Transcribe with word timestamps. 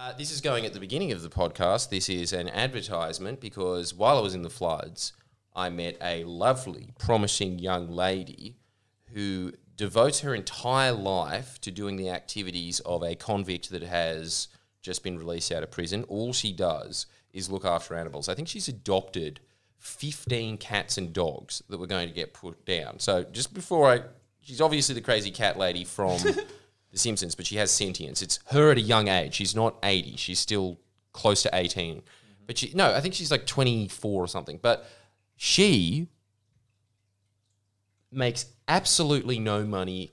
Uh, 0.00 0.14
this 0.16 0.32
is 0.32 0.40
going 0.40 0.64
at 0.64 0.72
the 0.72 0.80
beginning 0.80 1.12
of 1.12 1.20
the 1.20 1.28
podcast. 1.28 1.90
This 1.90 2.08
is 2.08 2.32
an 2.32 2.48
advertisement 2.48 3.38
because 3.38 3.92
while 3.92 4.16
I 4.16 4.22
was 4.22 4.34
in 4.34 4.40
the 4.40 4.48
floods, 4.48 5.12
I 5.54 5.68
met 5.68 5.98
a 6.00 6.24
lovely, 6.24 6.94
promising 6.98 7.58
young 7.58 7.90
lady 7.90 8.56
who 9.12 9.52
devotes 9.76 10.20
her 10.20 10.34
entire 10.34 10.92
life 10.92 11.60
to 11.60 11.70
doing 11.70 11.96
the 11.96 12.08
activities 12.08 12.80
of 12.80 13.02
a 13.02 13.14
convict 13.14 13.68
that 13.72 13.82
has 13.82 14.48
just 14.80 15.02
been 15.02 15.18
released 15.18 15.52
out 15.52 15.62
of 15.62 15.70
prison. 15.70 16.04
All 16.04 16.32
she 16.32 16.50
does 16.50 17.04
is 17.34 17.50
look 17.50 17.66
after 17.66 17.94
animals. 17.94 18.26
I 18.26 18.34
think 18.34 18.48
she's 18.48 18.68
adopted 18.68 19.40
15 19.80 20.56
cats 20.56 20.96
and 20.96 21.12
dogs 21.12 21.62
that 21.68 21.76
were 21.76 21.86
going 21.86 22.08
to 22.08 22.14
get 22.14 22.32
put 22.32 22.64
down. 22.64 23.00
So 23.00 23.24
just 23.24 23.52
before 23.52 23.90
I, 23.90 24.00
she's 24.40 24.62
obviously 24.62 24.94
the 24.94 25.02
crazy 25.02 25.30
cat 25.30 25.58
lady 25.58 25.84
from 25.84 26.18
The 26.92 26.98
Simpsons, 26.98 27.34
but 27.34 27.46
she 27.46 27.56
has 27.56 27.70
sentience. 27.70 28.20
It's 28.20 28.40
her 28.46 28.70
at 28.70 28.78
a 28.78 28.80
young 28.80 29.08
age. 29.08 29.34
She's 29.34 29.54
not 29.54 29.76
80. 29.82 30.16
She's 30.16 30.40
still 30.40 30.78
close 31.12 31.42
to 31.42 31.50
18. 31.52 32.02
But 32.46 32.58
she, 32.58 32.72
no, 32.74 32.92
I 32.94 33.00
think 33.00 33.14
she's 33.14 33.30
like 33.30 33.46
24 33.46 34.24
or 34.24 34.26
something. 34.26 34.58
But 34.60 34.88
she 35.36 36.08
makes 38.10 38.46
absolutely 38.66 39.38
no 39.38 39.64
money, 39.64 40.12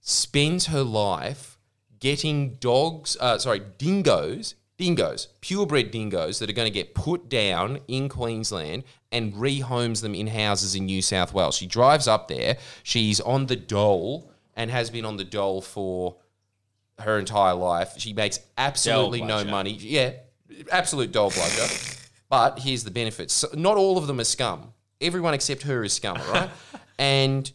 spends 0.00 0.66
her 0.66 0.82
life 0.82 1.58
getting 1.98 2.54
dogs, 2.54 3.16
uh, 3.20 3.38
sorry, 3.38 3.62
dingoes, 3.78 4.54
dingoes, 4.76 5.28
purebred 5.40 5.90
dingoes 5.90 6.38
that 6.38 6.48
are 6.48 6.54
going 6.54 6.70
to 6.70 6.74
get 6.74 6.94
put 6.94 7.28
down 7.28 7.80
in 7.88 8.08
Queensland 8.08 8.84
and 9.10 9.34
rehomes 9.34 10.02
them 10.02 10.14
in 10.14 10.28
houses 10.28 10.74
in 10.74 10.86
New 10.86 11.02
South 11.02 11.34
Wales. 11.34 11.56
She 11.56 11.66
drives 11.66 12.06
up 12.06 12.28
there. 12.28 12.58
She's 12.82 13.20
on 13.20 13.46
the 13.46 13.56
dole 13.56 14.32
and 14.58 14.70
has 14.70 14.90
been 14.90 15.06
on 15.06 15.16
the 15.16 15.24
dole 15.24 15.62
for 15.62 16.16
her 16.98 17.18
entire 17.18 17.54
life. 17.54 17.94
She 17.96 18.12
makes 18.12 18.40
absolutely 18.58 19.22
no 19.22 19.44
money. 19.44 19.70
Yeah, 19.70 20.14
absolute 20.70 21.12
dole 21.12 21.30
bludger. 21.30 21.72
but 22.28 22.58
here's 22.58 22.84
the 22.84 22.90
benefits. 22.90 23.32
So 23.32 23.48
not 23.54 23.78
all 23.78 23.96
of 23.96 24.06
them 24.08 24.20
are 24.20 24.24
scum. 24.24 24.74
Everyone 25.00 25.32
except 25.32 25.62
her 25.62 25.84
is 25.84 25.92
scum, 25.92 26.18
right? 26.32 26.50
and 26.98 27.50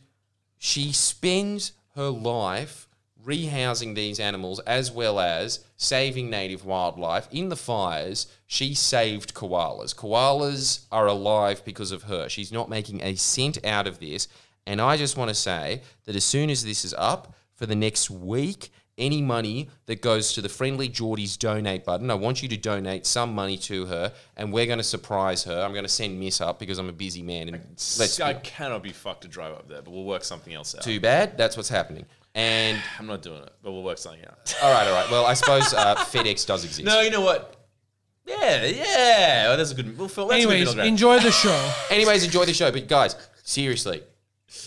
she 0.58 0.94
spends 0.94 1.73
her 1.95 2.09
life 2.09 2.88
rehousing 3.25 3.95
these 3.95 4.19
animals 4.19 4.59
as 4.61 4.91
well 4.91 5.19
as 5.19 5.63
saving 5.75 6.30
native 6.30 6.66
wildlife. 6.66 7.28
In 7.31 7.50
the 7.50 7.56
fires, 7.58 8.28
she 8.47 8.73
saved 8.73 9.33
koalas. 9.33 9.94
Koalas 9.94 10.85
are 10.91 11.08
alive 11.08 11.63
because 11.66 11.91
of 11.91 12.03
her. 12.03 12.30
She's 12.30 12.52
not 12.52 12.69
making 12.69 13.02
a 13.02 13.16
cent 13.16 13.63
out 13.66 13.88
of 13.88 14.00
this. 14.00 14.28
And 14.66 14.80
I 14.80 14.97
just 14.97 15.17
want 15.17 15.30
to 15.30 15.36
say 15.36 15.81
that 16.06 16.16
as 16.16 16.23
soon 16.23 16.50
as 16.50 16.64
this 16.64 16.86
is 16.86 16.94
up 16.97 17.36
for 17.53 17.66
the 17.66 17.75
next 17.75 18.09
week, 18.09 18.72
any 18.97 19.22
money 19.22 19.69
that 19.88 20.02
goes 20.02 20.33
to 20.33 20.42
the 20.42 20.50
Friendly 20.50 20.88
Jordies 20.88 21.38
donate 21.38 21.83
button, 21.83 22.11
I 22.11 22.14
want 22.14 22.44
you 22.44 22.50
to 22.50 22.58
donate 22.58 23.06
some 23.06 23.34
money 23.34 23.58
to 23.58 23.86
her, 23.88 24.14
and 24.38 24.53
we're 24.53 24.67
going 24.67 24.78
to 24.78 24.84
surprise 24.84 25.44
her. 25.45 25.61
I'm 25.64 25.72
going 25.72 25.84
to 25.86 25.89
send 25.89 26.19
Miss 26.19 26.41
up 26.41 26.59
because 26.59 26.78
I'm 26.78 26.89
a 26.89 26.94
busy 26.94 27.23
man, 27.23 27.50
and 27.50 27.61
let's 27.97 28.19
I 28.19 28.34
cannot 28.36 28.84
be 28.84 28.91
fucked 28.91 29.22
to 29.23 29.28
drive 29.28 29.53
up 29.53 29.67
there, 29.67 29.81
but 29.81 29.91
we'll 29.91 30.03
work 30.03 30.23
something 30.23 30.53
else 30.53 30.75
out. 30.75 30.84
too 30.84 31.00
bad. 31.00 31.38
That's 31.38 31.58
what's 31.58 31.69
happening. 31.69 32.06
And 32.36 32.80
I'm 33.00 33.08
not 33.08 33.22
doing 33.22 33.41
it, 33.41 33.53
but 33.61 33.72
we'll 33.72 33.84
work 33.84 33.97
something 33.97 34.23
out. 34.25 34.56
all 34.64 34.72
right, 34.72 34.88
all 34.88 34.94
right. 34.94 35.09
Well, 35.09 35.25
I 35.25 35.34
suppose 35.34 35.73
uh, 35.73 35.95
FedEx 35.95 36.45
does 36.45 36.64
exist. 36.64 36.86
no, 36.86 37.02
you 37.02 37.09
know 37.09 37.22
what? 37.22 37.56
Yeah, 38.25 38.66
yeah. 38.66 39.47
Well, 39.47 39.58
that's 39.58 39.72
a 39.72 39.75
good. 39.75 39.97
We'll 39.97 40.08
feel, 40.08 40.28
that's 40.28 40.44
a 40.44 40.47
good 40.47 40.56
Anyways, 40.56 40.75
enjoy 40.75 41.19
the 41.19 41.31
show. 41.31 41.72
Anyways, 41.89 42.23
enjoy 42.23 42.45
the 42.45 42.53
show. 42.53 42.72
But 42.72 42.88
guys, 42.88 43.16
seriously, 43.44 44.02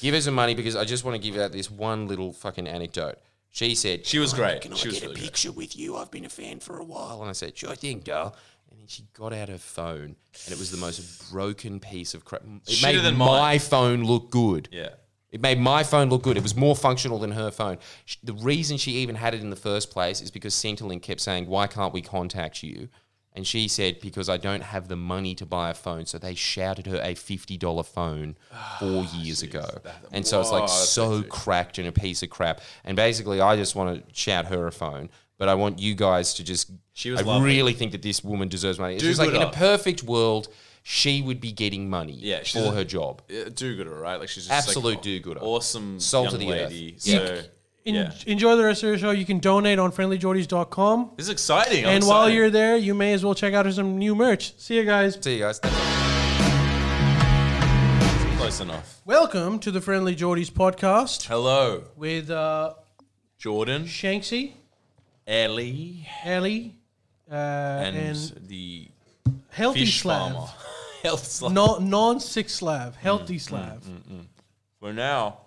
give 0.00 0.14
her 0.14 0.20
some 0.20 0.34
money 0.34 0.54
because 0.54 0.76
I 0.76 0.84
just 0.84 1.04
want 1.04 1.20
to 1.20 1.30
give 1.30 1.40
out 1.40 1.52
this 1.52 1.70
one 1.70 2.08
little 2.08 2.32
fucking 2.32 2.66
anecdote. 2.66 3.18
She 3.50 3.74
said 3.74 4.04
She 4.04 4.18
was 4.18 4.34
"Oh, 4.34 4.36
great. 4.36 4.60
Can 4.62 4.74
She 4.74 4.88
I 4.88 4.90
was 4.90 4.94
get 5.00 5.02
a 5.04 5.06
really 5.08 5.20
great." 5.20 5.24
picture 5.24 5.52
with 5.52 5.76
you? 5.76 5.96
I've 5.96 6.10
been 6.10 6.24
a 6.24 6.28
fan 6.28 6.60
for 6.60 6.78
a 6.78 6.84
while. 6.84 7.20
And 7.22 7.30
I 7.30 7.32
said, 7.32 7.56
sure 7.56 7.74
thing, 7.74 8.00
girl. 8.00 8.36
And 8.70 8.78
then 8.80 8.86
she 8.88 9.04
got 9.14 9.32
out 9.32 9.48
her 9.48 9.58
phone, 9.58 10.16
and 10.44 10.52
it 10.52 10.58
was 10.58 10.70
the 10.70 10.76
most 10.76 11.30
broken 11.32 11.80
piece 11.80 12.12
of 12.14 12.24
crap. 12.24 12.42
It 12.42 12.64
Shitter 12.66 12.82
made 12.82 13.04
than 13.04 13.16
my 13.16 13.26
mine. 13.26 13.58
phone 13.60 14.04
look 14.04 14.30
good. 14.30 14.68
Yeah. 14.72 14.90
It 15.30 15.40
made 15.40 15.58
my 15.58 15.82
phone 15.84 16.08
look 16.10 16.22
good. 16.22 16.36
It 16.36 16.42
was 16.42 16.54
more 16.56 16.74
functional 16.76 17.18
than 17.18 17.32
her 17.32 17.50
phone. 17.50 17.78
Sh- 18.04 18.16
The 18.22 18.32
reason 18.34 18.76
she 18.76 18.92
even 18.92 19.14
had 19.16 19.34
it 19.34 19.40
in 19.40 19.50
the 19.50 19.56
first 19.56 19.90
place 19.90 20.20
is 20.20 20.30
because 20.30 20.54
Centrelink 20.54 21.02
kept 21.02 21.20
saying, 21.20 21.46
"Why 21.46 21.66
can't 21.66 21.92
we 21.92 22.02
contact 22.02 22.62
you?" 22.62 22.88
And 23.36 23.46
she 23.46 23.68
said, 23.68 24.00
"Because 24.00 24.28
I 24.28 24.38
don't 24.38 24.62
have 24.62 24.88
the 24.88 24.96
money 24.96 25.34
to 25.36 25.46
buy 25.46 25.70
a 25.70 25.74
phone." 25.74 26.06
So 26.06 26.18
they 26.18 26.34
shouted 26.34 26.86
her 26.86 27.00
a 27.02 27.14
fifty 27.14 27.56
dollar 27.56 27.82
phone 27.82 28.36
four 28.80 29.04
ah, 29.06 29.16
years 29.18 29.42
ago, 29.42 29.68
and 30.10 30.26
so 30.26 30.40
it's 30.40 30.50
like 30.50 30.68
so 30.68 31.16
hectic. 31.16 31.30
cracked 31.30 31.78
and 31.78 31.86
a 31.86 31.92
piece 31.92 32.22
of 32.22 32.30
crap. 32.30 32.62
And 32.84 32.96
basically, 32.96 33.40
I 33.40 33.54
just 33.56 33.76
want 33.76 34.08
to 34.08 34.14
shout 34.14 34.46
her 34.46 34.66
a 34.66 34.72
phone. 34.72 35.10
But 35.38 35.50
I 35.50 35.54
want 35.54 35.78
you 35.78 35.94
guys 35.94 36.32
to 36.34 36.44
just. 36.44 36.70
She 36.94 37.10
was 37.10 37.20
I 37.20 37.24
lovely. 37.24 37.46
really 37.46 37.74
think 37.74 37.92
that 37.92 38.00
this 38.00 38.24
woman 38.24 38.48
deserves 38.48 38.78
money. 38.78 38.94
It's 38.94 39.02
Do 39.02 39.08
just 39.10 39.20
like 39.20 39.34
in 39.34 39.42
a 39.42 39.52
perfect 39.52 40.02
world, 40.02 40.48
she 40.82 41.20
would 41.20 41.40
be 41.40 41.52
getting 41.52 41.90
money 41.90 42.12
Yeah, 42.14 42.42
she's 42.42 42.62
for 42.62 42.70
her 42.72 42.84
job. 42.84 43.20
Do-gooder, 43.28 43.90
right? 43.90 44.20
Like 44.20 44.30
she's 44.30 44.46
just 44.46 44.68
Absolute 44.68 44.94
like, 44.94 45.02
do-gooder. 45.02 45.40
Awesome, 45.40 46.00
Salt 46.00 46.26
young 46.26 46.34
of 46.34 46.40
the 46.40 46.52
earth. 46.52 46.70
lady. 46.70 46.96
Yeah. 47.00 47.42
So 47.86 47.90
En- 47.90 47.94
yeah, 47.94 48.10
Enjoy 48.26 48.56
the 48.56 48.64
rest 48.64 48.82
of 48.82 48.90
the 48.90 48.98
show. 48.98 49.12
You 49.12 49.24
can 49.24 49.38
donate 49.38 49.78
on 49.78 49.92
friendlyjordies.com. 49.92 51.12
this 51.16 51.26
is 51.26 51.30
exciting. 51.30 51.84
I'm 51.86 51.92
And 51.96 52.04
while 52.06 52.22
excited. 52.24 52.36
you're 52.36 52.50
there, 52.50 52.76
you 52.76 52.94
may 52.94 53.12
as 53.12 53.24
well 53.24 53.34
check 53.34 53.54
out 53.54 53.72
some 53.72 53.96
new 53.96 54.16
merch. 54.16 54.54
See 54.58 54.74
you 54.76 54.84
guys. 54.84 55.16
See 55.20 55.34
you 55.34 55.40
guys. 55.44 55.60
close 58.38 58.60
enough. 58.60 59.00
Welcome 59.04 59.60
to 59.60 59.70
the 59.70 59.80
Friendly 59.80 60.16
Jordies 60.16 60.50
podcast 60.50 61.26
Hello, 61.28 61.84
with 61.96 62.28
uh, 62.28 62.74
Jordan, 63.38 63.84
Shanksy, 63.86 64.54
Ellie, 65.26 66.08
Ellie, 66.24 66.74
uh, 67.30 67.34
and, 67.34 67.96
and, 67.96 68.40
the 68.48 68.88
Healthy 69.50 69.80
fish 69.80 70.00
Slav. 70.00 70.32
farmer. 70.32 70.48
Health 71.04 71.24
Slav. 71.24 71.52
No, 71.52 71.78
non-sick 71.78 72.48
Slav, 72.48 72.94
Mm, 72.94 72.96
Healthy 72.96 73.38
Slav. 73.38 73.88
For 74.80 74.92
now, 74.92 75.38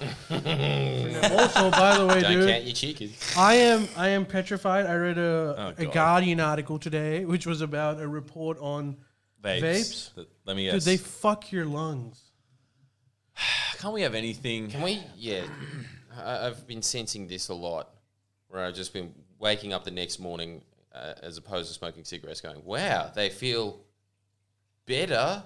Also, 0.30 1.70
by 1.70 1.96
the 1.98 2.06
way, 2.06 2.20
Don't 2.20 2.32
dude, 2.32 2.48
count 2.48 2.64
your 2.64 2.74
chickens. 2.74 3.34
I 3.36 3.54
am 3.54 3.88
I 3.96 4.08
am 4.08 4.24
petrified. 4.26 4.86
I 4.86 4.94
read 4.94 5.18
a, 5.18 5.54
Oh, 5.58 5.74
a 5.76 5.84
God. 5.84 5.92
Guardian 5.94 6.40
article 6.40 6.78
today, 6.78 7.24
which 7.24 7.46
was 7.46 7.60
about 7.60 8.00
a 8.00 8.06
report 8.08 8.58
on 8.60 8.96
vapes. 9.42 9.60
Vapes? 9.62 10.14
Th- 10.14 10.28
Let 10.44 10.56
me 10.56 10.64
guess. 10.64 10.74
dude, 10.74 10.82
they 10.84 10.96
fuck 10.96 11.50
your 11.52 11.64
lungs. 11.64 12.20
Can't 13.78 13.94
we 13.94 14.02
have 14.02 14.14
anything? 14.14 14.68
Can 14.70 14.82
we? 14.82 15.02
Yeah. 15.16 15.42
I, 16.16 16.46
I've 16.46 16.66
been 16.66 16.82
sensing 16.82 17.26
this 17.28 17.48
a 17.48 17.54
lot 17.54 17.90
where 18.48 18.64
I've 18.64 18.74
just 18.74 18.92
been 18.92 19.12
waking 19.38 19.72
up 19.72 19.84
the 19.84 19.90
next 19.90 20.18
morning 20.18 20.62
uh, 20.94 21.14
as 21.22 21.36
opposed 21.38 21.68
to 21.68 21.74
smoking 21.74 22.04
cigarettes 22.04 22.40
going, 22.40 22.64
wow, 22.64 23.10
they 23.14 23.28
feel 23.30 23.80
better. 24.86 25.42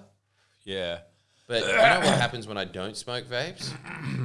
Yeah. 0.63 0.99
But 1.47 1.61
you 1.63 1.67
know 1.67 1.99
what 1.99 2.17
happens 2.19 2.47
when 2.47 2.57
I 2.57 2.63
don't 2.65 2.95
smoke 2.95 3.25
vapes? 3.25 3.71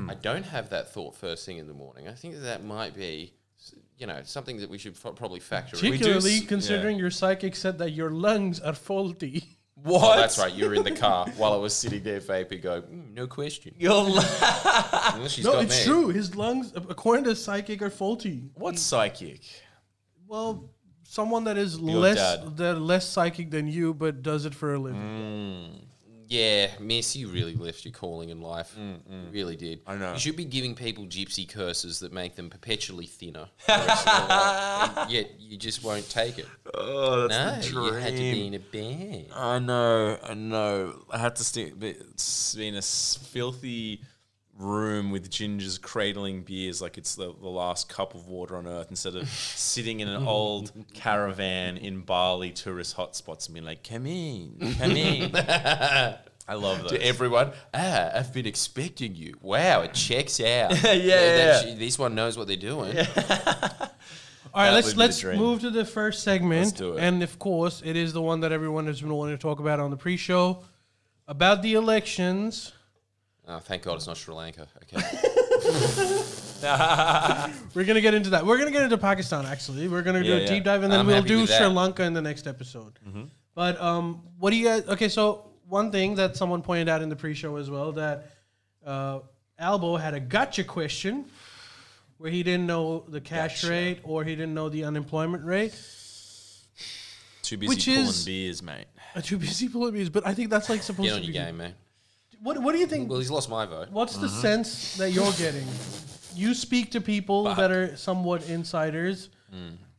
I 0.08 0.14
don't 0.14 0.44
have 0.44 0.70
that 0.70 0.92
thought 0.92 1.16
first 1.16 1.44
thing 1.44 1.58
in 1.58 1.66
the 1.66 1.74
morning. 1.74 2.06
I 2.08 2.12
think 2.12 2.34
that, 2.34 2.40
that 2.40 2.64
might 2.64 2.94
be, 2.94 3.32
you 3.98 4.06
know, 4.06 4.20
something 4.24 4.58
that 4.58 4.70
we 4.70 4.78
should 4.78 4.94
f- 5.04 5.14
probably 5.16 5.40
factor 5.40 5.76
in. 5.76 5.80
Particularly 5.80 6.36
s- 6.36 6.46
considering 6.46 6.96
yeah. 6.96 7.02
your 7.02 7.10
psychic 7.10 7.56
said 7.56 7.78
that 7.78 7.90
your 7.90 8.10
lungs 8.10 8.60
are 8.60 8.72
faulty. 8.74 9.56
What? 9.82 10.16
Oh, 10.16 10.20
that's 10.20 10.38
right. 10.40 10.52
You 10.52 10.66
were 10.68 10.74
in 10.74 10.82
the 10.82 10.90
car 10.90 11.28
while 11.36 11.52
I 11.52 11.56
was 11.56 11.72
sitting 11.72 12.02
there 12.02 12.20
vaping. 12.20 12.62
Go, 12.62 12.82
mm, 12.82 13.14
no 13.14 13.28
question. 13.28 13.74
Your 13.78 13.94
la- 14.02 14.24
Unless 15.14 15.30
she's 15.32 15.44
No, 15.44 15.52
got 15.52 15.64
it's 15.64 15.86
me. 15.86 15.92
true. 15.92 16.08
His 16.08 16.34
lungs, 16.34 16.72
according 16.74 17.24
to 17.26 17.36
psychic, 17.36 17.80
are 17.82 17.88
faulty. 17.90 18.50
What's 18.54 18.80
psychic? 18.82 19.40
Well, 20.26 20.70
someone 21.04 21.44
that 21.44 21.56
is 21.56 21.78
Your 21.78 21.96
less 21.96 22.16
dad. 22.16 22.56
that 22.56 22.80
less 22.80 23.08
psychic 23.08 23.50
than 23.52 23.68
you, 23.68 23.94
but 23.94 24.22
does 24.22 24.46
it 24.46 24.54
for 24.54 24.74
a 24.74 24.78
living. 24.80 25.00
Mm. 25.00 25.84
Yeah, 26.28 26.68
Miss, 26.78 27.16
you 27.16 27.28
really 27.28 27.54
left 27.54 27.86
your 27.86 27.92
calling 27.92 28.28
in 28.28 28.42
life. 28.42 28.76
Mm, 28.78 28.96
mm. 28.96 29.24
You 29.24 29.30
really 29.32 29.56
did. 29.56 29.80
I 29.86 29.96
know. 29.96 30.12
You 30.12 30.18
should 30.18 30.36
be 30.36 30.44
giving 30.44 30.74
people 30.74 31.06
gypsy 31.06 31.48
curses 31.48 32.00
that 32.00 32.12
make 32.12 32.36
them 32.36 32.50
perpetually 32.50 33.06
thinner. 33.06 33.48
the 33.66 33.72
rest 33.72 34.06
of 34.06 34.18
their 34.18 34.28
life. 34.28 34.96
And 34.98 35.10
Yet 35.10 35.40
you 35.40 35.56
just 35.56 35.82
won't 35.82 36.08
take 36.10 36.38
it. 36.38 36.46
Oh, 36.74 37.26
that's 37.28 37.72
No, 37.72 37.86
you 37.86 37.92
had 37.94 38.12
to 38.12 38.18
be 38.18 38.46
in 38.46 38.54
a 38.54 38.58
band. 38.58 39.26
I 39.34 39.58
know, 39.58 40.18
I 40.22 40.34
know. 40.34 41.02
I 41.10 41.16
had 41.16 41.36
to 41.36 41.72
but 41.74 41.88
it's 41.88 42.54
been 42.54 42.74
a 42.74 42.82
filthy 42.82 44.02
room 44.58 45.10
with 45.12 45.30
gingers 45.30 45.80
cradling 45.80 46.42
beers 46.42 46.82
like 46.82 46.98
it's 46.98 47.14
the, 47.14 47.32
the 47.40 47.48
last 47.48 47.88
cup 47.88 48.14
of 48.14 48.26
water 48.26 48.56
on 48.56 48.66
earth 48.66 48.88
instead 48.90 49.14
of 49.14 49.28
sitting 49.28 50.00
in 50.00 50.08
an 50.08 50.26
old 50.26 50.72
caravan 50.94 51.76
in 51.76 52.00
Bali 52.00 52.50
tourist 52.50 52.96
hotspots 52.96 53.46
and 53.46 53.54
being 53.54 53.64
like, 53.66 53.82
come 53.88 54.04
in, 54.06 54.56
come 54.78 54.90
in. 54.92 55.30
I 56.50 56.54
love 56.54 56.80
those. 56.80 56.92
To 56.92 57.02
everyone, 57.04 57.52
ah, 57.74 58.10
I've 58.14 58.32
been 58.32 58.46
expecting 58.46 59.14
you. 59.14 59.34
Wow, 59.42 59.82
it 59.82 59.92
checks 59.94 60.40
out. 60.40 60.72
Yeah, 60.82 60.92
yeah, 60.94 61.36
that- 61.62 61.78
This 61.78 61.98
one 61.98 62.14
knows 62.14 62.36
what 62.38 62.46
they're 62.48 62.56
doing. 62.56 62.96
All 64.54 64.64
right, 64.64 64.70
That 64.70 64.74
let's 64.74 64.86
would 64.86 64.92
be 64.94 64.96
the 64.96 64.98
let's 64.98 65.24
move 65.24 65.60
to 65.60 65.70
the 65.70 65.84
first 65.84 66.22
segment. 66.22 66.60
Let's 66.66 66.72
do 66.72 66.96
it. 66.96 67.00
And 67.00 67.22
of 67.22 67.38
course, 67.38 67.82
it 67.84 67.96
is 67.96 68.14
the 68.14 68.22
one 68.22 68.40
that 68.40 68.50
everyone 68.50 68.86
has 68.86 69.00
been 69.02 69.12
wanting 69.14 69.36
to 69.36 69.40
talk 69.40 69.60
about 69.60 69.78
on 69.78 69.90
the 69.90 69.96
pre-show 69.96 70.64
about 71.28 71.60
the 71.62 71.74
elections. 71.74 72.72
Oh, 73.50 73.58
thank 73.60 73.82
God 73.82 73.94
it's 73.96 74.06
not 74.06 74.16
Sri 74.18 74.34
Lanka. 74.34 74.68
Okay. 74.82 75.02
We're 77.74 77.84
gonna 77.84 78.00
get 78.00 78.14
into 78.14 78.30
that. 78.30 78.44
We're 78.44 78.58
gonna 78.58 78.70
get 78.70 78.82
into 78.82 78.98
Pakistan. 78.98 79.46
Actually, 79.46 79.88
we're 79.88 80.02
gonna 80.02 80.22
do 80.22 80.34
a 80.34 80.40
yeah. 80.40 80.46
deep 80.46 80.64
dive, 80.64 80.82
and 80.82 80.92
then 80.92 81.00
I'm 81.00 81.06
we'll 81.06 81.16
happy 81.16 81.28
do 81.28 81.40
with 81.40 81.50
Sri 81.50 81.60
that. 81.60 81.70
Lanka 81.70 82.02
in 82.02 82.12
the 82.14 82.20
next 82.22 82.46
episode. 82.46 82.98
But 83.54 83.80
um, 83.80 84.22
what 84.38 84.50
do 84.50 84.56
you 84.56 84.64
guys? 84.66 84.86
Okay, 84.88 85.08
so 85.08 85.50
one 85.66 85.90
thing 85.90 86.14
that 86.16 86.36
someone 86.36 86.62
pointed 86.62 86.88
out 86.88 87.00
in 87.02 87.08
the 87.08 87.16
pre-show 87.16 87.56
as 87.56 87.70
well 87.70 87.92
that 87.92 88.30
uh, 88.84 89.20
Albo 89.58 89.96
had 89.96 90.14
a 90.14 90.20
gotcha 90.20 90.64
question 90.64 91.24
where 92.18 92.30
he 92.30 92.42
didn't 92.42 92.66
know 92.66 93.04
the 93.08 93.20
cash 93.20 93.62
Gotcha. 93.62 93.72
rate 93.72 94.00
or 94.02 94.24
he 94.24 94.34
didn't 94.34 94.54
know 94.54 94.68
the 94.68 94.84
unemployment 94.84 95.44
rate. 95.44 95.72
Too 97.42 97.56
busy 97.56 97.68
Which 97.68 97.86
pulling 97.86 98.00
is- 98.00 98.24
beers, 98.24 98.62
mate. 98.62 98.86
Uh, 99.14 99.20
Too 99.20 99.38
busy 99.38 99.68
pulling 99.68 99.94
these, 99.94 100.10
but 100.10 100.26
I 100.26 100.34
think 100.34 100.50
that's 100.50 100.68
like 100.68 100.82
supposed 100.82 101.08
Get 101.08 101.14
to 101.14 101.20
on 101.20 101.26
be. 101.26 101.32
your 101.32 101.44
game, 101.44 101.56
man. 101.56 101.74
What 102.42 102.58
What 102.62 102.72
do 102.72 102.78
you 102.78 102.86
think? 102.86 103.08
Well, 103.10 103.18
he's 103.18 103.30
lost 103.30 103.48
my 103.50 103.66
vote. 103.66 103.90
What's 103.90 104.16
the 104.16 104.26
Mm-hmm. 104.26 104.40
sense 104.40 104.96
that 104.96 105.10
you're 105.10 105.32
getting? 105.32 105.66
You 106.34 106.54
speak 106.54 106.90
to 106.92 107.00
people 107.00 107.44
that 107.54 107.70
are 107.70 107.96
somewhat 107.96 108.48
insiders. 108.48 109.28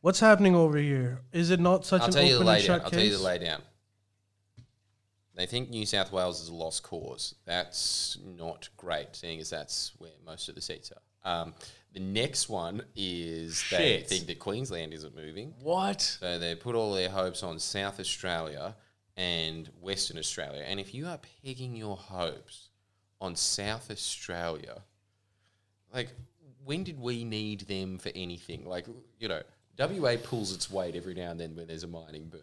What's 0.02 0.20
happening 0.22 0.56
over 0.56 0.78
here? 0.78 1.20
Is 1.34 1.50
it 1.50 1.60
not 1.60 1.86
such 1.86 2.02
I'll 2.02 2.08
an 2.08 2.14
tell 2.14 2.24
you 2.24 2.30
the 2.30 2.36
open 2.36 2.48
and 2.48 2.58
laydown. 2.62 2.66
shut 2.66 2.82
I'll 2.84 2.90
case? 2.90 3.00
tell 3.00 3.06
you 3.06 3.18
the 3.18 3.24
laydown. 3.46 3.62
They 5.36 5.46
think 5.46 5.70
New 5.70 5.86
South 5.86 6.12
Wales 6.12 6.42
is 6.42 6.50
a 6.50 6.54
lost 6.54 6.84
cause. 6.84 7.36
That's 7.46 8.18
not 8.26 8.70
great, 8.78 9.16
seeing 9.16 9.40
as 9.40 9.50
that's 9.50 9.94
where 9.98 10.12
most 10.26 10.50
of 10.50 10.56
the 10.56 10.62
seats 10.62 10.92
are. 10.92 11.32
Um, 11.42 11.54
the 11.94 12.00
next 12.02 12.50
one 12.50 12.84
is 12.96 13.64
they 13.72 13.78
Shit. 14.00 14.08
think 14.10 14.28
that 14.28 14.40
Queensland 14.40 14.94
isn't 14.94 15.16
moving. 15.16 15.54
What? 15.62 16.02
So 16.02 16.38
they 16.40 16.56
put 16.56 16.76
all 16.76 16.94
their 16.94 17.10
hopes 17.10 17.42
on 17.44 17.58
South 17.60 18.00
Australia 18.00 18.76
and 19.20 19.70
Western 19.82 20.18
Australia. 20.18 20.64
And 20.66 20.80
if 20.80 20.94
you 20.94 21.06
are 21.06 21.20
pegging 21.44 21.76
your 21.76 21.98
hopes 21.98 22.70
on 23.20 23.36
South 23.36 23.92
Australia, 23.92 24.82
like 25.94 26.08
when 26.64 26.86
did 26.86 26.98
we 26.98 27.26
need 27.26 27.62
them 27.62 27.98
for 27.98 28.12
anything? 28.16 28.66
Like, 28.66 28.86
you 29.20 29.28
know, 29.28 29.42
WA 29.78 30.16
pulls 30.24 30.56
its 30.56 30.72
weight 30.72 30.96
every 30.96 31.14
now 31.14 31.32
and 31.32 31.40
then 31.40 31.54
when 31.54 31.68
there's 31.68 31.84
a 31.84 31.88
mining 31.88 32.30
boom. 32.30 32.40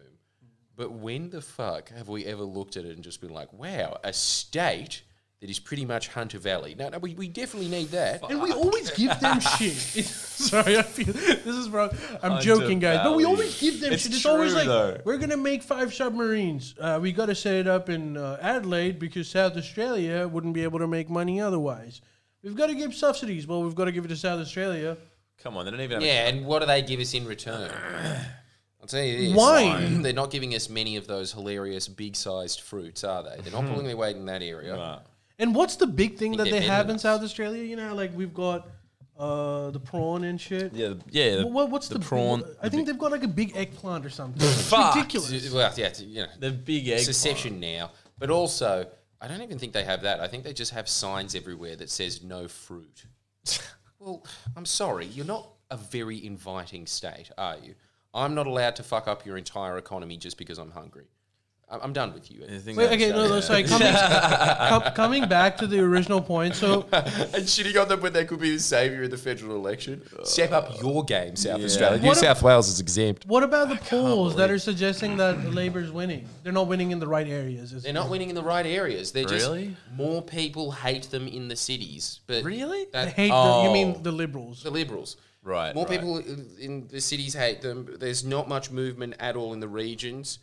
But 0.75 0.91
when 0.91 1.31
the 1.31 1.41
fuck 1.41 1.89
have 1.89 2.09
we 2.09 2.25
ever 2.25 2.43
looked 2.43 2.77
at 2.77 2.85
it 2.85 2.93
and 2.93 3.03
just 3.03 3.21
been 3.21 3.33
like, 3.33 3.51
wow, 3.53 3.97
a 4.03 4.13
state 4.13 5.01
that 5.39 5.49
is 5.49 5.59
pretty 5.59 5.85
much 5.85 6.07
Hunter 6.09 6.39
Valley? 6.39 6.75
No, 6.77 6.89
no, 6.89 6.97
we, 6.97 7.13
we 7.13 7.27
definitely 7.27 7.69
need 7.69 7.89
that. 7.89 8.23
and 8.29 8.41
we 8.41 8.51
always 8.51 8.89
give 8.91 9.19
them 9.19 9.39
shit. 9.57 9.73
Sorry, 10.05 10.77
I 10.77 10.81
feel 10.81 11.13
this 11.13 11.45
is 11.45 11.69
wrong. 11.69 11.89
I'm 12.23 12.31
Hunter 12.33 12.45
joking, 12.45 12.79
guys, 12.79 12.99
but 13.03 13.15
we 13.15 13.25
always 13.25 13.59
give 13.59 13.79
them 13.79 13.93
It's 13.93 14.03
shit. 14.03 14.13
It's 14.13 14.25
always 14.25 14.53
like 14.53 14.65
though. 14.65 14.99
we're 15.05 15.17
gonna 15.17 15.37
make 15.37 15.61
five 15.63 15.93
submarines. 15.93 16.73
Uh, 16.79 16.99
we 17.01 17.11
got 17.11 17.27
to 17.27 17.35
set 17.35 17.55
it 17.55 17.67
up 17.67 17.89
in 17.89 18.17
uh, 18.17 18.37
Adelaide 18.41 18.99
because 18.99 19.27
South 19.29 19.55
Australia 19.57 20.27
wouldn't 20.27 20.53
be 20.53 20.63
able 20.63 20.79
to 20.79 20.87
make 20.87 21.09
money 21.09 21.39
otherwise. 21.41 22.01
We've 22.43 22.55
got 22.55 22.67
to 22.67 22.75
give 22.75 22.93
subsidies. 22.95 23.45
Well, 23.47 23.63
we've 23.63 23.75
got 23.75 23.85
to 23.85 23.91
give 23.91 24.05
it 24.05 24.09
to 24.09 24.15
South 24.15 24.39
Australia. 24.39 24.95
Come 25.43 25.57
on, 25.57 25.65
they 25.65 25.71
don't 25.71 25.81
even 25.81 26.01
have 26.01 26.03
Yeah, 26.03 26.27
and 26.27 26.45
what 26.45 26.59
do 26.59 26.65
they 26.65 26.81
give 26.81 26.99
us 26.99 27.13
in 27.13 27.25
return? 27.25 27.69
I'll 28.81 28.87
tell 28.87 29.03
you 29.03 29.29
this. 29.29 29.35
Wine. 29.37 30.01
They're 30.01 30.13
not 30.13 30.31
giving 30.31 30.55
us 30.55 30.69
many 30.69 30.95
of 30.95 31.07
those 31.07 31.33
hilarious 31.33 31.87
big 31.87 32.15
sized 32.15 32.61
fruits, 32.61 33.03
are 33.03 33.23
they? 33.23 33.41
They're 33.41 33.51
not 33.51 33.69
pulling 33.69 33.85
their 33.85 33.97
weight 33.97 34.15
in 34.15 34.25
that 34.25 34.41
area. 34.41 34.75
a. 34.75 35.01
And 35.39 35.53
what's 35.53 35.75
the 35.75 35.87
big 35.87 36.17
thing 36.17 36.37
that 36.37 36.49
they 36.49 36.61
have 36.61 36.89
in. 36.89 36.97
South 36.99 37.21
Australia? 37.21 37.63
You 37.63 37.75
know, 37.75 37.93
like 37.93 38.11
we've 38.15 38.33
got 38.33 38.67
uh, 39.17 39.69
the 39.71 39.79
prawn 39.79 40.23
and 40.23 40.39
shit. 40.39 40.73
Yeah, 40.73 40.89
the- 40.89 41.01
yeah. 41.11 41.35
The, 41.37 41.43
What- 41.45 41.53
what, 41.53 41.69
what's 41.69 41.87
the, 41.87 41.99
prawn? 41.99 42.43
I 42.61 42.69
think 42.69 42.87
they've 42.87 42.97
got 42.97 43.11
like 43.11 43.23
a 43.23 43.27
big 43.27 43.55
eggplant 43.55 44.05
or 44.05 44.09
something. 44.09 44.41
It's 44.41 44.69
Fuck. 44.69 44.95
ridiculous. 44.95 45.51
Well, 45.51 45.73
yeah, 45.75 45.87
it's, 45.87 46.01
you 46.01 46.23
know, 46.23 46.27
the 46.39 46.51
big 46.51 46.87
egg. 46.87 46.99
secession 47.01 47.59
now. 47.59 47.91
But 48.19 48.29
also, 48.31 48.87
I 49.21 49.27
don't 49.27 49.41
even 49.41 49.59
think 49.59 49.73
they 49.73 49.83
have 49.83 50.01
that. 50.03 50.19
I 50.19 50.27
think 50.27 50.43
they 50.43 50.53
just 50.53 50.71
have 50.73 50.89
signs 50.89 51.35
everywhere 51.35 51.75
that 51.75 51.89
says 51.89 52.23
no 52.23 52.47
fruit. 52.47 53.05
well, 53.99 54.23
I'm 54.55 54.65
sorry, 54.65 55.05
you're 55.05 55.25
not 55.25 55.49
a 55.69 55.77
very 55.77 56.25
inviting 56.25 56.87
state, 56.87 57.29
are 57.37 57.57
you? 57.63 57.75
I'm 58.13 58.33
not 58.33 58.47
allowed 58.47 58.75
to 58.77 58.83
fuck 58.83 59.07
up 59.07 59.25
your 59.25 59.37
entire 59.37 59.77
economy 59.77 60.17
just 60.17 60.37
because 60.37 60.57
I'm 60.57 60.71
hungry. 60.71 61.05
I- 61.69 61.79
I'm 61.79 61.91
done 61.91 62.13
with 62.13 62.31
you. 62.31 62.45
The 62.45 62.73
Wait, 62.75 62.91
okay, 62.93 63.09
no, 63.09 63.27
no, 63.27 63.41
sorry. 63.41 63.63
Coming, 63.67 63.91
com- 63.93 64.93
coming 64.93 65.27
back 65.27 65.57
to 65.57 65.67
the 65.67 65.79
original 65.81 66.21
point. 66.21 66.55
So, 66.55 66.83
and 66.93 67.43
shitting 67.43 67.79
on 67.81 67.89
them 67.89 67.99
when 67.99 68.13
they 68.13 68.23
could 68.23 68.39
be 68.39 68.51
the 68.51 68.59
saviour 68.59 69.03
in 69.03 69.11
the 69.11 69.17
federal 69.17 69.55
election. 69.57 70.01
Step 70.23 70.51
up 70.53 70.81
your 70.81 71.03
game, 71.03 71.35
South 71.35 71.59
Yeah. 71.59 71.65
Australia. 71.65 71.99
New 72.01 72.07
What 72.07 72.17
a- 72.17 72.19
South 72.21 72.41
Wales 72.41 72.69
is 72.69 72.79
exempt. 72.79 73.25
what 73.25 73.43
about 73.43 73.67
the 73.69 73.75
polls 73.75 74.35
that 74.37 74.49
are 74.49 74.59
suggesting 74.59 75.17
that 75.17 75.53
Labor's 75.53 75.91
winning? 75.91 76.27
They're 76.43 76.53
not 76.53 76.67
winning 76.67 76.91
in 76.91 76.99
the 76.99 77.07
right 77.07 77.27
areas. 77.27 77.73
is 77.73 77.83
They're 77.83 77.89
it? 77.89 77.93
not 77.93 78.09
winning 78.09 78.29
in 78.29 78.35
the 78.35 78.43
right 78.43 78.65
areas. 78.65 79.11
They're 79.11 79.25
just 79.25 79.47
Really? 79.47 79.75
more 79.93 80.21
people 80.21 80.71
hate 80.71 81.11
them 81.11 81.27
in 81.27 81.49
the 81.49 81.55
cities. 81.57 82.21
But 82.27 82.43
Really? 82.45 82.83
I 82.83 83.05
that, 83.05 83.07
hate 83.13 83.27
the, 83.29 83.35
Oh. 83.35 83.63
you 83.67 83.71
mean 83.73 83.95
oh. 83.97 84.01
the 84.01 84.11
liberals. 84.13 84.63
the 84.63 84.71
liberals. 84.71 85.17
Right, 85.43 85.73
More 85.75 85.85
right. 85.85 85.91
people 85.99 86.17
in- 86.17 86.49
in 86.59 86.87
the 86.89 86.99
cities 86.99 87.33
hate 87.33 87.61
them. 87.61 87.95
There's 87.99 88.23
not 88.25 88.49
much 88.49 88.69
movement 88.71 89.15
at 89.19 89.35
all 89.37 89.53
in 89.53 89.59
the 89.61 89.67
regions. 89.67 90.39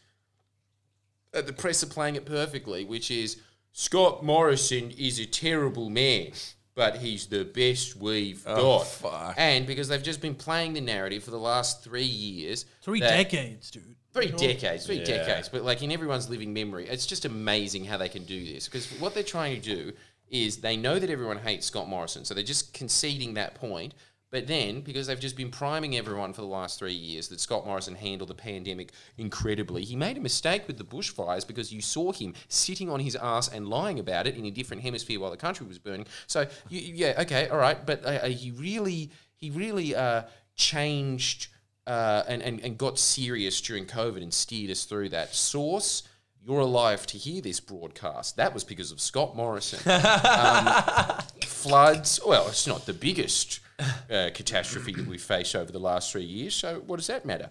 The 1.42 1.52
press 1.52 1.82
are 1.82 1.86
playing 1.88 2.16
it 2.16 2.24
perfectly, 2.24 2.84
which 2.84 3.10
is 3.10 3.38
Scott 3.72 4.24
Morrison 4.24 4.92
is 4.92 5.18
a 5.18 5.26
terrible 5.26 5.90
man, 5.90 6.32
but 6.74 6.98
he's 6.98 7.26
the 7.26 7.44
best 7.44 7.96
we've 7.96 8.42
oh, 8.46 8.54
got. 8.54 8.62
Oh, 8.62 8.78
fuck. 8.80 9.34
And 9.36 9.66
because 9.66 9.88
they've 9.88 10.02
just 10.02 10.20
been 10.20 10.34
playing 10.34 10.74
the 10.74 10.80
narrative 10.80 11.24
for 11.24 11.30
the 11.30 11.38
last 11.38 11.82
three 11.82 12.02
years, 12.04 12.66
Three 12.82 13.00
that- 13.00 13.10
decades, 13.10 13.70
dude. 13.70 13.96
Three 14.12 14.28
decades, 14.28 14.86
three 14.86 14.98
Yeah. 14.98 15.04
decades, 15.06 15.48
but 15.48 15.64
like 15.64 15.82
in 15.82 15.90
everyone's 15.90 16.30
living 16.30 16.54
memory, 16.54 16.86
it's 16.86 17.04
just 17.04 17.24
amazing 17.24 17.84
how 17.84 17.96
they 17.96 18.08
can 18.08 18.22
do 18.24 18.44
this. 18.44 18.66
Because 18.66 18.86
what 19.00 19.12
they're 19.12 19.24
trying 19.24 19.60
to 19.60 19.76
do 19.76 19.92
is 20.28 20.58
they 20.58 20.76
know 20.76 21.00
that 21.00 21.10
everyone 21.10 21.38
hates 21.38 21.66
Scott 21.66 21.88
Morrison, 21.88 22.24
so 22.24 22.32
they're 22.32 22.44
just 22.44 22.72
conceding 22.72 23.34
that 23.34 23.56
point. 23.56 23.92
But 24.34 24.48
then, 24.48 24.80
because 24.80 25.06
they've 25.06 25.20
just 25.20 25.36
been 25.36 25.52
priming 25.52 25.96
everyone 25.96 26.32
for 26.32 26.40
the 26.40 26.48
last 26.48 26.80
three 26.80 26.92
years 26.92 27.28
that 27.28 27.38
Scott 27.38 27.64
Morrison 27.64 27.94
handled 27.94 28.30
the 28.30 28.34
pandemic 28.34 28.90
incredibly, 29.16 29.84
he 29.84 29.94
made 29.94 30.16
a 30.16 30.20
mistake 30.20 30.66
with 30.66 30.76
the 30.76 30.82
bushfires 30.82 31.46
because 31.46 31.72
you 31.72 31.80
saw 31.80 32.10
him 32.10 32.34
sitting 32.48 32.90
on 32.90 32.98
his 32.98 33.14
ass 33.14 33.46
and 33.46 33.68
lying 33.68 34.00
about 34.00 34.26
it 34.26 34.34
in 34.34 34.44
a 34.44 34.50
different 34.50 34.82
hemisphere 34.82 35.20
while 35.20 35.30
the 35.30 35.36
country 35.36 35.64
was 35.68 35.78
burning. 35.78 36.04
So, 36.26 36.48
you, 36.68 36.80
yeah, 36.80 37.14
okay, 37.20 37.46
all 37.46 37.58
right, 37.58 37.86
but 37.86 38.04
uh, 38.04 38.08
uh, 38.08 38.26
he 38.26 38.50
really, 38.50 39.12
he 39.36 39.50
really 39.50 39.94
uh, 39.94 40.22
changed 40.56 41.46
uh, 41.86 42.24
and, 42.26 42.42
and, 42.42 42.58
and 42.58 42.76
got 42.76 42.98
serious 42.98 43.60
during 43.60 43.86
COVID 43.86 44.20
and 44.20 44.34
steered 44.34 44.72
us 44.72 44.84
through 44.84 45.10
that. 45.10 45.32
Source, 45.32 46.02
you're 46.44 46.58
alive 46.58 47.06
to 47.06 47.18
hear 47.18 47.40
this 47.40 47.60
broadcast. 47.60 48.36
That 48.36 48.52
was 48.52 48.64
because 48.64 48.90
of 48.90 49.00
Scott 49.00 49.36
Morrison. 49.36 49.78
um, 49.92 51.22
floods, 51.44 52.18
well, 52.26 52.48
it's 52.48 52.66
not 52.66 52.84
the 52.84 52.92
biggest 52.92 53.60
uh, 53.78 54.30
catastrophe 54.34 54.92
that 54.92 55.06
we've 55.06 55.22
faced 55.22 55.54
over 55.56 55.72
the 55.72 55.78
last 55.78 56.12
three 56.12 56.24
years, 56.24 56.54
so 56.54 56.82
what 56.86 56.96
does 56.96 57.08
that 57.08 57.24
matter? 57.24 57.50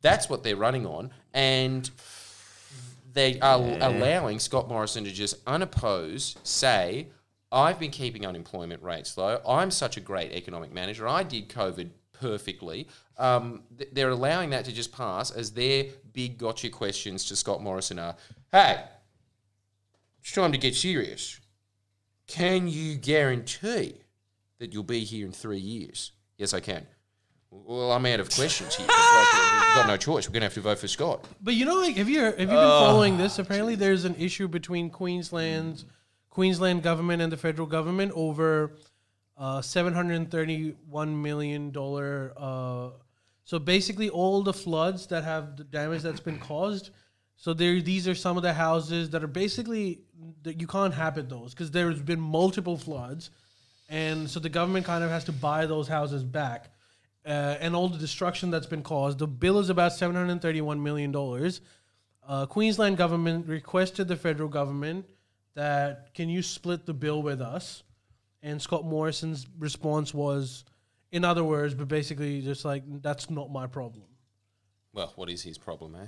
That's 0.00 0.28
what 0.28 0.42
they're 0.42 0.56
running 0.56 0.86
on. 0.86 1.10
And 1.32 1.88
they 3.12 3.38
are 3.40 3.58
allowing 3.58 4.38
Scott 4.38 4.68
Morrison 4.68 5.04
to 5.04 5.12
just 5.12 5.36
unopposed 5.46 6.38
say, 6.42 7.08
I've 7.50 7.78
been 7.78 7.90
keeping 7.90 8.26
unemployment 8.26 8.82
rates 8.82 9.16
low. 9.16 9.40
I'm 9.46 9.70
such 9.70 9.96
a 9.96 10.00
great 10.00 10.32
economic 10.32 10.72
manager. 10.72 11.06
I 11.06 11.22
did 11.22 11.48
COVID 11.48 11.90
perfectly. 12.12 12.88
Um, 13.18 13.62
th- 13.76 13.90
they're 13.92 14.10
allowing 14.10 14.50
that 14.50 14.64
to 14.64 14.72
just 14.72 14.92
pass 14.92 15.30
as 15.30 15.52
their 15.52 15.84
big 16.12 16.38
gotcha 16.38 16.70
questions 16.70 17.26
to 17.26 17.36
Scott 17.36 17.62
Morrison 17.62 17.98
are, 17.98 18.16
hey, 18.50 18.82
it's 20.20 20.32
time 20.32 20.52
to 20.52 20.58
get 20.58 20.74
serious. 20.74 21.38
Can 22.26 22.68
you 22.68 22.96
guarantee 22.96 24.01
that 24.62 24.72
you'll 24.72 24.84
be 24.84 25.00
here 25.00 25.26
in 25.26 25.32
three 25.32 25.58
years? 25.58 26.12
Yes, 26.38 26.54
I 26.54 26.60
can. 26.60 26.86
Well, 27.50 27.90
I'm 27.90 28.06
out 28.06 28.20
of 28.20 28.30
questions 28.30 28.76
here. 28.76 28.86
Like, 28.86 29.32
we've 29.32 29.74
got 29.74 29.88
no 29.88 29.96
choice. 29.96 30.28
We're 30.28 30.34
going 30.34 30.42
to 30.42 30.46
have 30.46 30.54
to 30.54 30.60
vote 30.60 30.78
for 30.78 30.86
Scott. 30.86 31.24
But 31.40 31.54
you 31.54 31.64
know, 31.64 31.74
like, 31.80 31.96
have 31.96 32.08
you 32.08 32.20
have 32.20 32.38
you 32.38 32.46
been 32.46 32.56
following 32.56 33.18
this? 33.18 33.40
Apparently, 33.40 33.74
there's 33.74 34.04
an 34.04 34.14
issue 34.14 34.46
between 34.46 34.88
Queensland's 34.88 35.84
Queensland 36.30 36.84
government 36.84 37.20
and 37.20 37.32
the 37.32 37.36
federal 37.36 37.66
government 37.66 38.12
over 38.14 38.76
uh, 39.36 39.60
seven 39.60 39.92
hundred 39.92 40.14
and 40.14 40.30
thirty-one 40.30 41.20
million 41.20 41.72
dollar. 41.72 42.32
Uh, 42.36 42.90
so 43.42 43.58
basically, 43.58 44.10
all 44.10 44.44
the 44.44 44.52
floods 44.52 45.08
that 45.08 45.24
have 45.24 45.56
the 45.56 45.64
damage 45.64 46.02
that's 46.02 46.20
been 46.20 46.38
caused. 46.38 46.90
So 47.34 47.52
there, 47.52 47.80
these 47.80 48.06
are 48.06 48.14
some 48.14 48.36
of 48.36 48.44
the 48.44 48.52
houses 48.52 49.10
that 49.10 49.24
are 49.24 49.26
basically 49.26 50.02
that 50.44 50.60
you 50.60 50.68
can't 50.68 50.94
habit 50.94 51.28
those 51.28 51.52
because 51.52 51.72
there's 51.72 52.00
been 52.00 52.20
multiple 52.20 52.76
floods, 52.76 53.30
and 53.92 54.28
so 54.28 54.40
the 54.40 54.48
government 54.48 54.86
kind 54.86 55.04
of 55.04 55.10
has 55.10 55.24
to 55.24 55.32
buy 55.32 55.66
those 55.66 55.86
houses 55.86 56.24
back 56.24 56.70
uh, 57.26 57.56
and 57.60 57.76
all 57.76 57.88
the 57.88 57.98
destruction 57.98 58.50
that's 58.50 58.66
been 58.66 58.82
caused. 58.82 59.18
The 59.18 59.26
bill 59.26 59.58
is 59.58 59.68
about 59.68 59.92
seven 59.92 60.16
hundred 60.16 60.40
thirty-one 60.40 60.82
million 60.82 61.12
dollars. 61.12 61.60
Uh, 62.26 62.46
Queensland 62.46 62.96
government 62.96 63.46
requested 63.46 64.08
the 64.08 64.16
federal 64.16 64.48
government 64.48 65.04
that 65.54 66.14
can 66.14 66.30
you 66.30 66.42
split 66.42 66.86
the 66.86 66.94
bill 66.94 67.22
with 67.22 67.42
us, 67.42 67.82
and 68.42 68.60
Scott 68.62 68.84
Morrison's 68.86 69.46
response 69.58 70.14
was, 70.14 70.64
in 71.10 71.24
other 71.24 71.44
words, 71.44 71.74
but 71.74 71.88
basically 71.88 72.40
just 72.40 72.64
like 72.64 72.82
that's 73.02 73.28
not 73.28 73.52
my 73.52 73.66
problem. 73.66 74.06
Well, 74.94 75.12
what 75.16 75.28
is 75.28 75.42
his 75.42 75.58
problem, 75.58 75.96
eh? 75.96 76.06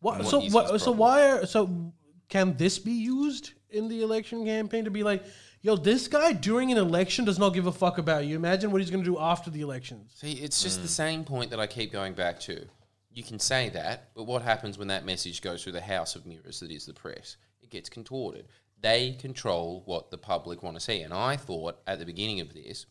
What, 0.00 0.18
What 0.18 0.26
so 0.28 0.40
what, 0.40 0.80
so 0.80 0.92
why 0.92 1.30
are 1.30 1.46
so 1.46 1.92
can 2.28 2.56
this 2.56 2.78
be 2.78 2.92
used 2.92 3.52
in 3.70 3.88
the 3.88 4.02
election 4.02 4.44
campaign 4.44 4.84
to 4.84 4.90
be 4.90 5.02
like, 5.02 5.24
yo, 5.64 5.76
this 5.76 6.08
guy 6.08 6.30
during 6.34 6.70
an 6.70 6.76
election 6.76 7.24
does 7.24 7.38
not 7.38 7.54
give 7.54 7.66
a 7.66 7.72
fuck 7.72 7.96
about 7.96 8.26
you. 8.26 8.36
Imagine 8.36 8.70
what 8.70 8.82
he's 8.82 8.90
going 8.90 9.02
to 9.02 9.10
do 9.10 9.18
after 9.18 9.48
the 9.50 9.62
elections. 9.62 10.12
See, 10.14 10.32
it's 10.32 10.62
just 10.62 10.78
Mm. 10.78 10.82
the 10.82 10.88
same 10.88 11.24
point 11.24 11.50
that 11.50 11.58
I 11.58 11.66
keep 11.66 11.90
going 11.90 12.12
back 12.12 12.38
to. 12.40 12.68
You 13.10 13.22
can 13.22 13.38
say 13.38 13.70
that, 13.70 14.12
but 14.14 14.24
what 14.24 14.42
happens 14.42 14.76
when 14.76 14.88
that 14.88 15.06
message 15.06 15.40
goes 15.40 15.62
through 15.62 15.72
the 15.72 15.80
house 15.80 16.14
of 16.16 16.26
mirrors 16.26 16.60
that 16.60 16.70
is 16.70 16.84
the 16.84 16.92
press? 16.92 17.38
It 17.62 17.70
gets 17.70 17.88
contorted. 17.88 18.46
They 18.78 19.12
control 19.12 19.82
what 19.86 20.10
the 20.10 20.18
public 20.18 20.62
want 20.62 20.76
to 20.76 20.80
see. 20.80 21.00
And 21.00 21.14
I 21.14 21.36
thought 21.38 21.80
at 21.86 21.98
the 21.98 22.04
beginning 22.04 22.40
of 22.40 22.52
this 22.52 22.84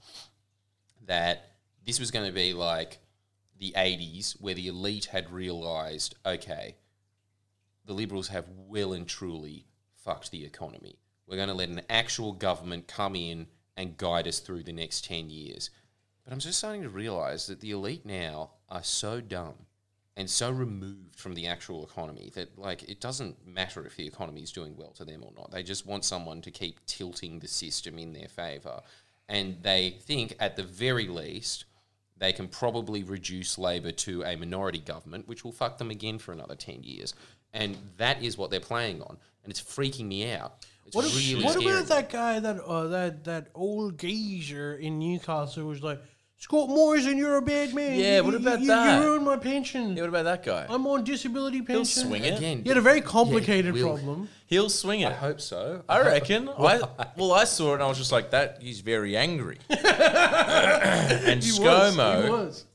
that 1.06 1.52
this 1.86 2.00
was 2.00 2.10
going 2.10 2.26
to 2.26 2.32
be 2.34 2.54
like 2.54 2.98
the 3.60 3.74
80s 3.78 4.34
where 4.42 4.56
the 4.56 4.68
elite 4.68 5.06
had 5.06 5.30
realized, 5.30 6.16
okay, 6.26 6.78
the 7.86 7.94
Liberals 7.94 8.30
have 8.30 8.46
well 8.50 8.94
and 8.94 9.08
truly 9.08 9.68
fucked 9.94 10.32
the 10.32 10.44
economy. 10.44 10.98
We're 11.34 11.38
going 11.38 11.50
to 11.50 11.56
let 11.56 11.70
an 11.70 11.82
actual 11.90 12.32
government 12.32 12.88
come 12.88 13.16
in 13.16 13.48
and 13.76 13.98
guide 13.98 14.28
us 14.28 14.38
through 14.38 14.62
the 14.62 14.72
next 14.72 15.04
10 15.06 15.32
years. 15.32 15.72
But 16.24 16.32
I'm 16.32 16.38
just 16.38 16.60
starting 16.60 16.84
to 16.84 16.90
realize 16.90 17.48
that 17.48 17.60
the 17.60 17.72
elite 17.72 18.06
now 18.06 18.52
are 18.70 18.84
so 18.84 19.20
dumb 19.20 19.56
and 20.16 20.30
so 20.30 20.52
removed 20.52 21.16
from 21.16 21.34
the 21.34 21.48
actual 21.48 21.84
economy 21.84 22.32
that, 22.36 22.60
like, 22.60 22.84
it 22.84 23.02
doesn't 23.02 23.48
matter 23.48 23.84
if 23.84 23.96
the 23.96 24.06
economy 24.06 24.44
is 24.44 24.52
doing 24.52 24.78
well 24.78 24.92
to 24.92 25.04
them 25.04 25.24
or 25.24 25.32
not. 25.36 25.50
They 25.50 25.64
just 25.64 25.88
want 25.88 26.06
someone 26.06 26.40
to 26.44 26.52
keep 26.52 26.86
tilting 26.86 27.40
the 27.40 27.48
system 27.48 27.98
in 27.98 28.14
their 28.14 28.28
favor. 28.28 28.82
And 29.28 29.58
they 29.64 29.98
think, 30.02 30.36
at 30.40 30.56
the 30.56 30.62
very 30.62 31.08
least, 31.08 31.66
they 32.16 32.32
can 32.32 32.48
probably 32.48 33.02
reduce 33.02 33.58
Labor 33.58 33.92
to 33.92 34.24
a 34.24 34.36
minority 34.36 34.78
government, 34.78 35.28
which 35.28 35.44
will 35.44 35.52
fuck 35.52 35.80
them 35.80 35.90
again 35.90 36.20
for 36.20 36.32
another 36.32 36.54
10 36.54 36.84
years. 36.84 37.16
And 37.54 37.76
that 37.98 38.22
is 38.22 38.38
what 38.38 38.52
they're 38.52 38.60
playing 38.60 39.02
on. 39.02 39.18
And 39.44 39.50
it's 39.50 39.62
freaking 39.62 40.06
me 40.06 40.32
out. 40.32 40.64
It's 40.86 40.96
What, 40.96 41.06
really 41.06 41.44
what 41.44 41.54
scary. 41.54 41.66
about 41.72 41.86
that 41.88 42.10
guy 42.10 42.40
that 42.40 42.60
uh, 42.60 42.88
that 42.88 43.24
that 43.24 43.48
old 43.56 43.98
geezer 43.98 44.76
in 44.76 45.00
Newcastle 45.00 45.64
who 45.64 45.70
was 45.70 45.82
like, 45.82 46.02
Scott 46.38 46.68
Morrison, 46.70 47.18
you're 47.18 47.38
a 47.38 47.42
bad 47.42 47.74
man. 47.74 47.98
Yeah, 47.98 48.18
You- 48.18 48.24
what 48.26 48.34
about 48.36 48.60
you, 48.60 48.68
that? 48.68 49.00
You 49.02 49.08
ruined 49.08 49.26
my 49.26 49.38
pension. 49.38 49.96
Yeah, 49.96 50.02
what 50.04 50.10
about 50.10 50.24
that 50.24 50.44
guy? 50.44 50.66
I'm 50.70 50.86
on 50.88 51.04
disability 51.06 51.62
pension. 51.62 51.76
He'll 51.76 51.86
swing 51.86 52.24
it. 52.26 52.38
Again, 52.38 52.62
He 52.64 52.70
had 52.70 52.78
a 52.78 52.82
very 52.82 53.00
complicated 53.02 53.74
will. 53.74 53.94
problem. 53.96 54.28
He'll 54.48 54.70
swing 54.70 55.00
it. 55.02 55.08
I 55.08 55.14
hope 55.14 55.40
so. 55.40 55.84
I 55.88 56.02
reckon. 56.02 56.50
I, 56.60 56.82
well, 57.16 57.32
I 57.32 57.46
saw 57.46 57.72
it 57.72 57.76
and 57.76 57.84
I 57.84 57.88
was 57.88 57.98
just 57.98 58.12
like, 58.12 58.32
that 58.32 58.58
he's 58.62 58.82
very 58.82 59.16
angry. 59.16 59.58
and 59.70 61.42
He 61.44 61.52
was. 61.52 61.58
He 61.58 61.60
ScoMo 61.60 62.30
was. 62.30 62.66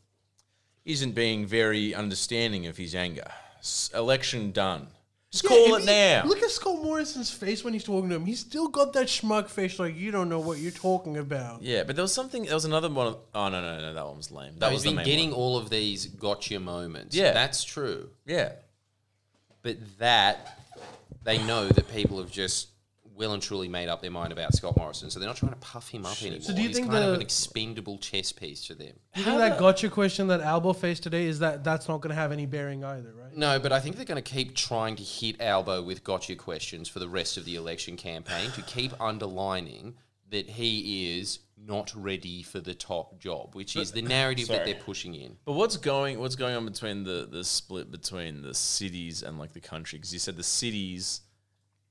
isn't 0.85 1.13
being 1.13 1.47
very 1.47 1.95
understanding 1.95 2.67
of 2.67 2.77
his 2.79 2.95
anger. 2.95 3.31
S- 3.61 3.91
election 3.95 4.51
done. 4.51 4.89
Just 5.31 5.45
Yeah, 5.45 5.49
call 5.51 5.75
it 5.77 5.85
now. 5.85 6.23
Look 6.27 6.43
at 6.43 6.51
Scott 6.51 6.83
Morrison's 6.83 7.31
face 7.31 7.63
when 7.63 7.75
he's 7.75 7.85
talking 7.85 8.09
to 8.09 8.15
him. 8.17 8.25
He's 8.25 8.41
still 8.41 8.69
got 8.69 8.95
that 8.95 9.09
schmuck 9.09 9.49
face 9.49 9.79
like 9.79 9.95
you 9.95 10.11
don't 10.11 10.29
know 10.31 10.39
what 10.41 10.59
you're 10.59 10.71
talking 10.73 11.19
about. 11.19 11.61
yeah, 11.63 11.83
but 11.85 11.97
there 11.97 12.03
was 12.03 12.15
something. 12.15 12.45
There 12.45 12.55
was 12.55 12.65
another 12.65 12.89
one. 12.89 13.09
Of, 13.09 13.19
oh 13.35 13.49
no, 13.51 13.61
no, 13.61 13.79
no, 13.81 13.93
that 13.95 14.07
one 14.07 14.17
was 14.17 14.31
lame. 14.31 14.55
That 14.55 14.61
No, 14.69 14.73
was 14.73 14.83
he's 14.85 14.91
the 14.93 14.97
been 14.97 15.05
getting 15.05 15.31
one. 15.31 15.39
all 15.39 15.57
of 15.59 15.69
these 15.69 16.07
gotcha 16.07 16.59
moments. 16.59 17.15
Yeah. 17.15 17.33
That's 17.33 17.63
true. 17.63 18.09
Yeah, 18.25 18.53
But 19.63 19.77
that, 19.99 20.61
they 21.25 21.37
know 21.45 21.69
that 21.69 21.93
people 21.93 22.19
have 22.21 22.31
just 22.31 22.69
well 23.19 23.33
and 23.33 23.43
truly 23.43 23.69
made 23.69 23.89
up 23.89 24.01
their 24.01 24.11
mind 24.11 24.33
about 24.33 24.55
Scott 24.55 24.77
Morrison. 24.77 25.11
So 25.11 25.19
they're 25.19 25.29
not 25.29 25.37
trying 25.37 25.53
to 25.53 25.59
puff 25.59 25.89
him 25.89 26.07
up 26.07 26.21
anymore. 26.23 26.41
So 26.41 26.55
do 26.55 26.63
you 26.63 26.69
He's 26.69 26.79
think 26.79 26.91
kind 26.91 27.05
of 27.05 27.15
an 27.15 27.21
expendable 27.21 27.99
chess 27.99 28.33
piece 28.33 28.67
to 28.69 28.75
them. 28.75 28.93
Do 29.15 29.21
you 29.21 29.25
think 29.27 29.39
that 29.39 29.59
gotcha 29.59 29.91
question 29.91 30.29
that 30.29 30.41
Albo 30.41 30.73
faced 30.73 31.03
today 31.03 31.27
is 31.27 31.41
that 31.41 31.65
that's 31.65 31.89
not 31.89 32.01
going 32.01 32.11
to 32.11 32.15
have 32.21 32.33
any 32.33 32.47
bearing 32.47 32.85
either, 32.85 33.13
right? 33.13 33.37
No, 33.37 33.59
but 33.59 33.73
I 33.73 33.81
think 33.81 33.97
they're 33.97 34.05
going 34.05 34.23
to 34.23 34.31
keep 34.31 34.55
trying 34.55 34.97
to 34.97 35.03
hit 35.03 35.41
Albo 35.41 35.83
with 35.83 36.05
gotcha 36.05 36.37
questions 36.37 36.89
for 36.89 37.01
the 37.01 37.09
rest 37.09 37.37
of 37.37 37.45
the 37.45 37.57
election 37.57 37.97
campaign 37.97 38.51
to 38.53 38.63
keep 38.63 38.99
underlining 39.01 39.95
that 40.31 40.49
he 40.49 41.19
is 41.19 41.41
not 41.57 41.93
ready 41.97 42.43
for 42.43 42.61
the 42.61 42.75
top 42.75 43.19
job, 43.19 43.55
which 43.55 43.75
is 43.77 43.93
the 43.93 44.03
narrative 44.03 44.47
that 44.49 44.59
Sorry. 44.59 44.73
they're 44.73 44.83
pushing 44.83 45.15
in. 45.15 45.37
but 45.45 45.53
what's 45.55 45.77
going? 45.77 46.21
What's 46.21 46.37
going 46.37 46.55
on 46.55 46.65
between 46.67 47.03
the 47.03 47.27
the 47.31 47.43
split 47.43 47.91
between 47.91 48.43
the 48.43 48.55
cities 48.55 49.23
and 49.23 49.39
like 49.39 49.53
the 49.55 49.61
country? 49.61 49.99
Because 49.99 50.13
you 50.13 50.19
said 50.19 50.37
the 50.37 50.43
cities, 50.43 51.23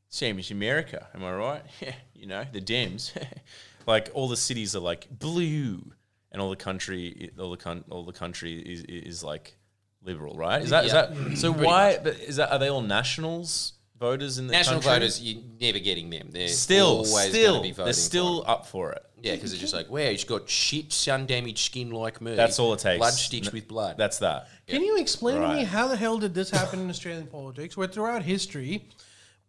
same 0.10 0.40
as 0.40 0.52
America. 0.52 1.08
Am 1.14 1.24
I 1.24 1.34
right? 1.34 1.64
Yeah, 1.82 1.94
you 2.16 2.28
know 2.28 2.46
the 2.52 2.62
Dems. 2.62 3.12
like 3.88 4.10
all 4.14 4.28
the 4.28 4.38
cities 4.38 4.76
are 4.76 4.80
like 4.80 5.08
blue, 5.10 5.92
and 6.32 6.42
all 6.42 6.50
the 6.50 6.56
country, 6.56 7.32
all 7.40 7.52
the 7.52 7.58
con- 7.58 7.86
all 7.90 8.04
the 8.04 8.14
country 8.14 8.60
is 8.60 8.82
is 8.84 9.24
like 9.24 9.56
liberal, 10.04 10.36
right? 10.36 10.62
Is 10.62 10.70
that 10.72 10.86
is 10.86 10.94
Yeah. 10.94 11.06
that 11.08 11.38
so? 11.38 11.52
Why? 11.52 11.98
But 12.04 12.16
is 12.20 12.38
that 12.38 12.52
are 12.52 12.60
they 12.60 12.70
all 12.70 12.82
nationals 12.82 13.74
voters 14.00 14.38
in 14.38 14.46
the 14.48 14.52
National 14.54 14.76
country? 14.76 14.92
voters, 15.00 15.22
you're 15.22 15.42
never 15.60 15.80
getting 15.80 16.10
them. 16.12 16.30
They're 16.32 16.48
Still, 16.50 16.88
always 16.98 17.30
still, 17.30 17.62
be 17.64 17.72
voting. 17.72 17.86
they're 17.86 17.94
still 17.94 18.42
him. 18.44 18.50
up 18.50 18.68
for 18.68 18.92
it. 18.92 19.04
Yeah, 19.20 19.34
because 19.34 19.50
they're 19.52 19.60
just 19.60 19.74
like, 19.74 19.90
wow, 19.90 20.12
he's 20.12 20.24
got 20.24 20.48
shit, 20.48 20.94
sun 20.94 21.26
damaged 21.26 21.58
skin 21.66 21.90
like 21.90 22.22
me. 22.22 22.36
That's 22.36 22.60
all 22.60 22.74
it 22.74 22.80
takes. 22.80 23.00
Blood 23.00 23.14
sticks 23.14 23.52
with 23.52 23.68
blood. 23.68 23.98
That's 23.98 24.20
that. 24.20 24.50
Can 24.68 24.84
you 24.84 25.00
explain 25.00 25.42
to 25.42 25.48
me 25.48 25.64
how 25.64 25.88
the 25.88 25.96
hell 25.98 26.20
did 26.20 26.36
this 26.36 26.52
happen 26.52 26.80
in 26.80 26.90
Australian 26.92 27.26
politics? 27.26 27.76
Where 27.76 27.88
throughout 27.88 28.22
history, 28.22 28.88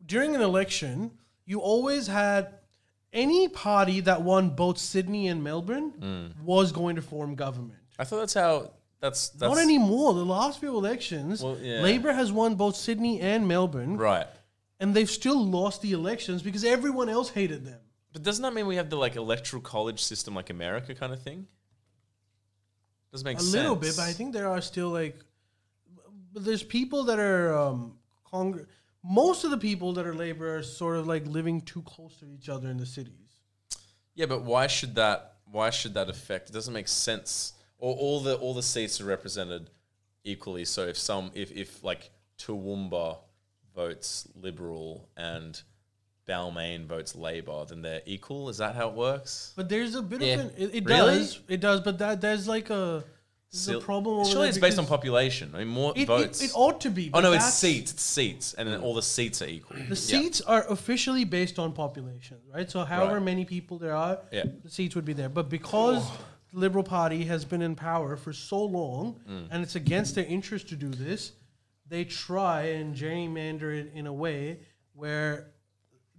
during 0.04 0.34
an 0.34 0.40
election, 0.40 1.10
you 1.44 1.60
always 1.60 2.06
had 2.06 2.54
any 3.12 3.48
party 3.48 4.00
that 4.00 4.22
won 4.22 4.50
both 4.50 4.78
Sydney 4.78 5.28
and 5.28 5.42
Melbourne 5.42 5.90
Hmm. 5.98 6.44
was 6.44 6.72
going 6.72 6.96
to 6.96 7.02
form 7.02 7.34
government. 7.34 7.80
I 7.98 8.04
thought 8.04 8.18
that's 8.18 8.34
how. 8.34 8.72
That's 9.00 9.28
that's 9.28 9.54
Not 9.54 9.58
anymore. 9.62 10.12
The 10.12 10.24
last 10.24 10.58
few 10.58 10.76
elections, 10.76 11.40
Well, 11.42 11.56
yeah. 11.60 11.80
Labor 11.82 12.12
has 12.12 12.32
won 12.32 12.56
both 12.56 12.74
Sydney 12.74 13.20
and 13.20 13.46
Melbourne, 13.46 13.96
right. 13.96 14.26
and 14.80 14.92
they've 14.92 15.08
still 15.08 15.40
lost 15.46 15.82
the 15.82 15.92
elections 15.92 16.42
because 16.42 16.64
everyone 16.64 17.08
else 17.08 17.30
hated 17.30 17.64
them. 17.64 17.78
But 18.12 18.24
doesn't 18.24 18.42
that 18.42 18.52
mean 18.54 18.66
we 18.66 18.74
have 18.76 18.90
the 18.90 18.96
like 18.96 19.14
electoral 19.14 19.62
college 19.62 20.00
system 20.02 20.34
like 20.34 20.50
America 20.50 20.94
kind 20.96 21.12
of 21.12 21.22
thing? 21.22 21.46
Doesn't 23.12 23.24
make 23.24 23.38
sense? 23.38 23.48
a 23.48 23.52
sense. 23.52 23.62
little 23.62 23.76
bit, 23.76 23.94
but 23.96 24.02
I 24.02 24.12
think 24.12 24.32
there 24.32 24.48
are 24.48 24.60
still 24.60 24.88
like, 24.90 25.16
but 26.32 26.44
there's 26.44 26.62
people 26.64 27.04
that 27.04 27.18
are 27.20 27.56
um, 27.56 27.94
Cong- 28.24 28.66
most 29.04 29.44
of 29.44 29.50
the 29.50 29.58
people 29.58 29.92
that 29.94 30.06
are 30.06 30.14
labor 30.14 30.56
are 30.56 30.62
sort 30.62 30.96
of 30.96 31.06
like 31.06 31.26
living 31.26 31.60
too 31.60 31.82
close 31.82 32.16
to 32.18 32.26
each 32.26 32.48
other 32.48 32.68
in 32.68 32.76
the 32.76 32.86
cities. 32.86 33.14
Yeah, 34.14 34.26
but 34.26 34.42
why 34.42 34.66
should 34.66 34.94
that? 34.96 35.34
Why 35.50 35.70
should 35.70 35.94
that 35.94 36.10
affect? 36.10 36.50
It 36.50 36.52
doesn't 36.52 36.74
make 36.74 36.88
sense. 36.88 37.54
Or 37.78 37.94
all 37.94 38.20
the 38.20 38.34
all 38.36 38.54
the 38.54 38.62
seats 38.62 39.00
are 39.00 39.04
represented 39.04 39.70
equally. 40.24 40.64
So 40.64 40.82
if 40.86 40.98
some 40.98 41.30
if 41.34 41.52
if 41.52 41.82
like 41.84 42.10
Toowoomba 42.38 43.18
votes 43.74 44.26
Liberal 44.34 45.08
and 45.16 45.60
Balmain 46.28 46.86
votes 46.86 47.14
Labor, 47.14 47.64
then 47.66 47.80
they're 47.80 48.02
equal. 48.04 48.48
Is 48.48 48.58
that 48.58 48.74
how 48.74 48.88
it 48.88 48.94
works? 48.94 49.52
But 49.56 49.68
there's 49.68 49.94
a 49.94 50.02
bit 50.02 50.20
Yeah. 50.20 50.34
of 50.34 50.40
an, 50.40 50.50
it, 50.58 50.74
it 50.74 50.84
Really? 50.84 51.18
does 51.18 51.40
it 51.48 51.60
does, 51.60 51.80
but 51.80 51.98
that 51.98 52.20
there's 52.20 52.46
like 52.48 52.68
a 52.70 53.04
there's 53.50 53.68
a 53.68 53.80
problem. 53.80 54.26
Surely 54.26 54.48
it's 54.48 54.58
based 54.58 54.78
on 54.78 54.86
population. 54.86 55.50
I 55.54 55.58
mean, 55.58 55.68
more 55.68 55.92
It, 55.96 56.06
votes. 56.06 56.42
it, 56.42 56.46
it 56.46 56.52
ought 56.54 56.80
to 56.82 56.90
be. 56.90 57.10
oh 57.14 57.20
no, 57.20 57.32
it's 57.32 57.54
seats. 57.54 57.92
It's 57.92 58.02
seats, 58.02 58.54
and 58.54 58.68
then 58.68 58.80
all 58.80 58.94
the 58.94 59.02
seats 59.02 59.40
are 59.42 59.46
equal. 59.48 59.76
The 59.88 59.96
seats 59.96 60.40
are 60.42 60.66
officially 60.70 61.24
based 61.24 61.58
on 61.58 61.72
population, 61.72 62.38
right? 62.52 62.70
So 62.70 62.84
however 62.84 63.14
Right. 63.14 63.22
many 63.22 63.44
people 63.44 63.78
there 63.78 63.94
are, 63.94 64.18
Yeah. 64.32 64.44
the 64.62 64.70
seats 64.70 64.94
would 64.94 65.04
be 65.06 65.14
there. 65.14 65.28
But 65.30 65.48
because 65.48 66.06
the 66.52 66.58
Liberal 66.58 66.84
Party 66.84 67.24
has 67.24 67.44
been 67.44 67.62
in 67.62 67.74
power 67.74 68.16
for 68.16 68.32
so 68.32 68.62
long, 68.62 69.20
Mm. 69.28 69.48
and 69.50 69.62
it's 69.62 69.76
against 69.76 70.14
their 70.14 70.26
interest 70.26 70.68
to 70.68 70.76
do 70.76 70.90
this, 70.90 71.32
they 71.86 72.04
try 72.04 72.62
and 72.78 72.94
gerrymander 72.94 73.74
it 73.80 73.92
in 73.94 74.06
a 74.06 74.12
way 74.12 74.60
where 74.92 75.52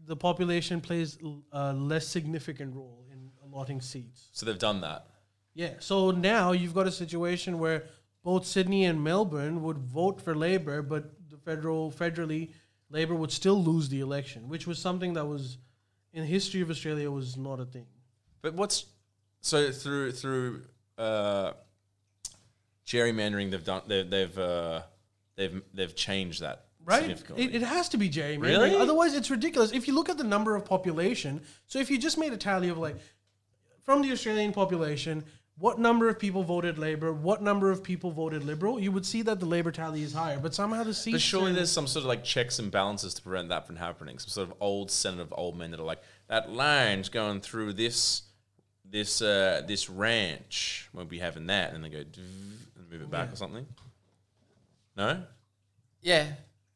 the 0.06 0.16
population 0.16 0.82
plays 0.82 1.18
a 1.52 1.74
less 1.74 2.08
significant 2.08 2.74
role 2.76 3.06
in 3.12 3.30
allotting 3.44 3.82
seats. 3.82 4.30
So 4.32 4.48
they've 4.48 4.58
done 4.58 4.82
that. 4.82 5.06
Yeah. 5.54 5.74
So 5.80 6.12
now 6.12 6.52
you've 6.52 6.74
got 6.74 6.88
a 6.88 6.92
situation 6.92 7.60
where 7.60 7.84
both 8.24 8.46
Sydney 8.46 8.86
and 8.86 9.04
Melbourne 9.04 9.62
would 9.64 9.78
vote 9.78 10.22
for 10.22 10.36
Labor, 10.36 10.82
but 10.82 11.12
the 11.30 11.38
federal 11.38 11.92
federally 11.92 12.52
Labor 12.90 13.16
would 13.16 13.32
still 13.32 13.62
lose 13.64 13.90
the 13.90 14.00
election, 14.00 14.50
which 14.50 14.66
was 14.66 14.80
something 14.80 15.14
that 15.14 15.26
was 15.26 15.58
in 16.14 16.22
the 16.22 16.28
history 16.28 16.62
of 16.62 16.70
Australia 16.70 17.10
was 17.12 17.38
not 17.38 17.60
a 17.60 17.66
thing. 17.66 17.86
But 18.42 18.54
what's 18.54 18.86
so 19.42 19.72
through 19.72 20.12
through 20.14 20.64
uh, 20.98 21.54
gerrymandering? 22.86 23.52
They've 23.52 23.64
done. 23.64 23.82
They've 23.88 24.10
they've 24.10 24.38
uh, 24.38 24.82
they've 25.36 25.62
they've 25.74 25.96
changed 25.96 26.42
that 26.42 26.66
Right? 26.86 27.02
significantly. 27.02 27.44
It, 27.46 27.56
it 27.56 27.62
has 27.62 27.90
to 27.90 27.98
be 27.98 28.10
gerrymandering. 28.10 28.42
Really? 28.42 28.76
Otherwise, 28.76 29.14
it's 29.14 29.30
ridiculous. 29.30 29.72
If 29.72 29.88
you 29.88 29.94
look 29.94 30.10
at 30.10 30.18
the 30.18 30.24
number 30.24 30.56
of 30.56 30.66
population, 30.66 31.42
so 31.68 31.78
if 31.80 31.92
you 31.92 32.00
just 32.00 32.18
made 32.18 32.34
a 32.34 32.38
tally 32.38 32.70
of 32.70 32.78
like 32.78 32.96
from 33.84 34.02
the 34.02 34.12
Australian 34.12 34.54
population, 34.54 35.24
what 35.60 35.78
number 35.78 36.08
of 36.10 36.18
people 36.18 36.44
voted 36.44 36.78
Labor, 36.80 37.12
what 37.12 37.42
number 37.42 37.70
of 37.70 37.84
people 37.84 38.12
voted 38.12 38.44
Liberal, 38.46 38.80
you 38.80 38.92
would 38.92 39.06
see 39.06 39.22
that 39.24 39.40
the 39.40 39.46
Labor 39.46 39.72
tally 39.72 40.02
is 40.04 40.14
higher. 40.14 40.40
But 40.40 40.56
somehow 40.56 40.84
the 40.84 40.94
seats. 40.94 41.16
but 41.16 41.22
surely 41.22 41.52
there's 41.52 41.72
some 41.72 41.86
sort 41.88 42.04
of 42.04 42.08
like 42.08 42.24
checks 42.24 42.60
and 42.60 42.72
balances 42.72 43.14
to 43.16 43.22
prevent 43.22 43.50
that 43.50 43.68
from 43.68 43.76
happening. 43.76 44.18
Some 44.20 44.30
sort 44.30 44.48
of 44.50 44.56
old 44.62 44.90
senate 44.90 45.20
of 45.22 45.34
old 45.38 45.58
men 45.58 45.72
that 45.72 45.80
are 45.80 45.84
like 45.84 46.02
that 46.28 46.50
line's 46.52 47.10
going 47.10 47.42
through 47.42 47.74
this 47.74 48.22
this 48.90 49.22
uh, 49.22 49.62
this 49.68 49.90
ranch. 49.90 50.90
Won't 50.94 51.10
be 51.10 51.20
having 51.20 51.48
that, 51.48 51.74
and 51.74 51.84
they 51.84 51.90
go 51.90 52.00
and 52.00 52.90
move 52.90 53.02
it 53.02 53.12
back 53.12 53.28
Yeah. 53.28 53.34
or 53.34 53.36
something. 53.36 53.66
No, 54.96 55.24
Yeah. 56.02 56.26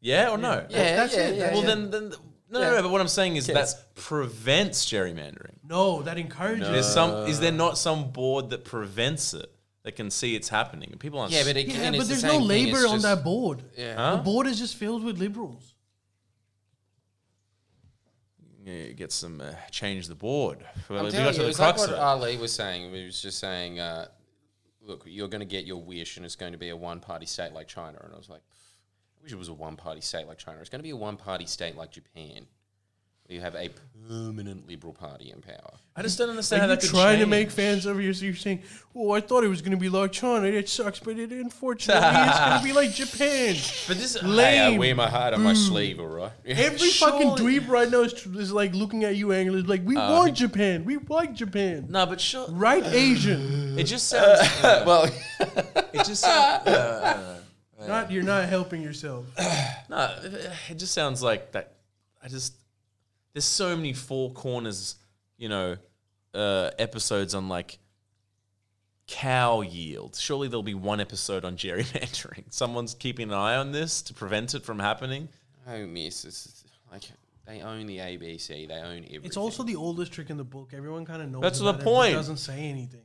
Yeah 0.01 0.29
or 0.31 0.37
no? 0.37 0.65
Yeah, 0.69 0.95
that's 0.97 1.15
yeah, 1.15 1.27
it. 1.29 1.35
yeah, 1.37 1.51
Well, 1.53 1.61
yeah. 1.61 1.67
then, 1.67 1.91
then 1.91 2.13
no, 2.53 2.59
Yeah. 2.59 2.69
no, 2.69 2.75
no. 2.77 2.81
But 2.83 2.91
what 2.91 3.01
I'm 3.01 3.07
saying 3.07 3.35
is 3.35 3.47
Yes. 3.47 3.73
that 3.73 3.95
prevents 3.95 4.85
gerrymandering. 4.85 5.55
No, 5.67 6.01
that 6.03 6.17
encourages. 6.17 6.69
There's 6.69 6.87
some. 6.93 7.27
Is 7.27 7.39
there 7.39 7.51
not 7.51 7.77
some 7.77 8.11
board 8.11 8.49
that 8.51 8.63
prevents 8.63 9.33
it 9.33 9.49
that 9.83 9.93
can 9.97 10.09
see 10.09 10.35
it's 10.35 10.49
happening? 10.49 10.89
And 10.91 10.99
people 10.99 11.19
aren't. 11.19 11.33
Yeah, 11.33 11.43
but 11.43 11.55
Yeah, 11.55 11.61
again, 11.63 11.91
but 11.93 11.99
it's 12.01 12.07
the 12.09 12.13
there's 12.15 12.23
no 12.23 12.37
labor 12.39 12.77
on 12.87 12.95
just- 13.01 13.03
that 13.03 13.23
board. 13.23 13.63
Yeah. 13.77 13.95
Huh? 13.95 14.15
The 14.17 14.21
board 14.23 14.47
is 14.47 14.57
just 14.59 14.75
filled 14.75 15.03
with 15.03 15.17
liberals. 15.19 15.73
Yeah, 18.65 18.87
get 18.93 19.11
some 19.11 19.41
uh, 19.41 19.53
change 19.71 20.07
the 20.07 20.15
board. 20.15 20.59
Well, 20.87 20.99
I'm 20.99 21.05
we 21.05 21.11
telling 21.11 21.25
got 21.25 21.33
you, 21.33 21.39
to 21.39 21.41
it 21.41 21.43
the 21.43 21.47
was 21.47 21.59
like 21.59 21.77
what 21.77 21.89
of 21.89 21.95
it. 21.95 21.99
Ali 21.99 22.37
was 22.37 22.53
saying. 22.53 22.93
He 22.93 23.03
was 23.05 23.21
just 23.21 23.39
saying, 23.39 23.79
uh, 23.81 24.07
look, 24.81 25.03
you're 25.05 25.27
going 25.27 25.41
to 25.41 25.45
get 25.45 25.65
your 25.65 25.81
wish, 25.81 26.15
and 26.15 26.25
it's 26.25 26.37
going 26.37 26.53
to 26.53 26.57
be 26.57 26.69
a 26.69 26.75
one-party 26.77 27.25
state 27.25 27.51
like 27.51 27.67
China. 27.67 27.99
And 28.01 28.13
I 28.13 28.17
was 28.17 28.29
like, 28.29 28.39
I 28.49 28.52
wish 29.23 29.31
it 29.31 29.37
was 29.37 29.49
a 29.49 29.53
one-party 29.53 30.01
state 30.01 30.27
like 30.27 30.37
China. 30.37 30.59
It's 30.59 30.69
going 30.69 30.79
to 30.79 30.83
be 30.83 30.89
a 30.89 30.95
one-party 30.95 31.45
state 31.45 31.77
like 31.77 31.91
Japan, 31.91 32.45
where 33.25 33.35
you 33.35 33.41
have 33.41 33.55
a 33.55 33.69
permanent 34.09 34.67
liberal 34.67 34.91
party 34.91 35.31
in 35.31 35.41
power. 35.41 35.75
I 35.95 36.01
just 36.01 36.17
don't 36.17 36.29
understand 36.29 36.59
Like 36.59 36.67
how 36.67 36.67
you're 36.67 36.75
that 36.75 36.81
could 36.81 36.89
trying 36.89 37.19
to 37.19 37.23
change. 37.23 37.29
make 37.29 37.51
fans 37.51 37.87
over 37.87 38.01
here, 38.01 38.13
so 38.13 38.25
you're 38.25 38.35
saying, 38.35 38.63
"Oh, 38.93 39.11
I 39.11 39.21
thought 39.21 39.45
it 39.45 39.47
was 39.47 39.61
going 39.61 39.71
to 39.71 39.77
be 39.77 39.87
like 39.87 40.11
China. 40.11 40.45
It 40.45 40.67
sucks, 40.67 40.99
but 40.99 41.17
it 41.17 41.31
unfortunately 41.31 42.03
it's 42.03 42.39
going 42.39 42.59
to 42.59 42.63
be 42.65 42.73
like 42.73 42.93
Japan." 42.93 43.55
But 43.87 43.97
this, 43.97 44.21
Lame. 44.21 44.37
Hey, 44.37 44.59
I 44.59 44.77
wear 44.77 44.95
my 44.95 45.09
heart 45.09 45.33
on 45.33 45.41
my 45.41 45.53
mm. 45.53 45.67
sleeve, 45.67 45.99
all 45.99 46.07
right? 46.07 46.31
Every 46.45 46.89
fucking 46.89 47.29
dweeb 47.31 47.69
right 47.69 47.89
now 47.89 48.01
is, 48.01 48.13
is 48.25 48.51
like 48.51 48.73
looking 48.73 49.05
at 49.05 49.15
you 49.15 49.31
angrily, 49.31 49.61
like, 49.61 49.85
"We 49.85 49.95
uh, 49.95 50.11
want 50.11 50.33
Japan. 50.35 50.83
We 50.83 50.97
like 50.97 51.33
Japan." 51.33 51.85
no, 51.89 52.05
but 52.05 52.19
sure. 52.19 52.47
Right, 52.49 52.85
Asian. 52.85 53.79
It 53.79 53.85
just 53.85 54.09
sounds. 54.09 54.41
Uh, 54.63 54.83
well, 54.85 55.09
it 55.93 56.05
just 56.05 56.21
sounds. 56.21 56.67
Uh, 56.67 57.39
Not 57.87 58.11
you're 58.11 58.23
not 58.23 58.49
helping 58.49 58.81
yourself. 58.81 59.25
No, 59.89 60.09
it 60.69 60.79
just 60.79 60.93
sounds 60.93 61.21
like 61.21 61.51
that. 61.51 61.75
I 62.23 62.27
just 62.27 62.55
there's 63.33 63.45
so 63.45 63.75
many 63.75 63.93
four 63.93 64.31
corners, 64.31 64.95
you 65.37 65.49
know, 65.49 65.77
uh, 66.33 66.71
episodes 66.79 67.35
on 67.35 67.49
like 67.49 67.77
cow 69.07 69.61
yield. 69.61 70.15
Surely 70.15 70.47
there'll 70.47 70.63
be 70.63 70.73
one 70.73 70.99
episode 70.99 71.45
on 71.45 71.57
gerrymandering. 71.57 72.45
Someone's 72.49 72.93
keeping 72.93 73.29
an 73.29 73.35
eye 73.35 73.55
on 73.55 73.71
this 73.71 74.01
to 74.03 74.13
prevent 74.13 74.55
it 74.55 74.63
from 74.63 74.79
happening. 74.79 75.29
oh, 75.67 75.85
miss, 75.85 76.25
it's 76.25 76.63
like 76.91 77.03
they 77.45 77.61
own 77.61 77.85
the 77.85 77.97
ABC. 77.97 78.67
They 78.67 78.73
own 78.73 78.99
everything. 78.99 79.25
It's 79.25 79.37
also 79.37 79.63
the 79.63 79.75
oldest 79.75 80.13
trick 80.13 80.29
in 80.29 80.37
the 80.37 80.43
book. 80.43 80.71
Everyone 80.73 81.05
kind 81.05 81.21
of 81.21 81.29
knows. 81.29 81.41
That's 81.41 81.59
about 81.59 81.79
the 81.79 81.81
it, 81.81 81.85
point. 81.85 82.13
Doesn't 82.13 82.37
say 82.37 82.59
anything. 82.59 83.03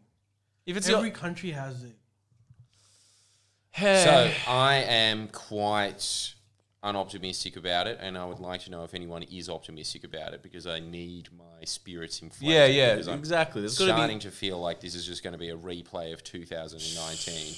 If 0.64 0.76
it's 0.76 0.88
Every 0.88 1.08
your, 1.08 1.16
country 1.16 1.50
has 1.50 1.82
it. 1.82 1.96
So 3.80 4.30
I 4.46 4.76
am 4.76 5.28
quite 5.28 6.34
unoptimistic 6.84 7.56
about 7.56 7.86
it, 7.86 7.98
and 8.00 8.16
I 8.16 8.24
would 8.24 8.38
like 8.40 8.62
to 8.62 8.70
know 8.70 8.84
if 8.84 8.94
anyone 8.94 9.22
is 9.24 9.48
optimistic 9.48 10.04
about 10.04 10.32
it 10.34 10.42
because 10.42 10.66
I 10.66 10.78
need 10.80 11.28
my 11.36 11.64
spirits 11.64 12.22
inflated. 12.22 12.54
yeah, 12.54 12.66
yeah, 12.66 12.92
because 12.94 13.08
I'm 13.08 13.18
exactly. 13.18 13.60
There's 13.62 13.78
got 13.78 13.86
to 13.86 13.90
starting 13.92 14.18
be. 14.18 14.22
to 14.24 14.30
feel 14.30 14.58
like 14.60 14.80
this 14.80 14.94
is 14.94 15.04
just 15.06 15.22
going 15.22 15.32
to 15.32 15.38
be 15.38 15.50
a 15.50 15.56
replay 15.56 16.12
of 16.12 16.22
2019. 16.22 17.54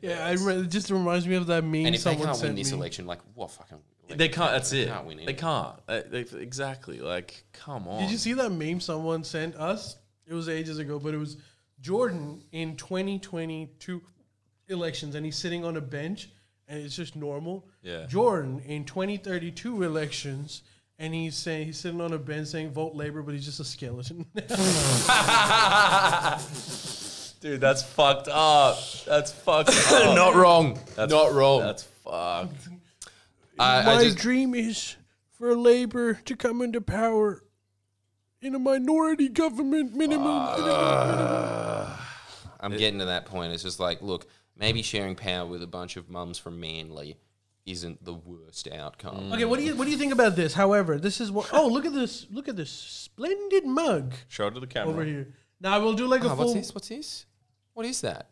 Yeah, 0.00 0.26
I 0.26 0.32
re- 0.32 0.56
it 0.56 0.70
just 0.70 0.90
reminds 0.90 1.26
me 1.28 1.36
of 1.36 1.46
that 1.46 1.62
meme 1.62 1.86
And 1.86 1.94
if 1.94 2.02
they 2.02 2.10
someone 2.10 2.26
can't 2.26 2.36
sent 2.38 2.48
win 2.50 2.56
this 2.56 2.72
me. 2.72 2.78
election, 2.78 3.06
like 3.06 3.20
what 3.34 3.50
fucking? 3.52 3.78
Election? 4.08 4.18
They 4.18 4.28
can't. 4.28 4.50
That's 4.52 4.70
They 4.70 4.80
it. 4.80 4.88
Can't 4.88 5.06
win 5.06 5.20
They 5.24 5.34
can't. 5.34 5.76
Uh, 5.86 6.00
they, 6.10 6.20
exactly. 6.20 7.00
Like, 7.00 7.44
come 7.52 7.86
on. 7.86 8.00
Did 8.02 8.10
you 8.10 8.18
see 8.18 8.32
that 8.32 8.50
meme 8.50 8.80
someone 8.80 9.22
sent 9.22 9.54
us? 9.56 9.96
It 10.26 10.34
was 10.34 10.48
ages 10.48 10.78
ago, 10.78 10.98
but 10.98 11.14
it 11.14 11.18
was 11.18 11.36
Jordan 11.82 12.42
in 12.52 12.76
2022 12.76 14.00
elections, 14.68 15.14
and 15.16 15.26
he's 15.26 15.36
sitting 15.36 15.64
on 15.64 15.76
a 15.76 15.80
bench, 15.80 16.30
and 16.68 16.80
it's 16.82 16.94
just 16.96 17.16
normal. 17.16 17.66
Yeah. 17.82 18.06
Jordan 18.06 18.62
in 18.64 18.84
2032 18.84 19.82
elections, 19.82 20.62
and 20.98 21.12
he's 21.12 21.34
saying 21.34 21.66
he's 21.66 21.78
sitting 21.78 22.00
on 22.00 22.12
a 22.12 22.18
bench 22.18 22.48
saying 22.48 22.70
vote 22.70 22.94
Labor, 22.94 23.22
but 23.22 23.34
he's 23.34 23.44
just 23.44 23.58
a 23.58 23.64
skeleton. 23.64 24.24
Dude, 27.40 27.60
that's 27.60 27.82
fucked 27.82 28.28
up. 28.28 28.78
That's 29.04 29.32
fucked 29.32 29.70
up. 29.90 30.14
Not 30.14 30.36
wrong. 30.36 30.78
That's, 30.94 31.12
Not 31.12 31.32
wrong. 31.32 31.62
That's 31.62 31.82
fucked. 31.82 32.68
I, 33.58 33.80
I 33.80 33.84
My 33.84 34.04
just, 34.04 34.18
dream 34.18 34.54
is 34.54 34.94
for 35.32 35.56
Labor 35.56 36.14
to 36.14 36.36
come 36.36 36.62
into 36.62 36.80
power 36.80 37.42
in 38.40 38.54
a 38.54 38.60
minority 38.60 39.28
government 39.28 39.96
minimum. 39.96 40.26
Ah. 40.28 41.71
I'm 42.62 42.76
getting 42.76 43.00
to 43.00 43.06
that 43.06 43.26
point. 43.26 43.52
It's 43.52 43.62
just 43.62 43.80
like, 43.80 44.00
look, 44.02 44.26
maybe 44.56 44.82
sharing 44.82 45.14
power 45.16 45.46
with 45.46 45.62
a 45.62 45.66
bunch 45.66 45.96
of 45.96 46.08
mums 46.08 46.38
from 46.38 46.60
Manly 46.60 47.18
isn't 47.66 48.04
the 48.04 48.14
worst 48.14 48.68
outcome. 48.72 49.32
Okay, 49.32 49.44
what 49.44 49.58
do 49.58 49.64
you 49.64 49.76
what 49.76 49.84
do 49.84 49.90
you 49.90 49.96
think 49.96 50.12
about 50.12 50.34
this? 50.36 50.54
However, 50.54 50.98
this 50.98 51.20
is 51.20 51.30
what. 51.30 51.48
Oh, 51.52 51.66
look 51.68 51.84
at 51.86 51.92
this! 51.92 52.26
Look 52.30 52.48
at 52.48 52.56
this 52.56 52.70
splendid 52.70 53.64
mug 53.66 54.14
Show 54.28 54.46
it 54.48 54.54
to 54.54 54.60
the 54.60 54.66
camera. 54.66 54.92
over 54.94 55.04
here. 55.04 55.28
Now 55.60 55.80
we'll 55.80 55.92
do 55.92 56.06
like 56.06 56.22
a 56.24 56.26
Oh, 56.26 56.28
full. 56.30 56.38
what's 56.38 56.54
this? 56.54 56.74
What's 56.74 56.88
this? 56.88 57.26
What 57.74 57.86
is 57.86 58.00
that? 58.00 58.30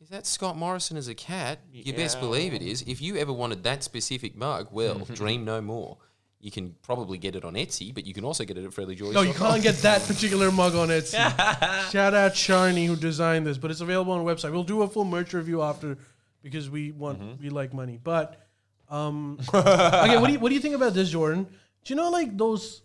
Is 0.00 0.08
that 0.10 0.26
Scott 0.26 0.56
Morrison 0.56 0.96
as 0.96 1.08
a 1.08 1.14
cat? 1.14 1.58
You 1.72 1.92
best 1.92 2.20
believe 2.20 2.54
it 2.54 2.62
is. 2.62 2.82
If 2.82 3.02
you 3.02 3.16
ever 3.16 3.32
wanted 3.32 3.64
that 3.64 3.82
specific 3.82 4.36
mug, 4.36 4.68
well, 4.70 4.98
dream 5.12 5.44
no 5.44 5.60
more. 5.60 5.98
You 6.40 6.50
can 6.52 6.74
probably 6.82 7.18
get 7.18 7.34
it 7.34 7.44
on 7.44 7.54
Etsy, 7.54 7.92
but 7.92 8.06
you 8.06 8.14
can 8.14 8.24
also 8.24 8.44
get 8.44 8.56
it 8.56 8.64
at 8.64 8.72
Friendly 8.72 8.94
Joy. 8.94 9.10
No, 9.10 9.22
you 9.22 9.34
can't 9.34 9.60
get 9.62 9.74
that 9.78 10.02
particular 10.02 10.52
mug 10.52 10.74
on 10.76 10.88
Etsy. 10.88 11.18
Shout 11.90 12.14
out 12.14 12.32
Sharni 12.34 12.86
who 12.86 12.94
designed 12.94 13.44
this, 13.44 13.58
but 13.58 13.70
it's 13.72 13.80
available 13.80 14.12
on 14.12 14.24
the 14.24 14.32
website. 14.32 14.52
We'll 14.52 14.62
do 14.62 14.82
a 14.82 14.88
full 14.88 15.04
merch 15.04 15.34
review 15.34 15.62
after 15.62 15.98
because 16.42 16.70
we 16.70 16.92
want 16.92 17.20
Mm-hmm. 17.20 17.42
we 17.42 17.50
like 17.50 17.74
money. 17.74 17.98
But 18.02 18.40
um, 18.88 19.38
okay, 19.52 20.18
what 20.18 20.26
do 20.28 20.32
you 20.34 20.38
what 20.38 20.50
do 20.50 20.54
you 20.54 20.60
think 20.60 20.76
about 20.76 20.94
this, 20.94 21.10
Jordan? 21.10 21.44
Do 21.84 21.92
you 21.92 21.96
know 21.96 22.10
like 22.10 22.36
those 22.38 22.82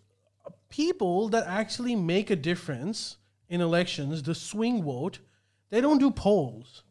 people 0.69 1.29
that 1.29 1.45
actually 1.47 1.95
make 1.95 2.31
a 2.31 2.35
difference 2.35 3.17
in 3.49 3.61
elections, 3.61 4.23
the 4.23 4.33
swing 4.33 4.83
vote? 4.83 5.19
They 5.69 5.79
don't 5.81 5.99
do 5.99 6.09
polls. 6.11 6.83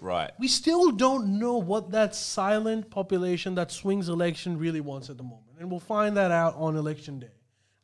Right. 0.00 0.30
We 0.38 0.48
still 0.48 0.90
don't 0.90 1.38
know 1.38 1.56
what 1.56 1.90
that 1.92 2.14
silent 2.14 2.90
population 2.90 3.54
that 3.54 3.70
swings 3.72 4.08
election 4.08 4.58
really 4.58 4.80
wants 4.80 5.10
at 5.10 5.16
the 5.16 5.22
moment. 5.22 5.56
And 5.58 5.70
we'll 5.70 5.80
find 5.80 6.16
that 6.16 6.30
out 6.30 6.54
on 6.56 6.76
election 6.76 7.18
day. 7.18 7.30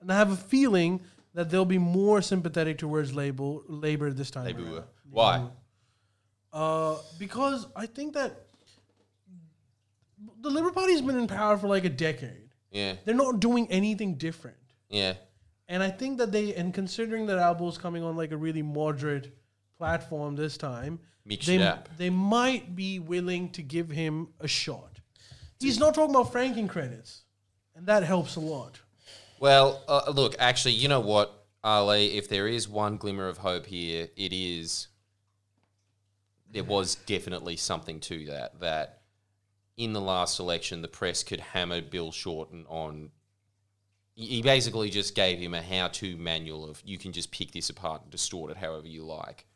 And 0.00 0.10
I 0.12 0.16
have 0.16 0.30
a 0.30 0.36
feeling 0.36 1.00
that 1.34 1.48
they'll 1.50 1.64
be 1.64 1.78
more 1.78 2.20
sympathetic 2.20 2.76
towards 2.78 3.14
labor, 3.14 3.58
labor 3.66 4.12
this 4.12 4.30
time. 4.30 4.56
around. 4.56 4.84
Why? 5.10 5.46
Uh, 6.52 6.96
because 7.18 7.66
I 7.74 7.86
think 7.86 8.12
that 8.14 8.46
the 10.40 10.50
Liberal 10.50 10.74
Party's 10.74 11.00
been 11.00 11.16
in 11.18 11.26
power 11.26 11.56
for 11.56 11.68
like 11.68 11.84
a 11.84 11.88
decade. 11.88 12.50
Yeah, 12.70 12.94
They're 13.04 13.14
not 13.14 13.40
doing 13.40 13.70
anything 13.70 14.14
different. 14.14 14.56
yeah. 14.88 15.14
And 15.68 15.82
I 15.82 15.88
think 15.90 16.18
that 16.18 16.32
they, 16.32 16.54
and 16.54 16.74
considering 16.74 17.24
that 17.26 17.38
Albo's 17.38 17.78
coming 17.78 18.02
on 18.02 18.14
like 18.14 18.32
a 18.32 18.36
really 18.36 18.60
moderate 18.60 19.34
platform 19.78 20.36
this 20.36 20.58
time, 20.58 20.98
Mix 21.24 21.46
they, 21.46 21.56
it 21.56 21.62
up. 21.62 21.88
they 21.96 22.10
might 22.10 22.74
be 22.74 22.98
willing 22.98 23.50
to 23.50 23.62
give 23.62 23.90
him 23.90 24.28
a 24.40 24.48
shot. 24.48 24.98
He's 25.60 25.78
not 25.78 25.94
talking 25.94 26.14
about 26.14 26.32
franking 26.32 26.66
credits, 26.66 27.22
and 27.76 27.86
that 27.86 28.02
helps 28.02 28.34
a 28.36 28.40
lot. 28.40 28.80
Well, 29.38 29.82
uh, 29.88 30.10
look, 30.12 30.34
actually, 30.38 30.74
you 30.74 30.88
know 30.88 31.00
what, 31.00 31.46
Ali? 31.62 32.16
If 32.16 32.28
there 32.28 32.48
is 32.48 32.68
one 32.68 32.96
glimmer 32.96 33.28
of 33.28 33.38
hope 33.38 33.66
here, 33.66 34.08
it 34.16 34.32
is 34.32 34.88
there 36.52 36.64
was 36.64 36.96
definitely 37.06 37.56
something 37.56 37.98
to 38.00 38.26
that. 38.26 38.60
That 38.60 39.02
in 39.76 39.92
the 39.92 40.00
last 40.00 40.38
election, 40.38 40.82
the 40.82 40.88
press 40.88 41.22
could 41.22 41.40
hammer 41.40 41.80
Bill 41.80 42.12
Shorten 42.12 42.66
on. 42.68 43.10
He 44.14 44.26
he 44.26 44.42
basically 44.42 44.90
just 44.90 45.14
gave 45.14 45.38
him 45.38 45.54
a 45.54 45.62
how-to 45.62 46.16
manual 46.16 46.68
of 46.68 46.82
you 46.84 46.98
can 46.98 47.12
just 47.12 47.32
pick 47.32 47.52
this 47.52 47.70
apart 47.70 48.02
and 48.02 48.10
distort 48.10 48.50
it 48.50 48.58
however 48.58 48.86
you 48.86 49.04
like. 49.04 49.46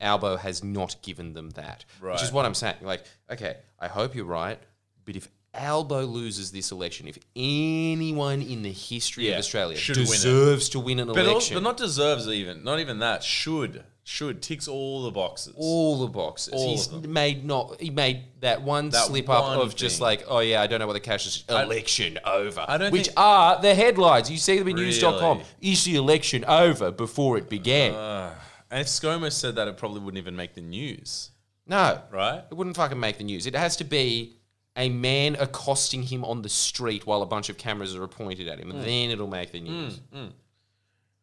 Albo 0.00 0.36
has 0.36 0.62
not 0.64 0.96
given 1.02 1.32
them 1.34 1.50
that, 1.50 1.84
which 2.00 2.22
is 2.22 2.32
what 2.32 2.46
I'm 2.46 2.54
saying. 2.54 2.76
Like, 2.82 3.04
okay, 3.30 3.56
I 3.78 3.88
hope 3.88 4.14
you're 4.14 4.24
right, 4.24 4.58
but 5.04 5.16
if 5.16 5.28
Albo 5.52 6.02
loses 6.04 6.52
this 6.52 6.70
election, 6.70 7.08
if 7.08 7.18
anyone 7.34 8.40
in 8.42 8.62
the 8.62 8.72
history 8.72 9.26
Yeah, 9.28 9.34
of 9.34 9.38
Australia 9.40 9.76
should 9.76 9.96
win 9.96 10.06
deserves 10.06 10.68
to 10.70 10.80
win 10.80 11.00
an 11.00 11.08
But, 11.08 11.18
election, 11.18 11.54
but 11.54 11.62
not 11.62 11.76
deserves 11.76 12.28
even. 12.28 12.62
Not 12.64 12.78
even 12.80 13.00
that. 13.00 13.22
Should. 13.22 13.84
Should. 14.04 14.42
Ticks 14.42 14.66
all 14.66 15.02
the 15.04 15.10
boxes. 15.10 15.54
all 15.56 16.00
the 16.00 16.06
boxes. 16.08 16.54
All 16.54 16.70
He's 16.70 16.90
made 16.90 17.44
not 17.44 17.80
he 17.80 17.90
made 17.90 18.22
that 18.40 18.62
one 18.62 18.90
That 18.90 19.04
slip 19.06 19.28
up 19.28 19.44
one 19.44 19.58
of 19.58 19.76
just 19.76 20.00
like, 20.00 20.24
oh 20.28 20.38
yeah, 20.40 20.62
I 20.62 20.66
don't 20.66 20.80
know 20.80 20.86
what 20.86 20.94
the 20.94 21.00
cash 21.00 21.26
is. 21.26 21.44
Election 21.48 22.18
over. 22.24 22.64
I 22.66 22.78
don't 22.78 22.92
which 22.92 23.06
think- 23.08 23.20
are 23.20 23.60
the 23.60 23.74
headlines. 23.74 24.30
You 24.30 24.38
see 24.38 24.58
them 24.58 24.68
in 24.68 24.76
news.com. 24.76 25.38
Really? 25.38 25.44
Is 25.60 25.84
the 25.84 25.96
election 25.96 26.44
over 26.46 26.90
before 26.90 27.36
it 27.38 27.48
began? 27.48 27.94
Uh, 27.94 28.34
and 28.70 28.80
if 28.80 28.86
ScoMo 28.86 29.32
said 29.32 29.56
that, 29.56 29.68
it 29.68 29.76
probably 29.76 30.00
wouldn't 30.00 30.18
even 30.18 30.36
make 30.36 30.54
the 30.54 30.60
news, 30.60 31.30
no. 31.66 32.00
right? 32.10 32.44
It 32.50 32.54
wouldn't 32.54 32.76
fucking 32.76 32.98
make 32.98 33.18
the 33.18 33.24
news. 33.24 33.46
It 33.46 33.54
has 33.54 33.76
to 33.76 33.84
be 33.84 34.36
a 34.76 34.88
man 34.88 35.36
accosting 35.38 36.02
him 36.02 36.24
on 36.24 36.42
the 36.42 36.48
street 36.48 37.06
while 37.06 37.22
a 37.22 37.26
bunch 37.26 37.48
of 37.48 37.58
cameras 37.58 37.94
are 37.96 38.06
pointed 38.06 38.48
at 38.48 38.58
him, 38.58 38.70
and 38.70 38.80
hmm. 38.80 38.84
then 38.84 39.10
it'll 39.10 39.26
make 39.26 39.52
the 39.52 39.58
hmm, 39.58 39.66
news. 39.66 40.00
Hmm. 40.12 40.26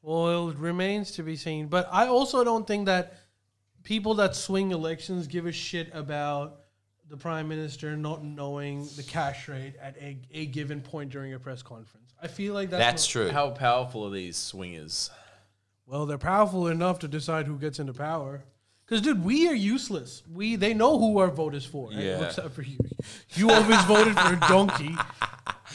Well, 0.01 0.49
it 0.49 0.57
remains 0.57 1.12
to 1.13 1.23
be 1.23 1.36
seen. 1.36 1.67
But 1.67 1.89
I 1.91 2.07
also 2.07 2.43
don't 2.43 2.67
think 2.67 2.86
that 2.86 3.17
people 3.83 4.15
that 4.15 4.36
swing 4.36 4.71
elections 4.71 5.27
give 5.27 5.45
a 5.45 5.51
shit 5.51 5.89
about 5.93 6.60
the 7.10 7.17
prime 7.17 7.47
minister 7.47 7.95
not 7.95 8.23
knowing 8.23 8.88
the 8.95 9.03
cash 9.03 9.47
rate 9.47 9.75
at 9.81 9.95
a, 9.97 10.17
a 10.33 10.45
given 10.47 10.81
point 10.81 11.10
during 11.10 11.33
a 11.33 11.39
press 11.39 11.62
conference. 11.62 12.13
I 12.21 12.27
feel 12.27 12.53
like 12.53 12.69
that's, 12.69 12.83
That's 12.83 13.07
not- 13.07 13.12
true. 13.12 13.29
How 13.29 13.49
powerful 13.51 14.05
are 14.05 14.12
these 14.12 14.38
swingers? 14.38 15.10
Well, 15.88 16.06
they're 16.06 16.17
powerful 16.17 16.67
enough 16.67 17.00
to 17.00 17.08
decide 17.08 17.47
who 17.47 17.58
gets 17.58 17.80
into 17.80 17.93
power. 17.93 18.43
Because, 18.86 19.02
dude, 19.02 19.23
we 19.23 19.47
are 19.47 19.54
useless. 19.56 20.21
We 20.32 20.56
they 20.58 20.73
know 20.73 21.00
who 21.00 21.17
our 21.19 21.30
vote 21.30 21.56
is 21.56 21.65
for, 21.65 21.89
right? 21.89 21.97
Yeah. 21.97 22.26
except 22.26 22.52
for 22.52 22.62
you. 22.62 22.78
You 23.36 23.50
always 23.52 23.82
voted 23.86 24.17
for 24.17 24.34
a 24.34 24.39
donkey. 24.47 24.95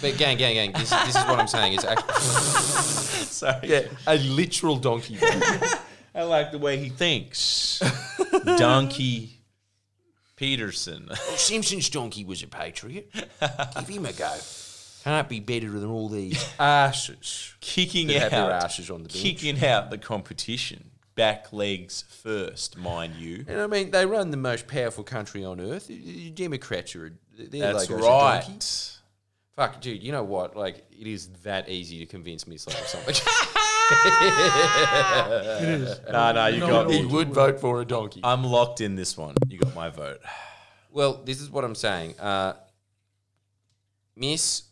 But 0.01 0.17
gang, 0.19 0.37
gang, 0.37 0.55
gang. 0.55 0.73
This, 0.73 0.91
this 0.91 1.17
is 1.17 1.25
what 1.25 1.39
I'm 1.39 1.49
saying. 1.49 1.75
It's 1.75 1.85
actually 1.85 2.15
Sorry. 3.27 3.69
yeah, 3.69 3.83
a 4.07 4.17
literal 4.19 4.77
donkey. 4.77 5.19
I 6.15 6.23
like 6.25 6.53
the 6.53 6.59
way 6.59 6.77
he 6.77 6.91
thinks. 6.91 7.83
Donkey 8.59 9.41
Peterson. 10.37 11.09
Oh, 11.11 11.35
Simpson's 11.37 11.89
donkey 11.89 12.25
was 12.25 12.43
a 12.43 12.47
patriot. 12.49 13.11
Give 13.13 13.89
him 13.89 14.07
a 14.07 14.13
go. 14.13 14.35
Can't 15.03 15.29
be 15.29 15.41
better 15.41 15.69
than 15.71 15.91
all 15.91 16.09
these 16.09 16.49
asses 16.61 17.55
Kicking 17.61 18.07
that 18.09 18.21
have 18.23 18.31
their 18.31 18.41
out. 18.53 18.65
asses 18.65 18.91
on 18.91 19.03
the 19.03 19.09
bench. 19.09 19.21
Kicking 19.23 19.65
out 19.65 19.91
the 19.91 19.99
competition. 19.99 20.91
Back 21.15 21.53
legs 21.53 22.05
first, 22.23 22.79
mind 22.79 23.17
you. 23.17 23.45
And 23.49 23.61
I 23.61 23.67
mean, 23.67 23.91
they 23.91 24.07
run 24.07 24.31
the 24.31 24.37
most 24.39 24.67
powerful 24.67 25.05
country 25.05 25.45
on 25.45 25.61
earth. 25.61 25.91
Democrats 26.35 26.95
are. 26.97 27.13
Their 27.37 27.73
That's 27.73 27.91
logo's 27.91 28.05
a 28.05 28.09
donkey. 28.09 28.53
right. 28.53 28.99
Fuck, 29.57 29.81
dude. 29.83 30.03
You 30.03 30.13
know 30.13 30.23
what? 30.25 30.57
Like, 30.57 30.87
it 30.91 31.07
is 31.07 31.29
that 31.45 31.69
easy 31.69 31.99
to 31.99 32.07
convince 32.07 32.47
me 32.47 32.57
slash 32.57 32.77
something. 32.87 33.15
It 33.95 35.69
is. 35.69 36.01
No, 36.11 36.33
no, 36.33 36.47
you 36.47 36.61
No, 36.61 36.67
got 36.69 36.83
no, 36.85 36.89
me. 36.91 36.99
he 36.99 37.05
would 37.07 37.29
vote 37.35 37.61
for 37.61 37.81
a 37.81 37.85
donkey. 37.85 38.21
I'm 38.25 38.45
locked 38.45 38.81
in 38.81 38.97
this 38.97 39.17
one. 39.19 39.35
You 39.49 39.59
got 39.59 39.75
my 39.75 39.91
vote. 39.91 40.21
Well, 40.91 41.21
this 41.25 41.41
is 41.41 41.51
what 41.51 41.65
I'm 41.65 41.75
saying. 41.75 42.19
Uh, 42.19 42.55
Miss, 44.17 44.63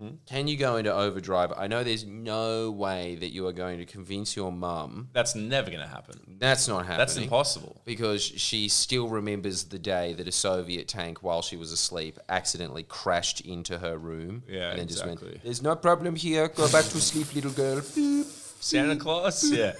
Mm-hmm. 0.00 0.14
can 0.26 0.48
you 0.48 0.56
go 0.56 0.76
into 0.76 0.94
overdrive? 0.94 1.52
I 1.56 1.66
know 1.66 1.84
there's 1.84 2.06
no 2.06 2.70
way 2.70 3.16
that 3.16 3.32
you 3.32 3.46
are 3.46 3.52
going 3.52 3.78
to 3.78 3.84
convince 3.84 4.34
your 4.34 4.50
mum. 4.50 5.10
That's 5.12 5.34
never 5.34 5.70
going 5.70 5.82
to 5.82 5.88
happen. 5.88 6.36
That's 6.38 6.68
not 6.68 6.86
happening. 6.86 6.98
That's 6.98 7.16
impossible. 7.16 7.82
Because 7.84 8.22
she 8.22 8.68
still 8.68 9.08
remembers 9.08 9.64
the 9.64 9.78
day 9.78 10.14
that 10.14 10.26
a 10.26 10.32
Soviet 10.32 10.88
tank, 10.88 11.22
while 11.22 11.42
she 11.42 11.56
was 11.56 11.70
asleep, 11.70 12.18
accidentally 12.30 12.84
crashed 12.84 13.42
into 13.42 13.78
her 13.78 13.98
room. 13.98 14.42
Yeah, 14.48 14.70
and 14.70 14.78
then 14.78 14.88
just 14.88 15.02
exactly. 15.02 15.32
went, 15.32 15.44
"There's 15.44 15.62
no 15.62 15.76
problem 15.76 16.16
here. 16.16 16.48
Go 16.48 16.70
back 16.70 16.84
to 16.84 17.00
sleep, 17.00 17.34
little 17.34 17.50
girl." 17.50 17.82
Santa 18.60 18.96
Claus? 18.96 19.50
Yeah. 19.50 19.72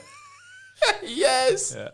yes. 1.02 1.74
Yeah. 1.76 1.90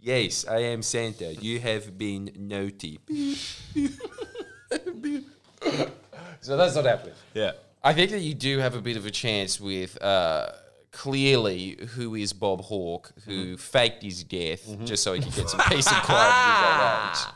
Yes, 0.00 0.46
I 0.46 0.58
am 0.58 0.82
Santa. 0.82 1.34
You 1.34 1.60
have 1.60 1.96
been 1.96 2.30
naughty. 2.36 2.98
so 6.44 6.56
that's 6.56 6.74
not 6.74 6.84
happening. 6.84 7.14
Yeah. 7.32 7.52
I 7.82 7.92
think 7.92 8.10
that 8.12 8.20
you 8.20 8.34
do 8.34 8.58
have 8.58 8.74
a 8.74 8.80
bit 8.80 8.96
of 8.96 9.04
a 9.06 9.10
chance 9.10 9.60
with 9.60 10.00
uh, 10.02 10.48
clearly 10.90 11.76
who 11.94 12.14
is 12.14 12.32
Bob 12.32 12.60
Hawke, 12.62 13.12
who 13.26 13.56
faked 13.56 14.02
his 14.02 14.24
death 14.24 14.64
just 14.84 15.02
so 15.02 15.12
he 15.12 15.20
could 15.20 15.34
get 15.34 15.48
some 15.50 15.60
peace 15.68 15.86
and 15.92 16.02
quiet 16.02 16.30
with 16.46 16.56
his 16.56 16.64
old 16.80 17.10
age. 17.10 17.34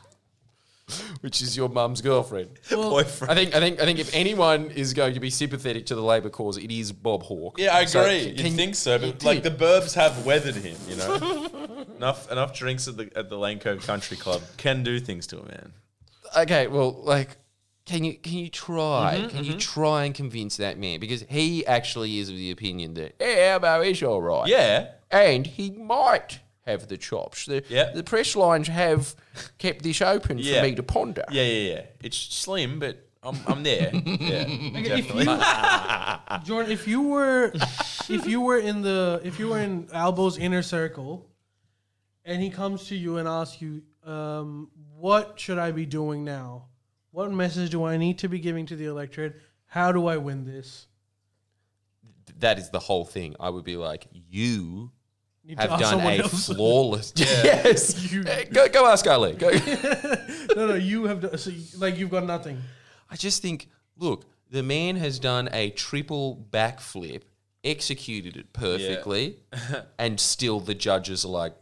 Which 1.21 1.43
is 1.43 1.55
your 1.55 1.69
mum's 1.69 2.01
girlfriend. 2.01 2.49
Boyfriend. 2.71 3.31
I 3.31 3.35
think 3.35 3.55
I 3.55 3.61
think 3.61 3.79
I 3.79 3.85
think 3.85 3.99
if 3.99 4.15
anyone 4.15 4.71
is 4.71 4.95
going 4.95 5.13
to 5.15 5.21
be 5.21 5.29
sympathetic 5.29 5.85
to 5.87 5.95
the 5.95 6.01
Labour 6.03 6.31
cause, 6.31 6.57
it 6.57 6.71
is 6.71 6.93
Bob 6.93 7.25
Hawke. 7.25 7.59
Yeah, 7.59 7.75
I 7.77 7.85
So, 7.85 8.01
agree. 8.01 8.35
can 8.35 8.47
you 8.47 8.53
think 8.53 8.75
so, 8.75 8.99
but 8.99 9.23
like 9.23 9.43
the. 9.43 9.51
Burbs 9.51 9.95
have 9.97 10.25
weathered 10.25 10.55
him. 10.55 10.77
You 10.89 10.97
know, 10.97 11.85
enough 11.99 12.33
enough 12.33 12.55
drinks 12.55 12.89
at 12.89 12.97
the 12.97 13.11
at 13.15 13.29
the 13.29 13.37
Lane 13.37 13.59
Cove 13.59 13.87
Country 13.87 14.17
Club 14.17 14.41
can 14.57 14.83
do 14.83 14.99
things 14.99 15.27
to 15.27 15.41
a 15.41 15.45
man. 15.45 15.73
okay, 16.39 16.69
well, 16.69 16.93
like, 17.05 17.37
can 17.89 18.05
you 18.05 18.15
can 18.15 18.35
you 18.39 18.49
try? 18.51 19.17
Mm-hmm, 19.19 19.29
can 19.37 19.45
you 19.45 19.55
try 19.57 20.05
and 20.05 20.15
convince 20.15 20.57
that 20.59 20.79
man 20.79 21.01
because 21.01 21.23
he 21.29 21.67
actually 21.67 22.19
is 22.19 22.29
of 22.29 22.37
the 22.37 22.51
opinion 22.51 22.95
that 22.95 23.15
yeah, 23.21 23.53
Albo 23.55 23.81
is 23.83 24.03
all 24.03 24.23
right. 24.23 24.47
Yeah, 24.47 24.91
and 25.11 25.47
he 25.47 25.71
might 25.71 26.41
have 26.67 26.87
the 26.89 26.99
chops. 26.99 27.47
The, 27.47 27.65
Yeah. 27.69 27.91
the 27.95 28.03
press 28.05 28.37
lines 28.37 28.69
have 28.69 29.15
kept 29.59 29.83
this 29.83 30.03
open 30.03 30.39
Yeah. 30.39 30.61
for 30.61 30.69
me 30.69 30.75
to 30.75 30.83
ponder. 30.83 31.25
yeah, 31.31 31.43
yeah, 31.43 31.75
yeah. 31.75 31.83
It's 32.03 32.17
slim, 32.19 32.79
but 32.79 33.09
I'm 33.23 33.37
I'm 33.47 33.63
there. 33.63 33.91
Yeah, 34.05 34.45
If 34.47 34.87
definitely. 34.87 35.25
you, 35.25 36.45
Jordan, 36.45 36.71
if 36.73 36.87
you 36.87 37.03
were, 37.03 37.53
if 38.09 38.27
you 38.27 38.41
were 38.43 38.59
in 38.59 38.83
the, 38.83 39.21
if 39.25 39.39
you 39.41 39.49
were 39.49 39.59
in 39.61 39.89
Albo's 39.93 40.39
inner 40.39 40.63
circle, 40.63 41.27
and 42.25 42.43
he 42.43 42.51
comes 42.51 42.89
to 42.89 42.95
you 42.97 43.17
and 43.19 43.27
asks 43.27 43.61
you, 43.63 43.83
um, 44.05 44.71
"What 44.97 45.41
should 45.41 45.59
I 45.59 45.73
be 45.73 45.87
doing 45.87 46.23
now? 46.25 46.68
What 47.11 47.31
message 47.33 47.71
do 47.71 47.85
I 47.85 47.97
need 47.97 48.19
to 48.19 48.29
be 48.29 48.39
giving 48.39 48.67
to 48.67 48.77
the 48.77 48.87
electorate? 48.87 49.37
How 49.67 49.93
do 49.93 50.07
I 50.07 50.17
win 50.17 50.45
this?" 50.45 50.87
That 52.41 52.59
is 52.59 52.71
the 52.71 52.79
whole 52.79 53.05
thing. 53.05 53.35
I 53.41 53.49
would 53.51 53.65
be 53.65 53.77
like, 53.77 54.07
you 54.13 54.91
Need 55.45 55.59
have 55.59 55.81
done 55.81 56.01
a 56.01 56.19
else. 56.19 56.47
flawless. 56.47 57.13
yes. 57.17 58.13
You- 58.13 58.23
Go, 58.53 58.69
go 58.69 58.87
ask 58.87 59.07
Ali. 59.07 59.33
Go. 59.33 59.49
no, 60.57 60.67
no, 60.69 60.75
you 60.75 61.05
have 61.05 61.23
done, 61.23 61.39
so 61.39 61.51
you- 61.51 61.65
like 61.79 61.97
you've 61.97 62.11
got 62.11 62.25
nothing. 62.27 62.63
I 63.11 63.17
just 63.17 63.41
think, 63.41 63.69
look, 63.97 64.27
the 64.51 64.63
man 64.63 64.97
has 64.97 65.19
done 65.19 65.49
a 65.53 65.71
triple 65.71 66.47
backflip, 66.51 67.23
executed 67.65 68.37
it 68.37 68.53
perfectly, 68.53 69.39
and 69.99 70.21
still 70.21 70.61
the 70.61 70.75
judges 70.75 71.25
are 71.25 71.29
like 71.29 71.55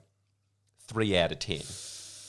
three 0.89 1.17
out 1.17 1.31
of 1.33 1.39
ten. 1.39 1.63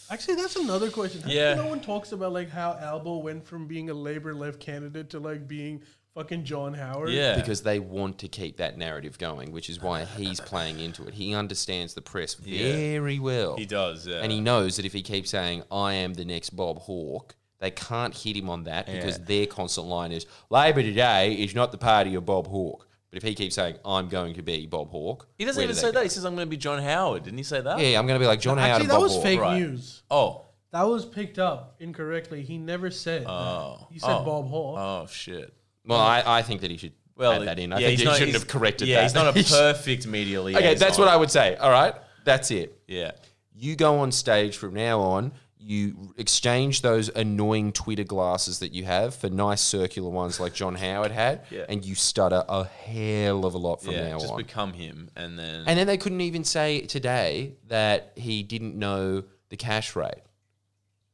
Actually, 0.10 0.36
that's 0.36 0.56
another 0.56 0.90
question. 0.90 1.22
How 1.22 1.30
Yeah. 1.30 1.54
no 1.56 1.68
one 1.68 1.80
talks 1.82 2.12
about 2.12 2.34
like 2.34 2.50
how 2.50 2.78
Albo 2.82 3.18
went 3.18 3.46
from 3.46 3.68
being 3.68 3.90
a 3.90 3.94
Labor 3.94 4.34
left 4.34 4.60
candidate 4.60 5.10
to 5.12 5.20
like 5.20 5.48
being 5.48 5.82
fucking 6.16 6.46
John 6.46 6.74
Howard. 6.74 7.10
yeah, 7.12 7.36
because 7.36 7.62
they 7.62 7.78
want 7.80 8.18
to 8.20 8.28
keep 8.28 8.58
that 8.58 8.78
narrative 8.78 9.18
going, 9.20 9.52
which 9.52 9.70
is 9.70 9.82
why 9.82 10.06
he's 10.06 10.40
playing 10.40 10.80
into 10.80 11.06
it. 11.08 11.14
He 11.14 11.36
understands 11.36 11.94
the 11.94 12.02
press 12.02 12.34
very 12.34 13.20
well. 13.20 13.56
he 13.58 13.66
does. 13.66 14.08
Yeah, 14.08 14.22
And 14.22 14.32
he 14.32 14.40
knows 14.42 14.78
that 14.78 14.86
if 14.86 14.94
he 14.94 15.02
keeps 15.04 15.30
saying, 15.30 15.64
I 15.72 15.94
am 15.94 16.14
the 16.14 16.26
next 16.26 16.52
Bob 16.52 16.80
Hawke, 16.80 17.36
they 17.60 17.70
can't 17.72 18.16
hit 18.16 18.36
him 18.38 18.50
on 18.50 18.64
that 18.64 18.86
because 18.88 19.18
Yeah. 19.20 19.26
their 19.26 19.46
constant 19.46 19.88
line 19.88 20.12
is, 20.12 20.26
Labor 20.50 20.82
today 20.82 21.34
is 21.34 21.54
not 21.54 21.72
the 21.72 21.78
party 21.78 22.16
of 22.16 22.26
Bob 22.26 22.48
Hawke. 22.48 22.88
But 23.18 23.24
if 23.24 23.30
he 23.30 23.34
keeps 23.36 23.56
saying, 23.56 23.78
I'm 23.84 24.10
going 24.10 24.36
to 24.36 24.44
be 24.44 24.68
Bob 24.68 24.92
Hawke, 24.92 25.28
he 25.40 25.46
doesn't 25.46 25.60
where 25.60 25.64
even 25.64 25.76
do 25.76 25.80
say 25.82 25.88
they 25.88 25.92
that. 25.94 26.04
He 26.04 26.10
says 26.10 26.24
I'm 26.24 26.36
going 26.36 26.46
to 26.46 26.50
be 26.52 26.58
John 26.58 26.80
Howard. 26.84 27.24
Didn't 27.24 27.38
he 27.40 27.44
say 27.44 27.62
that? 27.62 27.80
Yeah, 27.80 27.98
I'm 27.98 28.06
going 28.06 28.20
to 28.20 28.24
be 28.24 28.28
like 28.28 28.40
John 28.40 28.58
Howard 28.60 28.70
Actually, 28.74 28.82
and 28.84 28.90
that 28.92 28.94
Bob 28.96 29.02
was 29.04 29.14
Hawke. 29.14 29.24
fake 29.24 29.40
Right. 29.40 29.60
news. 29.60 30.04
Oh. 30.12 30.46
That 30.72 30.84
was 30.84 31.04
picked 31.06 31.40
up 31.40 31.78
incorrectly. 31.80 32.44
He 32.44 32.60
never 32.60 32.92
said. 32.92 33.24
Oh. 33.28 33.78
that. 33.80 33.88
He 33.94 33.98
said 34.00 34.12
Oh. 34.20 34.24
Bob 34.24 34.48
Hawke. 34.50 34.78
Oh 34.80 35.08
shit. 35.10 35.52
Well, 35.84 36.00
I, 36.00 36.22
I 36.26 36.42
think 36.44 36.62
that 36.62 36.70
he 36.70 36.78
should 36.78 36.92
Well, 37.16 37.32
add 37.42 37.48
that 37.48 37.58
in. 37.60 37.74
I 37.74 37.80
yeah, 37.80 37.88
think 37.88 37.92
he's 37.92 38.00
he 38.02 38.06
not- 38.06 38.14
shouldn't 38.18 38.32
he's- 38.34 38.42
have 38.44 38.48
corrected 38.50 38.88
yeah, 38.88 38.98
that. 38.98 39.04
he's 39.04 39.16
not 39.16 39.36
a 39.36 39.44
perfect 39.74 40.06
media 40.06 40.40
liaison. 40.44 40.62
okay, 40.64 40.76
that's 40.76 41.00
what 41.00 41.08
I 41.08 41.16
would 41.16 41.32
say. 41.32 41.56
All 41.56 41.72
right, 41.72 41.96
that's 42.24 42.52
it. 42.52 42.80
Yeah. 42.88 43.14
you 43.56 43.76
go 43.76 43.98
on 44.00 44.12
stage 44.12 44.58
from 44.58 44.76
now 44.76 45.00
on, 45.00 45.32
you 45.60 46.14
exchange 46.18 46.82
those 46.82 47.10
annoying 47.10 47.72
Twitter 47.74 48.04
glasses 48.04 48.60
that 48.60 48.74
you 48.74 48.86
have 48.86 49.16
for 49.16 49.30
nice 49.30 49.62
circular 49.62 50.10
ones 50.10 50.40
like 50.40 50.54
John 50.54 50.76
Howard 50.76 51.12
had, 51.12 51.42
Yeah. 51.50 51.66
and 51.68 51.84
you 51.84 51.96
stutter 51.96 52.44
a 52.48 52.66
hell 52.66 53.46
of 53.46 53.54
a 53.54 53.58
lot 53.58 53.82
from 53.84 53.94
Yeah. 53.94 54.10
now 54.10 54.20
Just 54.20 54.32
on. 54.32 54.38
become 54.38 54.74
him, 54.74 55.10
and 55.16 55.38
then. 55.38 55.64
and 55.68 55.78
then 55.80 55.88
they 55.88 55.98
couldn't 55.98 56.22
even 56.22 56.44
say 56.44 56.82
today 56.82 57.54
that 57.68 58.14
he 58.16 58.44
didn't 58.44 58.76
know 58.76 59.24
the 59.50 59.58
cash 59.58 59.96
rate. 59.96 60.14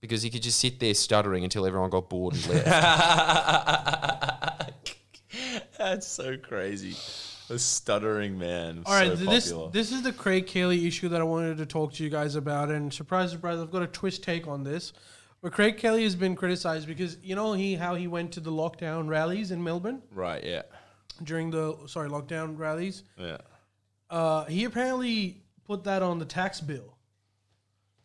Because 0.01 0.21
he 0.21 0.29
could 0.29 0.43
just 0.43 0.59
sit 0.59 0.81
there 0.81 0.93
stuttering 0.93 1.45
until 1.45 1.65
everyone 1.65 1.89
got 1.89 2.09
bored 2.09 2.33
and 2.35 2.45
left. 2.49 2.65
That's 5.77 6.07
so 6.07 6.37
crazy. 6.37 6.95
A 7.53 7.59
stuttering 7.59 8.39
man. 8.39 8.81
All 8.85 8.93
right, 8.93 9.11
so 9.11 9.15
th- 9.15 9.29
this 9.29 9.51
popular. 9.51 9.71
this 9.71 9.91
is 9.91 10.01
the 10.01 10.11
Craig 10.11 10.47
Kelly 10.47 10.87
issue 10.87 11.07
that 11.09 11.21
I 11.21 11.23
wanted 11.23 11.57
to 11.57 11.65
talk 11.65 11.93
to 11.93 12.03
you 12.03 12.09
guys 12.09 12.35
about, 12.35 12.71
and 12.71 12.91
surprise, 12.91 13.31
surprise, 13.31 13.59
I've 13.59 13.71
got 13.71 13.83
a 13.83 13.87
twist 13.87 14.23
take 14.23 14.47
on 14.47 14.63
this. 14.63 14.93
But 15.43 15.51
Craig 15.51 15.77
Kelly 15.77 16.03
has 16.03 16.15
been 16.15 16.35
criticized 16.35 16.87
because 16.87 17.17
you 17.21 17.35
know 17.35 17.53
he 17.53 17.75
how 17.75 17.95
he 17.95 18.07
went 18.07 18.31
to 18.33 18.39
the 18.39 18.51
lockdown 18.51 19.07
rallies 19.07 19.51
in 19.51 19.63
Melbourne 19.63 20.01
right. 20.11 20.43
Yeah. 20.43 20.63
during 21.21 21.51
the 21.51 21.77
sorry 21.85 22.09
lockdown 22.09 22.57
rallies. 22.57 23.03
Yeah. 23.17 23.37
Uh, 24.09 24.45
he 24.45 24.63
apparently 24.63 25.43
put 25.65 25.83
that 25.83 26.01
on 26.01 26.17
the 26.17 26.25
tax 26.25 26.61
bill, 26.61 26.97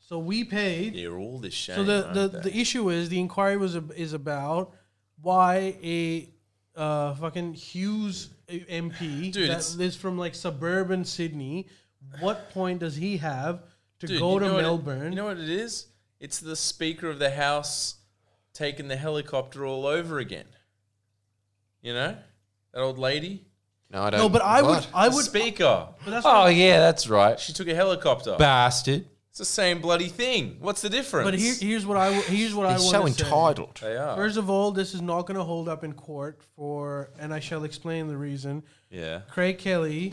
so 0.00 0.18
we 0.18 0.42
paid. 0.44 0.94
Yeah. 0.94 1.11
All 1.11 1.38
this 1.38 1.54
shame. 1.54 1.76
So 1.76 1.84
the, 1.84 2.11
the, 2.12 2.40
the 2.40 2.56
issue 2.56 2.90
is 2.90 3.08
the 3.08 3.20
inquiry 3.20 3.56
was 3.56 3.76
is 3.96 4.12
about 4.12 4.74
why 5.22 5.76
a 5.82 6.28
uh, 6.78 7.14
fucking 7.16 7.54
Hughes 7.54 8.30
MP 8.48 9.32
Dude, 9.32 9.50
that 9.50 9.58
it's- 9.58 9.74
is 9.76 9.96
from 9.96 10.16
like 10.16 10.34
suburban 10.34 11.04
Sydney. 11.04 11.66
What 12.20 12.50
point 12.50 12.78
does 12.80 12.96
he 12.96 13.18
have 13.18 13.62
to 13.98 14.06
Dude, 14.06 14.20
go 14.20 14.34
you 14.34 14.40
to 14.40 14.46
know 14.46 14.52
what 14.54 14.60
it- 14.60 14.62
Melbourne? 14.62 15.12
you 15.12 15.16
know 15.16 15.24
what 15.26 15.38
it 15.38 15.48
is? 15.48 15.86
It's 16.20 16.38
the 16.40 16.56
Speaker 16.56 17.08
of 17.10 17.18
the 17.18 17.30
House 17.30 17.96
taking 18.54 18.88
the 18.88 18.96
helicopter 18.96 19.66
all 19.66 19.86
over 19.86 20.18
again. 20.18 20.46
You 21.82 21.94
know? 21.94 22.16
That 22.72 22.80
old 22.80 22.98
lady? 22.98 23.44
No, 23.90 24.02
I 24.02 24.10
don't. 24.10 24.20
no, 24.20 24.28
but 24.28 24.42
I 24.42 24.60
would 24.62 24.68
What? 24.70 24.88
I 24.94 25.08
would. 25.08 25.24
Speaker. 25.24 25.88
But 26.04 26.10
that's 26.10 26.26
Oh 26.28 26.46
yeah, 26.46 26.78
that's 26.78 27.08
right. 27.08 27.38
She 27.40 27.52
took 27.52 27.68
a 27.68 27.74
helicopter. 27.74 28.36
Bastard. 28.38 29.06
It's 29.40 29.48
the 29.48 29.55
same 29.55 29.81
bloody 29.81 30.09
thing. 30.09 30.57
What's 30.59 30.83
the 30.83 30.88
difference? 30.90 31.24
But 31.31 31.38
here, 31.38 31.55
here's 31.61 31.87
what 31.87 31.96
I 31.96 32.07
w- 32.12 32.22
here's 32.24 32.57
what 32.57 32.66
I 32.66 32.72
He's 32.72 32.83
want 32.92 32.92
so 32.96 33.07
to 33.07 33.12
say. 33.12 33.24
entitled. 33.24 33.79
they 33.81 33.96
are. 33.96 34.16
First 34.16 34.37
of 34.37 34.51
all, 34.51 34.72
this 34.72 34.94
is 34.94 35.01
not 35.01 35.27
going 35.29 35.37
to 35.37 35.44
hold 35.44 35.68
up 35.68 35.85
in 35.85 35.92
court 35.92 36.40
for, 36.57 37.11
and 37.20 37.33
I 37.33 37.38
shall 37.38 37.62
explain 37.62 38.09
the 38.09 38.16
reason. 38.16 38.64
yeah. 38.90 39.20
Craig 39.31 39.59
Kelly 39.59 40.12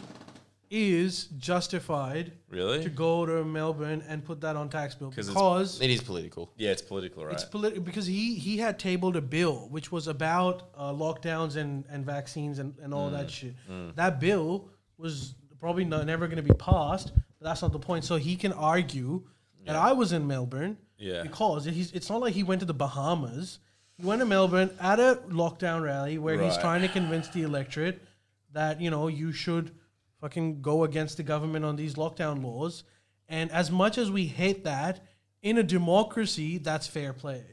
is 0.69 1.25
justified 1.39 2.33
Really? 2.49 2.83
to 2.83 2.89
go 2.89 3.25
to 3.25 3.43
Melbourne 3.43 4.03
and 4.07 4.23
put 4.23 4.41
that 4.41 4.55
on 4.55 4.69
tax 4.69 4.93
bill 4.93 5.09
'Cause 5.09 5.27
it's- 5.29 5.33
because 5.33 5.81
It 5.81 5.89
is 5.89 6.01
political. 6.01 6.51
Yeah, 6.55 6.69
it's 6.69 6.83
political, 6.83 7.25
right? 7.25 7.33
it's 7.33 7.45
politi- 7.45 7.83
because 7.83 8.05
he 8.05 8.35
he 8.35 8.57
had 8.57 8.77
tabled 8.77 9.15
a 9.15 9.21
bill 9.21 9.67
which 9.71 9.91
was 9.91 10.07
about 10.07 10.69
uh, 10.77 10.91
lockdowns 10.91 11.55
and, 11.55 11.83
and 11.89 12.05
vaccines 12.05 12.59
and, 12.59 12.75
and 12.79 12.93
all 12.93 13.09
Mm, 13.09 13.13
that 13.13 13.31
shit. 13.31 13.55
That 13.95 14.19
bill 14.19 14.69
was 14.99 15.33
probably 15.59 15.83
not, 15.85 16.05
never 16.05 16.27
going 16.27 16.37
to 16.45 16.53
be 16.53 16.53
passed. 16.59 17.11
That's 17.45 17.61
not 17.61 17.71
the 17.71 17.79
point. 17.79 18.03
So 18.05 18.15
he 18.17 18.35
can 18.35 18.51
argue 18.53 19.23
that 19.65 19.75
I 19.75 19.91
was 19.93 20.11
in 20.11 20.25
Melbourne 20.27 20.77
Yeah. 20.97 21.21
because 21.23 21.65
he's, 21.65 21.91
it's 21.91 22.09
not 22.09 22.19
like 22.21 22.33
he 22.33 22.43
went 22.43 22.59
to 22.61 22.65
the 22.65 22.73
Bahamas. 22.73 23.59
He 23.97 24.03
went 24.05 24.19
to 24.19 24.25
Melbourne 24.25 24.71
at 24.79 24.99
a 24.99 25.19
lockdown 25.29 25.83
rally 25.83 26.17
where 26.17 26.41
he's 26.41 26.53
Right. 26.53 26.61
trying 26.61 26.81
to 26.81 26.87
convince 26.87 27.27
the 27.29 27.43
electorate 27.43 28.01
that 28.51 28.81
you 28.81 28.89
know 28.89 29.07
you 29.07 29.31
should 29.31 29.71
fucking 30.21 30.61
go 30.61 30.83
against 30.83 31.17
the 31.17 31.23
government 31.23 31.63
on 31.65 31.75
these 31.75 31.93
lockdown 31.95 32.43
laws. 32.43 32.83
And 33.29 33.51
as 33.51 33.69
much 33.71 33.97
as 33.97 34.09
we 34.11 34.25
hate 34.27 34.63
that, 34.63 35.01
in 35.41 35.57
a 35.59 35.63
democracy, 35.63 36.57
that's 36.57 36.87
fair 36.87 37.13
play. 37.13 37.43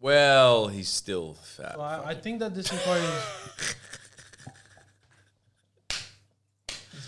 well, 0.00 0.68
he's 0.68 0.88
still 0.90 1.34
fat. 1.34 1.72
So 1.76 1.80
I, 1.80 2.10
I 2.10 2.14
think 2.14 2.40
that 2.40 2.54
this 2.54 2.70
inquiry 2.70 3.00
is 3.00 3.74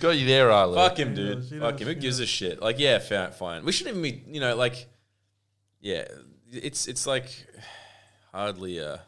Got 0.00 0.10
you 0.10 0.26
there, 0.26 0.50
Arlo. 0.50 0.74
Fuck 0.74 0.98
him, 0.98 1.14
dude. 1.14 1.38
does, 1.38 1.50
he 1.50 1.58
Fuck 1.58 1.72
does, 1.72 1.80
him. 1.80 1.88
Who 1.88 1.94
he 1.94 2.00
gives 2.00 2.20
a 2.20 2.26
shit? 2.26 2.60
Like, 2.60 2.78
yeah, 2.78 2.98
fine, 2.98 3.32
fine. 3.32 3.64
We 3.64 3.72
shouldn't 3.72 3.96
even 3.96 4.02
be, 4.02 4.32
you 4.32 4.40
know, 4.40 4.54
like, 4.56 4.86
yeah, 5.80 6.06
it's 6.52 6.86
it's 6.86 7.06
like 7.06 7.28
hardly, 8.32 8.80
uh, 8.80 8.98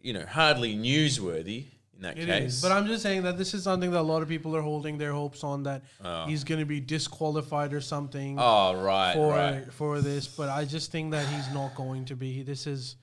you 0.00 0.12
know, 0.12 0.24
hardly 0.26 0.76
newsworthy 0.76 1.66
in 1.96 2.02
that 2.02 2.18
It 2.18 2.26
case. 2.26 2.54
is, 2.54 2.62
But 2.62 2.72
I'm 2.72 2.86
just 2.86 3.02
saying 3.02 3.22
that 3.22 3.36
this 3.36 3.54
is 3.54 3.64
something 3.64 3.90
that 3.90 4.00
a 4.00 4.02
lot 4.02 4.22
of 4.22 4.28
people 4.28 4.56
are 4.56 4.62
holding 4.62 4.98
their 4.98 5.12
hopes 5.12 5.42
on 5.44 5.64
that 5.64 5.82
he's 6.26 6.44
going 6.44 6.60
to 6.60 6.66
be 6.66 6.80
disqualified 6.80 7.72
or 7.72 7.80
something 7.80 8.38
oh, 8.38 8.80
right, 8.80 9.14
for 9.14 9.32
right. 9.32 9.72
for 9.72 10.00
this. 10.00 10.26
But 10.28 10.48
I 10.48 10.64
just 10.64 10.92
think 10.92 11.10
that 11.12 11.26
he's 11.26 11.52
not 11.52 11.74
going 11.74 12.04
to 12.06 12.16
be. 12.16 12.42
This 12.42 12.66
is 12.66 12.96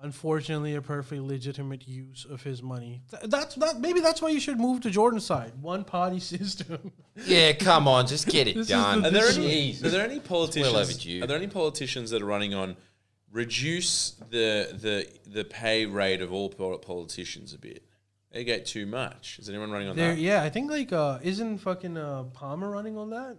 unfortunately 0.00 0.74
a 0.74 0.82
perfectly 0.82 1.20
legitimate 1.20 1.86
use 1.88 2.24
of 2.28 2.42
his 2.42 2.62
money. 2.62 3.02
Th- 3.10 3.22
That's 3.24 3.54
that. 3.56 3.80
Maybe 3.80 4.00
that's 4.00 4.20
why 4.22 4.28
you 4.30 4.40
should 4.40 4.58
move 4.58 4.80
to 4.82 4.90
Jordan's 4.90 5.24
side. 5.24 5.52
One 5.60 5.84
party 5.84 6.20
system. 6.34 6.92
Yeah, 7.24 7.52
come 7.52 7.88
on, 7.88 8.06
just 8.06 8.26
get 8.28 8.46
it 8.48 8.54
This 8.56 8.66
is 8.66 8.70
done. 8.70 9.02
the- 9.02 9.08
Are 9.08 9.10
there 9.10 9.28
any? 9.28 9.72
Are 9.82 9.88
there 9.88 10.04
any 10.04 10.20
politicians? 10.20 10.74
overdue. 10.74 11.22
Are 11.22 11.26
there 11.26 11.36
any 11.36 11.46
politicians 11.48 12.10
that 12.10 12.22
are 12.22 12.26
running 12.26 12.54
on 12.54 12.76
reduce 13.32 14.12
the 14.30 14.68
the 14.72 15.06
the 15.30 15.44
pay 15.44 15.86
rate 15.86 16.20
of 16.22 16.32
all 16.32 16.48
pol- 16.48 16.78
politicians 16.78 17.52
a 17.54 17.58
bit? 17.58 17.82
They 18.32 18.44
get 18.44 18.66
too 18.66 18.84
much. 18.86 19.38
Is 19.38 19.48
anyone 19.48 19.70
running 19.70 19.88
on 19.88 19.96
There, 19.96 20.14
that? 20.14 20.20
yeah, 20.20 20.42
I 20.42 20.50
think 20.50 20.70
like 20.70 20.92
uh, 20.92 21.18
isn't 21.22 21.58
fucking 21.58 21.96
uh, 21.96 22.24
Palmer 22.34 22.68
running 22.70 22.98
on 22.98 23.08
that? 23.10 23.38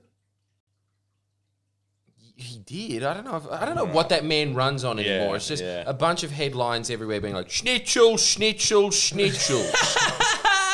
He 2.39 2.59
did. 2.59 3.03
I 3.03 3.15
don't 3.15 3.25
know. 3.25 3.37
If, 3.37 3.47
I 3.51 3.65
don't 3.65 3.75
know 3.75 3.85
what 3.85 4.09
that 4.09 4.23
man 4.23 4.53
runs 4.53 4.83
on 4.83 4.99
Yeah, 4.99 5.05
anymore. 5.05 5.37
It's 5.37 5.47
just 5.47 5.63
yeah. 5.63 5.83
a 5.87 5.93
bunch 5.93 6.21
of 6.23 6.29
headlines 6.31 6.91
everywhere 6.91 7.19
being 7.19 7.33
like 7.33 7.49
schnitzel, 7.49 8.17
schnitzel, 8.17 8.91
schnitzel. 8.91 9.65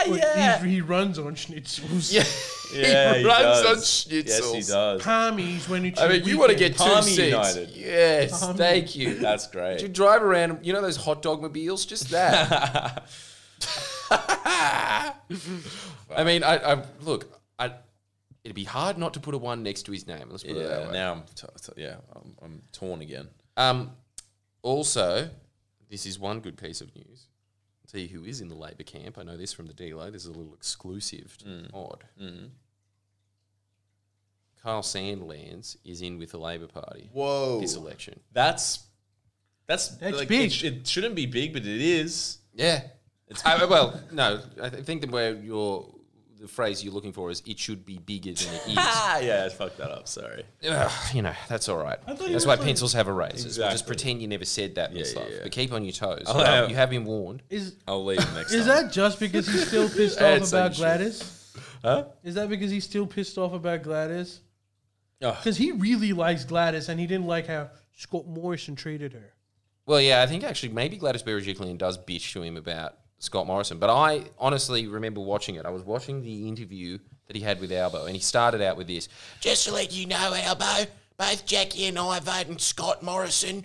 Well, 0.06 0.60
he, 0.64 0.70
he 0.70 0.82
runs 0.82 1.18
on 1.18 1.34
schnitzels. 1.36 2.12
yeah, 2.12 2.26
Yeah, 2.78 3.14
he, 3.14 3.20
he 3.22 3.26
runs 3.26 3.62
does. 3.62 3.66
on 3.66 3.76
Yes, 3.78 4.04
schnitzels. 4.42 4.56
he 4.56 4.62
does. 4.64 5.02
Palmies 5.02 5.70
when 5.70 5.86
it's 5.86 6.02
I 6.02 6.10
mean, 6.10 6.26
you 6.26 6.38
want 6.38 6.50
to 6.52 6.56
weekend. 6.56 6.76
get 6.76 6.86
two 6.86 6.92
Palmy 6.92 7.10
seats. 7.10 7.20
United. 7.30 7.70
Yes, 7.70 8.42
Palmy. 8.42 8.58
thank 8.58 8.96
you. 8.98 9.14
That's 9.16 9.48
great. 9.48 9.78
Do 9.78 9.86
You 9.86 9.90
drive 9.94 10.22
around, 10.22 10.60
you 10.66 10.74
know 10.74 10.82
those 10.82 10.98
hot 10.98 11.22
dog 11.22 11.42
mobiles? 11.42 11.86
Just 11.86 12.10
that. 12.10 13.08
I 14.12 15.14
mean, 16.26 16.44
I, 16.44 16.74
I 16.74 16.84
look, 17.02 17.40
I, 17.58 17.72
it'd 18.44 18.56
be 18.56 18.64
hard 18.64 18.98
not 18.98 19.14
to 19.14 19.20
put 19.20 19.34
a 19.34 19.38
one 19.38 19.64
next 19.64 19.84
to 19.84 19.92
his 19.92 20.06
name. 20.08 20.28
Let's 20.30 20.44
put 20.44 20.58
it 20.58 20.68
that 20.68 20.82
Yeah, 20.82 20.88
way. 20.88 20.94
now 20.94 21.12
I'm 21.14 21.24
t- 21.36 21.48
t- 21.62 21.82
yeah, 21.82 21.96
I'm, 22.16 22.36
I'm 22.42 22.62
torn 22.72 23.02
again. 23.02 23.28
Um, 23.58 23.92
also, 24.62 25.30
this 25.90 26.06
is 26.06 26.20
one 26.20 26.40
good 26.40 26.58
piece 26.58 26.82
of 26.82 26.94
news. 26.96 27.28
I'll 27.86 27.92
tell 27.92 28.02
you 28.02 28.08
who 28.10 28.26
is 28.26 28.42
in 28.42 28.50
the 28.50 28.56
Labor 28.56 28.84
camp. 28.84 29.18
I 29.18 29.24
know 29.24 29.38
this 29.38 29.54
from 29.54 29.68
the 29.68 29.74
DLO. 29.74 30.12
This 30.12 30.24
is 30.24 30.30
a 30.30 30.38
little 30.38 30.54
exclusive 30.54 31.38
to 31.40 31.46
Mm. 31.46 31.74
Odd. 31.74 32.04
Kyle 34.62 34.82
Sandilands 34.82 35.76
is 35.84 36.02
in 36.02 36.18
with 36.18 36.32
the 36.32 36.38
Labor 36.38 36.68
Party 36.68 37.10
Whoa, 37.12 37.60
this 37.60 37.76
election. 37.76 38.20
that's 38.32 38.84
that's 39.68 39.90
That's 39.98 40.18
like, 40.18 40.28
big. 40.28 40.46
It, 40.48 40.52
sh- 40.54 40.64
it 40.66 40.88
shouldn't 40.88 41.16
be 41.16 41.26
big, 41.26 41.54
but 41.54 41.62
it 41.64 41.82
is. 41.82 42.38
Yeah. 42.54 42.82
I, 43.46 43.64
well, 43.66 44.00
no, 44.12 44.42
I 44.62 44.70
th- 44.70 44.84
think 44.84 45.02
that 45.02 45.10
where 45.10 45.34
your 45.36 45.90
the 46.44 46.50
phrase 46.50 46.84
you're 46.84 46.94
looking 46.94 47.14
for 47.14 47.32
is 47.32 47.42
it 47.46 47.58
should 47.58 47.86
be 47.86 47.98
bigger 48.00 48.34
than 48.34 48.54
it 48.54 48.62
is. 48.68 48.76
Ah, 48.78 49.20
yeah, 49.20 49.46
I 49.46 49.50
fucked 49.50 49.78
that 49.78 49.90
up. 49.92 50.10
Sorry. 50.10 50.44
Ugh, 50.68 50.92
you 51.16 51.22
know, 51.22 51.32
that's 51.48 51.70
all 51.70 51.78
right. 51.78 51.98
thought 52.06 52.20
you 52.20 52.34
That's 52.34 52.46
were 52.46 52.50
why 52.50 52.56
saying- 52.58 52.68
pencils 52.68 52.92
have 52.92 53.08
erasers. 53.08 53.58
We'll 53.58 53.72
just 53.72 53.88
pretend 53.88 54.22
you 54.22 54.28
never 54.28 54.44
said 54.44 54.76
that 54.76 54.90
and 54.90 55.00
Yeah, 55.00 55.06
stuff. 55.06 55.24
yeah, 55.30 55.36
yeah. 55.38 55.44
But 55.44 55.52
keep 55.54 55.72
on 55.72 55.86
your 55.86 55.94
toes. 55.94 56.26
I'll 56.28 56.36
Well, 56.36 56.46
have- 56.46 56.70
you 56.70 56.76
have 56.76 56.90
been 56.90 57.06
warned. 57.06 57.44
Is 57.50 57.76
I'll 57.88 58.04
leave 58.04 58.18
next 58.36 58.52
is 58.52 58.66
time. 58.68 58.84
that 58.84 58.92
just 58.92 59.22
because 59.22 59.48
he's 59.48 59.66
still 59.68 59.88
pissed 59.98 60.20
Yeah, 60.20 60.34
off 60.42 60.48
about 60.50 60.52
like 60.52 60.72
shit. 60.74 60.80
Gladys? 60.80 61.56
Huh? 61.82 62.06
Is 62.24 62.36
that 62.36 62.50
because 62.50 62.72
he's 62.72 62.84
still 62.84 63.08
pissed 63.08 63.38
off 63.38 63.54
about 63.54 63.82
Gladys? 63.84 64.42
Oh, 65.22 65.32
Because 65.32 65.56
he 65.56 65.72
really 65.72 66.12
likes 66.12 66.44
Gladys, 66.44 66.90
and 66.90 67.00
he 67.00 67.08
didn't 67.08 67.28
like 67.28 67.48
how 67.48 67.70
Scott 67.96 68.28
Morrison 68.28 68.76
treated 68.76 69.14
her. 69.14 69.34
Well, 69.86 70.02
yeah, 70.02 70.22
I 70.22 70.28
think 70.28 70.44
actually 70.44 70.74
maybe 70.74 70.98
Gladys 70.98 71.24
Berejiklian 71.24 71.78
does 71.78 71.98
bitch 71.98 72.34
to 72.34 72.42
him 72.42 72.58
about 72.58 72.96
Scott 73.24 73.48
Morrison. 73.48 73.78
But 73.80 73.90
I 73.90 74.24
honestly 74.38 74.86
remember 74.88 75.22
watching 75.22 75.56
it. 75.56 75.66
I 75.66 75.70
was 75.70 75.84
watching 75.84 76.22
the 76.22 76.48
interview 76.48 76.98
that 77.28 77.38
he 77.38 77.42
had 77.42 77.62
with 77.62 77.72
Albo, 77.72 78.06
and 78.06 78.14
he 78.16 78.22
started 78.22 78.62
out 78.62 78.76
with 78.76 78.88
this. 78.88 79.08
Just 79.40 79.66
to 79.66 79.74
let 79.74 79.94
you 79.94 80.06
know, 80.08 80.34
Albo, 80.36 80.90
both 81.18 81.46
Jackie 81.46 81.86
and 81.86 81.98
I 81.98 82.20
voting 82.20 82.58
Scott 82.60 83.02
Morrison 83.02 83.64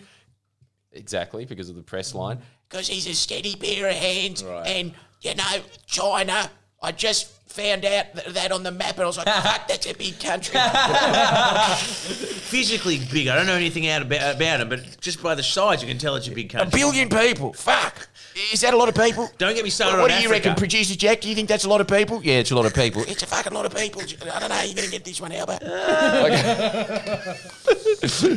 Exactly, 0.92 1.44
because 1.44 1.68
of 1.68 1.76
the 1.76 1.82
press 1.82 2.14
line. 2.14 2.38
because 2.68 2.86
he's 2.88 3.06
a 3.08 3.14
steady 3.14 3.56
pair 3.56 3.88
of 3.88 3.94
hands. 3.96 4.42
Right. 4.44 4.66
And, 4.66 4.92
you 5.22 5.34
know, 5.34 5.44
China, 5.86 6.50
I 6.80 6.92
just 6.92 7.26
found 7.50 7.84
out 7.84 8.14
th- 8.14 8.26
that 8.28 8.52
on 8.52 8.62
the 8.62 8.70
map 8.70 8.94
and 8.94 9.02
I 9.02 9.06
was 9.06 9.16
like, 9.18 9.26
fuck, 9.26 9.66
that's 9.68 9.86
a 9.90 9.94
big 9.94 10.18
country. 10.20 10.58
physically 11.76 13.00
big. 13.12 13.28
I 13.28 13.36
don't 13.36 13.46
know 13.46 13.54
anything 13.54 13.88
out 13.88 14.02
about, 14.02 14.36
about 14.36 14.60
it, 14.60 14.68
but 14.68 15.00
just 15.00 15.22
by 15.22 15.34
the 15.34 15.42
size, 15.42 15.82
you 15.82 15.88
can 15.88 15.98
tell 15.98 16.14
it's 16.14 16.28
a 16.28 16.30
big 16.30 16.50
country. 16.50 16.80
a 16.80 16.84
billion 16.84 17.08
people. 17.08 17.52
Fuck. 17.52 18.08
Is 18.52 18.60
that 18.60 18.72
a 18.72 18.76
lot 18.76 18.88
of 18.88 18.94
people? 18.94 19.28
Don't 19.38 19.54
get 19.54 19.64
me 19.64 19.70
started 19.70 20.00
What 20.00 20.10
on 20.12 20.16
do 20.18 20.22
you 20.22 20.28
Africa. 20.30 20.48
reckon, 20.50 20.54
producer 20.58 20.94
Jack? 20.96 21.20
Do 21.20 21.28
you 21.28 21.34
think 21.34 21.48
that's 21.48 21.64
a 21.64 21.68
lot 21.68 21.80
of 21.80 21.88
people? 21.88 22.20
Yeah, 22.22 22.34
it's 22.38 22.50
a 22.50 22.54
lot 22.56 22.66
of 22.66 22.74
people. 22.74 23.02
It's 23.06 23.22
a 23.22 23.26
fucking 23.26 23.52
lot 23.52 23.66
of 23.66 23.74
people. 23.74 24.00
I 24.02 24.38
don't 24.40 24.48
know. 24.48 24.60
You're 24.62 24.74
going 24.74 24.86
to 24.86 24.90
get 24.90 25.04
this 25.04 25.20
one, 25.20 25.32
Albo. 25.32 25.58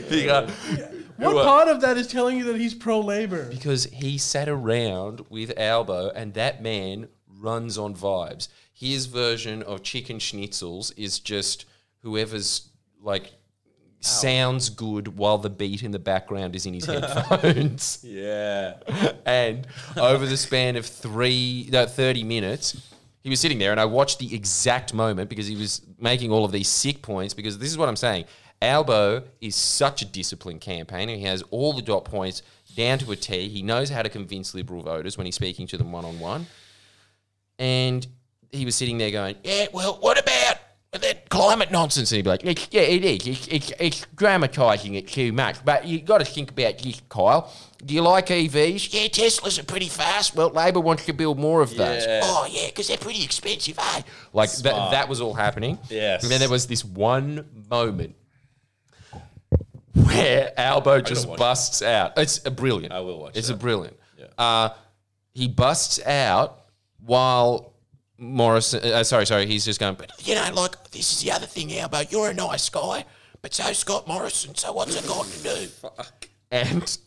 You 0.10 0.26
go, 0.26 0.48
What 1.18 1.46
part 1.46 1.68
of 1.68 1.82
that 1.82 1.98
is 1.98 2.08
telling 2.08 2.38
you 2.38 2.46
that 2.46 2.58
he's 2.58 2.74
pro 2.74 3.00
labor? 3.00 3.46
because 3.50 3.86
he 3.86 4.18
sat 4.18 4.50
around 4.50 5.22
with 5.30 5.58
Albo, 5.58 6.10
and 6.10 6.34
that 6.34 6.62
man 6.64 7.08
runs 7.28 7.78
on 7.78 7.96
vibes. 7.96 8.48
His 8.74 9.06
version 9.06 9.62
of 9.64 9.84
chicken 9.84 10.18
schnitzels 10.18 10.92
is 10.98 11.20
just 11.20 11.66
whoever's 12.02 12.70
like 13.02 13.32
sounds 14.02 14.70
good 14.70 15.18
while 15.18 15.38
the 15.38 15.50
beat 15.50 15.84
in 15.84 15.92
the 15.92 16.00
background 16.00 16.56
is 16.56 16.66
in 16.66 16.74
his 16.74 16.86
headphones. 16.86 18.00
yeah. 18.04 18.76
and 19.26 19.68
over 19.98 20.26
the 20.26 20.38
span 20.38 20.76
of 20.76 20.86
three, 20.86 21.70
no, 21.72 21.86
30 21.86 22.24
minutes, 22.24 22.92
he 23.24 23.30
was 23.30 23.40
sitting 23.40 23.60
there, 23.60 23.72
and 23.72 23.80
I 23.80 23.86
watched 23.86 24.20
the 24.20 24.34
exact 24.34 24.94
moment 24.94 25.30
because 25.30 25.48
he 25.48 25.56
was 25.56 25.82
making 26.00 26.32
all 26.32 26.44
of 26.44 26.52
these 26.52 26.68
sick 26.68 27.02
points. 27.02 27.34
Because 27.34 27.60
this 27.60 27.70
is 27.70 27.78
what 27.78 27.88
I'm 27.88 27.96
saying 27.96 28.26
Albo 28.62 29.24
is 29.40 29.56
such 29.56 30.02
a 30.02 30.06
disciplined 30.06 30.62
campaigner. 30.62 31.16
He 31.16 31.24
has 31.24 31.44
all 31.52 31.74
the 31.74 31.82
dot 31.82 32.06
points 32.06 32.44
down 32.76 33.00
to 33.00 33.12
a 33.12 33.16
T. 33.16 33.50
He 33.50 33.62
knows 33.62 33.90
how 33.90 34.02
to 34.02 34.10
convince 34.10 34.54
Liberal 34.54 34.84
voters 34.84 35.18
when 35.18 35.26
he's 35.26 35.36
speaking 35.36 35.68
to 35.68 35.78
them 35.78 35.92
one 35.92 36.06
on 36.06 36.20
one. 36.20 36.48
And 37.58 38.06
he 38.52 38.66
was 38.66 38.76
sitting 38.76 38.98
there 38.98 39.12
going, 39.12 39.36
Yeah, 39.44 39.68
well, 39.74 39.98
what 40.00 40.18
that 41.00 41.30
climate 41.30 41.72
nonsense? 41.72 42.12
And 42.12 42.18
he'd 42.18 42.24
be 42.24 42.30
like, 42.30 42.44
it's, 42.44 42.68
yeah, 42.72 42.82
it 42.82 43.06
is. 43.06 43.28
It's, 43.28 43.48
it's, 43.48 43.74
it's 43.80 44.06
dramatising 44.16 44.96
it 44.96 45.08
too 45.08 45.32
much. 45.32 45.64
But 45.64 45.86
you've 45.86 46.04
got 46.06 46.18
to 46.18 46.26
think 46.26 46.52
about 46.52 46.80
this, 46.80 47.02
Kyle. 47.08 47.52
Do 47.86 47.94
you 47.94 48.02
like 48.02 48.28
EVs? 48.28 48.94
Yeah, 48.94 49.08
Teslas 49.08 49.58
are 49.58 49.64
pretty 49.64 49.88
fast. 49.88 50.36
Well, 50.36 50.50
Labor 50.50 50.82
wants 50.82 51.06
to 51.06 51.14
build 51.14 51.40
more 51.40 51.62
of 51.62 51.70
those. 51.76 52.06
Yeah. 52.06 52.22
Oh, 52.24 52.48
yeah, 52.50 52.68
because 52.68 52.90
they're 52.90 52.98
pretty 52.98 53.24
expensive, 53.24 53.80
eh? 53.80 54.02
Like 54.34 54.52
that, 54.52 54.74
Smart. 54.74 54.92
that 54.92 55.08
was 55.10 55.22
all 55.22 55.34
happening. 55.34 55.80
Yes. 55.90 56.24
And 56.24 56.32
then 56.32 56.40
there 56.42 56.50
was 56.50 56.68
this 56.68 56.84
one 56.84 57.46
moment 57.70 58.16
where 59.94 60.52
Albo 60.58 61.02
just 61.02 61.28
watch 61.28 61.38
it. 61.38 61.40
busts 61.40 61.82
out. 61.82 62.18
It's 62.18 62.46
a 62.46 62.52
brilliant. 62.52 62.94
I 62.94 63.00
will 63.00 63.20
watch 63.20 63.36
It's 63.38 63.50
a 63.50 63.56
brilliant. 63.56 63.98
Yeah. 64.18 64.26
Uh, 64.38 64.70
he 65.34 65.48
busts 65.48 66.06
out 66.06 66.66
while 67.00 67.71
Morrison. 68.22 68.84
Uh, 68.84 69.04
sorry, 69.04 69.26
sorry. 69.26 69.48
He's 69.48 69.66
just 69.66 69.80
going. 69.80 69.96
But 69.96 70.12
you 70.26 70.36
know, 70.36 70.50
like, 70.54 70.92
this 70.92 71.12
is 71.12 71.22
the 71.24 71.32
other 71.32 71.48
thing, 71.48 71.78
Albo. 71.78 72.02
You're 72.10 72.30
a 72.30 72.34
nice 72.34 72.70
guy, 72.70 73.06
But 73.42 73.54
so 73.54 73.74
Scott 73.74 74.08
Morrison, 74.08 74.56
so 74.56 74.72
what's 74.72 74.96
it 74.96 75.08
got 75.08 75.26
to 75.26 75.44
do? 75.44 75.68
And 76.52 76.98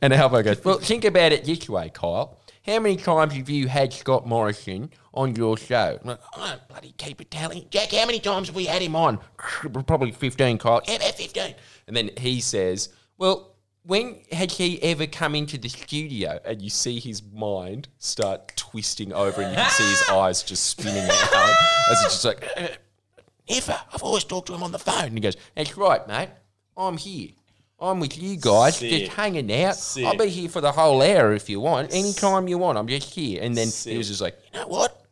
and 0.00 0.12
Albo 0.12 0.42
goes, 0.42 0.64
Well, 0.64 0.78
think 0.78 1.04
about 1.04 1.32
it 1.32 1.44
this 1.44 1.68
way, 1.68 1.90
Kyle. 1.92 2.38
How 2.66 2.78
many 2.80 2.96
times 2.96 3.34
have 3.34 3.50
you 3.50 3.68
had 3.68 3.92
Scott 3.92 4.26
Morrison 4.26 4.90
on 5.12 5.36
your 5.36 5.56
show? 5.58 5.98
I'm 6.00 6.08
like, 6.08 6.20
I 6.34 6.50
don't 6.50 6.68
bloody 6.68 6.94
keep 6.96 7.20
a 7.20 7.24
tally. 7.24 7.66
Jack, 7.70 7.92
how 7.92 8.06
many 8.06 8.20
times 8.20 8.48
have 8.48 8.56
we 8.56 8.64
had 8.66 8.80
him 8.80 8.96
on. 8.96 9.18
Probably 9.86 10.12
15, 10.12 10.58
Kyle. 10.58 10.80
Yeah, 10.88 10.94
about 10.94 11.14
15. 11.14 11.54
And 11.88 11.96
then 11.96 12.10
he 12.16 12.40
says, 12.40 12.88
Well, 13.18 13.53
when 13.86 14.20
had 14.32 14.52
he 14.52 14.82
ever 14.82 15.06
come 15.06 15.34
into 15.34 15.58
the 15.58 15.68
studio? 15.68 16.40
And 16.44 16.60
you 16.62 16.70
see 16.70 16.98
his 17.00 17.22
mind 17.22 17.88
start 17.98 18.56
twisting 18.56 19.12
over, 19.12 19.42
and 19.42 19.50
you 19.50 19.56
can 19.56 19.70
see 19.70 19.84
his 19.84 20.02
eyes 20.10 20.42
just 20.42 20.64
spinning 20.64 21.04
out 21.04 21.54
as 21.90 22.02
it's 22.04 22.14
just 22.14 22.24
like, 22.24 22.48
"Uh, 22.56 22.68
Never. 23.48 23.78
I've 23.92 24.02
always 24.02 24.24
talked 24.24 24.46
to 24.46 24.54
him 24.54 24.62
on 24.62 24.72
the 24.72 24.78
phone. 24.78 25.04
and 25.04 25.12
he 25.14 25.20
goes, 25.20 25.36
That's 25.54 25.76
right, 25.76 26.06
mate. 26.08 26.30
I'm 26.76 26.96
here. 26.96 27.28
I'm 27.78 28.00
with 28.00 28.16
you 28.16 28.36
guys, 28.38 28.76
Sick. 28.76 28.90
just 28.90 29.12
hanging 29.12 29.52
out. 29.52 29.76
Sick. 29.76 30.04
I'll 30.06 30.16
be 30.16 30.28
here 30.28 30.48
for 30.48 30.62
the 30.62 30.72
whole 30.72 31.02
hour 31.02 31.34
if 31.34 31.50
you 31.50 31.60
want. 31.60 31.92
Anytime 31.92 32.48
you 32.48 32.56
want, 32.56 32.78
I'm 32.78 32.88
just 32.88 33.12
here. 33.12 33.42
And 33.42 33.54
then 33.54 33.68
he 33.68 33.98
was 33.98 34.08
just 34.08 34.22
like, 34.22 34.38
You 34.54 34.60
know 34.60 34.68
what? 34.68 35.03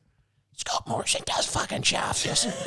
Scott 0.64 0.86
Morrison 0.86 1.22
does 1.26 1.46
fucking 1.46 1.82
shaft, 1.82 2.24
doesn't 2.24 2.52
he? 2.52 2.58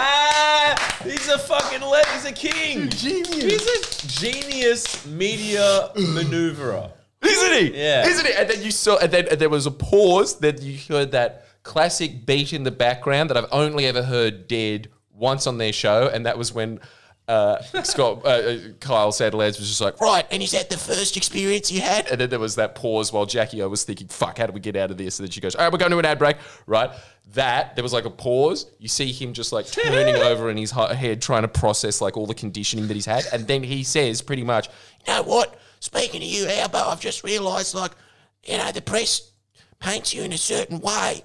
Ah, 0.00 0.98
he's 1.04 1.28
a 1.28 1.38
fucking 1.38 1.80
le- 1.86 2.02
He's 2.14 2.24
a 2.24 2.32
king. 2.32 2.88
Genius. 2.88 3.42
He's 3.42 3.66
a 4.04 4.08
genius 4.08 5.06
media 5.06 5.90
maneuverer. 5.94 6.90
Isn't 7.22 7.52
he? 7.52 7.78
Yeah. 7.82 8.06
Isn't 8.06 8.26
he? 8.26 8.32
And 8.32 8.48
then 8.48 8.62
you 8.62 8.70
saw, 8.70 8.96
and 8.98 9.10
then 9.12 9.28
and 9.28 9.38
there 9.38 9.48
was 9.50 9.66
a 9.66 9.70
pause. 9.70 10.38
Then 10.38 10.56
you 10.62 10.78
heard 10.88 11.12
that 11.12 11.44
classic 11.64 12.24
beat 12.24 12.52
in 12.54 12.62
the 12.64 12.70
background 12.70 13.28
that 13.30 13.36
I've 13.36 13.48
only 13.52 13.84
ever 13.86 14.02
heard 14.02 14.48
dead 14.48 14.88
once 15.12 15.46
on 15.46 15.58
their 15.58 15.72
show, 15.72 16.08
and 16.08 16.24
that 16.24 16.38
was 16.38 16.52
when 16.54 16.80
uh, 17.28 17.62
Scott 17.84 18.24
uh, 18.24 18.28
uh, 18.28 18.58
Kyle 18.80 19.12
Sandilands 19.12 19.58
was 19.58 19.68
just 19.68 19.80
like, 19.80 20.00
Right, 20.00 20.26
and 20.30 20.42
is 20.42 20.52
that 20.52 20.70
the 20.70 20.78
first 20.78 21.16
experience 21.16 21.70
you 21.70 21.80
had? 21.80 22.08
and 22.10 22.20
then 22.20 22.30
there 22.30 22.38
was 22.38 22.56
that 22.56 22.74
pause 22.74 23.12
while 23.12 23.26
Jackie 23.26 23.62
O 23.62 23.68
was 23.68 23.84
thinking, 23.84 24.08
"Fuck, 24.08 24.38
how 24.38 24.46
do 24.46 24.52
we 24.52 24.60
get 24.60 24.76
out 24.76 24.90
of 24.90 24.96
this?" 24.96 25.18
And 25.18 25.26
then 25.26 25.30
she 25.30 25.40
goes, 25.40 25.54
"All 25.54 25.62
right, 25.64 25.72
we're 25.72 25.78
going 25.78 25.92
to 25.92 25.98
an 25.98 26.04
ad 26.06 26.18
break." 26.18 26.36
Right? 26.66 26.90
That 27.34 27.76
there 27.76 27.82
was 27.82 27.92
like 27.92 28.06
a 28.06 28.10
pause. 28.10 28.70
You 28.78 28.88
see 28.88 29.12
him 29.12 29.34
just 29.34 29.52
like 29.52 29.66
turning 29.70 30.16
over 30.16 30.48
in 30.50 30.56
his 30.56 30.70
head, 30.70 31.20
trying 31.20 31.42
to 31.42 31.48
process 31.48 32.00
like 32.00 32.16
all 32.16 32.26
the 32.26 32.34
conditioning 32.34 32.88
that 32.88 32.94
he's 32.94 33.04
had, 33.04 33.26
and 33.32 33.46
then 33.46 33.62
he 33.62 33.84
says, 33.84 34.22
pretty 34.22 34.42
much, 34.44 34.68
You 35.06 35.12
know 35.12 35.22
what? 35.24 35.58
Speaking 35.80 36.20
to 36.20 36.26
you, 36.26 36.48
Albo, 36.48 36.78
I've 36.78 37.00
just 37.00 37.22
realised, 37.24 37.74
like, 37.74 37.92
you 38.44 38.56
know, 38.56 38.72
the 38.72 38.80
press 38.80 39.30
paints 39.78 40.14
you 40.14 40.22
in 40.22 40.32
a 40.32 40.38
certain 40.38 40.80
way, 40.80 41.22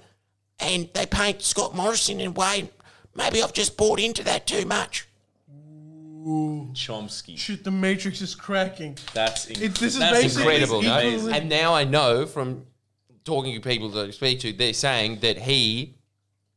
and 0.60 0.90
they 0.92 1.06
paint 1.06 1.40
Scott 1.40 1.74
Morrison 1.74 2.20
in 2.20 2.26
a 2.28 2.30
way. 2.30 2.70
Maybe 3.14 3.42
I've 3.42 3.54
just 3.54 3.76
bought 3.78 3.98
into 3.98 4.22
that 4.24 4.46
too 4.46 4.66
much. 4.66 5.08
Chomsky. 6.24 7.36
Shit, 7.36 7.64
the 7.64 7.70
Matrix 7.70 8.20
is 8.22 8.34
cracking. 8.34 8.96
That's 9.12 9.46
inc- 9.46 9.60
It- 9.60 9.74
this 9.74 9.94
is 9.94 9.98
that's 9.98 10.20
basically- 10.22 10.54
incredible, 10.54 10.82
no? 10.82 11.28
And 11.34 11.48
now 11.48 11.74
I 11.74 11.84
know 11.84 12.24
from 12.26 12.66
talking 13.24 13.54
to 13.54 13.60
people 13.60 13.90
that 13.90 14.08
I 14.08 14.10
speak 14.10 14.40
to, 14.40 14.52
they're 14.52 14.72
saying 14.72 15.20
that 15.20 15.38
he 15.38 15.94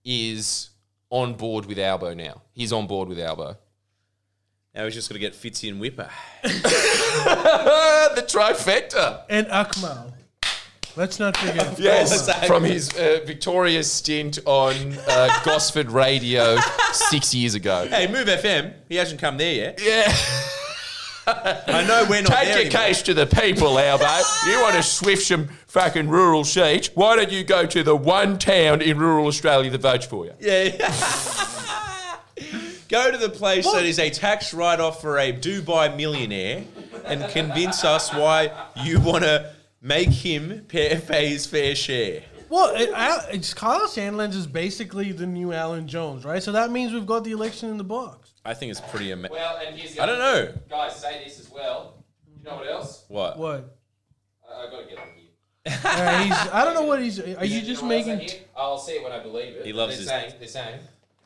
is 0.05 0.69
on 1.09 1.33
board 1.35 1.65
with 1.65 1.79
Albo 1.79 2.13
now. 2.13 2.41
He's 2.53 2.71
on 2.73 2.87
board 2.87 3.09
with 3.09 3.19
Albo. 3.19 3.57
Now 4.75 4.85
he's 4.85 4.93
just 4.93 5.09
going 5.09 5.19
to 5.19 5.27
get 5.27 5.33
Fitzy 5.33 5.69
and 5.69 5.81
Wippa. 5.81 6.09
The 8.15 8.21
trifecta. 8.23 9.23
And 9.29 9.47
Akmal. 9.47 10.13
Let's 10.97 11.19
not 11.19 11.37
forget. 11.37 11.79
Yes, 11.87 12.27
Akmal. 12.27 12.47
from 12.47 12.63
his 12.63 12.89
uh, 12.95 13.19
victorious 13.23 13.91
stint 13.91 14.39
on 14.45 14.97
uh, 15.07 15.39
Gosford 15.45 15.91
Radio 15.91 16.57
six 16.91 17.35
years 17.35 17.53
ago. 17.53 17.87
Hey, 17.87 18.07
Move 18.07 18.27
FM. 18.27 18.73
He 18.89 18.95
hasn't 18.95 19.21
come 19.21 19.37
there 19.37 19.53
yet. 19.53 19.79
Yeah. 19.81 20.11
I 21.27 21.83
know 21.87 22.05
we're 22.09 22.21
not 22.21 22.29
Take 22.31 22.45
there 22.45 22.47
your 22.47 22.59
anymore. 22.67 22.81
case 22.81 23.01
to 23.03 23.13
the 23.13 23.27
people, 23.27 23.77
Albo. 23.77 24.05
You 24.49 24.61
want 24.61 24.75
to 24.75 24.83
swift 24.83 25.23
some 25.27 25.49
fucking 25.67 26.07
rural 26.07 26.43
sheets? 26.43 26.89
Why 26.95 27.15
don't 27.17 27.31
you 27.31 27.43
go 27.43 27.65
to 27.65 27.83
the 27.83 27.95
one 27.95 28.39
town 28.39 28.81
in 28.81 28.97
rural 28.97 29.27
Australia 29.27 29.69
that 29.69 29.81
votes 29.81 30.05
for 30.05 30.25
you? 30.25 30.33
Yeah. 30.39 30.69
Go 32.89 33.11
to 33.11 33.17
the 33.17 33.27
place 33.27 33.69
that 33.73 33.83
is 33.83 33.99
a 33.99 34.09
tax 34.09 34.53
write-off 34.53 35.01
for 35.01 35.17
a 35.19 35.33
Dubai 35.33 35.93
millionaire 35.97 36.63
and 37.03 37.27
convince 37.31 37.83
us 37.83 38.13
why 38.13 38.49
you 38.81 39.01
want 39.01 39.25
to 39.25 39.51
make 39.87 40.09
him 40.09 40.65
pay, 40.67 40.99
pay 40.99 41.29
his 41.29 41.45
fair 41.45 41.73
share. 41.75 42.23
Well, 42.49 42.75
it, 42.75 42.89
Al- 42.93 43.25
it's 43.31 43.53
Kyle 43.53 43.87
Sandilands 43.87 44.35
is 44.35 44.47
basically 44.47 45.11
the 45.11 45.25
new 45.25 45.51
Alan 45.53 45.87
Jones, 45.87 46.23
right? 46.25 46.41
So 46.41 46.51
that 46.53 46.71
means 46.71 46.93
we've 46.93 47.05
got 47.05 47.23
the 47.23 47.31
election 47.31 47.69
in 47.69 47.77
the 47.77 47.83
box. 47.83 48.33
I 48.45 48.53
think 48.53 48.71
it's 48.71 48.79
pretty 48.81 49.11
amazing. 49.11 49.35
Well, 49.35 49.59
and 49.65 49.75
here's 49.75 49.95
the 49.95 50.03
I 50.03 50.05
don't 50.05 50.19
know. 50.19 50.53
Guys, 50.69 50.95
say 50.95 51.23
this 51.23 51.39
as 51.39 51.49
well. 51.49 52.03
You 52.37 52.43
know 52.45 52.55
what 52.55 52.67
else? 52.69 53.03
What? 53.09 53.37
What? 53.37 53.77
I, 54.49 54.67
I 54.67 54.71
got 54.71 54.81
to 54.83 54.87
get 54.89 54.97
on 54.99 55.07
here. 55.15 55.23
Uh, 55.83 56.23
he's, 56.23 56.53
I 56.53 56.63
don't 56.63 56.73
know 56.75 56.83
what 56.83 57.01
he's. 57.01 57.19
Are 57.19 57.43
you 57.43 57.61
just 57.61 57.83
making? 57.83 58.29
I'll 58.55 58.77
see 58.77 58.93
it 58.93 59.03
when 59.03 59.11
I 59.11 59.19
believe 59.19 59.55
it. 59.55 59.65
He 59.65 59.73
loves 59.73 59.93
they're 59.93 59.99
his- 59.99 60.07
saying, 60.07 60.33
they're 60.39 60.47
saying. 60.47 60.79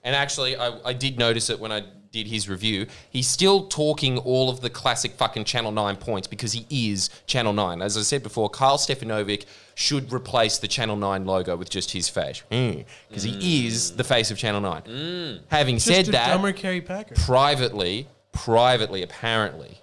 And 0.03 0.15
actually, 0.15 0.55
I, 0.55 0.79
I 0.83 0.93
did 0.93 1.19
notice 1.19 1.51
it 1.51 1.59
when 1.59 1.71
I 1.71 1.83
did 2.11 2.27
his 2.27 2.49
review. 2.49 2.87
He's 3.09 3.27
still 3.27 3.67
talking 3.67 4.17
all 4.17 4.49
of 4.49 4.61
the 4.61 4.69
classic 4.69 5.13
fucking 5.13 5.45
Channel 5.45 5.71
9 5.71 5.95
points 5.95 6.27
because 6.27 6.51
he 6.53 6.65
is 6.69 7.09
Channel 7.25 7.53
9. 7.53 7.81
As 7.81 7.97
I 7.97 8.01
said 8.01 8.21
before, 8.21 8.49
Kyle 8.49 8.77
Stefanovic 8.77 9.45
should 9.75 10.11
replace 10.11 10.57
the 10.57 10.67
Channel 10.67 10.97
9 10.97 11.25
logo 11.25 11.55
with 11.55 11.69
just 11.69 11.91
his 11.91 12.09
face. 12.09 12.43
Hmm. 12.51 12.81
Because 13.07 13.23
he 13.23 13.65
is 13.65 13.95
the 13.95 14.03
face 14.03 14.29
of 14.29 14.37
Channel 14.37 14.61
9. 14.61 15.39
Having 15.49 15.75
Just 15.75 15.87
said 15.87 16.05
that, 16.07 16.27
dumber 16.27 16.51
Kerry 16.51 16.81
Packer. 16.81 17.15
privately, 17.15 18.07
privately, 18.33 19.03
apparently, 19.03 19.79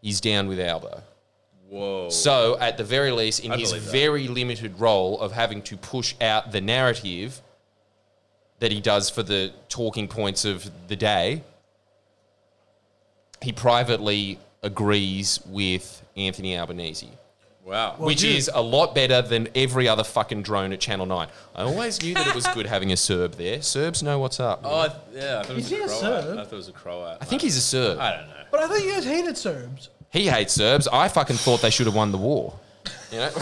he's 0.00 0.20
down 0.20 0.48
with 0.48 0.58
Albo. 0.58 1.02
Whoa. 1.68 2.08
So, 2.08 2.56
at 2.58 2.76
the 2.78 2.84
very 2.84 3.10
least, 3.10 3.40
in 3.40 3.50
I 3.52 3.56
his 3.58 3.70
believe 3.70 3.84
that. 3.86 3.92
very 3.92 4.28
limited 4.28 4.78
role 4.80 5.18
of 5.20 5.32
having 5.32 5.60
to 5.62 5.76
push 5.76 6.14
out 6.20 6.52
the 6.52 6.60
narrative 6.60 7.42
that 8.60 8.72
he 8.72 8.80
does 8.80 9.10
for 9.10 9.22
the 9.22 9.52
talking 9.68 10.08
points 10.08 10.44
of 10.44 10.70
the 10.88 10.96
day, 10.96 11.42
he 13.42 13.52
privately 13.52 14.38
agrees 14.62 15.40
with 15.46 16.02
Anthony 16.16 16.56
Albanese, 16.56 17.10
wow. 17.64 17.96
which 17.98 18.20
dude. 18.20 18.36
is 18.36 18.50
a 18.52 18.62
lot 18.62 18.94
better 18.94 19.20
than 19.20 19.48
every 19.54 19.86
other 19.86 20.04
fucking 20.04 20.42
drone 20.42 20.72
at 20.72 20.80
Channel 20.80 21.06
9. 21.06 21.28
I 21.54 21.62
always 21.62 22.02
knew 22.02 22.14
that 22.14 22.26
it 22.26 22.34
was 22.34 22.46
good 22.48 22.66
having 22.66 22.92
a 22.92 22.96
Serb 22.96 23.34
there. 23.34 23.60
Serbs 23.60 24.02
know 24.02 24.18
what's 24.18 24.40
up. 24.40 24.62
Oh, 24.64 24.80
I 24.80 24.88
th- 24.88 25.00
yeah. 25.12 25.40
I 25.40 25.42
thought 25.42 25.50
it 25.50 25.56
was 25.56 25.66
Is 25.66 25.72
a 25.72 25.76
he 25.76 25.82
a 25.82 25.88
Serb? 25.88 26.38
I 26.38 26.44
thought 26.44 26.52
it 26.52 26.56
was 26.56 26.68
a 26.68 26.72
Croat. 26.72 27.18
I 27.20 27.24
think 27.24 27.42
he's 27.42 27.56
a 27.56 27.60
Serb. 27.60 27.98
I 27.98 28.16
don't 28.16 28.28
know. 28.28 28.34
But 28.50 28.60
I 28.60 28.68
thought 28.68 28.82
you 28.82 28.92
guys 28.92 29.04
hated 29.04 29.36
Serbs. 29.36 29.90
He 30.10 30.28
hates 30.28 30.54
Serbs. 30.54 30.88
I 30.88 31.08
fucking 31.08 31.36
thought 31.36 31.60
they 31.60 31.70
should 31.70 31.86
have 31.86 31.94
won 31.94 32.12
the 32.12 32.18
war. 32.18 32.58
You 33.10 33.18
know? 33.18 33.30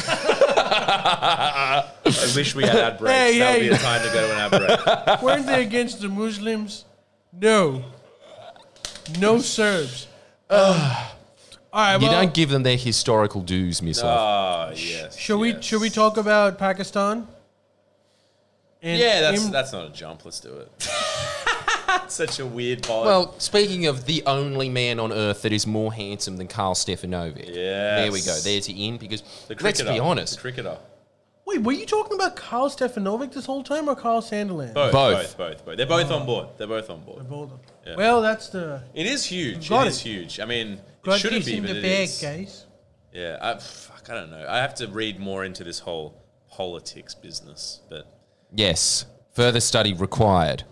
I 2.04 2.32
wish 2.36 2.54
we 2.54 2.64
had 2.64 2.76
ad 2.76 2.98
breaks. 2.98 3.14
Hey, 3.14 3.38
that 3.38 3.52
would 3.52 3.62
hey. 3.62 3.68
be 3.68 3.74
the 3.74 3.82
time 3.82 4.02
to 4.06 4.12
go 4.12 4.26
to 4.26 4.34
an 4.34 4.40
ad 4.40 4.50
break. 4.50 5.22
Weren't 5.22 5.46
they 5.46 5.62
against 5.62 6.00
the 6.00 6.08
Muslims? 6.08 6.84
No. 7.32 7.84
No 9.18 9.38
Serbs. 9.38 10.08
All 10.50 10.60
right. 11.72 11.94
You 12.00 12.08
well, 12.08 12.22
don't 12.22 12.34
give 12.34 12.50
them 12.50 12.62
their 12.62 12.76
historical 12.76 13.40
dues, 13.40 13.80
Miss. 13.80 14.00
Oh, 14.02 14.72
yes. 14.74 15.16
Should 15.16 15.38
we 15.38 15.52
yes. 15.52 15.64
should 15.64 15.80
we 15.80 15.88
talk 15.90 16.18
about 16.18 16.58
Pakistan? 16.58 17.26
And 18.82 19.00
Yeah, 19.00 19.20
that's 19.22 19.44
Im- 19.44 19.52
that's 19.52 19.72
not 19.72 19.86
a 19.86 19.90
jump. 19.90 20.24
Let's 20.24 20.40
do 20.40 20.54
it. 20.54 20.88
Such 22.08 22.38
a 22.40 22.46
weird 22.46 22.82
pod. 22.82 23.06
Well, 23.06 23.34
speaking 23.38 23.86
of 23.86 24.04
the 24.06 24.22
only 24.26 24.68
man 24.68 25.00
on 25.00 25.12
earth 25.12 25.42
that 25.42 25.52
is 25.52 25.66
more 25.66 25.92
handsome 25.92 26.36
than 26.36 26.48
Karl 26.48 26.74
Stefanovic, 26.74 27.46
Yeah. 27.48 27.96
there 28.02 28.12
we 28.12 28.20
go. 28.20 28.36
There's 28.38 28.66
the 28.66 28.86
in 28.86 28.98
because 28.98 29.22
the 29.48 29.56
let's 29.60 29.80
be 29.82 29.98
honest, 29.98 30.34
The 30.34 30.40
cricketer. 30.40 30.78
Wait, 31.44 31.60
were 31.62 31.72
you 31.72 31.84
talking 31.86 32.14
about 32.14 32.36
Karl 32.36 32.68
Stefanovic 32.70 33.32
this 33.32 33.46
whole 33.46 33.62
time 33.64 33.88
or 33.88 33.96
Carl 33.96 34.22
Sanderland? 34.22 34.74
Both, 34.74 34.92
Both. 34.92 35.16
both, 35.16 35.36
both, 35.36 35.64
both. 35.66 35.76
They're 35.76 35.86
both 35.86 36.10
on 36.10 36.24
board. 36.24 36.48
They're 36.56 36.66
both 36.68 36.88
on 36.88 37.00
board. 37.02 37.28
Both 37.28 37.42
of 37.44 37.50
them. 37.50 37.60
Yeah. 37.86 37.96
Well, 37.96 38.22
that's 38.22 38.48
the 38.48 38.82
It 38.94 39.06
is 39.06 39.24
huge. 39.24 39.68
Got 39.68 39.86
it 39.86 39.90
is 39.90 40.00
huge. 40.00 40.38
I 40.40 40.44
mean, 40.44 40.80
God 41.02 41.14
it 41.14 41.18
shouldn't 41.18 41.44
be, 41.44 41.58
but 41.60 41.70
the 41.70 41.78
it 41.78 41.82
bag, 41.82 42.04
is. 42.08 42.18
guys. 42.22 42.66
Yeah, 43.12 43.38
I, 43.42 43.58
fuck, 43.58 44.08
I 44.08 44.14
don't 44.14 44.30
know. 44.30 44.46
I 44.48 44.58
have 44.58 44.74
to 44.76 44.86
read 44.86 45.18
more 45.18 45.44
into 45.44 45.64
this 45.64 45.80
whole 45.80 46.14
politics 46.50 47.14
business, 47.14 47.80
but 47.90 48.06
yes, 48.54 49.04
further 49.34 49.60
study 49.60 49.92
required. 49.92 50.62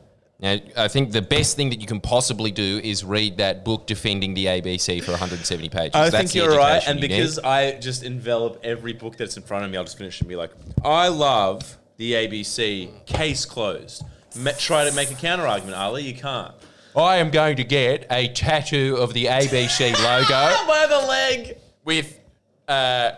Now, 0.43 0.57
I 0.77 0.89
think 0.89 1.13
the 1.13 1.21
best 1.21 1.57
thing 1.57 1.69
that 1.71 1.81
you 1.81 1.87
can 1.87 2.01
possibly 2.01 2.51
do 2.51 2.81
is 2.83 3.05
read 3.05 3.37
that 3.39 3.65
book 3.65 3.87
defending 3.87 4.33
the 4.35 4.47
ABC 4.47 5.03
for 5.03 5.11
170 5.11 5.69
pages. 5.69 5.95
I 5.95 6.09
That's 6.09 6.33
think 6.33 6.35
you're 6.35 6.57
right. 6.57 6.83
And 6.87 6.99
you 7.01 7.09
need. 7.09 7.17
because 7.17 7.39
I 7.39 7.73
just 7.79 8.03
envelop 8.05 8.59
every 8.65 8.95
book 8.95 9.17
that's 9.19 9.37
in 9.37 9.43
front 9.43 9.65
of 9.67 9.71
me, 9.71 9.77
I'll 9.77 9.85
just 9.85 9.99
finish 9.99 10.19
and 10.21 10.29
be 10.29 10.37
like, 10.37 10.53
I 10.83 11.09
love 11.09 11.77
the 11.99 12.13
ABC. 12.13 13.05
Case 13.05 13.45
closed. 13.45 14.03
Ma- 14.37 14.53
try 14.57 14.89
to 14.89 14.95
make 14.97 15.11
a 15.11 15.15
counter 15.15 15.47
argument, 15.47 15.77
Ali. 15.77 16.05
You 16.05 16.15
can't. 16.15 16.55
I 16.97 17.17
am 17.17 17.31
going 17.31 17.57
to 17.57 17.65
get 17.65 18.07
a 18.11 18.29
tattoo 18.29 18.97
of 18.99 19.13
the 19.13 19.27
ABC 19.27 19.93
logo 19.93 20.27
By 20.67 20.87
the 20.89 21.07
leg. 21.07 21.59
with. 21.85 22.19
Uh, 22.67 23.13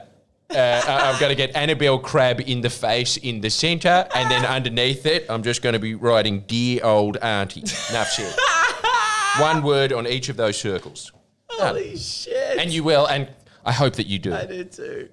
uh, 0.55 0.83
I- 0.87 1.11
I'm 1.11 1.21
going 1.21 1.31
to 1.31 1.37
get 1.37 1.55
Annabel 1.57 1.99
Crabb 1.99 2.41
in 2.41 2.61
the 2.61 2.71
face 2.71 3.17
in 3.17 3.41
the 3.41 3.51
centre, 3.51 4.07
and 4.15 4.31
then 4.31 4.45
underneath 4.45 5.07
it, 5.07 5.27
I'm 5.29 5.43
just 5.43 5.63
going 5.63 5.75
to 5.75 5.79
be 5.79 5.95
writing 5.95 6.45
"Dear 6.47 6.85
Old 6.85 7.17
Auntie." 7.19 7.61
Enough 7.91 8.11
shit. 8.11 8.35
One 9.41 9.63
word 9.63 9.93
on 9.93 10.07
each 10.07 10.29
of 10.29 10.37
those 10.37 10.59
circles. 10.59 11.13
Holy 11.51 11.97
shit! 11.97 12.59
And 12.59 12.71
you 12.71 12.85
will, 12.85 13.07
and 13.07 13.29
I 13.65 13.73
hope 13.73 13.95
that 13.97 14.07
you 14.07 14.19
do. 14.19 14.35
I 14.35 14.47
did 14.47 14.73
too. 14.73 15.09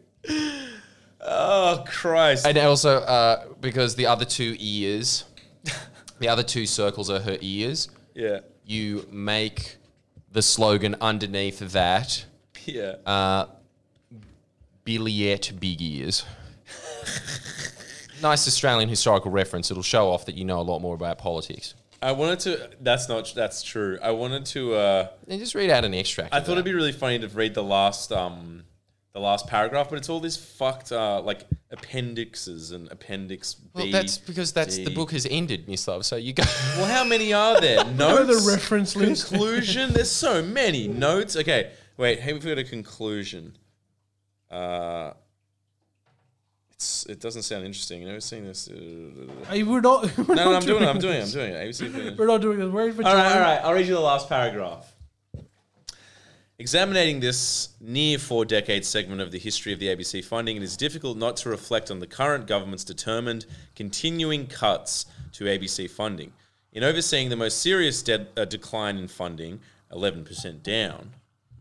Oh 1.22 1.84
Christ! 1.88 2.46
And 2.46 2.58
also, 2.58 2.98
uh, 2.98 3.46
because 3.60 3.96
the 3.96 4.08
other 4.08 4.26
two 4.26 4.56
ears, 4.60 5.26
the 6.20 6.28
other 6.28 6.44
two 6.44 6.66
circles 6.66 7.10
are 7.10 7.20
her 7.20 7.38
ears, 7.42 7.90
yeah, 8.16 8.40
you 8.66 9.08
make 9.12 9.78
the 10.32 10.42
slogan 10.42 10.96
underneath 11.02 11.60
that 11.60 12.26
yeah. 12.66 12.96
uh, 13.06 13.46
Billiette 14.90 15.52
Big 15.60 15.80
Ears. 15.84 16.26
nice 18.24 18.48
Australian 18.48 18.90
historical 18.90 19.30
reference. 19.30 19.70
It'll 19.70 19.84
show 19.84 20.10
off 20.10 20.26
that 20.26 20.34
you 20.34 20.46
know 20.46 20.60
a 20.60 20.64
lot 20.64 20.80
more 20.80 20.96
about 20.96 21.20
politics. 21.20 21.76
I 22.02 22.12
wanted 22.14 22.40
to. 22.40 22.70
That's 22.82 23.08
not. 23.08 23.32
That's 23.36 23.62
true. 23.62 24.00
I 24.02 24.10
wanted 24.10 24.48
to. 24.48 24.74
uh 24.74 25.08
And 25.28 25.40
just 25.40 25.54
read 25.54 25.70
out 25.70 25.86
an 25.86 25.94
extract. 25.94 26.34
I 26.34 26.40
thought 26.40 26.48
that. 26.48 26.52
it'd 26.54 26.66
be 26.66 26.74
really 26.74 26.92
funny 26.92 27.20
to 27.20 27.28
read 27.28 27.54
the 27.54 27.62
last 27.62 28.12
um 28.12 28.64
the 29.14 29.20
last 29.20 29.46
paragraph, 29.46 29.92
but 29.92 30.00
it's 30.00 30.10
all 30.10 30.20
this 30.20 30.38
fucked 30.38 30.92
uh 30.92 31.22
like 31.22 31.42
appendixes 31.70 32.72
and 32.72 32.92
appendix 32.92 33.54
B. 33.54 33.70
Well, 33.76 33.92
that's 33.92 34.18
because 34.18 34.54
that's 34.54 34.78
the 34.78 34.90
book 34.90 35.12
has 35.12 35.28
ended, 35.30 35.68
Mislav. 35.68 36.04
So 36.04 36.16
you 36.16 36.34
go. 36.34 36.42
Well, 36.78 36.88
how 36.88 37.04
many 37.04 37.32
are 37.32 37.62
there? 37.62 37.84
Go 37.84 37.92
Notes. 37.92 38.44
the 38.44 38.52
reference 38.52 38.96
list. 38.96 39.28
conclusion. 39.28 39.94
There's 39.94 40.10
so 40.10 40.42
many 40.42 40.88
notes. 40.88 41.36
Okay, 41.36 41.74
wait. 41.98 42.22
Have 42.22 42.44
we 42.44 42.50
got 42.50 42.58
a 42.58 42.64
conclusion? 42.64 43.56
Uh, 44.52 45.14
it's 46.72 47.06
it 47.08 47.20
doesn't 47.20 47.44
sound 47.44 47.66
interesting. 47.66 48.02
You 48.02 48.08
never 48.08 48.22
seen 48.22 48.46
this. 48.46 48.70
Hey, 49.50 49.64
we're 49.64 49.82
not. 49.82 50.18
We're 50.18 50.36
no, 50.36 50.52
no, 50.52 50.56
I'm 50.56 50.62
doing 50.62 50.84
it. 50.84 50.88
I'm 50.88 51.00
doing 51.00 51.16
it. 51.16 51.24
I'm 51.24 51.32
doing 51.32 51.54
it. 51.54 51.70
ABC. 51.70 52.18
We're 52.18 52.26
not 52.28 52.42
doing 52.42 52.60
this. 52.60 52.70
We're 52.70 52.84
all 52.84 53.16
right, 53.16 53.32
all 53.34 53.42
right. 53.42 53.60
I'll 53.64 53.74
read 53.74 53.88
you 53.88 53.96
the 53.96 54.00
last 54.00 54.30
paragraph. 54.30 54.94
Examining 56.62 57.22
this 57.22 57.70
near 57.80 58.18
four 58.18 58.44
decade 58.44 58.84
segment 58.84 59.22
of 59.22 59.32
the 59.32 59.40
history 59.40 59.72
of 59.72 59.80
the 59.80 59.88
ABC 59.88 60.24
funding, 60.24 60.58
it 60.58 60.64
is 60.64 60.76
difficult 60.76 61.18
not 61.18 61.38
to 61.38 61.50
reflect 61.50 61.90
on 61.90 62.00
the 62.00 62.08
current 62.08 62.48
government's 62.48 62.84
determined 62.84 63.46
continuing 63.76 64.46
cuts 64.46 65.06
to 65.32 65.46
ABC 65.46 65.90
funding. 65.90 66.34
In 66.74 66.84
overseeing 66.84 67.30
the 67.30 67.38
most 67.38 67.62
serious 67.62 68.04
de- 68.04 68.28
uh, 68.36 68.44
decline 68.44 68.98
in 68.98 69.08
funding, 69.08 69.62
11% 69.94 70.62
down, 70.62 71.12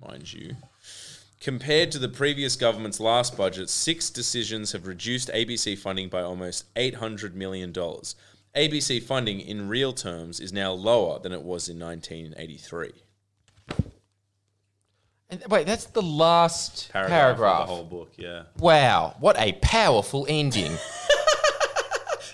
mind 0.04 0.32
you, 0.32 0.56
Compared 1.40 1.92
to 1.92 1.98
the 1.98 2.08
previous 2.08 2.56
government's 2.56 2.98
last 2.98 3.36
budget, 3.36 3.70
six 3.70 4.10
decisions 4.10 4.72
have 4.72 4.86
reduced 4.86 5.28
ABC 5.28 5.78
funding 5.78 6.08
by 6.08 6.20
almost 6.20 6.72
$800 6.74 7.34
million. 7.34 7.72
ABC 7.72 9.00
funding 9.02 9.40
in 9.40 9.68
real 9.68 9.92
terms 9.92 10.40
is 10.40 10.52
now 10.52 10.72
lower 10.72 11.20
than 11.20 11.32
it 11.32 11.42
was 11.42 11.68
in 11.68 11.78
1983. 11.78 12.90
And 15.30 15.44
wait, 15.48 15.66
that's 15.66 15.84
the 15.84 16.02
last 16.02 16.90
Paragraph, 16.90 17.10
paragraph. 17.10 17.60
of 17.60 17.68
the 17.68 17.74
whole 17.74 17.84
book, 17.84 18.12
yeah. 18.16 18.44
Wow, 18.58 19.14
what 19.20 19.38
a 19.38 19.52
powerful 19.60 20.26
ending. 20.28 20.72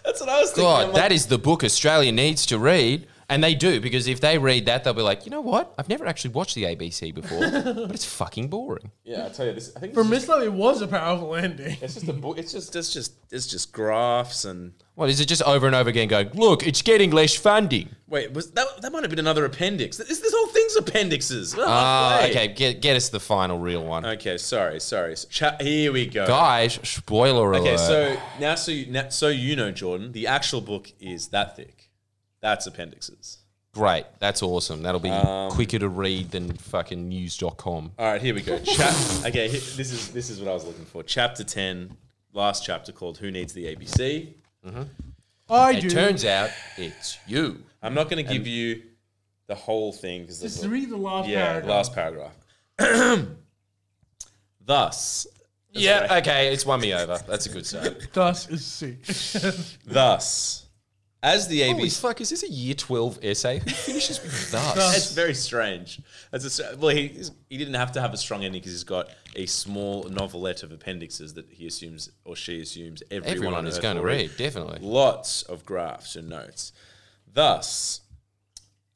That's 0.04 0.20
what 0.20 0.28
I 0.28 0.40
was 0.40 0.50
thinking. 0.50 0.64
God, 0.92 0.94
that 0.94 1.12
is 1.12 1.26
the 1.26 1.38
book 1.38 1.64
Australia 1.64 2.12
needs 2.12 2.44
to 2.46 2.58
read. 2.58 3.08
And 3.28 3.42
they 3.42 3.54
do, 3.54 3.80
because 3.80 4.06
if 4.06 4.20
they 4.20 4.36
read 4.38 4.66
that, 4.66 4.84
they'll 4.84 4.92
be 4.94 5.02
like, 5.02 5.24
you 5.24 5.30
know 5.30 5.40
what? 5.40 5.74
I've 5.78 5.88
never 5.88 6.06
actually 6.06 6.32
watched 6.32 6.54
the 6.54 6.64
ABC 6.64 7.14
before, 7.14 7.40
but 7.50 7.90
it's 7.94 8.04
fucking 8.04 8.48
boring. 8.48 8.90
yeah, 9.04 9.22
I'll 9.24 9.30
tell 9.30 9.46
you 9.46 9.52
this. 9.52 9.72
I 9.74 9.80
think 9.80 9.94
For 9.94 10.00
it's 10.02 10.10
just, 10.10 10.28
Mislav, 10.28 10.44
it 10.44 10.52
was 10.52 10.82
a 10.82 10.86
powerful 10.88 11.34
ending. 11.34 11.76
it's 11.80 11.94
just 11.94 12.08
a 12.08 12.12
book. 12.12 12.38
It's 12.38 12.52
just 12.52 12.76
it's 12.76 12.92
just 12.92 13.14
it's 13.30 13.46
just 13.46 13.72
graphs 13.72 14.44
and 14.44 14.72
What 14.94 15.08
is 15.08 15.20
it 15.20 15.26
just 15.26 15.42
over 15.42 15.66
and 15.66 15.74
over 15.74 15.88
again 15.90 16.08
going, 16.08 16.30
look, 16.34 16.66
it's 16.66 16.82
getting 16.82 17.10
less 17.12 17.34
funding? 17.34 17.88
wait, 18.06 18.32
was 18.32 18.52
that 18.52 18.66
that 18.82 18.92
might 18.92 19.02
have 19.02 19.10
been 19.10 19.18
another 19.18 19.44
appendix? 19.44 19.96
This, 19.96 20.20
this 20.20 20.32
whole 20.36 20.46
thing's 20.48 20.76
appendixes. 20.76 21.54
Oh, 21.58 21.64
Ah, 21.66 22.18
wait. 22.20 22.30
okay, 22.30 22.48
get, 22.48 22.80
get 22.82 22.94
us 22.96 23.08
the 23.08 23.18
final 23.18 23.58
real 23.58 23.84
one. 23.84 24.04
Okay, 24.06 24.36
sorry, 24.38 24.78
sorry. 24.80 25.16
Cha- 25.30 25.56
here 25.60 25.92
we 25.92 26.06
go. 26.06 26.26
Guys, 26.26 26.74
spoiler 26.84 27.50
alert. 27.50 27.60
Okay, 27.62 27.76
so 27.76 28.16
now 28.38 28.54
so 28.54 28.70
you, 28.70 28.92
now, 28.92 29.08
so 29.08 29.28
you 29.28 29.56
know, 29.56 29.70
Jordan, 29.72 30.12
the 30.12 30.26
actual 30.28 30.60
book 30.60 30.92
is 31.00 31.28
that 31.28 31.56
thick. 31.56 31.73
That's 32.44 32.66
appendixes. 32.66 33.38
Great, 33.72 34.04
that's 34.18 34.42
awesome. 34.42 34.82
That'll 34.82 35.00
be 35.00 35.08
Um, 35.08 35.50
quicker 35.50 35.78
to 35.78 35.88
read 35.88 36.30
than 36.30 36.52
fucking 36.52 37.08
news.com. 37.08 37.92
All 37.98 38.04
right, 38.06 38.20
here 38.20 38.34
we 38.34 38.42
go. 38.42 38.58
Chap- 38.60 38.94
okay, 39.24 39.48
he- 39.48 39.56
this 39.76 39.90
is 39.90 40.10
this 40.12 40.28
is 40.28 40.40
what 40.40 40.50
I 40.50 40.52
was 40.52 40.66
looking 40.66 40.84
for. 40.84 41.02
Chapter 41.02 41.42
ten, 41.42 41.96
last 42.34 42.62
chapter 42.66 42.92
called 42.92 43.16
"Who 43.16 43.30
Needs 43.30 43.54
the 43.54 43.74
ABC." 43.74 44.34
I 45.48 45.72
It 45.72 45.80
do. 45.80 45.88
turns 45.90 46.26
out 46.26 46.50
it's 46.76 47.16
you. 47.26 47.62
I'm 47.82 47.94
not 47.94 48.10
going 48.10 48.22
to 48.24 48.30
give 48.30 48.46
you 48.46 48.82
the 49.46 49.54
whole 49.54 49.90
thing 49.92 50.22
because 50.22 50.40
Just 50.40 50.66
read 50.66 50.90
the 50.90 50.96
last 50.98 51.26
yeah, 51.30 51.46
paragraph. 51.62 51.70
last 51.70 51.94
paragraph. 51.94 53.26
Thus, 54.66 55.26
Yeah, 55.72 56.18
okay, 56.18 56.52
it's 56.52 56.64
won 56.66 56.80
me 56.80 56.92
over. 56.94 57.18
That's 57.26 57.46
a 57.46 57.48
good 57.50 57.64
start. 57.66 58.08
Thus 58.12 58.48
is 58.50 58.64
sick. 58.66 59.02
thus, 59.86 60.63
as 61.24 61.48
the 61.48 61.62
Holy 61.62 61.84
ABC. 61.88 62.00
fuck, 62.00 62.20
is 62.20 62.28
this 62.30 62.42
a 62.44 62.48
year 62.50 62.74
12 62.74 63.18
essay? 63.22 63.58
Who 63.58 63.70
finishes 63.70 64.22
with 64.22 64.50
thus? 64.52 64.96
It's 64.96 65.12
very 65.12 65.34
strange. 65.34 66.00
That's 66.30 66.44
a, 66.44 66.50
str- 66.50 66.76
well, 66.78 66.94
he 66.94 67.08
he 67.48 67.56
didn't 67.56 67.74
have 67.74 67.92
to 67.92 68.00
have 68.00 68.12
a 68.12 68.16
strong 68.16 68.44
ending 68.44 68.60
because 68.60 68.72
he's 68.72 68.84
got 68.84 69.08
a 69.34 69.46
small 69.46 70.04
novelette 70.04 70.62
of 70.62 70.70
appendixes 70.70 71.34
that 71.34 71.46
he 71.50 71.66
assumes 71.66 72.10
or 72.24 72.36
she 72.36 72.60
assumes 72.60 73.02
everyone, 73.10 73.36
Everyone 73.36 73.54
on 73.54 73.66
is 73.66 73.76
Earth 73.76 73.82
going 73.82 73.96
to 73.96 74.02
will 74.02 74.08
read, 74.08 74.30
definitely. 74.36 74.78
Lots 74.82 75.42
of 75.42 75.64
graphs 75.64 76.14
and 76.14 76.28
notes. 76.28 76.72
Thus, 77.32 78.02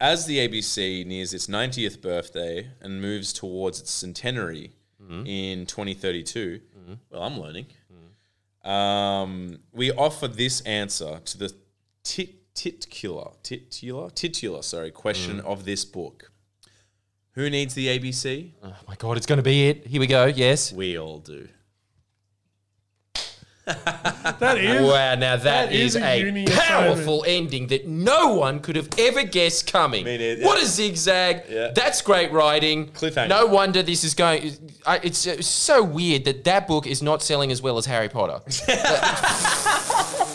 as 0.00 0.26
the 0.26 0.38
ABC 0.46 1.04
nears 1.06 1.32
its 1.34 1.46
90th 1.48 2.00
birthday 2.00 2.68
and 2.80 3.00
moves 3.02 3.32
towards 3.32 3.80
its 3.80 3.90
centenary 3.90 4.72
in 5.24 5.64
2032, 5.64 6.60
well, 7.10 7.22
I'm 7.22 7.40
learning. 7.40 7.66
Um, 8.62 9.60
we 9.72 9.90
offer 9.92 10.28
this 10.28 10.60
answer 10.62 11.20
to 11.24 11.38
the 11.38 11.54
tit- 12.08 12.54
titular, 12.54 13.30
titular, 13.42 14.10
titular, 14.10 14.62
sorry, 14.62 14.90
question 14.90 15.40
of 15.40 15.64
this 15.64 15.84
book. 15.84 16.32
Who 17.32 17.48
needs 17.50 17.74
the 17.74 17.86
ABC? 17.86 18.52
Oh 18.64 18.74
my 18.88 18.96
god, 18.96 19.16
it's 19.16 19.26
going 19.26 19.36
to 19.36 19.44
be 19.44 19.68
it. 19.68 19.86
Here 19.86 20.00
we 20.00 20.06
go. 20.06 20.26
Yes. 20.26 20.72
We 20.72 20.98
all 20.98 21.18
do. 21.18 21.48
that 23.66 24.56
is. 24.58 24.80
Wow, 24.80 25.14
now 25.16 25.36
that 25.36 25.42
that 25.42 25.72
is 25.72 25.94
is, 25.94 26.02
a 26.02 26.22
a, 26.22 26.24
uni 26.24 26.46
powerful 26.46 27.22
ending 27.26 27.66
that 27.66 27.86
no 27.86 28.32
one 28.34 28.60
could 28.60 28.76
have 28.76 28.88
ever 28.96 29.22
guessed 29.24 29.70
coming. 29.70 30.06
Me 30.06 30.16
neither. 30.16 30.44
What 30.46 30.60
a 30.60 30.64
zigzag. 30.64 31.42
Yeah. 31.50 31.72
That's 31.74 32.00
great 32.00 32.32
writing. 32.32 32.88
Cliffhanger. 32.88 33.28
No 33.28 33.44
wonder 33.44 33.82
this 33.82 34.04
is 34.04 34.14
going. 34.14 34.72
I, 34.86 35.00
it's 35.02 35.26
uh, 35.26 35.42
so 35.42 35.84
weird 35.84 36.24
that 36.24 36.44
that 36.44 36.66
book 36.66 36.86
is 36.86 37.02
not 37.02 37.22
selling 37.22 37.52
as 37.52 37.60
well 37.60 37.76
as 37.76 37.84
Harry 37.84 38.08
Potter. 38.08 38.40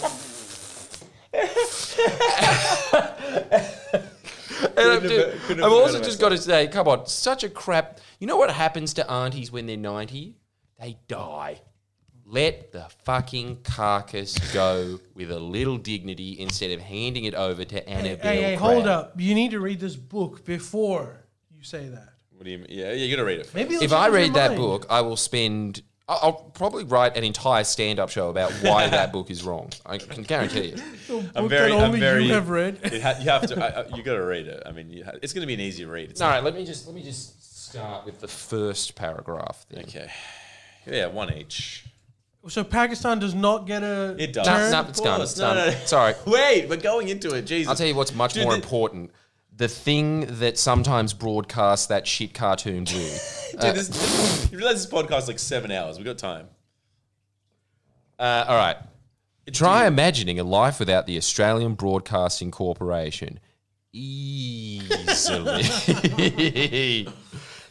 And 4.75 4.89
I've, 4.91 5.03
just- 5.03 5.37
couldn't 5.47 5.63
I've 5.63 5.71
also 5.71 6.01
just 6.01 6.19
got 6.19 6.29
to 6.29 6.37
say, 6.37 6.67
come 6.67 6.87
on, 6.87 7.05
such 7.05 7.43
a 7.43 7.49
crap. 7.49 7.99
You 8.19 8.27
know 8.27 8.37
what 8.37 8.49
happens 8.51 8.93
to 8.95 9.09
aunties 9.11 9.51
when 9.51 9.65
they're 9.65 9.77
90? 9.77 10.35
They 10.79 10.97
die. 11.07 11.61
Let 12.25 12.71
the 12.71 12.85
fucking 13.05 13.59
carcass 13.63 14.37
go 14.53 14.99
with 15.13 15.31
a 15.31 15.39
little 15.39 15.77
dignity 15.77 16.39
instead 16.39 16.71
of 16.71 16.79
handing 16.79 17.25
it 17.25 17.35
over 17.35 17.63
to 17.65 17.87
Annabel. 17.89 18.23
Hey, 18.27 18.41
hey, 18.41 18.57
Crabb. 18.57 18.59
hold 18.71 18.87
up. 18.87 19.13
You 19.19 19.35
need 19.35 19.51
to 19.51 19.59
read 19.59 19.79
this 19.79 19.95
book 19.95 20.43
before 20.45 21.25
you 21.55 21.63
say 21.63 21.89
that. 21.89 22.09
What 22.31 22.45
do 22.45 22.51
you 22.51 22.57
mean? 22.59 22.67
Yeah, 22.69 22.85
yeah, 22.93 23.05
you 23.05 23.15
got 23.15 23.21
to 23.21 23.25
read 23.25 23.39
it. 23.39 23.43
first. 23.45 23.55
Maybe 23.55 23.75
If 23.75 23.93
I 23.93 24.07
read 24.07 24.33
that 24.33 24.51
mind. 24.51 24.59
book, 24.61 24.85
I 24.89 25.01
will 25.01 25.17
spend. 25.17 25.83
I- 26.13 26.19
I'll 26.23 26.33
probably 26.53 26.83
write 26.83 27.17
an 27.17 27.23
entire 27.23 27.63
stand-up 27.63 28.09
show 28.09 28.29
about 28.29 28.51
why 28.61 28.87
that 28.97 29.11
book 29.11 29.29
is 29.31 29.43
wrong. 29.43 29.69
I 29.85 29.97
can 29.97 30.23
guarantee 30.23 30.69
you. 30.69 30.75
Book 31.07 31.25
I'm 31.35 31.49
very, 31.49 31.71
that 31.71 31.75
only 31.77 31.95
I'm 31.95 31.99
very. 31.99 32.25
you 32.25 32.33
have 32.33 32.49
read. 32.49 32.79
It 32.83 33.01
ha- 33.01 33.15
you 33.19 33.29
have 33.29 33.47
to. 33.47 33.63
I, 33.63 33.81
I, 33.81 33.85
you 33.97 34.03
got 34.03 34.13
to 34.15 34.23
read 34.25 34.47
it. 34.47 34.63
I 34.65 34.71
mean, 34.71 34.89
you 34.89 35.03
ha- 35.03 35.11
it's 35.21 35.33
going 35.33 35.41
to 35.41 35.47
be 35.47 35.53
an 35.53 35.59
easy 35.59 35.85
read. 35.85 36.11
It's 36.11 36.21
All 36.21 36.29
right, 36.29 36.43
let 36.43 36.55
me 36.55 36.65
just 36.65 36.85
let 36.87 36.95
me 36.95 37.03
just 37.03 37.69
start 37.69 38.05
with 38.05 38.19
the 38.19 38.27
first 38.27 38.95
paragraph. 38.95 39.65
Then. 39.69 39.83
Okay. 39.83 40.09
Yeah, 40.85 41.07
one 41.07 41.33
each. 41.33 41.85
So 42.49 42.63
Pakistan 42.65 43.19
does 43.19 43.33
not 43.33 43.65
get 43.67 43.83
a. 43.83 44.15
It 44.19 44.33
does. 44.33 44.45
No, 44.45 44.53
turn? 44.57 44.71
no, 44.71 44.81
it's 44.89 44.99
done. 44.99 45.21
It's 45.21 45.37
No, 45.37 45.53
done. 45.53 45.67
no, 45.67 45.71
no. 45.73 45.85
Sorry. 45.85 46.13
Wait, 46.27 46.67
we're 46.67 46.75
going 46.75 47.07
into 47.07 47.33
it. 47.35 47.43
Jesus. 47.43 47.69
I'll 47.69 47.75
tell 47.75 47.87
you 47.87 47.95
what's 47.95 48.13
much 48.13 48.33
Dude, 48.33 48.43
more 48.43 48.51
the- 48.51 48.61
important. 48.61 49.11
The 49.55 49.67
thing 49.67 50.25
that 50.39 50.57
sometimes 50.57 51.13
broadcasts 51.13 51.87
that 51.87 52.07
shit 52.07 52.33
cartoon 52.33 52.85
blue. 52.85 53.11
Dude, 53.51 53.75
this, 53.75 54.49
you 54.51 54.57
realize 54.57 54.83
this 54.83 54.91
podcast 54.91 55.19
is 55.19 55.27
like 55.27 55.39
seven 55.39 55.71
hours. 55.71 55.97
We've 55.97 56.05
got 56.05 56.17
time. 56.17 56.47
Uh, 58.17 58.45
all 58.47 58.57
right. 58.57 58.77
Try 59.51 59.85
imagining 59.87 60.39
a 60.39 60.43
life 60.43 60.79
without 60.79 61.05
the 61.05 61.17
Australian 61.17 61.75
Broadcasting 61.75 62.49
Corporation. 62.49 63.39
Easily. 63.91 65.63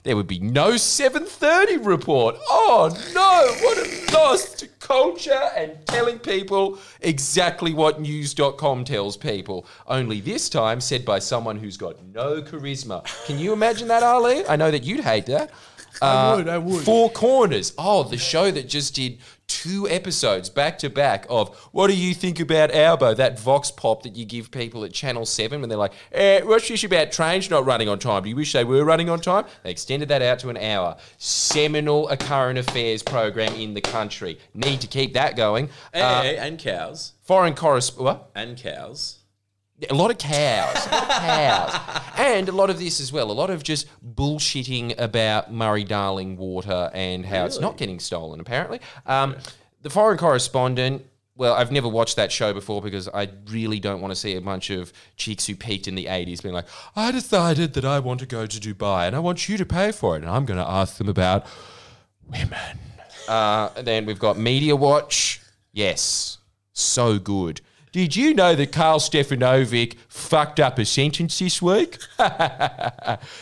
there 0.04 0.16
would 0.16 0.26
be 0.26 0.40
no 0.40 0.72
7:30 0.72 1.84
report. 1.84 2.36
Oh 2.48 2.90
no, 3.14 3.54
what 3.64 3.78
a 3.78 4.12
lost 4.12 4.66
culture 4.80 5.50
and 5.56 5.72
telling 5.86 6.18
people 6.18 6.78
exactly 7.00 7.72
what 7.72 8.00
news.com 8.00 8.84
tells 8.84 9.16
people. 9.16 9.64
Only 9.86 10.20
this 10.20 10.48
time 10.48 10.80
said 10.80 11.04
by 11.04 11.18
someone 11.20 11.56
who's 11.56 11.76
got 11.76 11.96
no 12.12 12.42
charisma. 12.42 13.04
Can 13.26 13.38
you 13.38 13.52
imagine 13.52 13.88
that, 13.88 14.02
Ali? 14.02 14.46
I 14.46 14.56
know 14.56 14.70
that 14.70 14.82
you'd 14.82 15.04
hate 15.04 15.26
that. 15.26 15.50
I 16.00 16.34
would, 16.36 16.48
I 16.48 16.58
would. 16.58 16.84
Four 16.84 17.10
Corners. 17.10 17.72
Oh, 17.76 18.02
the 18.04 18.16
show 18.18 18.50
that 18.50 18.68
just 18.68 18.94
did 18.94 19.18
two 19.46 19.86
episodes 19.88 20.48
back 20.48 20.78
to 20.78 20.88
back 20.88 21.26
of 21.28 21.54
what 21.72 21.88
do 21.88 21.94
you 21.96 22.14
think 22.14 22.40
about 22.40 22.70
Albo, 22.70 23.12
that 23.14 23.38
vox 23.38 23.70
pop 23.70 24.02
that 24.04 24.16
you 24.16 24.24
give 24.24 24.50
people 24.50 24.82
at 24.84 24.92
Channel 24.94 25.26
7 25.26 25.60
when 25.60 25.68
they're 25.68 25.76
like, 25.78 25.92
eh, 26.12 26.40
what's 26.40 26.68
this 26.68 26.82
about 26.84 27.12
trains 27.12 27.50
not 27.50 27.66
running 27.66 27.88
on 27.88 27.98
time? 27.98 28.22
Do 28.22 28.30
you 28.30 28.36
wish 28.36 28.52
they 28.52 28.64
were 28.64 28.82
running 28.84 29.10
on 29.10 29.20
time? 29.20 29.44
They 29.62 29.70
extended 29.70 30.08
that 30.08 30.22
out 30.22 30.38
to 30.40 30.48
an 30.48 30.56
hour. 30.56 30.96
Seminal 31.18 32.08
a 32.08 32.16
current 32.16 32.58
affairs 32.58 33.02
program 33.02 33.54
in 33.54 33.74
the 33.74 33.80
country. 33.82 34.38
Need 34.54 34.80
to 34.80 34.86
keep 34.86 35.12
that 35.14 35.36
going. 35.36 35.68
Hey, 35.92 36.00
Uh, 36.38 36.44
and 36.44 36.58
cows. 36.58 37.12
foreign 37.22 37.54
correspondent. 37.54 38.04
What? 38.04 38.30
And 38.34 38.56
cows. 38.56 39.18
A 39.90 39.94
lot 39.94 40.10
of 40.10 40.18
cows, 40.18 40.86
a 40.86 40.90
lot 40.90 41.02
of 41.02 41.08
cows, 41.08 42.02
and 42.16 42.48
a 42.48 42.52
lot 42.52 42.70
of 42.70 42.78
this 42.78 43.00
as 43.00 43.12
well. 43.12 43.30
A 43.30 43.32
lot 43.32 43.50
of 43.50 43.62
just 43.62 43.88
bullshitting 44.14 44.98
about 44.98 45.52
Murray 45.52 45.84
Darling 45.84 46.36
water 46.36 46.90
and 46.94 47.26
how 47.26 47.44
it's 47.44 47.58
not 47.60 47.76
getting 47.76 47.98
stolen. 47.98 48.40
Apparently, 48.40 48.80
um, 49.06 49.36
the 49.82 49.90
foreign 49.90 50.18
correspondent. 50.18 51.04
Well, 51.34 51.54
I've 51.54 51.72
never 51.72 51.88
watched 51.88 52.16
that 52.16 52.30
show 52.30 52.52
before 52.52 52.82
because 52.82 53.08
I 53.08 53.30
really 53.48 53.80
don't 53.80 54.02
want 54.02 54.12
to 54.12 54.14
see 54.14 54.36
a 54.36 54.40
bunch 54.40 54.68
of 54.68 54.92
chicks 55.16 55.46
who 55.46 55.56
peaked 55.56 55.88
in 55.88 55.94
the 55.94 56.04
80s 56.04 56.42
being 56.42 56.54
like, 56.54 56.66
I 56.94 57.10
decided 57.10 57.72
that 57.72 57.86
I 57.86 58.00
want 58.00 58.20
to 58.20 58.26
go 58.26 58.44
to 58.46 58.60
Dubai 58.60 59.06
and 59.06 59.16
I 59.16 59.18
want 59.18 59.48
you 59.48 59.56
to 59.56 59.64
pay 59.64 59.92
for 59.92 60.14
it. 60.14 60.22
And 60.22 60.30
I'm 60.30 60.44
going 60.44 60.58
to 60.58 60.68
ask 60.68 60.98
them 60.98 61.08
about 61.08 61.46
women. 62.28 62.78
Uh, 63.26 63.70
and 63.76 63.86
then 63.86 64.04
we've 64.04 64.18
got 64.18 64.38
Media 64.38 64.76
Watch. 64.76 65.40
Yes, 65.72 66.36
so 66.74 67.18
good. 67.18 67.62
Did 67.92 68.16
you 68.16 68.32
know 68.32 68.54
that 68.54 68.72
Karl 68.72 68.98
Stefanovic 68.98 69.96
fucked 70.08 70.58
up 70.58 70.78
a 70.78 70.84
sentence 70.86 71.38
this 71.38 71.60
week? 71.60 71.98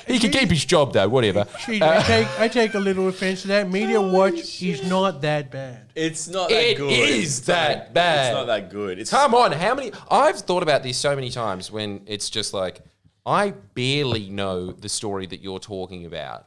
he 0.08 0.18
can 0.18 0.32
keep 0.32 0.50
his 0.50 0.64
job 0.64 0.92
though, 0.92 1.08
whatever. 1.08 1.46
Gee, 1.64 1.80
I 1.80 1.98
uh, 1.98 2.02
take 2.02 2.40
I 2.40 2.48
take 2.48 2.74
a 2.74 2.80
little 2.80 3.06
offense 3.06 3.42
to 3.42 3.48
that. 3.48 3.70
Media 3.70 4.00
oh, 4.00 4.12
Watch 4.12 4.60
is 4.60 4.88
not 4.88 5.20
that 5.20 5.52
bad. 5.52 5.92
It's 5.94 6.26
not 6.26 6.48
that 6.48 6.70
It 6.72 6.76
good. 6.78 6.90
is 6.90 7.38
It's 7.38 7.46
that 7.46 7.78
not- 7.78 7.94
bad. 7.94 8.26
It's 8.26 8.34
not 8.34 8.46
that 8.46 8.70
good. 8.70 8.98
It's 8.98 9.10
Come 9.10 9.36
on, 9.36 9.52
how 9.52 9.76
many? 9.76 9.92
I've 10.10 10.40
thought 10.40 10.64
about 10.64 10.82
this 10.82 10.98
so 10.98 11.14
many 11.14 11.30
times 11.30 11.70
when 11.70 12.02
it's 12.06 12.28
just 12.28 12.52
like, 12.52 12.80
I 13.24 13.50
barely 13.74 14.30
know 14.30 14.72
the 14.72 14.88
story 14.88 15.26
that 15.26 15.40
you're 15.42 15.60
talking 15.60 16.06
about. 16.06 16.46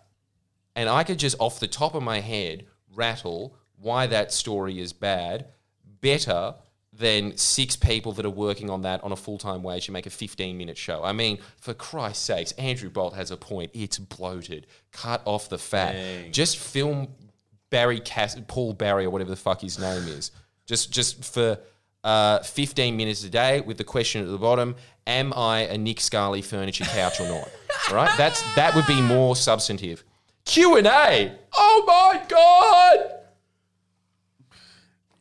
And 0.75 0.89
I 0.89 1.05
could 1.05 1.19
just 1.19 1.37
off 1.39 1.61
the 1.61 1.67
top 1.67 1.95
of 1.95 2.03
my 2.03 2.19
head 2.19 2.65
rattle 2.93 3.55
why 3.77 4.07
that 4.07 4.33
story 4.33 4.81
is 4.81 4.91
bad 4.91 5.45
better 6.01 6.55
than 6.97 7.35
six 7.37 7.75
people 7.75 8.11
that 8.13 8.25
are 8.25 8.29
working 8.29 8.69
on 8.69 8.83
that 8.83 9.03
on 9.03 9.11
a 9.11 9.15
full 9.15 9.37
time 9.37 9.63
wage 9.63 9.85
to 9.87 9.91
make 9.91 10.05
a 10.05 10.09
15 10.09 10.57
minute 10.57 10.77
show. 10.77 11.03
I 11.03 11.13
mean, 11.13 11.39
for 11.57 11.73
Christ's 11.73 12.23
sakes, 12.23 12.51
Andrew 12.53 12.89
Bolt 12.89 13.15
has 13.15 13.31
a 13.31 13.37
point. 13.37 13.71
It's 13.73 13.97
bloated. 13.97 14.67
Cut 14.91 15.21
off 15.25 15.49
the 15.49 15.57
fat. 15.57 15.93
Dang. 15.93 16.31
Just 16.31 16.57
film 16.57 17.07
Barry 17.69 17.99
Cass, 17.99 18.39
Paul 18.47 18.73
Barry, 18.73 19.05
or 19.05 19.09
whatever 19.09 19.31
the 19.31 19.35
fuck 19.35 19.61
his 19.61 19.79
name 19.79 20.07
is. 20.07 20.31
Just, 20.65 20.91
just 20.91 21.25
for 21.25 21.59
uh, 22.03 22.39
15 22.39 22.95
minutes 22.95 23.23
a 23.23 23.29
day 23.29 23.61
with 23.61 23.77
the 23.77 23.83
question 23.83 24.21
at 24.23 24.29
the 24.29 24.37
bottom: 24.37 24.75
Am 25.07 25.33
I 25.33 25.61
a 25.61 25.77
Nick 25.77 25.99
Scali 25.99 26.41
furniture 26.41 26.85
couch 26.85 27.19
or 27.19 27.27
not? 27.27 27.49
All 27.89 27.95
right, 27.95 28.15
that's 28.17 28.41
that 28.55 28.75
would 28.75 28.87
be 28.87 29.01
more 29.01 29.35
substantive. 29.35 30.03
Q 30.45 30.77
and 30.77 30.87
A. 30.87 31.35
Oh 31.55 31.83
my 31.87 32.21
god. 32.27 33.22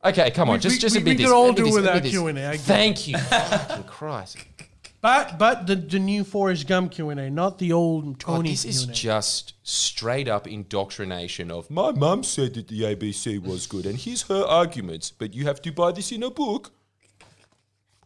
Okay, 0.05 0.31
come 0.33 0.49
on, 0.51 0.55
We- 0.57 0.61
just 0.61 0.81
just 0.81 0.97
we- 0.97 1.03
a 1.03 1.05
bit. 1.05 1.11
we 1.13 1.17
this, 1.19 1.27
could 1.27 1.35
all 1.35 1.53
do 1.53 1.65
this, 1.65 1.75
without. 1.75 2.03
Q&A, 2.03 2.31
I 2.31 2.35
get 2.35 2.55
it. 2.55 2.61
Thank 2.61 3.09
you, 3.09 3.19
fucking 3.19 3.85
Christ. 3.85 4.37
But 5.01 5.37
but 5.39 5.67
the, 5.67 5.75
the 5.77 5.99
new 5.99 6.23
Forrest 6.25 6.67
Gump 6.69 6.93
Q 6.93 7.11
and 7.11 7.19
A, 7.21 7.29
not 7.31 7.59
the 7.59 7.73
old 7.73 8.21
Tony 8.21 8.51
this 8.51 8.65
is 8.65 8.85
Q&A. 8.85 8.95
just 8.95 9.55
straight 9.65 10.29
up 10.29 10.47
indoctrination 10.47 11.51
of 11.51 11.69
my 11.71 11.91
mum 11.93 12.23
said 12.23 12.55
that 12.55 12.69
the 12.69 12.83
ABC 12.83 13.43
was 13.43 13.67
good 13.67 13.85
and 13.87 13.99
here's 13.99 14.23
her 14.23 14.45
arguments, 14.45 15.11
but 15.11 15.35
you 15.35 15.45
have 15.47 15.61
to 15.63 15.73
buy 15.73 15.91
this 15.93 16.13
in 16.13 16.23
a 16.23 16.31
book. 16.31 16.71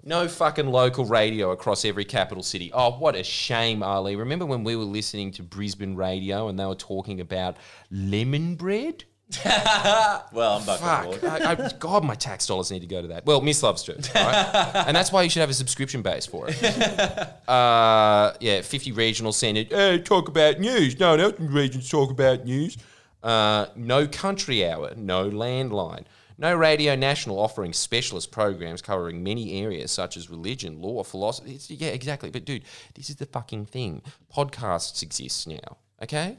No 0.03 0.29
fucking 0.29 0.69
local 0.69 1.05
radio 1.05 1.51
across 1.51 1.85
every 1.85 2.05
capital 2.05 2.43
city. 2.45 2.71
Oh, 2.73 2.93
what 2.93 3.17
a 3.17 3.25
shame, 3.25 3.83
Ali. 3.83 4.15
Remember 4.15 4.47
when 4.47 4.63
we 4.63 4.77
were 4.77 4.85
listening 4.85 5.33
to 5.33 5.43
Brisbane 5.43 5.97
radio 5.97 6.47
and 6.49 6.57
they 6.59 6.65
were 6.65 6.77
talking 6.77 7.21
about 7.21 7.57
lemon 7.91 8.55
bread? 8.55 9.05
well, 9.45 10.59
I'm 10.59 10.63
Fuck. 10.63 11.05
board. 11.05 11.25
I, 11.25 11.53
I, 11.53 11.71
God, 11.81 12.05
my 12.05 12.15
tax 12.15 12.47
dollars 12.47 12.71
need 12.71 12.81
to 12.81 12.87
go 12.87 13.03
to 13.03 13.09
that. 13.09 13.27
Well, 13.27 13.41
Miss 13.41 13.61
loves 13.63 13.83
to, 13.85 13.95
right? 14.15 14.51
and 14.87 14.97
that's 14.97 15.11
why 15.11 15.23
you 15.23 15.31
should 15.31 15.41
have 15.41 15.51
a 15.51 15.55
subscription 15.55 16.01
base 16.03 16.27
for 16.27 16.47
it. 16.49 16.63
Uh, 17.49 18.33
yeah, 18.41 18.61
50 18.61 18.93
regional 18.93 19.33
centred. 19.33 19.69
Hey, 19.71 19.99
talk 19.99 20.29
about 20.29 20.61
news. 20.61 20.99
No 21.01 21.11
one 21.11 21.21
else 21.21 21.39
in 21.39 21.47
the 21.47 21.53
regions 21.53 21.89
talk 21.89 22.11
about 22.11 22.45
news. 22.45 22.77
Uh, 23.23 23.67
no 23.75 24.07
country 24.07 24.65
hour. 24.69 24.93
No 24.97 25.29
landline. 25.29 26.05
No 26.39 26.55
radio 26.55 26.95
national 26.95 27.39
offering 27.39 27.73
specialist 27.73 28.31
programs 28.31 28.83
covering 28.83 29.25
many 29.25 29.61
areas 29.63 29.91
such 29.91 30.17
as 30.17 30.29
religion, 30.31 30.81
law, 30.81 31.03
philosophy. 31.03 31.53
It's- 31.55 31.71
yeah, 31.71 31.89
exactly. 31.89 32.31
But 32.31 32.45
dude, 32.45 32.63
this 32.95 33.11
is 33.11 33.17
the 33.17 33.27
fucking 33.27 33.67
thing. 33.67 34.03
Podcasts 34.33 35.03
exist 35.03 35.49
now. 35.49 35.79
Okay, 36.03 36.37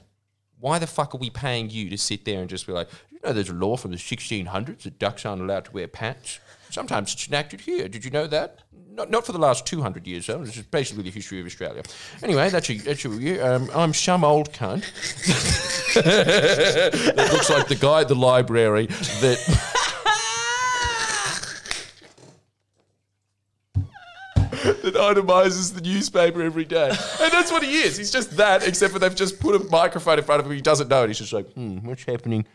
why 0.60 0.80
the 0.80 0.88
fuck 0.88 1.14
are 1.14 1.18
we 1.18 1.30
paying 1.30 1.70
you 1.70 1.89
to 1.89 1.97
sit 1.97 2.26
there 2.26 2.39
and 2.39 2.49
just 2.49 2.66
be 2.66 2.74
like, 2.74 2.89
you 3.12 3.20
know, 3.24 3.34
there's 3.34 3.49
a 3.49 3.53
law 3.53 3.78
from 3.78 3.91
the 3.91 3.97
1600s 3.97 4.84
that 4.84 4.99
ducks 4.99 5.26
aren't 5.26 5.41
allowed 5.41 5.66
to 5.66 5.72
wear 5.72 5.88
pants. 5.88 6.39
Sometimes 6.70 7.14
it's 7.14 7.28
enacted 7.28 7.62
here. 7.62 7.88
Did 7.88 8.03
you 8.03 8.12
know 8.12 8.28
that? 8.28 8.60
Not, 8.91 9.12
not 9.12 9.26
for 9.26 9.32
the 9.32 9.39
last 9.39 9.66
200 9.68 10.08
years, 10.08 10.26
though. 10.26 10.43
This 10.43 10.58
is 10.58 10.64
basically 10.64 11.03
the 11.03 11.12
history 11.12 11.39
of 11.39 11.45
Australia. 11.45 11.84
Anyway, 12.24 12.49
that's 12.49 12.70
a, 12.70 12.78
that's 12.78 13.05
a, 13.05 13.55
um, 13.55 13.70
I'm 13.76 13.93
some 13.93 14.24
old 14.24 14.51
cunt. 14.51 14.84
that 15.93 17.30
looks 17.32 17.49
like 17.49 17.68
the 17.68 17.76
guy 17.76 18.01
at 18.01 18.08
the 18.08 18.16
library 18.16 18.88
that. 18.88 19.76
that 24.84 24.93
itemizes 24.95 25.74
the 25.74 25.82
newspaper 25.82 26.41
every 26.41 26.66
day. 26.66 26.89
And 26.89 27.32
that's 27.32 27.51
what 27.51 27.64
he 27.64 27.82
is. 27.82 27.97
He's 27.97 28.12
just 28.12 28.38
that, 28.38 28.68
except 28.68 28.93
for 28.93 28.99
they've 28.99 29.16
just 29.16 29.39
put 29.39 29.55
a 29.55 29.64
microphone 29.66 30.18
in 30.20 30.24
front 30.24 30.39
of 30.39 30.45
him. 30.45 30.53
He 30.53 30.62
doesn't 30.62 30.88
know 30.88 31.03
it. 31.03 31.08
He's 31.08 31.20
just 31.20 31.34
like, 31.34 31.51
hmm, 31.53 31.78
what's 31.88 32.03
happening? 32.03 32.45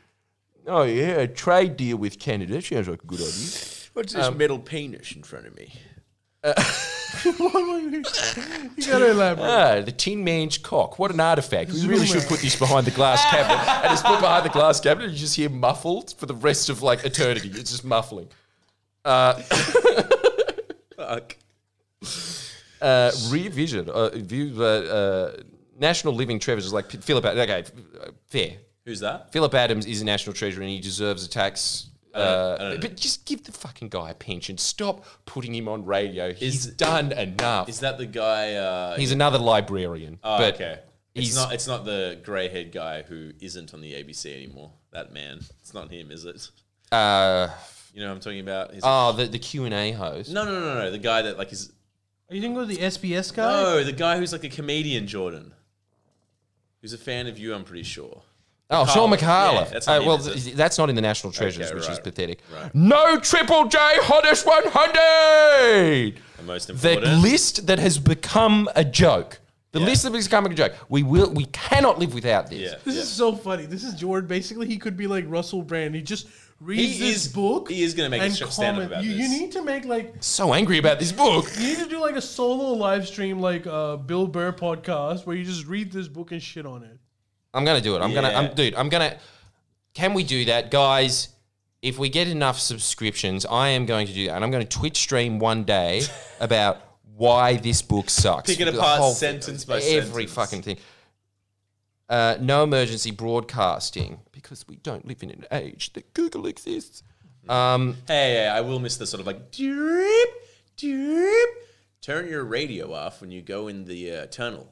Oh, 0.66 0.82
yeah, 0.82 1.18
a 1.18 1.28
trade 1.28 1.76
deal 1.76 1.96
with 1.96 2.18
Canada. 2.18 2.60
Sounds 2.62 2.88
like 2.88 3.02
a 3.02 3.06
good 3.06 3.20
idea. 3.20 3.58
What's 3.92 4.12
this 4.12 4.34
metal 4.34 4.58
penis 4.58 5.12
in 5.12 5.22
front 5.22 5.46
of 5.46 5.56
me? 5.56 5.72
you 7.24 8.02
gotta 8.86 9.10
elaborate. 9.10 9.44
Ah, 9.44 9.80
the 9.80 9.92
Tin 9.92 10.24
Man's 10.24 10.58
cock. 10.58 10.98
What 10.98 11.12
an 11.12 11.20
artifact. 11.20 11.72
We 11.72 11.86
really 11.86 12.06
should 12.06 12.24
put 12.24 12.40
this 12.40 12.56
behind 12.56 12.86
the 12.86 12.90
glass 12.90 13.24
cabinet. 13.30 13.58
And 13.84 13.92
it's 13.92 14.02
put 14.02 14.20
behind 14.20 14.44
the 14.44 14.50
glass 14.50 14.80
cabinet, 14.80 15.04
and 15.04 15.12
you 15.14 15.20
just 15.20 15.36
hear 15.36 15.50
muffled 15.50 16.14
for 16.18 16.26
the 16.26 16.34
rest 16.34 16.68
of 16.68 16.82
like 16.82 17.04
eternity. 17.04 17.50
It's 17.54 17.70
just 17.70 17.84
muffling. 17.84 18.28
Fuck. 19.04 19.42
Uh, 22.80 23.12
Rear 23.28 23.48
Vision. 23.50 23.88
Uh, 23.88 24.10
view, 24.14 24.54
uh, 24.58 24.64
uh, 24.64 25.36
National 25.78 26.14
Living 26.14 26.38
Treasures 26.40 26.66
is 26.66 26.72
like 26.72 26.90
Phillip. 26.90 27.24
Ad- 27.24 27.38
Okay, 27.38 27.64
uh, 28.00 28.10
fair. 28.28 28.56
Who's 28.84 29.00
that? 29.00 29.32
Phillip 29.32 29.54
Adams 29.54 29.86
is 29.86 30.02
a 30.02 30.04
national 30.04 30.34
treasure 30.34 30.60
and 30.60 30.68
he 30.68 30.80
deserves 30.80 31.24
a 31.24 31.28
tax. 31.28 31.88
Uh, 32.14 32.56
I 32.58 32.62
don't 32.62 32.74
know. 32.74 32.80
but 32.80 32.96
just 32.96 33.24
give 33.24 33.44
the 33.44 33.52
fucking 33.52 33.88
guy 33.88 34.10
a 34.10 34.14
pension. 34.14 34.58
Stop 34.58 35.04
putting 35.24 35.54
him 35.54 35.68
on 35.68 35.84
radio. 35.86 36.32
He's 36.32 36.66
Is- 36.66 36.74
done 36.74 37.12
enough. 37.12 37.68
Is 37.68 37.80
that 37.80 37.96
the 37.98 38.06
guy? 38.06 38.54
Uh, 38.54 38.96
he's 38.96 39.12
another 39.12 39.38
librarian. 39.38 40.18
oh, 40.24 40.38
but 40.38 40.54
okay. 40.54 40.80
he's 41.14 41.28
It's 41.28 41.36
not. 41.36 41.54
It's 41.54 41.66
not 41.68 41.84
the 41.84 42.18
grey-haired 42.24 42.72
guy 42.72 43.02
who 43.02 43.30
isn't 43.40 43.72
on 43.72 43.80
the 43.80 43.92
ABC 43.94 44.26
anymore. 44.34 44.72
That 44.90 45.12
man. 45.12 45.38
It's 45.60 45.72
not 45.72 45.90
him, 45.90 46.10
is 46.10 46.24
it? 46.24 46.50
uh, 46.90 47.48
You 47.94 48.02
know 48.02 48.08
what 48.08 48.14
I'm 48.16 48.20
talking 48.20 48.40
about? 48.40 48.74
He's 48.74 48.82
oh 48.84 49.12
the 49.12 49.26
the 49.26 49.38
Q 49.38 49.64
and 49.66 49.72
A 49.72 49.92
host. 49.92 50.30
no, 50.32 50.44
no, 50.44 50.58
no, 50.60 50.74
no. 50.74 50.90
The 50.90 50.98
guy 50.98 51.22
that 51.22 51.38
like 51.38 51.52
is. 51.52 51.72
Are 52.32 52.34
you 52.34 52.40
thinking 52.40 52.58
of 52.62 52.66
the 52.68 52.78
SBS 52.78 53.34
guy? 53.34 53.52
No, 53.62 53.84
the 53.84 53.92
guy 53.92 54.16
who's 54.16 54.32
like 54.32 54.42
a 54.42 54.48
comedian, 54.48 55.06
Jordan. 55.06 55.52
Who's 56.80 56.94
a 56.94 56.98
fan 56.98 57.26
of 57.26 57.38
you, 57.38 57.54
I'm 57.54 57.62
pretty 57.62 57.82
sure. 57.82 58.22
Oh, 58.70 58.86
Shaun 58.86 59.10
Micallef. 59.10 59.18
Micallef. 59.18 59.64
Yeah, 59.64 59.68
that's 59.70 59.86
not 59.86 59.96
Uh, 59.96 60.00
him, 60.00 60.06
well, 60.06 60.16
is 60.28 60.44
th- 60.44 60.56
that's 60.56 60.78
not 60.78 60.88
in 60.88 60.96
the 60.96 61.02
National 61.02 61.30
Treasures, 61.30 61.66
Okay, 61.66 61.74
which 61.74 61.82
is 61.84 61.88
right. 61.90 62.02
pathetic. 62.04 62.38
Right. 62.50 62.74
No 62.74 63.18
Triple 63.20 63.66
J 63.68 63.76
Hottest 63.80 64.46
100! 64.46 66.14
The 66.38 66.42
most 66.42 66.68
The 66.68 66.72
important. 66.72 67.20
list 67.22 67.66
that 67.66 67.78
has 67.78 67.98
become 67.98 68.66
a 68.74 68.82
joke. 68.84 69.40
The 69.72 69.80
list 69.80 70.04
that 70.04 70.14
has 70.14 70.26
become 70.26 70.46
a 70.46 70.54
joke. 70.54 70.72
We 70.88 71.02
will. 71.02 71.30
We 71.30 71.44
cannot 71.46 71.98
live 71.98 72.14
without 72.14 72.48
this. 72.48 72.60
yeah. 72.60 72.74
This 72.82 72.94
yeah. 72.96 73.02
is 73.02 73.08
so 73.10 73.34
funny. 73.36 73.66
This 73.66 73.84
is 73.84 73.92
Jordan. 73.94 74.26
Basically, 74.26 74.66
he 74.66 74.78
could 74.78 74.96
be 74.96 75.06
like 75.06 75.26
Russell 75.28 75.62
Brand. 75.62 75.94
He 75.94 76.00
just 76.00 76.28
reads 76.62 76.92
He 76.94 76.98
this 76.98 77.26
is- 77.26 77.32
book. 77.32 77.70
he 77.70 77.82
is 77.82 77.94
gonna 77.94 78.08
make 78.10 78.22
a 78.22 78.30
stand-up 78.30 78.50
comment. 78.54 78.92
about 78.92 79.04
you, 79.04 79.12
you 79.12 79.28
need 79.28 79.52
to 79.52 79.62
make 79.62 79.84
like 79.84 80.14
So 80.20 80.54
angry 80.54 80.78
about 80.78 80.98
this 80.98 81.12
book. 81.12 81.46
you 81.58 81.66
need 81.68 81.78
to 81.78 81.88
do 81.88 82.00
like 82.00 82.16
a 82.16 82.22
solo 82.22 82.72
live 82.72 83.06
stream, 83.06 83.40
like 83.40 83.66
uh, 83.66 83.96
Bill 83.96 84.26
Burr 84.26 84.52
podcast, 84.52 85.26
where 85.26 85.36
you 85.36 85.44
just 85.44 85.66
read 85.66 85.92
this 85.92 86.08
book 86.08 86.32
and 86.32 86.42
shit 86.42 86.66
on 86.66 86.82
it. 86.82 86.98
I'm 87.54 87.64
gonna 87.64 87.80
do 87.80 87.96
it. 87.96 88.00
I'm 88.00 88.14
gonna. 88.14 88.28
I'm, 88.30 88.54
dude. 88.54 88.74
I'm 88.74 88.88
gonna. 88.88 89.18
Can 89.94 90.14
we 90.14 90.22
do 90.24 90.44
that, 90.46 90.70
guys? 90.70 91.28
if 91.82 91.98
we 91.98 92.08
get 92.08 92.28
enough 92.28 92.60
subscriptions, 92.60 93.44
I 93.44 93.70
am 93.70 93.86
going 93.86 94.06
to 94.06 94.12
do 94.12 94.26
that, 94.28 94.36
and 94.36 94.44
I'm 94.44 94.52
going 94.52 94.64
to 94.64 94.78
Twitch 94.78 94.96
stream 94.98 95.40
one 95.40 95.64
day 95.64 96.02
about 96.40 96.80
why 97.16 97.56
this 97.56 97.82
book 97.82 98.08
sucks. 98.08 98.48
Pick 98.48 98.60
it 98.60 98.70
The 98.70 98.78
apart 98.78 99.00
whole- 99.00 99.12
sentence 99.12 99.64
by 99.64 99.80
sentence. 99.80 100.06
every 100.08 100.28
sentence. 100.28 100.32
fucking 100.32 100.62
thing. 100.62 100.76
Uh, 102.12 102.36
no 102.40 102.62
emergency 102.62 103.10
broadcasting 103.10 104.20
because 104.32 104.68
we 104.68 104.76
don't 104.76 105.06
live 105.06 105.22
in 105.22 105.30
an 105.30 105.44
age 105.50 105.92
that 105.94 106.12
Google 106.14 106.46
exists. 106.46 107.02
Um, 107.48 107.96
Hey, 108.06 108.34
hey, 108.34 108.48
I 108.48 108.60
will 108.60 108.78
miss 108.78 108.98
the 108.98 109.06
sort 109.06 109.20
of 109.20 109.26
like 109.26 109.50
drip, 109.50 110.28
drip. 110.76 111.48
Turn 112.02 112.28
your 112.28 112.44
radio 112.44 112.92
off 112.92 113.20
when 113.22 113.30
you 113.30 113.40
go 113.40 113.66
in 113.68 113.84
the 113.86 114.12
uh, 114.14 114.26
tunnel. 114.26 114.68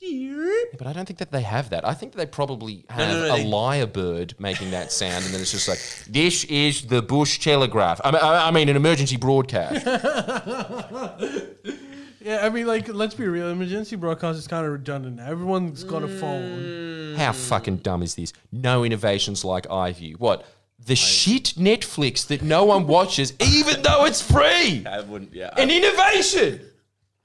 Drip. 0.00 0.76
but 0.76 0.86
I 0.86 0.92
don't 0.92 1.06
think 1.06 1.18
that 1.20 1.32
they 1.32 1.40
have 1.40 1.70
that. 1.70 1.88
I 1.88 1.94
think 1.94 2.12
that 2.12 2.18
they 2.18 2.26
probably 2.26 2.84
have 2.90 3.08
no, 3.08 3.26
no, 3.28 3.34
a 3.34 3.38
they- 3.38 3.44
lyre 3.46 3.86
bird 3.86 4.34
making 4.38 4.70
that 4.72 4.92
sound, 4.92 5.24
and 5.24 5.32
then 5.32 5.40
it's 5.40 5.52
just 5.52 5.66
like, 5.68 5.78
"This 6.10 6.44
is 6.44 6.82
the 6.88 7.00
Bush 7.00 7.38
Telegraph." 7.38 8.02
I 8.04 8.10
mean, 8.10 8.20
I 8.22 8.48
I 8.48 8.50
mean 8.50 8.68
an 8.68 8.76
emergency 8.76 9.16
broadcast. 9.16 9.86
Yeah, 12.24 12.40
I 12.42 12.48
mean, 12.48 12.66
like, 12.66 12.88
let's 12.88 13.12
be 13.12 13.26
real. 13.26 13.50
Emergency 13.50 13.96
broadcast 13.96 14.38
is 14.38 14.46
kind 14.46 14.64
of 14.64 14.72
redundant. 14.72 15.20
Everyone's 15.20 15.84
got 15.84 16.02
a 16.02 16.08
phone. 16.08 17.16
How 17.18 17.32
fucking 17.32 17.78
dumb 17.78 18.02
is 18.02 18.14
this? 18.14 18.32
No 18.50 18.82
innovations 18.82 19.44
like 19.44 19.66
iView. 19.66 20.18
What? 20.18 20.46
The 20.86 20.96
shit 20.96 21.52
Netflix 21.58 22.26
that 22.28 22.40
no 22.40 22.64
one 22.64 22.86
watches, 22.86 23.34
even 23.40 23.82
though 23.82 24.06
it's 24.06 24.22
free. 24.22 24.86
I 24.86 25.02
wouldn't. 25.02 25.34
Yeah. 25.34 25.50
An 25.58 25.70
innovation. 25.70 26.60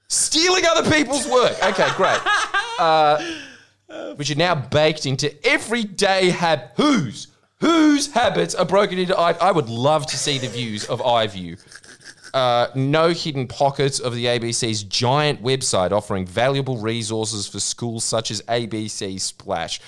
Stealing 0.08 0.64
other 0.66 0.90
people's 0.90 1.26
work. 1.26 1.56
Okay, 1.64 1.88
great. 1.96 2.20
Uh, 2.78 3.22
which 4.16 4.30
are 4.30 4.34
now 4.34 4.54
baked 4.54 5.06
into 5.06 5.34
everyday 5.46 6.28
hab. 6.28 6.76
Whose? 6.76 7.28
Whose 7.60 8.10
habits 8.12 8.54
are 8.54 8.64
broken 8.64 8.98
into 8.98 9.16
I? 9.16 9.32
I 9.32 9.52
would 9.52 9.68
love 9.68 10.06
to 10.06 10.16
see 10.16 10.38
the 10.38 10.48
views 10.48 10.86
of 10.86 11.00
iView. 11.00 11.58
Uh, 12.32 12.68
no 12.74 13.08
hidden 13.10 13.46
pockets 13.46 13.98
of 13.98 14.14
the 14.14 14.26
ABC's 14.26 14.82
giant 14.84 15.42
website 15.42 15.90
offering 15.92 16.24
valuable 16.26 16.78
resources 16.78 17.48
for 17.48 17.58
schools 17.60 18.04
such 18.04 18.30
as 18.30 18.40
ABC 18.42 19.20
Splash. 19.20 19.80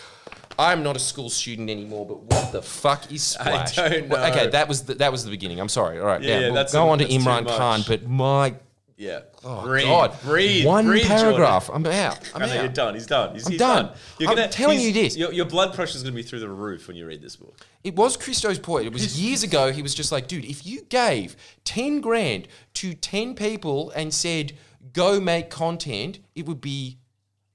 I'm 0.59 0.82
not 0.82 0.97
a 0.97 0.99
school 0.99 1.30
student 1.30 1.70
anymore, 1.70 2.05
but 2.07 2.22
what 2.24 2.53
the 2.53 2.61
fuck 2.61 3.11
is 3.11 3.36
I 3.40 3.64
Splash? 3.66 3.76
don't 3.76 4.09
Well, 4.09 4.30
okay, 4.32 4.49
that 4.49 4.68
was 4.68 4.82
the, 4.82 4.95
that 4.97 5.11
was 5.11 5.24
the 5.24 5.30
beginning. 5.30 5.61
I'm 5.61 5.68
sorry. 5.68 5.99
All 5.99 6.07
right, 6.07 6.20
Yeah, 6.20 6.34
yeah, 6.40 6.47
we'll 6.47 6.55
that's 6.55 6.72
go 6.72 6.86
a- 6.88 6.90
on 6.90 6.99
to 6.99 7.07
Imran. 7.07 7.47
Khan, 7.47 7.82
but 7.86 8.07
my 8.07 8.55
yeah. 9.03 9.20
Oh, 9.44 9.62
breathe. 9.64 9.84
God. 9.86 10.16
Breathe. 10.22 10.64
One 10.66 10.86
breathe, 10.86 11.03
Jordan. 11.07 11.18
paragraph. 11.24 11.70
I'm 11.72 11.84
out. 11.86 12.30
I'm 12.34 12.42
I 12.42 12.46
know 12.46 12.55
you're 12.55 12.68
done. 12.68 12.94
He's 12.94 13.07
done. 13.07 13.34
He's, 13.34 13.44
I'm 13.46 13.53
he's 13.53 13.59
done. 13.59 13.90
I'm 14.20 14.48
telling 14.50 14.78
he's- 14.78 14.94
you 14.96 15.03
this. 15.03 15.16
Your, 15.16 15.32
your 15.32 15.44
blood 15.46 15.74
pressure 15.74 15.96
is 15.96 16.03
going 16.03 16.12
to 16.14 16.16
be 16.16 16.22
through 16.22 16.40
the 16.40 16.48
roof 16.48 16.86
when 16.88 16.96
you 16.96 17.07
read 17.07 17.20
this 17.20 17.36
book. 17.36 17.57
It 17.84 17.96
was 17.96 18.16
Christo's 18.16 18.59
point. 18.59 18.86
It 18.86 18.92
was 18.92 19.20
years 19.20 19.42
ago. 19.42 19.72
He 19.72 19.82
was 19.82 19.94
just 19.94 20.12
like, 20.12 20.28
dude, 20.28 20.44
if 20.44 20.64
you 20.64 20.82
gave 20.82 21.36
10 21.64 22.00
grand 22.00 22.46
to 22.74 22.94
10 22.94 23.34
people 23.34 23.90
and 23.90 24.14
said, 24.14 24.53
go 24.92 25.20
make 25.20 25.50
content, 25.50 26.20
it 26.36 26.46
would 26.46 26.61
be 26.61 26.98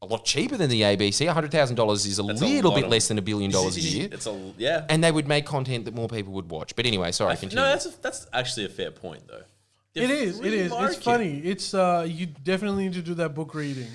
a 0.01 0.05
lot 0.05 0.25
cheaper 0.25 0.57
than 0.57 0.69
the 0.69 0.81
ABC. 0.81 1.25
$100,000 1.33 1.93
is 2.05 2.19
a 2.19 2.23
That's 2.23 2.41
little 2.41 2.69
lot 2.71 2.75
bit 2.75 2.83
of- 2.85 2.91
less 2.91 3.07
than 3.07 3.17
a 3.17 3.21
billion 3.21 3.49
dollars 3.49 3.77
a 3.77 3.81
year. 3.95 4.09
It's 4.11 4.27
a 4.27 4.53
yeah. 4.57 4.85
And 4.89 5.03
they 5.03 5.11
would 5.11 5.27
make 5.27 5.45
content 5.45 5.85
that 5.85 5.95
more 5.95 6.07
people 6.07 6.33
would 6.33 6.49
watch. 6.51 6.75
But 6.75 6.85
anyway, 6.85 7.11
sorry, 7.13 7.33
no, 7.33 7.39
continue. 7.39 7.63
that's 7.65 7.85
a, 7.87 8.01
that's 8.01 8.27
actually 8.33 8.65
a 8.65 8.69
fair 8.69 8.91
point 8.91 9.27
though. 9.27 9.41
It 10.03 10.09
is. 10.09 10.39
It 10.39 10.53
It's 10.53 10.97
funny. 10.97 11.39
It's 11.39 11.73
uh, 11.73 12.05
you 12.07 12.25
definitely 12.25 12.83
need 12.83 12.93
to 12.93 13.01
do 13.01 13.13
that 13.15 13.33
book 13.33 13.53
reading. 13.53 13.87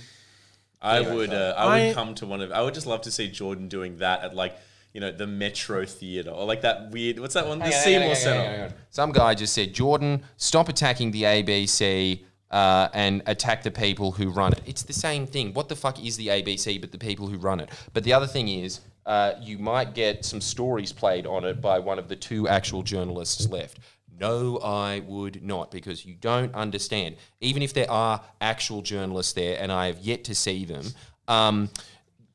I 0.81 1.01
would 1.01 1.33
uh, 1.33 1.55
I 1.57 1.65
would 1.67 1.91
I- 1.91 1.95
come 1.95 2.15
to 2.17 2.27
one 2.27 2.41
of 2.41 2.51
I 2.53 2.63
would 2.63 2.75
just 2.75 2.87
love 2.87 3.03
to 3.03 3.11
see 3.11 3.29
Jordan 3.29 3.69
doing 3.69 3.99
that 3.99 4.23
at 4.23 4.35
like 4.35 4.57
you 4.93 5.01
know 5.01 5.13
the 5.13 5.27
Metro 5.27 5.85
Theater 5.85 6.31
or 6.31 6.45
like 6.45 6.63
that 6.63 6.91
weird 6.91 7.19
what's 7.19 7.35
that 7.35 7.47
one 7.47 7.61
the 7.61 7.67
Hang 7.67 7.75
on, 7.75 7.79
hang 7.79 7.85
Seymour 7.85 8.11
on, 8.11 8.17
hang 8.17 8.63
on, 8.63 8.69
Center. 8.69 8.75
Some 8.91 9.13
guy 9.13 9.35
just 9.35 9.55
said, 9.55 9.73
Jordan, 9.73 10.23
stop 10.37 10.69
attacking 10.69 11.13
the 11.13 11.23
ABC 11.23 12.25
uh, 12.51 12.89
and 12.93 13.23
attack 13.27 13.63
the 13.63 13.71
people 13.71 14.13
who 14.13 14.29
run 14.29 14.53
it. 14.53 14.63
It's 14.67 14.83
the 14.83 14.93
same 14.93 15.27
thing. 15.27 15.55
What 15.55 15.69
the 15.69 15.77
fuck 15.77 16.05
is 16.05 16.17
the 16.17 16.29
ABC 16.29 16.81
but 16.81 16.93
the 16.93 16.99
people 16.99 17.27
who 17.27 17.39
run 17.39 17.61
it? 17.61 17.71
But 17.95 18.05
the 18.05 18.13
other 18.13 18.27
thing 18.27 18.49
is, 18.49 18.81
uh, 19.07 19.33
you 19.41 19.59
might 19.59 19.95
get 19.95 20.25
some 20.25 20.41
stories 20.41 20.93
played 20.93 21.27
on 21.27 21.45
it 21.45 21.61
by 21.61 21.79
one 21.79 21.99
of 21.99 22.09
the 22.09 22.17
two 22.17 22.47
actual 22.49 22.83
journalists 22.83 23.49
left. 23.49 23.79
No, 24.19 24.59
I 24.59 25.01
would 25.01 25.43
not, 25.43 25.71
because 25.71 26.05
you 26.05 26.15
don't 26.15 26.55
understand. 26.55 27.17
Even 27.41 27.63
if 27.63 27.73
there 27.73 27.91
are 27.91 28.23
actual 28.41 28.83
journalists 28.83 29.33
there, 29.33 29.59
and 29.61 29.73
I 29.73 29.87
have 29.87 29.99
yet 29.99 30.25
to 30.25 30.35
see 30.35 30.65
them, 30.65 30.87
um, 31.29 31.71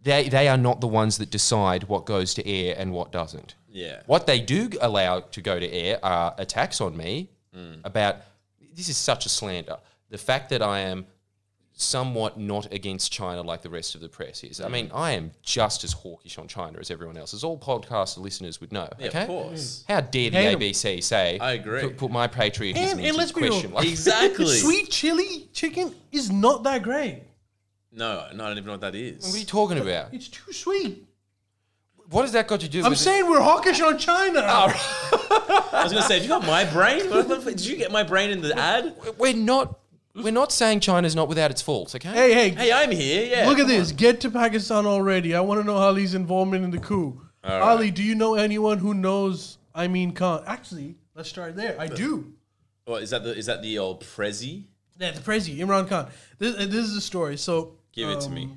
they, 0.02 0.30
they 0.30 0.48
are 0.48 0.58
not 0.58 0.82
the 0.82 0.88
ones 0.88 1.18
that 1.18 1.30
decide 1.30 1.84
what 1.84 2.06
goes 2.06 2.34
to 2.36 2.48
air 2.48 2.76
and 2.78 2.92
what 2.92 3.12
doesn't. 3.12 3.56
Yeah. 3.70 4.02
What 4.06 4.26
they 4.28 4.40
do 4.40 4.70
allow 4.82 5.20
to 5.20 5.42
go 5.42 5.60
to 5.60 5.72
air 5.72 6.00
are 6.04 6.34
attacks 6.38 6.82
on 6.82 6.96
me 6.98 7.30
about 7.84 8.18
this 8.76 8.90
is 8.90 8.98
such 8.98 9.26
a 9.26 9.30
slander. 9.30 9.78
The 10.10 10.18
fact 10.18 10.50
that 10.50 10.62
I 10.62 10.82
am 10.82 11.08
somewhat 11.80 12.40
not 12.40 12.74
against 12.74 13.12
China 13.12 13.42
like 13.44 13.62
the 13.62 13.70
rest 13.70 13.94
of 13.94 14.02
the 14.02 14.10
press 14.10 14.44
is. 14.44 14.60
I 14.60 14.68
mean, 14.68 14.90
I 14.94 15.12
am 15.12 15.30
just 15.44 15.84
as 15.84 15.94
hawkish 15.94 16.40
on 16.40 16.48
China 16.48 16.80
as 16.80 16.90
everyone 16.90 17.18
else, 17.18 17.36
as 17.36 17.44
all 17.44 17.58
podcast 17.58 18.18
listeners 18.18 18.60
would 18.60 18.72
know. 18.74 18.90
Yeah, 19.00 19.08
okay? 19.08 19.22
of 19.22 19.28
course. 19.28 19.84
Mm. 19.88 19.94
How 19.94 20.02
dare 20.02 20.30
the 20.32 20.38
Hate 20.38 20.54
'em. 20.54 20.60
ABC 20.60 21.04
say 21.04 21.38
I 21.40 21.52
agree. 21.54 21.82
Put, 21.82 21.98
put 21.98 22.12
my 22.12 22.26
patriotism 22.26 22.98
And, 22.98 23.06
into 23.08 23.18
let's 23.20 23.32
be 23.32 23.42
real. 23.42 23.52
question? 23.52 23.74
Like, 23.74 23.88
Exactly. 23.88 24.46
Sweet 24.60 24.90
chili 24.90 25.50
chicken 25.54 25.94
is 26.12 26.32
not 26.32 26.64
that 26.64 26.82
great. 26.82 27.22
No, 27.92 28.28
no, 28.34 28.44
I 28.44 28.48
don't 28.48 28.58
even 28.58 28.66
know 28.66 28.72
what 28.74 28.82
that 28.82 28.88
what 28.94 28.96
are 28.96 28.98
you 28.98 29.16
is. 29.20 29.46
talking 29.46 29.78
about? 29.78 30.14
It's 30.14 30.28
too 30.30 30.52
sweet. 30.52 31.04
What 32.10 32.24
has 32.24 32.32
that 32.32 32.48
got 32.48 32.62
to 32.62 32.70
do 32.70 32.84
I'm 32.84 32.92
with 32.92 33.00
saying 33.00 33.30
we're 33.30 33.42
hawkish 33.42 33.82
on 33.82 33.98
China. 34.00 34.40
I 34.42 35.82
was 35.84 35.92
gonna 35.94 36.02
say, 36.04 36.16
have 36.16 36.24
you 36.24 36.30
got 36.30 36.46
my 36.46 36.64
brain? 36.66 37.10
What 37.10 37.28
the 37.28 37.36
f- 37.38 37.46
Did 37.46 37.66
you 37.66 37.76
get 37.76 37.92
my 37.92 38.04
brain 38.04 38.30
in 38.32 38.42
the 38.42 38.58
ad? 38.58 38.96
We're 39.18 39.34
not 39.36 39.78
we're 40.24 40.32
not 40.32 40.52
saying 40.52 40.80
China's 40.80 41.16
not 41.16 41.28
without 41.28 41.52
its 41.52 41.62
faults, 41.62 41.96
okay? 41.96 42.10
hey, 42.10 42.34
hey, 42.34 42.50
Hey, 42.50 42.72
I'm 42.72 42.92
here. 42.92 43.26
Yeah. 43.26 43.48
look 43.48 43.60
at 43.60 43.68
this. 43.68 43.92
Get 43.92 44.22
to 44.22 44.32
Pakistan 44.32 44.86
already. 44.86 45.36
I 45.36 45.42
want 45.42 45.62
to 45.62 45.66
know 45.66 45.76
Ali's 45.76 46.14
involvement 46.14 46.64
in 46.64 46.72
the 46.72 46.80
coup. 46.80 47.22
Ali, 47.44 47.92
do 47.92 48.04
you 48.04 48.16
know 48.16 48.36
anyone 48.36 48.78
who 48.78 48.94
knows 48.94 49.58
I 49.74 49.88
mean 49.88 50.12
Khan? 50.12 50.44
Actually, 50.46 50.96
let's 51.16 51.30
start 51.30 51.56
there. 51.56 51.80
I 51.80 51.88
do. 51.88 52.34
What 52.86 53.04
is 53.04 53.10
that? 53.12 53.24
The, 53.24 53.36
is 53.36 53.46
that 53.46 53.62
the 53.62 53.80
old 53.80 54.02
Prezi? 54.02 54.64
Yeah, 54.98 55.12
the 55.12 55.20
Prezi, 55.20 55.58
Imran 55.58 55.88
Khan. 55.88 56.08
This, 56.40 56.56
uh, 56.56 56.66
this 56.66 56.86
is 56.86 56.96
the 56.96 57.02
story. 57.02 57.38
So 57.38 57.76
Give 57.94 58.10
it 58.10 58.22
to 58.22 58.28
um, 58.28 58.34
me. 58.34 58.50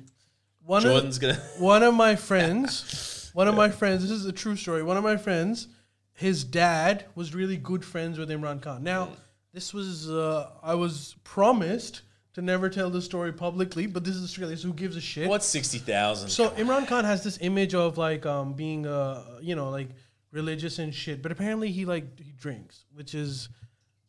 One 0.65 0.81
Jordan's 0.81 1.17
of, 1.17 1.21
gonna. 1.21 1.33
one 1.57 1.83
of 1.83 1.93
my 1.93 2.15
friends, 2.15 3.29
one 3.33 3.47
of 3.47 3.55
my 3.55 3.69
friends, 3.69 4.01
this 4.03 4.11
is 4.11 4.25
a 4.25 4.31
true 4.31 4.55
story. 4.55 4.83
One 4.83 4.97
of 4.97 5.03
my 5.03 5.17
friends, 5.17 5.67
his 6.13 6.43
dad 6.43 7.05
was 7.15 7.33
really 7.33 7.57
good 7.57 7.83
friends 7.83 8.17
with 8.17 8.29
Imran 8.29 8.61
Khan. 8.61 8.83
Now, 8.83 9.09
this 9.53 9.73
was, 9.73 10.09
uh, 10.09 10.49
I 10.63 10.75
was 10.75 11.15
promised 11.23 12.03
to 12.33 12.41
never 12.41 12.69
tell 12.69 12.89
this 12.89 13.05
story 13.05 13.33
publicly, 13.33 13.87
but 13.87 14.03
this 14.03 14.15
is 14.15 14.23
Australia, 14.23 14.55
so 14.55 14.69
who 14.69 14.73
gives 14.73 14.95
a 14.95 15.01
shit? 15.01 15.27
What's 15.27 15.45
sixty 15.45 15.79
thousand? 15.79 16.29
So 16.29 16.49
Imran 16.51 16.87
Khan 16.87 17.03
has 17.03 17.23
this 17.23 17.37
image 17.41 17.75
of 17.75 17.97
like 17.97 18.25
um, 18.25 18.53
being, 18.53 18.87
uh, 18.87 19.39
you 19.41 19.55
know, 19.55 19.69
like 19.69 19.89
religious 20.31 20.79
and 20.79 20.95
shit, 20.95 21.21
but 21.21 21.31
apparently 21.31 21.71
he 21.71 21.83
like 21.85 22.19
he 22.19 22.31
drinks, 22.31 22.85
which 22.93 23.13
is, 23.13 23.49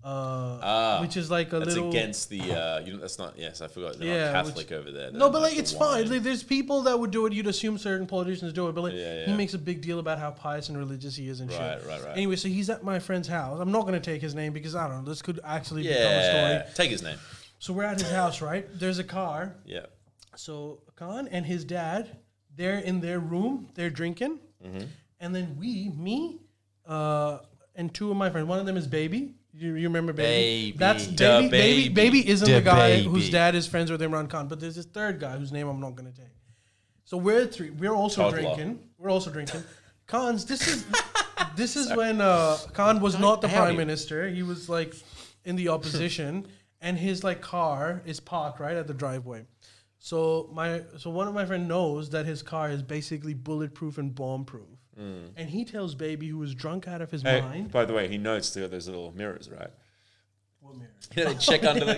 uh, 0.04 0.58
Ah, 0.62 0.98
which 1.00 1.16
is 1.16 1.30
like 1.30 1.52
a 1.52 1.58
That's 1.60 1.74
little 1.74 1.88
against 1.90 2.28
the. 2.28 2.40
Uh, 2.52 2.80
you 2.80 2.92
know, 2.94 2.98
that's 2.98 3.18
not. 3.18 3.38
Yes, 3.38 3.60
I 3.60 3.68
forgot. 3.68 3.98
They're 3.98 4.08
Yeah, 4.08 4.32
not 4.32 4.44
which- 4.46 4.54
Catholic 4.54 4.72
over 4.72 4.90
there. 4.90 5.10
No, 5.12 5.18
They're 5.20 5.30
but 5.30 5.42
like 5.42 5.56
it's 5.56 5.72
wine. 5.72 6.04
fine. 6.04 6.10
Like 6.12 6.22
there's 6.22 6.42
people 6.42 6.82
that 6.82 6.98
would 6.98 7.10
do 7.12 7.26
it. 7.26 7.32
You'd 7.32 7.46
assume 7.46 7.78
certain 7.78 8.06
politicians 8.06 8.52
do 8.52 8.68
it, 8.68 8.72
but 8.74 8.82
like 8.82 8.94
Yeah, 8.94 9.26
he 9.26 9.32
makes 9.34 9.54
a 9.54 9.58
big 9.58 9.80
deal 9.80 9.98
about 10.00 10.18
how 10.18 10.30
pious 10.32 10.68
and 10.68 10.76
religious 10.78 11.14
he 11.16 11.28
is 11.28 11.40
and 11.40 11.50
Right, 11.50 11.78
shit. 11.78 11.88
right, 11.88 12.02
right. 12.04 12.16
Anyway, 12.16 12.36
so 12.36 12.48
he's 12.48 12.68
at 12.70 12.82
my 12.84 12.98
friend's 12.98 13.28
house. 13.28 13.60
I'm 13.60 13.70
not 13.72 13.84
gonna 13.84 14.00
take 14.00 14.20
his 14.22 14.34
name 14.34 14.52
because 14.52 14.74
I 14.74 14.88
don't 14.88 15.04
know. 15.04 15.10
This 15.10 15.22
could 15.22 15.38
actually 15.44 15.82
become 15.84 15.96
a 15.98 16.04
Yeah. 16.04 16.58
story. 16.62 16.74
Take 16.74 16.90
his 16.90 17.02
name. 17.02 17.18
So 17.58 17.72
we're 17.72 17.84
at 17.84 18.00
his 18.00 18.10
house, 18.10 18.40
right? 18.42 18.66
There's 18.78 18.98
a 18.98 19.04
car. 19.04 19.54
Yeah. 19.64 19.86
So 20.34 20.80
Khan 20.96 21.28
and 21.28 21.46
his 21.46 21.64
dad, 21.64 22.16
they're 22.56 22.78
in 22.80 23.00
their 23.00 23.20
room. 23.20 23.68
They're 23.74 23.90
drinking, 23.90 24.40
Mm-hmm. 24.66 24.86
and 25.20 25.34
then 25.34 25.56
we, 25.58 25.90
me, 25.90 26.40
uh, 26.86 27.38
and 27.76 27.92
two 27.94 28.10
of 28.10 28.16
my 28.16 28.30
friends. 28.30 28.48
One 28.48 28.58
of 28.58 28.66
them 28.66 28.76
is 28.76 28.86
Baby. 28.86 29.34
You, 29.62 29.76
you 29.76 29.88
remember 29.88 30.12
Baby? 30.12 30.72
Baby. 30.72 30.78
That's 30.78 31.06
Da 31.06 31.40
Baby. 31.40 31.48
Baby. 31.50 31.88
baby. 31.88 31.94
Baby 31.94 32.28
isn't 32.28 32.48
Da 32.48 32.54
the 32.54 32.60
guy 32.62 32.88
baby. 32.96 33.08
whose 33.08 33.30
dad 33.30 33.54
is 33.54 33.66
friends 33.68 33.92
with 33.92 34.00
Imran 34.00 34.28
Khan, 34.28 34.48
but 34.48 34.58
there's 34.58 34.74
this 34.74 34.86
third 34.86 35.20
guy 35.20 35.36
whose 35.36 35.52
name 35.52 35.68
I'm 35.68 35.80
not 35.80 35.94
going 35.94 36.12
to 36.12 36.18
take. 36.18 36.32
So 37.04 37.16
we're 37.16 37.46
three. 37.46 37.70
We're 37.70 37.94
also 37.94 38.22
Toddler. 38.22 38.40
drinking. 38.40 38.80
We're 38.98 39.10
also 39.10 39.30
drinking. 39.30 39.62
Khan's. 40.06 40.44
This 40.46 40.66
is 40.66 40.84
this 41.56 41.76
is 41.76 41.94
when 41.94 42.20
uh, 42.20 42.58
Khan 42.72 43.00
was 43.00 43.18
not 43.18 43.40
the 43.40 43.48
prime 43.48 43.76
minister. 43.76 44.28
He 44.28 44.42
was 44.42 44.68
like 44.68 44.94
in 45.44 45.54
the 45.54 45.68
opposition, 45.68 46.48
and 46.80 46.98
his 46.98 47.22
like 47.22 47.40
car 47.40 48.02
is 48.04 48.18
parked 48.18 48.58
right 48.58 48.76
at 48.76 48.88
the 48.88 48.94
driveway. 48.94 49.46
So 49.98 50.50
my 50.52 50.82
so 50.98 51.10
one 51.10 51.28
of 51.28 51.34
my 51.34 51.44
friend 51.44 51.68
knows 51.68 52.10
that 52.10 52.26
his 52.26 52.42
car 52.42 52.68
is 52.68 52.82
basically 52.82 53.34
bulletproof 53.34 53.98
and 53.98 54.12
bomb 54.12 54.44
proof, 54.96 55.30
and 55.36 55.48
he 55.48 55.64
tells 55.64 55.94
Baby, 55.94 56.28
who 56.28 56.38
was 56.38 56.54
drunk 56.54 56.86
out 56.88 57.00
of 57.00 57.10
his 57.10 57.24
mind. 57.24 57.70
by 57.72 57.84
the 57.84 57.92
way, 57.94 58.08
he 58.08 58.18
knows 58.18 58.50
to 58.52 58.68
those 58.68 58.86
little 58.86 59.12
mirrors, 59.16 59.48
right? 59.50 59.70
What 60.60 60.76
mirror? 60.76 60.90
Yeah, 61.16 61.24
they 61.32 61.34
check 61.38 61.64
under 61.64 61.84
the. 61.84 61.96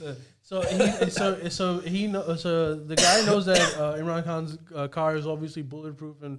Yeah, 0.00 0.06
yeah. 0.08 0.14
So 0.42 0.62
he, 0.62 1.10
so 1.10 1.48
so 1.48 1.80
he 1.80 2.06
know, 2.06 2.36
so 2.36 2.76
the 2.76 2.94
guy 2.94 3.24
knows 3.26 3.46
that 3.46 3.58
uh, 3.76 3.94
Imran 3.96 4.22
Khan's 4.22 4.56
uh, 4.72 4.86
car 4.86 5.16
is 5.16 5.26
obviously 5.26 5.62
bulletproof 5.62 6.22
and 6.22 6.38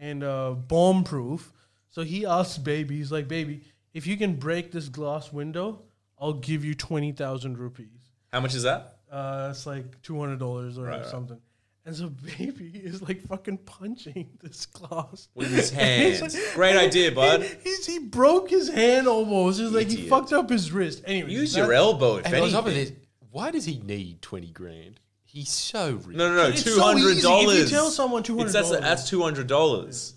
and 0.00 0.24
uh, 0.24 0.52
bomb 0.52 1.04
proof. 1.04 1.52
So 1.90 2.00
he 2.02 2.24
asks 2.24 2.56
baby, 2.56 2.96
he's 2.96 3.12
like, 3.12 3.28
baby, 3.28 3.60
if 3.92 4.06
you 4.06 4.16
can 4.16 4.36
break 4.36 4.72
this 4.72 4.88
glass 4.88 5.30
window, 5.34 5.82
I'll 6.18 6.32
give 6.32 6.64
you 6.64 6.74
twenty 6.74 7.12
thousand 7.12 7.58
rupees. 7.58 8.00
How 8.32 8.40
much 8.40 8.54
is 8.54 8.62
that? 8.62 9.00
Uh, 9.10 9.48
it's 9.50 9.66
like 9.66 10.00
two 10.00 10.18
hundred 10.18 10.38
dollars 10.38 10.78
or 10.78 10.84
Right, 10.84 11.02
right. 11.02 11.06
something. 11.06 11.38
And 11.84 11.96
so 11.96 12.10
baby 12.38 12.70
is 12.84 13.02
like 13.02 13.22
fucking 13.26 13.58
punching 13.58 14.30
this 14.42 14.66
glass 14.66 15.28
With 15.34 15.48
his 15.50 15.70
He's 15.70 15.78
hands. 16.20 16.34
like- 16.34 16.54
Great 16.54 16.76
idea, 16.76 17.10
bud. 17.12 17.42
He's, 17.64 17.86
he 17.86 17.98
broke 17.98 18.50
his 18.50 18.68
hand 18.68 19.08
almost. 19.08 19.58
It's 19.60 19.72
like 19.72 19.88
he 19.88 20.08
fucked 20.08 20.32
up 20.32 20.48
his 20.50 20.70
wrist. 20.72 21.02
Anyway, 21.06 21.30
Use 21.32 21.56
your 21.56 21.72
elbow 21.72 22.16
if 22.16 22.26
And 22.26 22.36
on 22.36 22.50
top 22.50 22.66
of 22.66 22.72
anything. 22.72 22.94
this, 22.94 23.04
why 23.30 23.50
does 23.50 23.64
he 23.64 23.78
need 23.80 24.22
twenty 24.22 24.50
grand? 24.50 25.00
He's 25.24 25.48
so 25.50 25.94
rich. 26.04 26.16
No, 26.16 26.28
no, 26.28 26.50
no. 26.50 26.52
Two 26.54 26.78
hundred 26.78 27.14
Two 27.14 27.20
so 27.20 27.28
dollars. 27.30 27.58
If 27.60 27.70
you 27.70 27.76
tell 27.76 27.90
someone 27.90 28.22
$200, 28.22 28.52
that's 28.52 28.70
that's 28.70 29.08
two 29.08 29.22
hundred 29.22 29.46
dollars. 29.46 30.14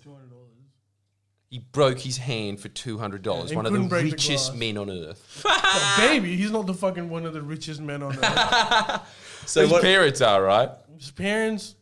He 1.50 1.60
broke 1.60 1.98
his 2.00 2.16
hand 2.18 2.58
for 2.60 2.68
two 2.68 2.98
hundred 2.98 3.22
dollars. 3.22 3.50
and 3.52 3.56
one 3.56 3.66
of 3.66 3.72
the 3.72 3.78
break 3.80 4.06
the 4.06 4.10
richest 4.12 4.54
men 4.56 4.76
on 4.76 4.90
earth. 4.90 5.44
baby, 5.98 6.36
he's 6.36 6.50
not 6.50 6.66
the 6.66 6.74
fucking 6.74 7.08
one 7.08 7.24
of 7.24 7.32
the 7.32 7.42
richest 7.42 7.80
men 7.80 8.02
on 8.02 8.18
earth. 8.18 9.02
So 9.46 9.60
His 9.60 9.70
what? 9.70 9.80
parents 9.82 10.20
are 10.20 10.42
right. 10.42 10.70
his 10.98 11.12
parents 11.12 11.76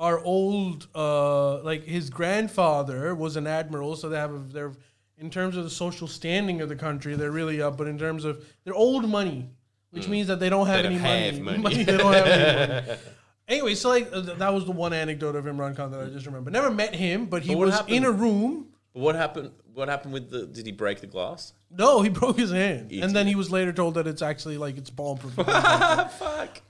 are 0.00 0.18
old. 0.18 0.88
Uh, 0.92 1.62
like 1.62 1.84
his 1.84 2.10
grandfather 2.10 3.14
was 3.14 3.36
an 3.36 3.46
admiral, 3.46 3.94
so 3.94 4.08
they 4.08 4.16
have 4.16 4.34
a, 4.34 4.38
they're 4.38 4.72
in 5.18 5.30
terms 5.30 5.56
of 5.56 5.62
the 5.62 5.70
social 5.70 6.08
standing 6.08 6.60
of 6.60 6.68
the 6.68 6.74
country, 6.74 7.14
they're 7.14 7.30
really 7.30 7.62
up. 7.62 7.76
But 7.76 7.86
in 7.86 7.96
terms 7.98 8.24
of 8.24 8.44
they're 8.64 8.74
old 8.74 9.08
money, 9.08 9.48
which 9.92 10.08
means 10.08 10.26
that 10.26 10.40
they 10.40 10.48
don't 10.48 10.66
have 10.66 10.84
Mm. 10.84 11.00
They 11.00 11.08
any 11.08 11.38
don't 11.38 11.52
money. 11.54 11.54
have 11.54 11.62
money. 11.62 11.84
they 11.84 11.96
don't 11.96 12.12
have 12.14 12.26
any 12.26 12.86
money. 12.86 12.98
Anyway, 13.46 13.74
so 13.76 13.90
like 13.90 14.08
uh, 14.12 14.22
th- 14.22 14.38
that 14.38 14.52
was 14.52 14.64
the 14.64 14.72
one 14.72 14.92
anecdote 14.92 15.36
of 15.36 15.44
Imran 15.44 15.76
Khan 15.76 15.92
that 15.92 16.00
I 16.00 16.06
just 16.06 16.26
remember. 16.26 16.50
Never 16.50 16.72
met 16.72 16.96
him, 16.96 17.26
but 17.26 17.42
he 17.42 17.54
But 17.54 17.58
was 17.60 17.74
happened? 17.74 17.94
in 17.94 18.04
a 18.04 18.10
room. 18.10 18.70
What 18.94 19.14
happened? 19.16 19.50
What 19.74 19.88
happened 19.88 20.12
with 20.14 20.30
the? 20.30 20.46
Did 20.46 20.66
he 20.66 20.72
break 20.72 21.00
the 21.00 21.06
glass? 21.06 21.52
No, 21.70 22.00
he 22.02 22.08
broke 22.08 22.38
his 22.38 22.52
hand, 22.52 22.86
Idiot. 22.86 23.04
and 23.04 23.14
then 23.16 23.26
he 23.26 23.34
was 23.34 23.50
later 23.50 23.72
told 23.72 23.94
that 23.94 24.06
it's 24.06 24.22
actually 24.22 24.56
like 24.56 24.76
it's 24.78 24.88
bomb 24.90 25.18
proof. 25.18 25.34
Fuck. 25.34 26.62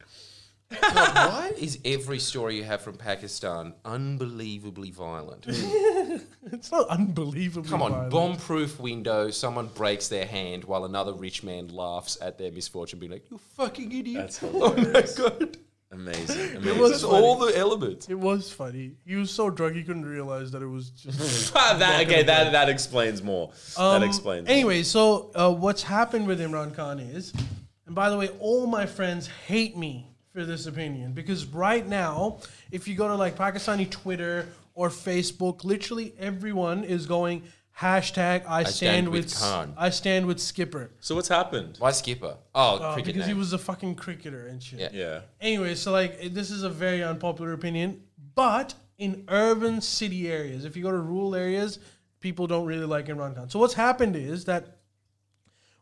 God, 0.81 0.95
why 0.95 1.53
is 1.59 1.79
every 1.85 2.19
story 2.19 2.57
you 2.57 2.65
have 2.65 2.81
from 2.81 2.97
Pakistan 2.97 3.75
unbelievably 3.85 4.91
violent? 4.91 5.45
it's 5.49 6.73
not 6.73 6.89
unbelievably. 6.89 7.69
Come 7.71 7.83
on, 7.83 7.91
violent. 7.93 8.11
bomb-proof 8.11 8.81
window. 8.81 9.31
Someone 9.31 9.67
breaks 9.69 10.09
their 10.09 10.25
hand 10.27 10.65
while 10.65 10.85
another 10.87 11.13
rich 11.13 11.45
man 11.45 11.69
laughs 11.69 12.17
at 12.21 12.39
their 12.39 12.51
misfortune, 12.51 12.99
being 12.99 13.13
like, 13.13 13.31
"You 13.31 13.39
fucking 13.57 13.93
idiot!" 13.93 14.23
That's 14.23 14.43
oh 14.43 14.75
my 14.75 14.81
hilarious. 14.83 15.15
god, 15.19 15.59
Amazing. 15.95 16.63
It 16.67 16.77
was 16.77 17.05
all 17.05 17.37
the 17.37 17.57
elements. 17.57 18.09
It 18.09 18.19
was 18.19 18.51
funny. 18.51 18.93
He 19.07 19.15
was 19.17 19.31
so 19.31 19.49
drunk 19.51 19.77
he 19.77 19.83
couldn't 19.85 20.05
realize 20.07 20.51
that 20.53 20.63
it 20.63 20.67
was 20.67 20.91
just. 20.91 21.55
that 21.55 22.03
okay. 22.07 22.23
That 22.23 22.53
that 22.53 22.69
explains 22.69 23.23
more. 23.23 23.51
that 23.77 23.83
Um, 23.83 24.03
explains. 24.03 24.47
more. 24.47 24.53
Anyway, 24.55 24.83
so 24.83 25.31
uh, 25.35 25.53
what's 25.53 25.83
happened 25.83 26.27
with 26.27 26.41
Imran 26.41 26.75
Khan 26.75 26.99
is, 27.01 27.33
and 27.87 27.95
by 27.95 28.11
the 28.11 28.17
way, 28.19 28.29
all 28.41 28.67
my 28.67 28.87
friends 28.87 29.29
hate 29.47 29.77
me 29.77 30.11
for 30.33 30.45
this 30.45 30.67
opinion 30.67 31.13
because 31.13 31.47
right 31.47 31.87
now, 31.87 32.39
if 32.73 32.89
you 32.89 32.95
go 32.97 33.07
to 33.09 33.15
like 33.15 33.37
Pakistani 33.37 33.89
Twitter 33.89 34.49
or 34.75 34.89
Facebook, 34.89 35.63
literally 35.65 36.13
everyone 36.19 36.83
is 36.83 37.07
going 37.07 37.45
hashtag 37.81 38.45
I, 38.49 38.65
stand, 38.65 39.09
with, 39.09 39.35
Khan. 39.37 39.75
I 39.77 39.91
stand 39.91 40.27
with 40.27 40.39
Skipper 40.41 40.93
So 41.01 41.15
what's 41.15 41.29
happened? 41.29 41.77
Why 41.79 41.91
Skipper? 41.91 42.37
Oh, 42.55 42.77
uh, 42.77 42.95
cricket 42.95 43.15
because 43.15 43.27
name. 43.27 43.37
he 43.37 43.39
was 43.39 43.53
a 43.53 43.59
fucking 43.59 43.97
cricketer 43.97 44.47
and 44.47 44.63
shit. 44.63 44.79
Yeah. 44.81 44.89
Yeah. 44.93 45.21
Anyway, 45.41 45.75
so 45.75 45.93
like 45.93 46.17
it- 46.21 46.35
this 46.35 46.51
is 46.51 46.63
a 46.63 46.71
very 46.71 47.03
unpopular 47.03 47.53
opinion, 47.53 48.03
but 48.35 48.75
in 48.99 49.25
urban 49.29 49.81
city 49.81 50.31
areas, 50.31 50.65
if 50.65 50.77
you 50.77 50.83
go 50.83 50.91
to 50.93 50.99
rural 50.99 51.35
areas, 51.35 51.81
people 52.21 52.47
don't 52.47 52.67
really 52.67 52.87
like 52.87 53.07
Imran 53.07 53.35
Khan. 53.35 53.51
So 53.51 53.59
what's 53.59 53.75
happened 53.75 54.15
is 54.17 54.45
that 54.45 54.79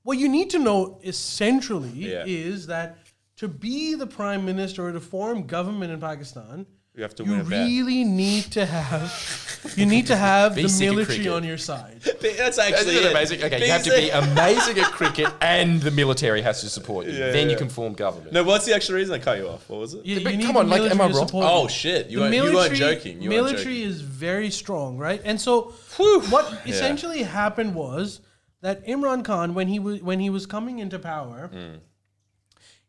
what 0.02 0.18
you 0.18 0.28
need 0.28 0.50
to 0.50 0.58
know 0.58 0.98
essentially 1.04 1.90
Yeah. 1.90 2.24
is 2.26 2.66
that 2.68 2.98
to 3.36 3.48
be 3.48 3.94
the 3.94 4.06
prime 4.06 4.44
minister 4.44 4.86
or 4.88 4.92
to 4.92 5.00
form 5.00 5.46
government 5.46 5.92
in 5.92 6.00
Pakistan, 6.00 6.66
You 6.94 7.02
have 7.04 7.14
to 7.16 7.24
you 7.24 7.30
win 7.30 7.40
a 7.40 7.44
bet. 7.44 7.66
really 7.66 8.04
need 8.04 8.44
to 8.52 8.66
have 8.66 9.72
you 9.76 9.86
need 9.86 10.08
to 10.08 10.16
have 10.16 10.54
Be 10.56 10.62
the 10.64 10.68
sick 10.68 10.88
of 10.90 10.94
military 10.96 11.16
cricket. 11.18 11.32
on 11.32 11.42
your 11.44 11.56
side. 11.56 12.00
That's 12.02 12.58
Isn't 12.58 12.74
actually 12.74 12.96
it 12.96 13.04
it. 13.06 13.10
amazing? 13.12 13.42
Okay, 13.44 13.64
you 13.64 13.72
have 13.72 13.82
to 13.84 13.90
be 13.90 14.10
amazing 14.10 14.78
at 14.78 14.92
cricket, 14.92 15.32
and 15.40 15.80
the 15.80 15.90
military 15.90 16.42
has 16.42 16.60
to 16.60 16.68
support 16.68 17.06
you. 17.06 17.12
then 17.12 17.46
you 17.46 17.52
yeah. 17.52 17.58
can 17.58 17.70
form 17.70 17.94
government. 17.94 18.32
No, 18.34 18.44
what's 18.44 18.66
the 18.66 18.74
actual 18.74 18.96
reason 18.96 19.14
I 19.14 19.20
cut 19.20 19.38
you 19.38 19.48
off? 19.48 19.66
What 19.70 19.80
was 19.80 19.94
it? 19.94 20.04
You, 20.04 20.22
but 20.22 20.32
you 20.32 20.38
need 20.38 20.44
come 20.44 20.54
the 20.54 20.60
on, 20.60 20.68
like, 20.68 20.82
am 20.82 21.00
I 21.00 21.08
military 21.08 21.12
to 21.12 21.18
wrong? 21.18 21.26
support 21.28 21.46
Oh 21.48 21.68
shit! 21.68 22.08
You 22.08 22.16
the 22.18 22.22
weren't, 22.24 22.34
you 22.34 22.42
military, 22.42 22.68
weren't 22.68 22.78
joking. 22.78 23.22
You 23.22 23.30
weren't 23.30 23.44
military 23.44 23.74
joking. 23.76 23.88
is 23.88 24.00
very 24.02 24.50
strong, 24.50 24.98
right? 24.98 25.22
And 25.24 25.40
so 25.40 25.72
what 25.96 26.60
essentially 26.66 27.22
happened 27.22 27.74
was 27.74 28.20
that 28.60 28.86
Imran 28.86 29.24
Khan, 29.24 29.54
when 29.54 29.66
he 29.68 29.78
was 29.78 30.02
when 30.02 30.20
he 30.20 30.28
was 30.28 30.44
coming 30.44 30.78
into 30.78 30.98
power, 30.98 31.48
Hmm. 31.48 31.76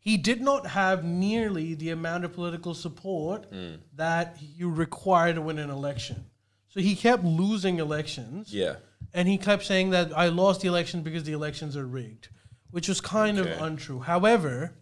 He 0.04 0.18
did 0.18 0.42
not 0.42 0.68
have 0.68 1.06
nearly 1.06 1.76
the 1.76 1.90
amount 1.90 2.26
of 2.26 2.34
political 2.34 2.74
support 2.74 3.50
mm. 3.50 3.78
that 3.96 4.38
you 4.42 4.70
require 4.70 5.34
to 5.34 5.42
win 5.42 5.58
an 5.58 5.70
election. 5.70 6.26
So 6.68 6.82
he 6.82 6.94
kept 6.94 7.24
losing 7.24 7.80
elections. 7.80 8.54
Yeah. 8.54 8.76
And 9.14 9.30
he 9.30 9.38
kept 9.38 9.64
saying 9.64 9.92
that 9.92 10.16
I 10.18 10.28
lost 10.28 10.60
the 10.60 10.68
election 10.68 11.04
because 11.04 11.24
the 11.24 11.32
elections 11.32 11.78
are 11.78 11.86
rigged, 11.88 12.28
which 12.70 12.90
was 12.90 13.00
kind 13.00 13.40
Okay. 13.40 13.54
of 13.54 13.62
untrue. 13.62 14.00
However, 14.00 14.74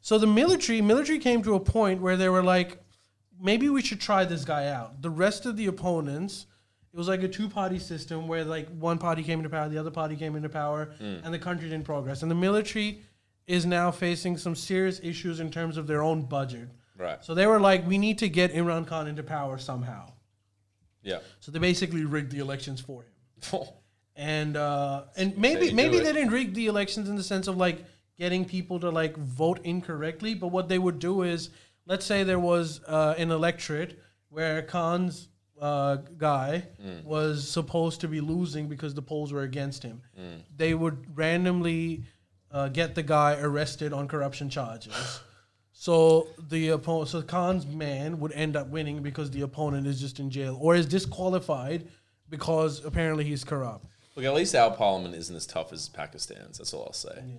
so 0.00 0.16
the 0.16 0.26
military 0.26 0.80
military 0.80 1.18
came 1.18 1.42
to 1.42 1.54
a 1.54 1.60
point 1.60 2.00
where 2.00 2.16
they 2.16 2.30
were 2.30 2.42
like, 2.42 2.82
maybe 3.38 3.68
we 3.68 3.82
should 3.82 4.00
try 4.00 4.24
this 4.24 4.46
guy 4.46 4.68
out. 4.68 5.02
The 5.02 5.10
rest 5.10 5.44
of 5.44 5.58
the 5.58 5.66
opponents, 5.66 6.46
it 6.90 6.96
was 6.96 7.08
like 7.08 7.22
a 7.22 7.28
two 7.28 7.50
party 7.50 7.78
system 7.78 8.28
where 8.28 8.44
like 8.44 8.68
one 8.78 8.96
party 8.96 9.22
came 9.22 9.40
into 9.40 9.50
power, 9.50 9.68
the 9.68 9.76
other 9.76 9.90
party 9.90 10.16
came 10.16 10.36
into 10.36 10.48
power, 10.48 10.94
mm. 10.98 11.22
and 11.22 11.34
the 11.34 11.38
country 11.38 11.68
didn't 11.68 11.84
progress. 11.84 12.22
And 12.22 12.30
the 12.30 12.34
military 12.34 13.02
is 13.46 13.66
now 13.66 13.90
facing 13.90 14.36
some 14.38 14.54
serious 14.54 15.00
issues 15.02 15.40
in 15.40 15.50
terms 15.50 15.76
of 15.76 15.86
their 15.86 16.02
own 16.02 16.22
budget. 16.22 16.68
Right. 16.96 17.22
So 17.24 17.34
they 17.34 17.46
were 17.46 17.60
like, 17.60 17.86
we 17.86 17.98
need 17.98 18.18
to 18.18 18.28
get 18.28 18.52
Imran 18.54 18.86
Khan 18.86 19.06
into 19.08 19.22
power 19.22 19.58
somehow. 19.58 20.12
Yeah. 21.02 21.18
So 21.40 21.52
they 21.52 21.58
basically 21.58 22.04
rigged 22.04 22.30
the 22.32 22.38
elections 22.38 22.80
for 22.80 23.02
him 23.02 23.60
and 24.16 24.56
uh, 24.56 25.04
and 25.16 25.36
maybe 25.36 25.72
maybe 25.72 25.98
they 25.98 26.12
didn't 26.12 26.30
rig 26.30 26.54
the 26.54 26.66
elections 26.66 27.08
in 27.08 27.16
the 27.16 27.22
sense 27.22 27.46
of 27.48 27.56
like 27.56 27.84
getting 28.16 28.44
people 28.44 28.78
to 28.80 28.90
like 28.90 29.16
vote 29.16 29.60
incorrectly. 29.64 30.34
But 30.34 30.48
what 30.48 30.68
they 30.68 30.78
would 30.78 30.98
do 30.98 31.22
is, 31.22 31.50
let's 31.86 32.06
say 32.06 32.22
there 32.22 32.38
was 32.38 32.80
uh, 32.86 33.14
an 33.18 33.30
electorate 33.32 33.98
where 34.30 34.62
Khan's 34.62 35.28
uh, 35.60 35.96
guy 36.16 36.64
Mm. 36.82 37.04
was 37.04 37.48
supposed 37.48 38.00
to 38.00 38.08
be 38.08 38.20
losing 38.20 38.68
because 38.68 38.94
the 38.94 39.02
polls 39.02 39.32
were 39.32 39.42
against 39.42 39.82
him. 39.82 40.00
Mm. 40.18 40.42
They 40.56 40.74
would 40.74 41.16
randomly 41.16 42.04
uh, 42.54 42.68
get 42.68 42.94
the 42.94 43.02
guy 43.02 43.36
arrested 43.40 43.92
on 43.92 44.08
corruption 44.08 44.48
charges. 44.48 45.20
So 45.72 46.28
the 46.48 46.68
opponent, 46.68 47.08
so 47.08 47.20
Khan's 47.20 47.66
man 47.66 48.20
would 48.20 48.32
end 48.32 48.56
up 48.56 48.68
winning 48.68 49.02
because 49.02 49.30
the 49.32 49.42
opponent 49.42 49.86
is 49.88 50.00
just 50.00 50.20
in 50.20 50.30
jail 50.30 50.56
or 50.60 50.76
is 50.76 50.86
disqualified 50.86 51.88
because 52.30 52.84
apparently 52.84 53.24
he's 53.24 53.42
corrupt. 53.44 53.84
Look, 54.14 54.24
at 54.24 54.32
least 54.32 54.54
our 54.54 54.70
parliament 54.70 55.16
isn't 55.16 55.34
as 55.34 55.46
tough 55.46 55.72
as 55.72 55.88
Pakistan's. 55.88 56.58
That's 56.58 56.72
all 56.72 56.84
I'll 56.84 56.92
say. 56.92 57.16
Yeah. 57.16 57.34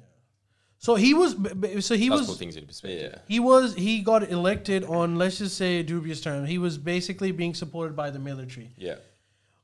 So 0.80 0.96
he 0.96 1.14
was, 1.14 1.34
b- 1.34 1.54
b- 1.54 1.82
so 1.82 1.96
he 1.96 2.10
Does 2.10 2.28
was, 2.28 2.38
things 2.38 2.58
into 2.58 2.68
perspective. 2.68 3.14
Yeah. 3.14 3.22
he 3.28 3.40
was, 3.40 3.74
he 3.74 4.02
got 4.02 4.30
elected 4.30 4.84
on 4.84 5.16
let's 5.16 5.38
just 5.38 5.58
say 5.58 5.80
a 5.80 5.84
dubious 5.84 6.20
term. 6.20 6.46
He 6.46 6.58
was 6.58 6.78
basically 6.78 7.32
being 7.32 7.54
supported 7.54 7.96
by 7.96 8.10
the 8.10 8.20
military. 8.20 8.72
Yeah. 8.78 8.96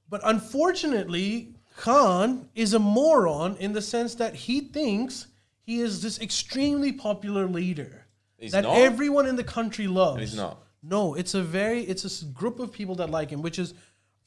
But 0.10 0.22
unfortunately, 0.24 1.56
Khan 1.78 2.50
is 2.56 2.74
a 2.74 2.80
moron 2.80 3.58
in 3.58 3.74
the 3.74 3.82
sense 3.82 4.16
that 4.16 4.34
he 4.34 4.62
thinks 4.62 5.28
he 5.64 5.80
is 5.80 6.02
this 6.02 6.20
extremely 6.20 6.92
popular 6.92 7.48
leader 7.48 8.06
He's 8.38 8.52
that 8.54 8.64
not? 8.64 8.78
everyone 8.78 9.28
in 9.28 9.36
the 9.36 9.44
country 9.44 9.88
loves. 9.88 10.20
he's 10.20 10.36
not. 10.36 10.64
No, 10.84 11.14
it's 11.14 11.36
a 11.36 11.44
very 11.44 11.82
it's 11.82 12.22
a 12.22 12.26
group 12.26 12.60
of 12.60 12.72
people 12.72 12.96
that 12.96 13.10
like 13.10 13.30
him, 13.30 13.42
which 13.42 13.60
is 13.60 13.74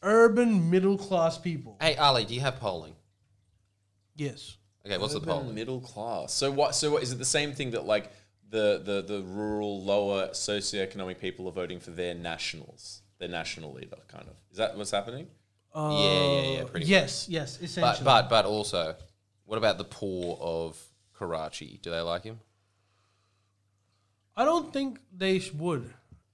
urban 0.03 0.71
middle 0.71 0.97
class 0.97 1.37
people. 1.37 1.77
Hey 1.81 1.97
Ali, 1.97 2.25
do 2.25 2.35
you 2.35 2.41
have 2.41 2.61
polling? 2.61 2.95
Yes. 4.15 4.57
Okay, 4.87 4.99
what's 4.99 5.15
the 5.15 5.21
poll? 5.21 5.43
middle 5.45 5.81
class. 5.81 6.33
So 6.33 6.51
what? 6.51 6.75
So 6.75 6.93
what, 6.93 7.03
is 7.03 7.13
it 7.13 7.19
the 7.19 7.25
same 7.25 7.53
thing 7.53 7.73
that 7.73 7.87
like 7.87 8.13
the 8.51 8.81
the 8.85 9.03
the 9.03 9.23
rural, 9.23 9.83
lower 9.83 10.29
socioeconomic 10.29 11.19
people 11.19 11.49
are 11.49 11.53
voting 11.53 11.81
for 11.81 11.91
their 11.91 12.15
nationals, 12.15 13.03
their 13.19 13.29
national 13.29 13.73
leader, 13.73 13.97
kind 14.09 14.27
of? 14.29 14.37
Is 14.53 14.59
that 14.59 14.77
what's 14.77 14.91
happening? 14.91 15.27
Uh, 15.75 15.91
yeah, 15.91 16.25
yeah, 16.25 16.59
yeah, 16.59 16.65
pretty 16.65 16.87
Yes, 16.87 17.29
yes, 17.29 17.59
essentially. 17.61 18.05
But 18.05 18.29
but 18.29 18.29
but 18.29 18.45
also, 18.45 18.95
what 19.45 19.57
about 19.57 19.79
the 19.79 19.85
poor 19.85 20.39
of 20.41 20.81
Karachi? 21.19 21.79
Do 21.83 21.91
they 21.91 22.01
like 22.01 22.25
him? 22.25 22.41
I 24.37 24.45
don't 24.45 24.73
think 24.73 24.99
they 25.17 25.41
would, 25.57 25.93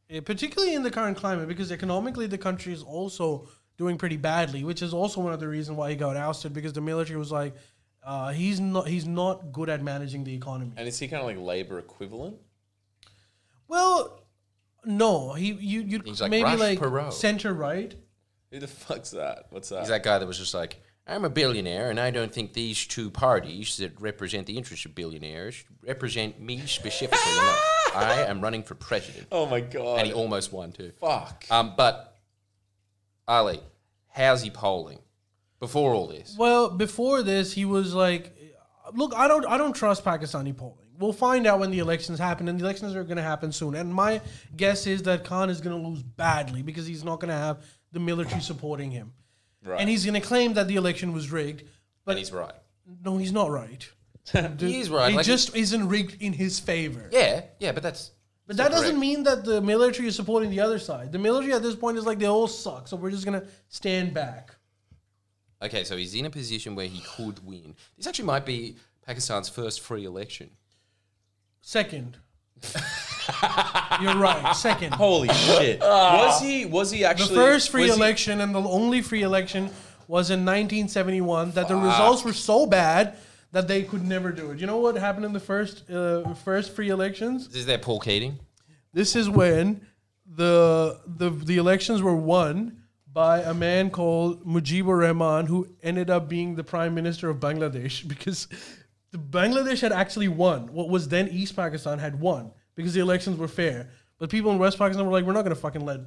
Eh, 0.09 0.21
particularly 0.21 0.75
in 0.75 0.83
the 0.83 0.91
current 0.91 1.17
climate, 1.17 1.47
because 1.47 1.71
economically 1.71 2.27
the 2.27 2.39
country 2.39 2.73
is 2.73 2.83
also 2.83 3.47
doing 3.77 3.97
pretty 3.97 4.17
badly, 4.17 4.65
which 4.65 4.83
is 4.83 4.93
also 4.93 5.21
one 5.21 5.33
of 5.33 5.39
the 5.39 5.47
reasons 5.47 5.77
why 5.79 5.91
he 5.91 5.97
got 5.97 6.17
ousted. 6.17 6.53
Because 6.53 6.73
the 6.73 6.81
military 6.81 7.17
was 7.19 7.31
like, 7.31 7.55
uh, 8.03 8.33
he's 8.33 8.59
not 8.59 8.89
he's 8.89 9.07
not 9.07 9.53
good 9.53 9.69
at 9.69 9.83
managing 9.83 10.25
the 10.25 10.35
economy. 10.35 10.73
And 10.77 10.89
is 10.89 10.99
he 10.99 11.07
kind 11.07 11.21
of 11.21 11.27
like 11.27 11.39
labor 11.39 11.79
equivalent? 11.79 12.39
Well, 13.69 14.25
no, 14.85 15.35
he 15.35 15.53
you 15.53 15.83
you 15.83 16.03
He's 16.05 16.21
like 16.21 16.31
maybe 16.31 16.45
Ross 16.45 16.59
like 16.59 16.79
Perot. 16.81 17.13
center 17.13 17.53
right. 17.55 17.95
Who 18.51 18.59
the 18.59 18.67
fuck's 18.67 19.11
that? 19.13 19.47
What's 19.51 19.69
that? 19.69 19.81
He's 19.81 19.89
that 19.91 20.03
guy 20.03 20.19
that 20.19 20.27
was 20.27 20.39
just 20.39 20.55
like, 20.55 20.83
I'm 21.11 21.25
a 21.25 21.31
billionaire, 21.31 21.91
and 21.91 21.99
I 21.99 22.11
don't 22.11 22.33
think 22.33 22.53
these 22.53 22.87
two 22.87 23.11
parties 23.11 23.79
that 23.79 24.01
represent 24.01 24.47
the 24.47 24.57
interests 24.57 24.87
of 24.87 24.95
billionaires 24.95 25.65
represent 25.85 26.41
me 26.41 26.61
specifically 26.67 27.33
enough. 27.33 27.65
I 27.97 28.25
am 28.29 28.41
running 28.41 28.63
for 28.63 28.77
president. 28.77 29.27
Oh 29.33 29.47
my 29.47 29.61
god. 29.61 29.99
And 29.99 30.07
he 30.07 30.13
almost 30.13 30.53
won 30.53 30.71
too. 30.71 30.93
Fuck. 31.01 31.45
Um, 31.51 31.75
but 31.77 32.17
Ali, 33.27 33.61
how's 34.09 34.43
he 34.43 34.51
polling 34.51 35.01
before 35.59 35.95
all 35.95 36.07
this? 36.07 36.37
Well, 36.39 36.71
before 36.71 37.23
this, 37.23 37.53
he 37.53 37.65
was 37.65 37.93
like, 37.93 38.37
"Look, 38.95 39.13
I 39.17 39.27
don't, 39.27 39.45
I 39.47 39.59
don't 39.59 39.75
trust 39.75 40.05
Pakistani 40.05 40.57
polling. 40.57 40.87
We'll 40.97 41.13
find 41.13 41.47
out 41.47 41.59
when 41.59 41.73
the 41.73 41.81
elections 41.81 42.19
happen, 42.21 42.47
and 42.47 42.61
the 42.61 42.65
elections 42.65 42.95
are 42.95 43.03
going 43.03 43.17
to 43.17 43.23
happen 43.23 43.51
soon. 43.51 43.75
And 43.75 43.93
my 43.93 44.21
guess 44.57 44.87
is 44.87 45.03
that 45.05 45.25
Khan 45.25 45.51
is 45.51 45.61
going 45.61 45.81
to 45.81 45.89
lose 45.89 46.03
badly 46.03 46.63
because 46.63 46.87
he's 46.87 47.03
not 47.03 47.19
going 47.21 47.31
to 47.31 47.35
have 47.35 47.65
the 47.91 47.99
military 48.01 48.43
supporting 48.43 48.91
him, 48.91 49.13
Right. 49.65 49.81
and 49.81 49.89
he's 49.91 50.05
going 50.07 50.21
to 50.21 50.27
claim 50.27 50.55
that 50.55 50.69
the 50.69 50.77
election 50.77 51.13
was 51.13 51.31
rigged. 51.31 51.65
But 52.05 52.13
And 52.13 52.19
he's 52.21 52.33
right. 52.33 52.55
no, 53.05 53.19
he's 53.19 53.33
not 53.33 53.51
right. 53.51 53.89
He 54.59 54.81
is 54.81 54.91
right. 54.91 55.13
It 55.13 55.17
like- 55.17 55.27
just 55.27 55.55
isn't 55.57 55.89
rigged 55.89 56.21
in 56.23 56.33
his 56.33 56.59
favor. 56.61 57.09
yeah, 57.13 57.43
yeah, 57.59 57.73
but 57.73 57.83
that's. 57.83 58.13
But 58.47 58.57
that 58.57 58.71
doesn't 58.73 58.87
correct. 58.87 58.99
mean 58.99 59.23
that 59.25 59.45
the 59.45 59.61
military 59.61 60.09
is 60.09 60.17
supporting 60.17 60.51
the 60.51 60.61
other 60.61 60.79
side. 60.81 61.13
The 61.13 61.19
military 61.19 61.53
at 61.53 61.63
this 61.63 61.77
point 61.77 61.97
is 61.99 62.05
like 62.05 62.19
they 62.19 62.27
all 62.27 62.49
suck, 62.49 62.89
so 62.89 62.97
we're 62.97 63.11
just 63.13 63.25
gonna 63.25 63.45
stand 63.69 64.13
back. 64.13 64.55
Okay, 65.63 65.85
so 65.85 65.97
he's 65.97 66.15
in 66.15 66.27
a 66.27 66.31
position 66.31 66.75
where 66.75 66.87
he 66.87 67.01
could 67.17 67.45
win. 67.47 67.75
This 67.97 68.07
actually 68.09 68.25
might 68.25 68.45
be 68.47 68.77
Pakistan's 69.07 69.49
first 69.49 69.81
free 69.83 70.05
election. 70.05 70.51
Second, 71.61 72.17
you're 74.01 74.17
right. 74.17 74.53
Second, 74.55 74.95
Holy 74.95 75.29
shit. 75.29 75.81
was 75.81 76.41
he 76.41 76.67
was 76.67 76.91
he 76.91 77.05
actually 77.05 77.35
the 77.35 77.41
first 77.41 77.71
free 77.71 77.83
was 77.83 77.93
he- 77.93 78.01
election 78.01 78.41
and 78.41 78.55
the 78.55 78.61
only 78.61 79.03
free 79.03 79.23
election 79.23 79.71
was 80.07 80.31
in 80.31 80.41
1971. 80.41 81.53
That 81.53 81.69
the 81.69 81.77
results 81.77 82.25
were 82.25 82.33
so 82.33 82.67
bad 82.67 83.17
that 83.53 83.69
they 83.69 83.83
could 83.83 84.05
never 84.05 84.33
do 84.33 84.51
it. 84.51 84.59
You 84.59 84.67
know 84.67 84.79
what 84.79 84.97
happened 84.97 85.25
in 85.25 85.33
the 85.33 85.41
first 85.41 85.91
uh, 85.91 86.35
first 86.35 86.75
free 86.75 86.89
elections? 86.91 87.55
Is 87.55 87.67
that 87.67 87.83
Paul 87.83 88.01
Keating? 88.01 88.39
This 88.93 89.15
is 89.17 89.29
when 89.29 89.87
the 90.27 91.01
the 91.07 91.31
the 91.31 91.57
elections 91.57 92.03
were 92.03 92.17
won 92.17 92.83
by 93.13 93.41
a 93.41 93.55
man 93.55 93.91
called 93.91 94.45
Mujibur 94.47 95.01
Rahman, 95.01 95.47
who 95.47 95.69
ended 95.83 96.11
up 96.11 96.29
being 96.29 96.55
the 96.55 96.65
prime 96.65 96.95
minister 96.95 97.29
of 97.29 97.39
Bangladesh 97.39 98.07
because 98.15 98.47
the 99.11 99.19
Bangladesh 99.19 99.81
had 99.81 99.93
actually 99.93 100.29
won. 100.29 100.73
What 100.73 100.89
was 100.89 101.09
then 101.09 101.29
East 101.29 101.57
Pakistan 101.57 101.99
had 101.99 102.21
won 102.21 102.53
because 102.81 102.95
the 102.95 103.01
elections 103.01 103.39
were 103.39 103.49
fair. 103.49 103.89
But 104.19 104.31
people 104.31 104.51
in 104.53 104.59
West 104.59 104.79
Pakistan 104.79 105.07
were 105.07 105.13
like, 105.13 105.25
we're 105.25 105.33
not 105.33 105.43
going 105.43 105.55
to 105.55 105.61
fucking 105.61 105.85
let 105.85 106.01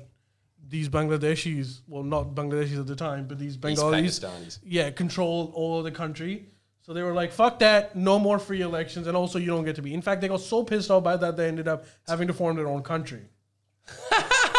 these 0.70 0.90
Bangladeshis, 0.90 1.82
well, 1.88 2.04
not 2.04 2.36
Bangladeshis 2.36 2.80
at 2.80 2.88
the 2.88 2.96
time, 2.96 3.28
but 3.28 3.38
these 3.40 3.58
Bengalis, 3.58 4.20
yeah, 4.64 4.90
control 4.92 5.52
all 5.56 5.80
of 5.80 5.84
the 5.84 5.92
country. 5.92 6.48
So 6.82 6.94
they 6.94 7.02
were 7.02 7.14
like, 7.14 7.32
fuck 7.32 7.60
that, 7.60 7.96
no 7.96 8.20
more 8.20 8.40
free 8.40 8.62
elections, 8.62 9.08
and 9.08 9.16
also 9.16 9.40
you 9.40 9.48
don't 9.48 9.64
get 9.64 9.76
to 9.78 9.82
be. 9.82 9.94
In 9.94 10.02
fact, 10.02 10.20
they 10.22 10.28
got 10.28 10.42
so 10.42 10.64
pissed 10.64 10.92
off 10.92 11.04
by 11.04 11.16
that 11.16 11.38
they 11.38 11.48
ended 11.48 11.68
up 11.68 11.86
having 12.08 12.28
to 12.28 12.34
form 12.34 12.56
their 12.58 12.68
own 12.68 12.82
country. 12.84 13.22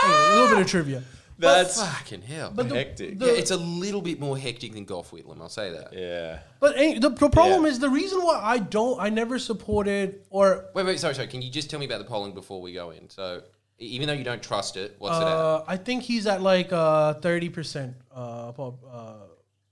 Anyway, 0.05 0.19
a 0.21 0.35
little 0.35 0.57
bit 0.57 0.59
of 0.67 0.71
trivia. 0.71 1.03
That's 1.39 1.81
Fucking 1.83 2.23
hell. 2.23 2.53
But 2.55 2.69
the, 2.69 2.75
hectic. 2.77 3.19
the- 3.19 3.27
yeah, 3.27 3.33
it's 3.33 3.51
a 3.51 3.57
little 3.57 4.01
bit 4.03 4.21
more 4.21 4.39
hectic 4.39 4.73
than 4.75 4.85
Gough 4.85 5.11
Whitlam, 5.11 5.41
I'll 5.41 5.49
say 5.49 5.71
that. 5.73 5.93
yeah. 5.93 6.39
but 6.61 6.77
eh, 6.79 6.99
the, 6.99 7.11
the 7.11 7.29
problem 7.29 7.65
Yeah. 7.65 7.71
is 7.71 7.79
the 7.81 7.89
reason 7.91 8.21
why 8.23 8.39
I 8.43 8.59
don't, 8.59 9.01
I 9.01 9.11
never 9.11 9.39
supported 9.39 10.21
or 10.31 10.67
Wait, 10.75 10.87
wait, 10.87 11.01
sorry, 11.01 11.15
sorry. 11.15 11.29
Can 11.29 11.43
you 11.43 11.51
just 11.51 11.71
tell 11.71 11.81
me 11.81 11.87
about 11.87 11.99
the 11.99 12.05
polling 12.05 12.33
before 12.35 12.61
we 12.63 12.73
go 12.73 12.91
in? 12.91 13.11
So, 13.11 13.43
e- 13.81 13.87
even 13.87 14.07
though 14.07 14.15
you 14.15 14.25
don't 14.25 14.43
trust 14.43 14.77
it, 14.77 14.95
what's 14.99 15.17
it 15.19 15.23
at? 15.23 15.27
uh, 15.29 15.65
I 15.67 15.77
think 15.77 16.03
he's 16.05 16.27
at 16.27 16.41
like 16.41 16.73
uh, 16.73 17.15
thirty 17.15 17.49
percent. 17.49 17.97
Uh, 18.15 18.51
uh, 18.51 19.15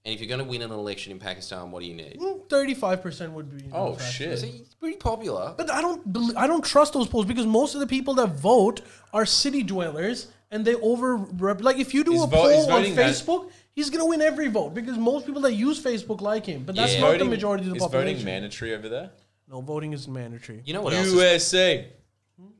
And 0.04 0.12
if 0.14 0.20
you're 0.20 0.28
going 0.28 0.40
to 0.40 0.44
win 0.44 0.62
an 0.62 0.72
election 0.72 1.12
in 1.12 1.20
Pakistan, 1.20 1.70
what 1.70 1.80
do 1.82 1.86
you 1.86 1.94
need? 1.94 2.18
thirty-five 2.48 3.00
percent 3.02 3.32
would 3.34 3.56
be. 3.56 3.70
Oh 3.72 3.96
shit. 3.98 4.38
So 4.40 4.46
he's 4.46 4.74
pretty 4.74 4.96
popular. 4.96 5.54
But 5.56 5.70
I 5.70 5.80
don't, 5.80 6.12
bel 6.12 6.32
I 6.36 6.46
don't 6.48 6.64
trust 6.64 6.92
those 6.92 7.06
polls 7.08 7.24
because 7.26 7.46
most 7.46 7.74
of 7.74 7.80
the 7.80 7.86
people 7.86 8.14
that 8.14 8.30
vote 8.30 8.80
are 9.12 9.24
city 9.24 9.62
dwellers, 9.62 10.26
and 10.52 10.64
they 10.64 10.74
over 10.76 11.16
like 11.16 11.78
if 11.78 11.92
you 11.94 12.04
do 12.04 12.12
He's 12.12 12.22
a 12.22 12.26
vo- 12.28 12.48
he's 12.48 12.64
poll 12.66 12.72
on 12.74 12.80
voting 12.82 12.94
man- 12.94 13.10
Facebook, 13.12 13.50
he's 13.72 13.90
gonna 13.90 14.06
win 14.06 14.20
every 14.22 14.48
vote 14.48 14.74
because 14.74 14.96
most 14.98 15.26
people 15.26 15.42
that 15.42 15.54
use 15.54 15.82
Facebook 15.82 16.20
like 16.20 16.46
him. 16.46 16.62
But 16.64 16.76
that's 16.76 16.94
Yeah. 16.94 17.00
not 17.00 17.06
Voting- 17.12 17.18
the 17.30 17.30
majority 17.36 17.64
of 17.64 17.70
the 17.74 17.78
population. 17.80 18.08
is 18.08 18.12
population. 18.12 18.18
voting 18.18 18.42
mandatory 18.42 18.74
over 18.74 18.88
there? 18.88 19.10
no, 19.48 19.60
voting 19.60 19.92
is 19.92 20.06
mandatory. 20.06 20.62
You 20.64 20.72
know 20.74 20.82
what 20.82 20.92
else? 20.94 21.06
Is, 21.08 21.12
USA. 21.14 21.90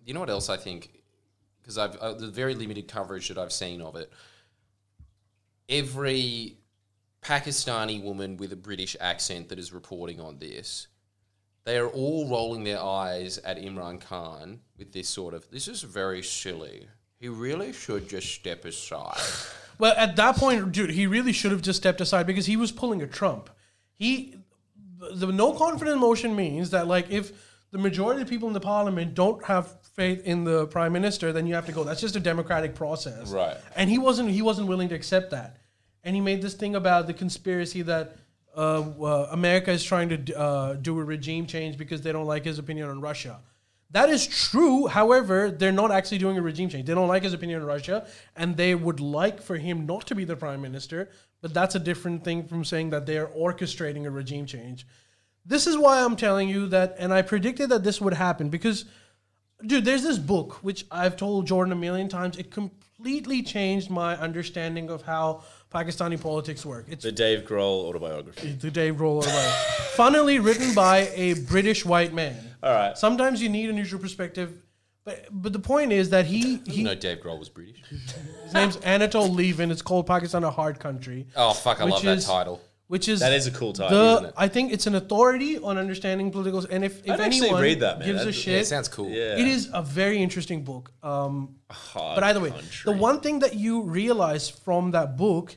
you 0.04 0.12
know 0.14 0.20
what 0.20 0.30
else 0.30 0.48
I 0.50 0.56
think? 0.56 0.90
Because 1.60 1.78
I've 1.78 1.96
uh, 1.96 2.14
the 2.14 2.26
very 2.26 2.54
limited 2.54 2.88
coverage 2.88 3.28
that 3.28 3.38
I've 3.38 3.52
seen 3.52 3.80
of 3.80 3.94
it. 3.96 4.10
Every 5.68 6.58
Pakistani 7.22 8.02
woman 8.02 8.36
with 8.36 8.52
a 8.52 8.56
British 8.56 8.96
accent 9.00 9.48
that 9.48 9.58
is 9.58 9.72
reporting 9.72 10.20
on 10.20 10.38
this, 10.38 10.88
they 11.64 11.78
are 11.78 11.88
all 11.88 12.28
rolling 12.28 12.64
their 12.64 12.80
eyes 12.80 13.38
at 13.38 13.56
Imran 13.58 14.00
Khan 14.00 14.60
with 14.76 14.92
this 14.92 15.08
sort 15.08 15.32
of, 15.34 15.48
"This 15.50 15.68
is 15.68 15.82
very 15.82 16.22
silly. 16.22 16.88
He 17.22 17.28
really 17.28 17.72
should 17.72 18.08
just 18.08 18.34
step 18.34 18.64
aside." 18.64 19.16
Well, 19.78 19.94
at 19.96 20.14
that 20.14 20.36
point, 20.36 20.70
dude, 20.70 20.90
he 20.90 21.08
really 21.08 21.32
should 21.32 21.50
have 21.50 21.62
just 21.62 21.78
stepped 21.78 22.00
aside 22.00 22.24
because 22.24 22.46
he 22.46 22.56
was 22.56 22.70
pulling 22.70 23.02
a 23.02 23.06
Trump. 23.06 23.50
He, 23.94 24.36
the 25.14 25.26
no 25.26 25.54
confidence 25.54 26.00
motion 26.00 26.36
means 26.36 26.70
that 26.70 26.86
like 26.86 27.10
if 27.10 27.32
the 27.72 27.78
majority 27.78 28.20
of 28.20 28.28
the 28.28 28.30
people 28.30 28.46
in 28.46 28.54
the 28.54 28.60
parliament 28.60 29.14
don't 29.14 29.44
have 29.44 29.74
faith 29.94 30.22
in 30.24 30.44
the 30.44 30.66
prime 30.68 30.92
minister, 30.92 31.32
then 31.32 31.46
you 31.46 31.54
have 31.54 31.66
to 31.66 31.72
go. 31.72 31.82
That's 31.82 32.00
just 32.00 32.14
a 32.14 32.20
democratic 32.20 32.76
process, 32.76 33.30
Right. 33.32 33.56
And 33.74 33.90
he 33.90 33.98
wasn't 33.98 34.30
he 34.30 34.42
wasn't 34.42 34.68
willing 34.68 34.88
to 34.90 34.94
accept 34.94 35.30
that, 35.32 35.56
and 36.04 36.14
he 36.14 36.20
made 36.20 36.42
this 36.42 36.54
thing 36.54 36.76
about 36.76 37.06
the 37.06 37.14
conspiracy 37.14 37.82
that. 37.82 38.16
Uh, 38.54 38.84
uh, 39.00 39.28
America 39.30 39.70
is 39.70 39.82
trying 39.82 40.10
to 40.10 40.38
uh, 40.38 40.74
do 40.74 40.98
a 40.98 41.02
regime 41.02 41.46
change 41.46 41.78
because 41.78 42.02
they 42.02 42.12
don't 42.12 42.26
like 42.26 42.44
his 42.44 42.58
opinion 42.58 42.86
on 42.90 43.00
Russia. 43.00 43.40
That 43.92 44.08
is 44.08 44.26
true. 44.26 44.86
However, 44.86 45.50
they're 45.50 45.70
not 45.70 45.90
actually 45.92 46.18
doing 46.18 46.38
a 46.38 46.42
regime 46.42 46.70
change. 46.70 46.86
They 46.86 46.94
don't 46.94 47.08
like 47.08 47.22
his 47.22 47.34
opinion 47.34 47.60
on 47.60 47.66
Russia, 47.66 48.06
and 48.36 48.56
they 48.56 48.74
would 48.74 49.00
like 49.00 49.40
for 49.42 49.56
him 49.56 49.84
not 49.86 50.06
to 50.06 50.14
be 50.14 50.24
the 50.24 50.34
prime 50.34 50.62
minister. 50.62 51.10
But 51.42 51.52
that's 51.52 51.74
a 51.74 51.78
different 51.78 52.24
thing 52.24 52.46
from 52.46 52.64
saying 52.64 52.90
that 52.90 53.04
they 53.04 53.18
are 53.18 53.26
orchestrating 53.26 54.06
a 54.06 54.10
regime 54.10 54.46
change. 54.46 54.86
This 55.44 55.66
is 55.66 55.76
why 55.76 56.02
I'm 56.02 56.16
telling 56.16 56.48
you 56.48 56.68
that, 56.68 56.96
and 56.98 57.12
I 57.12 57.20
predicted 57.22 57.68
that 57.70 57.82
this 57.84 58.00
would 58.00 58.14
happen 58.14 58.48
because, 58.48 58.84
dude, 59.66 59.84
there's 59.84 60.04
this 60.04 60.18
book 60.18 60.62
which 60.62 60.86
I've 60.90 61.16
told 61.16 61.46
Jordan 61.46 61.72
a 61.72 61.76
million 61.76 62.08
times. 62.08 62.38
It 62.38 62.50
completely 62.50 63.42
changed 63.42 63.90
my 63.90 64.16
understanding 64.16 64.88
of 64.88 65.02
how 65.02 65.42
Pakistani 65.74 66.18
politics 66.18 66.64
work. 66.64 66.86
It's 66.88 67.02
The 67.02 67.12
Dave 67.12 67.40
Grohl 67.40 67.84
autobiography. 67.88 68.52
the 68.52 68.70
Dave 68.70 68.94
Grohl 68.94 69.24
away. 69.24 69.52
Funnily 69.96 70.38
written 70.38 70.74
by 70.74 71.10
a 71.14 71.34
British 71.34 71.84
white 71.84 72.14
man. 72.14 72.51
All 72.62 72.72
right. 72.74 72.96
Sometimes 72.96 73.42
you 73.42 73.48
need 73.48 73.68
a 73.70 73.72
neutral 73.72 74.00
perspective, 74.00 74.54
but 75.04 75.26
but 75.30 75.52
the 75.52 75.58
point 75.58 75.92
is 75.92 76.10
that 76.10 76.26
he 76.26 76.58
he 76.66 76.78
you 76.78 76.84
know, 76.84 76.94
Dave 76.94 77.18
Grohl 77.18 77.38
was 77.38 77.48
British. 77.48 77.82
his 78.44 78.54
name's 78.54 78.76
Anatol 78.78 79.34
Lieven. 79.34 79.70
It's 79.70 79.82
called 79.82 80.06
Pakistan 80.06 80.44
a 80.44 80.50
Hard 80.50 80.78
Country, 80.78 81.26
Oh 81.36 81.52
fuck! 81.52 81.80
I 81.80 81.84
Which 81.84 81.94
love 81.94 82.02
that 82.04 82.18
is- 82.18 82.24
title. 82.26 82.60
which 82.88 83.08
is 83.08 83.20
That 83.20 83.32
is 83.32 83.46
a 83.46 83.50
cool 83.50 83.72
title, 83.72 83.96
The 83.98 84.12
isn't 84.14 84.24
it? 84.26 84.34
I 84.36 84.48
think 84.48 84.70
it's 84.72 84.86
an 84.86 84.94
authority 84.94 85.56
on 85.58 85.78
understanding 85.78 86.30
political. 86.30 86.60
And 86.70 86.84
if 86.84 87.02
if 87.04 87.10
I'd 87.10 87.20
actually 87.20 87.46
anyone 87.48 87.62
read 87.62 87.80
that, 87.80 87.98
man. 87.98 88.06
gives 88.08 88.20
a 88.20 88.24
That'd- 88.26 88.34
shit, 88.42 88.52
Yeah, 88.54 88.60
it 88.60 88.66
sounds 88.66 88.88
cool. 88.88 89.08
Yeah. 89.08 89.38
it 89.42 89.48
is 89.56 89.70
a 89.72 89.82
very 89.82 90.22
interesting 90.22 90.62
book. 90.62 90.92
Um, 91.02 91.56
Hard 91.70 92.14
but 92.16 92.22
either 92.24 92.38
way, 92.40 92.50
country. 92.50 92.92
the 92.92 92.98
one 93.08 93.20
thing 93.20 93.38
that 93.40 93.54
you 93.56 93.82
realize 93.82 94.48
from 94.50 94.90
that 94.92 95.16
book 95.16 95.56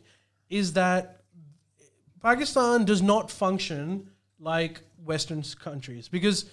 is 0.49 0.73
that 0.73 1.21
Pakistan 2.21 2.85
does 2.85 3.01
not 3.01 3.29
function 3.29 4.09
like 4.39 4.81
Western 5.03 5.39
s- 5.39 5.53
countries 5.55 6.07
because 6.09 6.45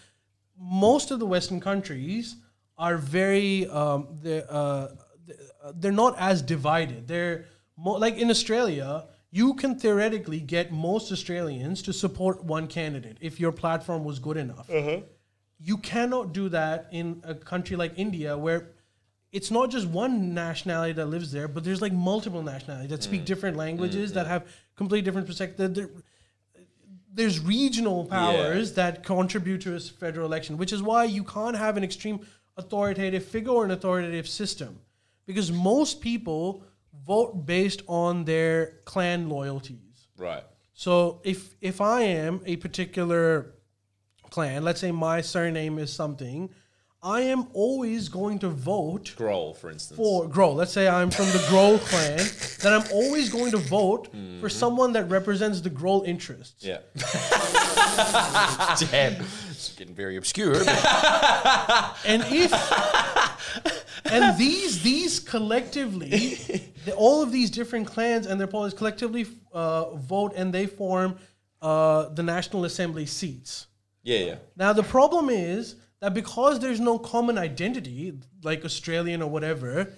most 0.59 1.11
of 1.11 1.19
the 1.19 1.27
Western 1.27 1.61
countries 1.61 2.37
are 2.79 2.97
very 2.97 3.69
um, 3.69 4.09
they're, 4.23 4.47
uh, 4.51 4.89
uh, 5.63 5.73
they're 5.77 5.93
not 5.93 6.17
as 6.19 6.43
divided. 6.43 7.07
They're 7.09 7.47
mo- 7.77 7.93
like 7.93 8.17
in 8.17 8.31
Australia. 8.31 9.05
You 9.31 9.55
can 9.55 9.79
theoretically 9.79 10.41
get 10.41 10.73
most 10.73 11.11
Australians 11.11 11.81
to 11.83 11.93
support 11.93 12.45
one 12.45 12.67
candidate 12.67 13.17
if 13.21 13.41
your 13.41 13.51
platform 13.51 14.05
was 14.05 14.19
good 14.19 14.37
enough 14.37 14.69
you 15.59 15.79
cannot 15.79 16.33
do 16.33 16.49
that 16.51 16.89
in 16.91 17.23
a 17.25 17.35
country 17.35 17.77
like 17.77 17.93
India 17.97 18.37
where 18.37 18.71
it's 19.31 19.51
not 19.51 19.71
just 19.71 19.87
one 19.87 20.35
nationality 20.35 20.93
that 20.93 21.07
lives 21.07 21.33
there, 21.33 21.49
but 21.49 21.65
there's 21.65 21.81
like 21.81 21.93
multiple 21.93 22.43
nationalities 22.43 22.91
that 22.91 23.03
speak 23.03 23.25
different 23.25 23.57
languages 23.57 24.13
that 24.13 24.27
have 24.27 24.43
completely 24.77 25.03
different 25.03 25.27
perspectives. 25.27 25.81
There- 27.15 27.25
There's 27.27 27.41
regional 27.41 28.05
powers 28.07 28.73
that 28.75 29.05
contribute 29.05 29.61
to 29.63 29.75
a 29.75 29.81
federal 29.81 30.27
election, 30.27 30.57
which 30.57 30.73
is 30.73 30.83
why 30.83 31.05
you 31.05 31.25
can't 31.25 31.57
have 31.57 31.77
an 31.77 31.85
extreme 31.85 32.21
authoritative 32.57 33.25
figure 33.25 33.51
or 33.53 33.65
an 33.65 33.71
authoritative 33.71 34.29
system, 34.29 34.81
because 35.27 35.51
most 35.53 36.01
people 36.01 36.65
vote 37.07 37.47
based 37.47 37.83
on 37.89 38.25
their 38.25 38.81
clan 38.85 39.29
loyalties. 39.29 40.09
Right. 40.17 40.45
So 40.75 41.21
if 41.25 41.55
if 41.61 41.81
I 41.81 42.03
am 42.03 42.41
a 42.47 42.57
particular 42.57 43.55
clan, 44.31 44.65
let's 44.65 44.81
say 44.81 44.91
my 44.93 45.21
surname 45.21 45.79
is 45.79 45.93
something, 45.93 46.51
I 47.03 47.23
am 47.23 47.49
always 47.53 48.09
going 48.09 48.39
to 48.41 48.49
vote 48.49 49.15
Grohl, 49.19 49.57
for 49.57 49.71
instance. 49.71 49.97
for 49.97 50.29
Grohl. 50.29 50.55
Let's 50.55 50.73
say 50.73 50.89
I'm 50.89 51.11
from 51.11 51.27
the 51.27 51.39
Grohl 51.51 51.79
clan, 51.91 52.19
then 52.63 52.73
I'm 52.73 52.85
always 52.93 53.29
going 53.29 53.51
to 53.51 53.59
vote 53.59 54.09
for 54.41 54.49
someone 54.49 54.93
that 54.95 55.09
represents 55.11 55.61
the 55.61 55.71
Grohl 55.71 56.07
interests. 56.07 56.65
Yeah. 56.65 56.79
Damn, 58.91 59.25
it's 59.51 59.75
getting 59.75 59.95
very 59.95 60.17
obscure. 60.17 60.55
And 62.05 62.25
if 62.29 62.53
and 64.07 64.39
these 64.39 64.83
these 64.83 65.21
collectively, 65.21 66.71
the, 66.85 66.95
all 66.97 67.23
of 67.23 67.33
these 67.33 67.51
different 67.51 67.87
clans 67.87 68.27
and 68.27 68.41
their 68.41 68.47
politics 68.47 68.79
collectively 68.79 69.27
uh, 69.53 69.95
vote 69.97 70.33
and 70.37 70.53
they 70.53 70.67
form 70.67 71.17
uh, 71.61 72.09
the 72.11 72.23
National 72.23 72.65
Assembly 72.65 73.07
seats. 73.07 73.67
Yeah, 74.03 74.19
yeah. 74.19 74.35
Now 74.57 74.73
the 74.73 74.83
problem 74.83 75.31
is 75.31 75.77
that 76.01 76.15
because 76.15 76.59
there's 76.61 76.81
no 76.81 76.99
common 76.99 77.39
identity, 77.39 78.13
like 78.43 78.65
Australian 78.65 79.23
or 79.23 79.31
whatever, 79.31 79.93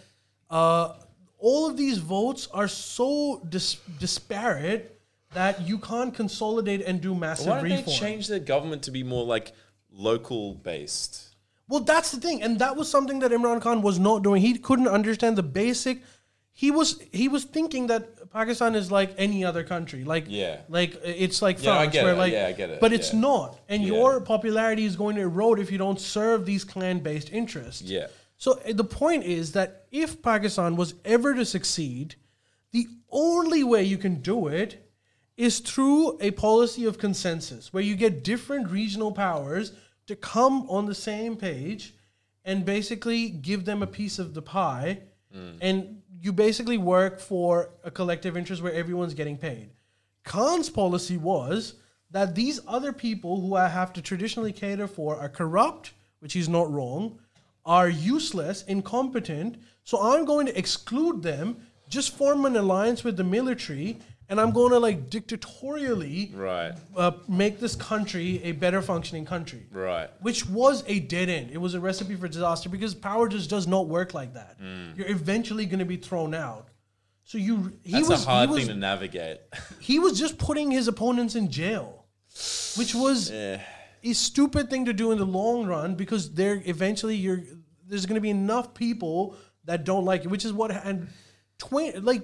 uh, 0.50 0.94
all 1.38 1.68
of 1.68 1.76
these 1.76 1.98
votes 1.98 2.48
are 2.52 2.68
so 2.68 3.42
dis- 3.48 3.76
disparate 3.98 5.00
that 5.34 5.62
you 5.62 5.78
can't 5.78 6.14
consolidate 6.14 6.80
and 6.82 7.00
do 7.00 7.14
massive 7.14 7.48
Why 7.48 7.54
don't 7.56 7.64
reform. 7.64 7.84
they 7.86 7.92
change 7.92 8.28
their 8.28 8.38
government 8.38 8.82
to 8.84 8.90
be 8.90 9.02
more 9.02 9.24
like 9.24 9.52
local 9.92 10.54
based? 10.54 11.34
Well, 11.68 11.80
that's 11.80 12.10
the 12.12 12.20
thing, 12.20 12.42
and 12.42 12.58
that 12.58 12.76
was 12.76 12.90
something 12.90 13.20
that 13.20 13.30
Imran 13.30 13.60
Khan 13.60 13.80
was 13.82 13.98
not 13.98 14.22
doing. 14.22 14.42
He 14.42 14.58
couldn't 14.58 14.88
understand 14.88 15.36
the 15.36 15.42
basic. 15.42 16.02
He 16.52 16.70
was 16.70 17.00
he 17.10 17.26
was 17.26 17.42
thinking 17.44 17.88
that 17.88 18.30
Pakistan 18.30 18.74
is 18.76 18.92
like 18.92 19.12
any 19.18 19.44
other 19.44 19.64
country, 19.64 20.04
like 20.04 20.26
Yeah. 20.28 20.58
like 20.68 21.00
it's 21.04 21.42
like 21.42 21.60
Yeah, 21.62 21.72
I 21.72 21.76
France, 21.78 21.92
get 21.94 22.04
where 22.04 22.12
it. 22.14 22.18
like 22.18 22.32
Yeah, 22.32 22.46
I 22.46 22.52
get 22.52 22.70
it. 22.70 22.80
but 22.80 22.92
it's 22.92 23.12
Yeah. 23.12 23.20
not, 23.20 23.58
and 23.68 23.82
Yeah. 23.82 23.88
your 23.94 24.20
popularity 24.20 24.84
is 24.84 24.94
going 24.94 25.16
to 25.16 25.22
erode 25.22 25.58
if 25.58 25.72
you 25.72 25.78
don't 25.78 25.98
serve 26.00 26.46
these 26.46 26.62
clan 26.64 27.00
based 27.00 27.30
interests. 27.32 27.82
Yeah. 27.82 28.06
So 28.44 28.60
uh, 28.68 28.74
the 28.74 28.84
point 28.84 29.24
is 29.24 29.52
that 29.52 29.86
if 29.90 30.20
Pakistan 30.20 30.76
was 30.76 30.96
ever 31.02 31.32
to 31.32 31.46
succeed, 31.46 32.16
the 32.72 32.86
only 33.08 33.64
way 33.64 33.84
you 33.84 33.96
can 33.96 34.16
do 34.16 34.48
it 34.48 34.86
is 35.38 35.60
through 35.60 36.18
a 36.20 36.30
policy 36.32 36.84
of 36.84 36.98
consensus 36.98 37.72
where 37.72 37.82
you 37.82 37.96
get 37.96 38.22
different 38.22 38.70
regional 38.70 39.12
powers 39.12 39.72
to 40.08 40.14
come 40.14 40.68
on 40.68 40.84
the 40.84 40.94
same 40.94 41.36
page 41.36 41.94
and 42.44 42.66
basically 42.66 43.30
give 43.30 43.64
them 43.64 43.82
a 43.82 43.86
piece 43.86 44.18
of 44.18 44.34
the 44.34 44.42
pie 44.42 45.00
and 45.62 46.02
you 46.20 46.30
basically 46.30 46.76
work 46.76 47.20
for 47.20 47.70
a 47.82 47.90
collective 47.90 48.36
interest 48.36 48.60
where 48.60 48.74
everyone's 48.74 49.14
getting 49.14 49.38
paid. 49.38 49.70
Khan's 50.22 50.68
policy 50.68 51.16
was 51.16 51.76
that 52.10 52.34
these 52.34 52.60
other 52.68 52.92
people 52.92 53.40
who 53.40 53.54
I 53.54 53.68
have 53.68 53.94
to 53.94 54.02
traditionally 54.02 54.52
cater 54.52 54.86
for 54.86 55.16
are 55.16 55.30
corrupt, 55.30 55.94
which 56.20 56.36
is 56.36 56.46
not 56.46 56.70
wrong, 56.70 57.20
are 57.66 57.88
useless, 57.88 58.62
incompetent. 58.64 59.56
So 59.84 60.00
I'm 60.02 60.24
going 60.24 60.46
to 60.46 60.58
exclude 60.58 61.22
them, 61.22 61.56
just 61.88 62.16
form 62.16 62.44
an 62.46 62.56
alliance 62.56 63.04
with 63.04 63.16
the 63.16 63.24
military, 63.24 63.98
and 64.28 64.40
I'm 64.40 64.52
going 64.52 64.70
to 64.72 64.78
like 64.78 65.10
dictatorially 65.10 66.30
Right. 66.34 66.72
uh, 66.96 67.12
make 67.28 67.60
this 67.60 67.76
country 67.76 68.42
a 68.42 68.52
better 68.52 68.80
functioning 68.82 69.24
country. 69.26 69.66
Right. 69.70 70.08
Which 70.20 70.48
was 70.48 70.82
a 70.86 71.00
dead 71.00 71.28
end. 71.28 71.50
It 71.50 71.58
was 71.58 71.74
a 71.74 71.80
recipe 71.80 72.16
for 72.16 72.26
disaster 72.28 72.68
because 72.68 72.94
power 72.94 73.28
just 73.28 73.50
does 73.50 73.66
not 73.66 73.86
work 73.88 74.14
like 74.14 74.34
that. 74.34 74.56
You're 74.96 75.08
eventually 75.10 75.66
going 75.66 75.80
to 75.80 75.84
be 75.84 75.96
thrown 75.96 76.34
out. 76.34 76.68
So 77.26 77.38
you 77.38 77.72
he 77.84 77.92
That's 77.92 78.08
was 78.08 78.22
a 78.26 78.30
hard 78.30 78.50
was, 78.50 78.58
thing 78.60 78.68
to 78.68 78.74
navigate. 78.74 79.40
he 79.80 79.98
was 79.98 80.18
just 80.18 80.36
putting 80.36 80.70
his 80.70 80.88
opponents 80.88 81.34
in 81.34 81.50
jail, 81.50 82.04
which 82.76 82.94
was 82.94 83.30
a 84.04 84.12
stupid 84.12 84.70
thing 84.70 84.84
to 84.84 84.92
do 84.92 85.10
in 85.12 85.18
the 85.18 85.24
long 85.24 85.66
run 85.66 85.94
because 85.94 86.32
there 86.32 86.62
eventually 86.66 87.16
you're 87.16 87.42
there's 87.86 88.06
going 88.06 88.14
to 88.14 88.20
be 88.20 88.30
enough 88.30 88.74
people 88.74 89.36
that 89.64 89.84
don't 89.84 90.04
like 90.04 90.24
it, 90.24 90.28
which 90.28 90.44
is 90.44 90.52
what 90.52 90.70
and 90.70 91.08
twenty 91.58 91.98
like 91.98 92.22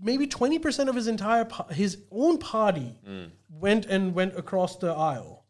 maybe 0.00 0.26
twenty 0.26 0.58
percent 0.58 0.88
of 0.88 0.94
his 0.94 1.08
entire 1.08 1.46
his 1.70 1.98
own 2.10 2.38
party 2.38 2.98
mm. 3.08 3.30
went 3.50 3.86
and 3.86 4.14
went 4.14 4.36
across 4.36 4.76
the 4.76 4.92
aisle 4.92 5.44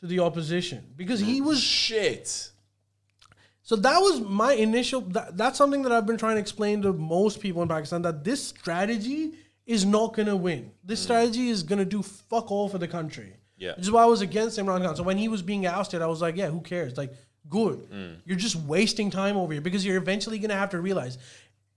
to 0.00 0.06
the 0.06 0.18
opposition 0.18 0.84
because 0.96 1.20
he 1.20 1.40
was 1.40 1.60
Shit. 1.60 2.50
so 3.62 3.76
that 3.76 3.98
was 3.98 4.20
my 4.20 4.52
initial. 4.54 5.00
That, 5.02 5.36
that's 5.36 5.56
something 5.56 5.82
that 5.82 5.92
I've 5.92 6.06
been 6.06 6.18
trying 6.18 6.34
to 6.34 6.40
explain 6.40 6.82
to 6.82 6.92
most 6.92 7.40
people 7.40 7.62
in 7.62 7.68
Pakistan 7.68 8.02
that 8.02 8.24
this 8.24 8.42
strategy 8.48 9.32
is 9.64 9.84
not 9.84 10.14
going 10.14 10.26
to 10.26 10.36
win. 10.36 10.72
This 10.82 11.00
mm. 11.00 11.04
strategy 11.04 11.48
is 11.48 11.62
going 11.62 11.78
to 11.78 11.84
do 11.84 12.02
fuck 12.02 12.50
all 12.50 12.68
for 12.68 12.78
the 12.78 12.88
country. 12.88 13.36
Yeah. 13.62 13.76
Which 13.76 13.84
is 13.84 13.92
why 13.92 14.02
I 14.02 14.06
was 14.06 14.22
against 14.22 14.58
Imran 14.58 14.84
Khan. 14.84 14.96
So 14.96 15.04
when 15.04 15.18
he 15.18 15.28
was 15.28 15.40
being 15.40 15.66
ousted, 15.66 16.02
I 16.02 16.06
was 16.06 16.20
like, 16.20 16.36
yeah, 16.36 16.48
who 16.48 16.60
cares? 16.60 16.96
Like, 16.96 17.14
good. 17.48 17.88
Mm. 17.90 18.16
You're 18.24 18.36
just 18.36 18.56
wasting 18.56 19.08
time 19.08 19.36
over 19.36 19.52
here 19.52 19.62
because 19.62 19.86
you're 19.86 19.96
eventually 19.96 20.38
going 20.40 20.50
to 20.50 20.56
have 20.56 20.70
to 20.70 20.80
realize 20.80 21.16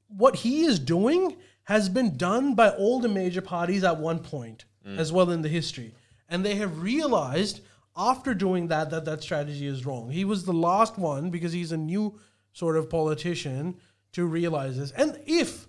what 0.08 0.36
he 0.36 0.66
is 0.66 0.80
doing 0.80 1.38
has 1.66 1.88
been 1.88 2.18
done 2.18 2.56
by 2.56 2.70
all 2.70 3.00
the 3.00 3.08
major 3.08 3.42
parties 3.42 3.84
at 3.84 3.98
one 3.98 4.18
point 4.18 4.66
mm. 4.86 4.98
as 4.98 5.12
well 5.12 5.30
in 5.30 5.44
the 5.44 5.50
history. 5.50 5.94
And 6.28 6.44
they 6.44 6.56
have 6.56 6.82
realized 6.82 7.62
after 7.96 8.34
doing 8.34 8.68
that 8.70 8.90
that 8.90 9.06
that 9.06 9.22
strategy 9.22 9.68
is 9.68 9.86
wrong. 9.86 10.10
He 10.10 10.26
was 10.26 10.44
the 10.44 10.54
last 10.54 10.98
one 10.98 11.30
because 11.30 11.54
he's 11.54 11.72
a 11.72 11.78
new 11.78 12.20
sort 12.52 12.78
of 12.78 12.90
politician 12.90 13.76
to 14.14 14.26
realize 14.26 14.78
this. 14.78 14.92
And 14.92 15.20
if 15.28 15.68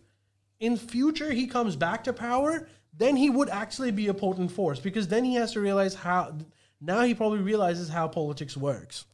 in 0.61 0.79
future 0.79 1.33
he 1.33 1.47
comes 1.47 1.77
back 1.77 2.05
to 2.05 2.12
power, 2.12 2.69
then 2.99 3.16
he 3.16 3.30
would 3.30 3.49
actually 3.49 3.90
be 3.90 4.09
a 4.09 4.14
potent 4.14 4.51
force 4.51 4.80
because 4.80 5.09
then 5.09 5.24
he 5.24 5.34
has 5.34 5.53
to 5.53 5.61
realize 5.61 5.94
how 5.94 6.36
now 6.80 7.03
he 7.03 7.14
probably 7.14 7.40
realizes 7.40 7.88
how 7.88 8.09
politics 8.09 8.57
works. 8.57 9.05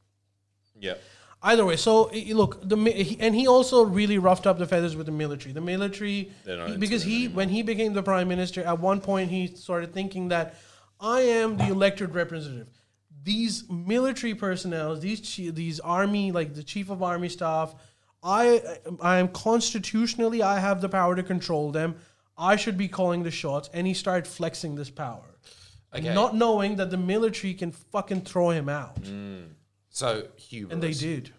Yeah. 0.78 0.94
Either 1.44 1.64
way, 1.64 1.76
so 1.76 2.08
look, 2.32 2.68
the 2.68 3.16
and 3.18 3.34
he 3.34 3.48
also 3.48 3.84
really 3.84 4.18
roughed 4.18 4.46
up 4.46 4.58
the 4.58 4.66
feathers 4.66 4.94
with 4.94 5.06
the 5.06 5.12
military. 5.12 5.52
The 5.52 5.60
military, 5.60 6.30
They're 6.44 6.58
he- 6.58 6.66
into 6.66 6.78
because 6.78 7.02
he 7.02 7.26
when 7.26 7.48
he 7.48 7.62
became 7.62 7.94
the 7.94 8.02
prime 8.02 8.28
minister, 8.28 8.62
at 8.62 8.78
one 8.78 9.00
point 9.00 9.30
he 9.30 9.48
started 9.48 9.92
thinking 9.92 10.28
that 10.28 10.54
I 11.00 11.22
am 11.22 11.56
the 11.56 11.66
elected 11.66 12.14
representative. 12.14 12.68
These 13.24 13.68
military 13.68 14.34
personnel, 14.36 14.94
these 14.96 15.36
these 15.36 15.80
army, 15.80 16.30
like 16.30 16.54
the 16.54 16.62
chief 16.62 16.90
of 16.90 17.02
army 17.02 17.28
staff, 17.28 17.74
I 18.22 18.62
I 19.00 19.18
am 19.18 19.26
constitutionally 19.28 20.42
I 20.42 20.60
have 20.60 20.80
the 20.80 20.88
power 20.88 21.16
to 21.16 21.24
control 21.24 21.72
them. 21.72 21.96
I 22.36 22.56
should 22.56 22.76
be 22.78 22.88
calling 22.88 23.22
the 23.22 23.30
shots, 23.30 23.68
and 23.72 23.86
he 23.86 23.94
started 23.94 24.26
flexing 24.26 24.74
this 24.74 24.90
power, 24.90 25.36
Okay. 25.94 26.14
not 26.14 26.34
knowing 26.34 26.76
that 26.76 26.90
the 26.90 26.96
military 26.96 27.54
can 27.54 27.70
fucking 27.72 28.22
throw 28.22 28.50
him 28.50 28.68
out, 28.68 28.96
so 29.90 30.26
hubris. 30.36 30.72
and 30.72 30.82
they 30.82 30.92
did. 30.92 31.32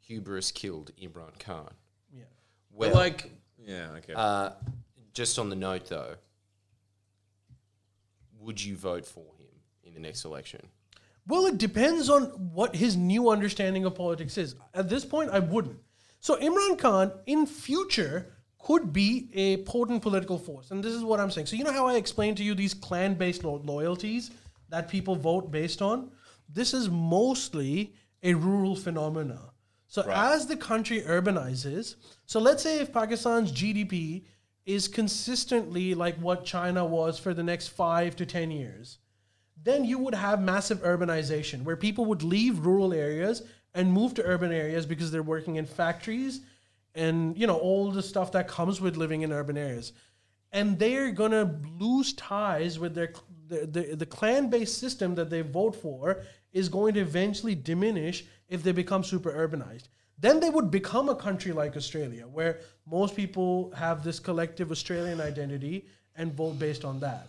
Hubris 0.00 0.52
killed 0.52 0.90
Imran 1.00 1.38
Khan. 1.38 1.72
Yeah. 2.12 2.24
Well, 2.70 2.90
But 2.90 2.94
like, 2.96 3.30
yeah, 3.58 3.88
okay. 3.96 4.12
uh, 4.14 4.50
just 5.14 5.38
on 5.38 5.48
the 5.48 5.56
note 5.56 5.86
though, 5.88 6.16
would 8.40 8.62
you 8.62 8.76
vote 8.76 9.06
for 9.06 9.24
him 9.38 9.48
in 9.82 9.94
the 9.94 10.00
next 10.00 10.24
election? 10.24 10.68
Well, 11.26 11.46
it 11.46 11.56
depends 11.56 12.10
on 12.10 12.24
what 12.52 12.76
his 12.76 12.96
new 12.98 13.30
understanding 13.30 13.86
of 13.86 13.94
politics 13.94 14.36
is. 14.36 14.56
At 14.74 14.90
this 14.90 15.06
point, 15.06 15.30
I 15.30 15.38
wouldn't. 15.38 15.78
So 16.20 16.36
Imran 16.36 16.78
Khan, 16.78 17.12
in 17.24 17.46
future, 17.46 18.33
could 18.64 18.94
be 18.94 19.28
a 19.34 19.58
potent 19.64 20.00
political 20.00 20.38
force, 20.38 20.70
and 20.70 20.82
this 20.82 20.94
is 20.94 21.04
what 21.04 21.20
I'm 21.20 21.30
saying. 21.30 21.46
So 21.46 21.56
you 21.56 21.64
know 21.64 21.72
how 21.72 21.86
I 21.86 21.96
explained 21.96 22.38
to 22.38 22.42
you 22.42 22.54
these 22.54 22.72
clan-based 22.72 23.44
lo- 23.44 23.60
loyalties 23.62 24.30
that 24.70 24.88
people 24.88 25.16
vote 25.16 25.50
based 25.50 25.82
on. 25.82 26.10
This 26.48 26.72
is 26.72 26.88
mostly 26.88 27.92
a 28.22 28.32
rural 28.32 28.74
phenomena. 28.74 29.38
So 29.86 30.02
as 30.10 30.46
the 30.46 30.56
country 30.56 31.02
urbanizes, 31.02 31.96
so 32.24 32.40
let's 32.40 32.62
say 32.62 32.80
if 32.80 32.90
Pakistan's 32.90 33.52
GDP 33.52 34.24
is 34.64 34.88
consistently 34.88 35.94
like 35.94 36.16
what 36.16 36.46
China 36.46 36.86
was 36.86 37.18
for 37.18 37.34
the 37.34 37.42
next 37.42 37.68
five 37.68 38.16
to 38.16 38.24
ten 38.24 38.50
years, 38.50 38.98
then 39.62 39.84
you 39.84 39.98
would 39.98 40.14
have 40.14 40.40
massive 40.40 40.78
urbanization 40.82 41.64
where 41.64 41.76
people 41.76 42.06
would 42.06 42.22
leave 42.22 42.64
rural 42.64 42.94
areas 42.94 43.42
and 43.74 43.92
move 43.92 44.14
to 44.14 44.24
urban 44.24 44.52
areas 44.52 44.86
because 44.86 45.10
they're 45.10 45.22
working 45.22 45.56
in 45.56 45.66
factories 45.66 46.40
and 46.94 47.36
you 47.36 47.46
know 47.46 47.56
all 47.56 47.90
the 47.90 48.02
stuff 48.02 48.32
that 48.32 48.48
comes 48.48 48.80
with 48.80 48.96
living 48.96 49.22
in 49.22 49.32
urban 49.32 49.56
areas 49.56 49.92
and 50.52 50.78
they're 50.78 51.12
to 51.12 51.50
lose 51.78 52.12
ties 52.14 52.78
with 52.78 52.94
their 52.94 53.12
the, 53.46 53.66
the, 53.66 53.96
the 53.96 54.06
clan-based 54.06 54.78
system 54.78 55.14
that 55.14 55.28
they 55.28 55.42
vote 55.42 55.74
for 55.74 56.22
is 56.52 56.68
going 56.68 56.94
to 56.94 57.00
eventually 57.00 57.54
diminish 57.54 58.24
if 58.48 58.62
they 58.62 58.72
become 58.72 59.02
super 59.02 59.32
urbanized 59.32 59.88
then 60.18 60.40
they 60.40 60.50
would 60.50 60.70
become 60.70 61.08
a 61.08 61.16
country 61.16 61.52
like 61.52 61.76
australia 61.76 62.24
where 62.26 62.60
most 62.86 63.16
people 63.16 63.72
have 63.76 64.04
this 64.04 64.18
collective 64.18 64.70
australian 64.70 65.20
identity 65.20 65.86
and 66.16 66.32
vote 66.32 66.58
based 66.58 66.84
on 66.84 67.00
that 67.00 67.28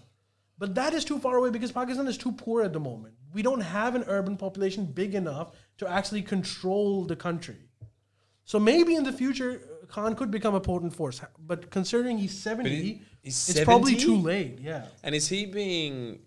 but 0.58 0.76
that 0.76 0.94
is 0.94 1.04
too 1.04 1.20
far 1.20 1.38
away 1.38 1.50
because 1.50 1.72
Pakistan 1.72 2.08
is 2.08 2.18
too 2.18 2.32
poor 2.32 2.64
at 2.64 2.74
the 2.74 2.80
moment. 2.80 3.16
We 3.34 3.42
don't 3.42 3.62
have 3.62 3.96
an 3.96 4.06
urban 4.08 4.38
population 4.38 4.86
big 4.86 5.14
enough 5.14 5.52
to 5.80 5.90
actually 5.90 6.22
control 6.22 7.04
the 7.04 7.16
country. 7.16 7.65
So 8.46 8.60
maybe 8.60 8.96
in 8.96 9.04
the 9.04 9.12
future, 9.12 9.62
uh, 9.84 9.86
Khan 9.88 10.16
could 10.16 10.32
become 10.32 10.56
a 10.56 10.60
potent 10.62 10.96
force. 10.96 11.20
But 11.40 11.70
considering 11.72 12.18
he's 12.18 12.38
70, 12.38 13.02
he's 13.22 13.50
it's 13.50 13.64
probably 13.64 13.96
too 13.96 14.16
late. 14.18 14.60
Yeah. 14.62 14.86
and 15.04 15.14
is 15.14 15.28
he 15.28 15.46
being 15.48 16.20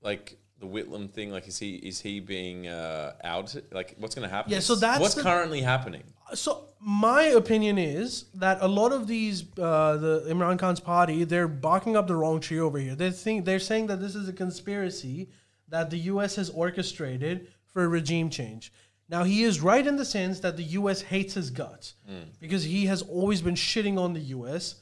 like 0.00 0.38
the 0.60 0.66
Whitlam 0.66 1.10
thing? 1.10 1.30
Like, 1.30 1.48
is 1.48 1.58
he 1.58 1.74
is 1.76 2.00
he 2.00 2.20
being 2.20 2.68
uh, 2.68 3.14
outed? 3.24 3.72
Like, 3.72 3.96
what's 3.98 4.14
going 4.14 4.28
to 4.28 4.34
happen? 4.34 4.52
Yeah, 4.52 4.60
so 4.60 4.76
that's 4.76 5.00
what's 5.00 5.14
the- 5.14 5.22
currently 5.22 5.60
happening. 5.60 6.04
So 6.34 6.68
my 6.78 7.22
opinion 7.22 7.78
is 7.78 8.26
that 8.34 8.58
a 8.60 8.68
lot 8.68 8.92
of 8.92 9.06
these, 9.06 9.44
uh, 9.58 9.96
the 9.96 10.26
Imran 10.28 10.58
Khan's 10.58 10.78
party, 10.78 11.24
they're 11.24 11.48
barking 11.48 11.96
up 11.96 12.06
the 12.06 12.14
wrong 12.14 12.38
tree 12.38 12.60
over 12.60 12.78
here. 12.78 12.94
They 12.94 13.10
think 13.10 13.44
they're 13.44 13.58
saying 13.58 13.86
that 13.86 14.00
this 14.00 14.14
is 14.14 14.28
a 14.28 14.32
conspiracy 14.32 15.30
that 15.68 15.90
the 15.90 15.98
U.S. 16.12 16.36
has 16.36 16.50
orchestrated 16.50 17.48
for 17.64 17.82
a 17.84 17.88
regime 17.88 18.28
change. 18.30 18.72
Now 19.08 19.24
he 19.24 19.42
is 19.42 19.60
right 19.60 19.86
in 19.86 19.96
the 19.96 20.04
sense 20.04 20.40
that 20.40 20.56
the 20.56 20.62
U.S. 20.64 21.00
hates 21.00 21.34
his 21.34 21.50
guts 21.50 21.94
because 22.40 22.64
he 22.64 22.86
has 22.86 23.02
always 23.02 23.40
been 23.40 23.54
shitting 23.54 23.98
on 23.98 24.12
the 24.12 24.20
U.S. 24.20 24.76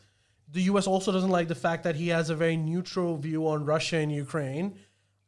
The 0.53 0.62
U.S. 0.62 0.87
also 0.87 1.12
doesn't 1.12 1.31
like 1.31 1.49
the 1.49 1.55
fact 1.55 1.85
that 1.85 1.97
he 1.97 2.09
has 2.09 2.31
a 2.31 2.35
very 2.35 2.57
neutral 2.57 3.16
view 3.16 3.47
on 3.49 3.64
Russia 3.64 3.99
and 3.99 4.12
Ukraine. 4.12 4.79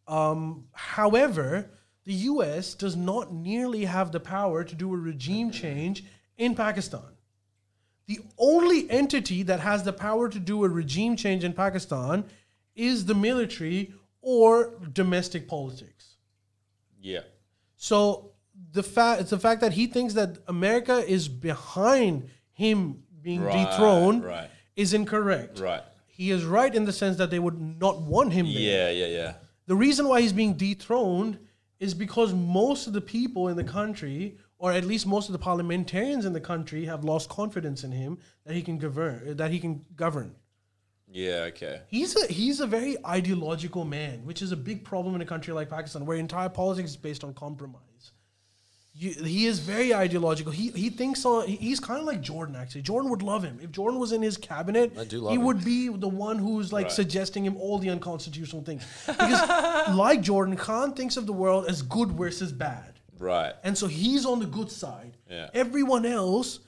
Um, 0.07 0.65
however, 0.73 1.71
the 2.05 2.15
US 2.15 2.73
does 2.73 2.97
not 2.97 3.33
nearly 3.35 3.85
have 3.85 4.13
the 4.13 4.21
power 4.21 4.65
to 4.65 4.75
do 4.75 4.95
a 4.95 4.97
regime 4.97 5.51
change 5.51 6.05
in 6.39 6.55
Pakistan. 6.55 7.19
The 8.07 8.21
only 8.39 8.91
entity 8.91 9.43
that 9.43 9.61
has 9.61 9.83
the 9.83 9.93
power 9.93 10.31
to 10.31 10.39
do 10.39 10.65
a 10.65 10.69
regime 10.69 11.17
change 11.17 11.45
in 11.45 11.53
Pakistan 11.53 12.25
is 12.75 13.05
the 13.05 13.15
military 13.15 13.93
or 14.23 14.73
domestic 14.91 15.47
politics. 15.47 16.17
Yeah. 16.99 17.21
So 17.77 18.33
the 18.73 18.83
fact 18.83 19.21
it's 19.21 19.31
the 19.31 19.39
fact 19.39 19.61
that 19.61 19.73
he 19.73 19.87
thinks 19.87 20.15
that 20.15 20.39
America 20.47 20.99
is 21.09 21.29
behind 21.29 22.29
him 22.53 23.03
being 23.23 23.43
Right, 23.43 23.53
dethroned 23.71 24.25
right. 24.25 24.51
is 24.77 24.93
incorrect. 24.95 25.59
Right. 25.61 25.83
He 26.07 26.31
is 26.31 26.45
right 26.45 26.75
in 26.75 26.85
the 26.85 26.93
sense 26.93 27.17
that 27.19 27.31
they 27.31 27.39
would 27.39 27.61
not 27.61 28.03
want 28.03 28.33
him 28.33 28.47
there. 28.47 28.61
Yeah. 28.61 28.91
Yeah. 28.91 29.07
Yeah. 29.07 29.33
The 29.67 29.77
reason 29.77 30.09
why 30.09 30.21
he's 30.21 30.33
being 30.33 30.55
dethroned 30.55 31.39
is 31.79 31.95
because 31.95 32.33
most 32.35 32.87
of 32.87 32.93
the 32.93 33.01
people 33.01 33.49
in 33.49 33.57
the 33.57 33.65
country, 33.65 34.37
or 34.59 34.73
at 34.73 34.85
least 34.85 35.07
most 35.07 35.29
of 35.29 35.33
the 35.33 35.39
parliamentarians 35.39 36.25
in 36.25 36.33
the 36.33 36.41
country, 36.41 36.87
have 36.87 37.05
lost 37.05 37.29
confidence 37.29 37.85
in 37.85 37.93
him 37.93 38.19
that 38.45 38.55
he 38.55 38.63
can 38.63 38.79
govern. 38.79 39.37
That 39.37 39.51
he 39.51 39.61
can 39.61 39.85
govern. 39.95 40.35
Yeah. 41.11 41.47
Okay. 41.49 41.81
He's 41.89 42.17
a 42.23 42.27
he's 42.33 42.61
a 42.61 42.67
very 42.67 42.97
ideological 43.07 43.85
man, 43.85 44.25
which 44.25 44.43
is 44.43 44.53
a 44.53 44.57
big 44.57 44.85
problem 44.85 45.15
in 45.15 45.21
a 45.21 45.27
country 45.27 45.55
like 45.55 45.71
Pakistan, 45.71 46.05
where 46.05 46.17
entire 46.19 46.49
politics 46.49 46.91
is 46.91 46.97
based 46.97 47.23
on 47.25 47.33
compromise. 47.35 47.83
You, 48.99 49.13
he 49.13 49.47
is 49.47 49.61
very 49.61 49.95
ideological. 49.95 50.51
He 50.51 50.71
he 50.71 50.91
thinks 50.91 51.25
on. 51.25 51.47
He's 51.47 51.79
kind 51.79 52.01
of 52.01 52.07
like 52.07 52.21
Jordan. 52.21 52.57
Actually, 52.57 52.83
Jordan 52.83 53.11
would 53.11 53.23
love 53.23 53.45
him 53.45 53.61
if 53.63 53.71
Jordan 53.71 54.01
was 54.01 54.11
in 54.11 54.23
his 54.23 54.37
cabinet. 54.37 54.93
I 54.99 55.05
do 55.05 55.21
love 55.21 55.31
he 55.33 55.39
him. 55.39 55.45
would 55.45 55.65
be 55.65 55.89
the 55.89 56.09
one 56.09 56.37
who's 56.39 56.73
like 56.73 56.87
Right. 56.87 56.93
suggesting 56.93 57.45
him 57.45 57.57
all 57.59 57.79
the 57.79 57.91
unconstitutional 57.91 58.63
things. 58.63 58.85
Because 59.07 59.49
like 59.95 60.21
Jordan, 60.21 60.57
Khan 60.57 60.95
thinks 60.95 61.17
of 61.17 61.27
the 61.27 61.33
world 61.33 61.67
as 61.69 61.83
good 61.83 62.11
versus 62.11 62.51
bad. 62.53 62.99
Right. 63.21 63.55
And 63.63 63.79
so 63.79 63.87
he's 63.87 64.27
on 64.27 64.41
the 64.41 64.47
good 64.47 64.71
side. 64.71 65.17
Yeah. 65.31 65.51
Everyone 65.55 66.05
else 66.05 66.59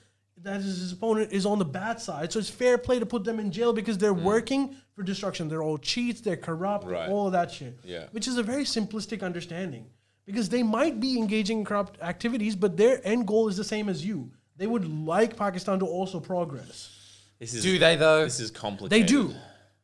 that 0.43 0.59
is 0.61 0.79
his 0.79 0.91
opponent 0.91 1.31
is 1.31 1.45
on 1.45 1.59
the 1.59 1.65
bad 1.65 1.99
side. 2.01 2.31
So 2.31 2.39
it's 2.39 2.49
fair 2.49 2.77
play 2.77 2.99
to 2.99 3.05
put 3.05 3.23
them 3.23 3.39
in 3.39 3.51
jail 3.51 3.73
because 3.73 3.97
they're 3.97 4.13
mm. 4.13 4.23
working 4.23 4.75
for 4.95 5.03
destruction. 5.03 5.47
They're 5.47 5.63
all 5.63 5.77
cheats, 5.77 6.21
they're 6.21 6.37
corrupt, 6.37 6.85
Right. 6.87 7.09
all 7.09 7.27
of 7.27 7.33
that 7.33 7.51
shit. 7.51 7.77
Yeah. 7.83 8.05
Which 8.11 8.27
is 8.27 8.37
a 8.37 8.43
very 8.43 8.63
simplistic 8.63 9.21
understanding. 9.21 9.85
Because 10.25 10.49
they 10.49 10.63
might 10.63 10.99
be 10.99 11.17
engaging 11.17 11.59
in 11.59 11.65
corrupt 11.65 11.99
activities, 12.01 12.55
but 12.55 12.77
their 12.77 13.05
end 13.05 13.27
goal 13.27 13.47
is 13.47 13.57
the 13.57 13.63
same 13.63 13.89
as 13.89 14.05
you. 14.05 14.31
They 14.57 14.67
would 14.67 14.87
like 14.87 15.35
Pakistan 15.35 15.79
to 15.79 15.85
also 15.85 16.19
progress. 16.19 16.97
This 17.39 17.53
is, 17.55 17.63
Do 17.63 17.79
they 17.79 17.95
though? 17.95 18.23
This 18.23 18.39
is 18.39 18.51
complicated. 18.51 18.91
They 18.91 19.05
do. 19.07 19.33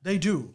They 0.03 0.17
do. 0.17 0.53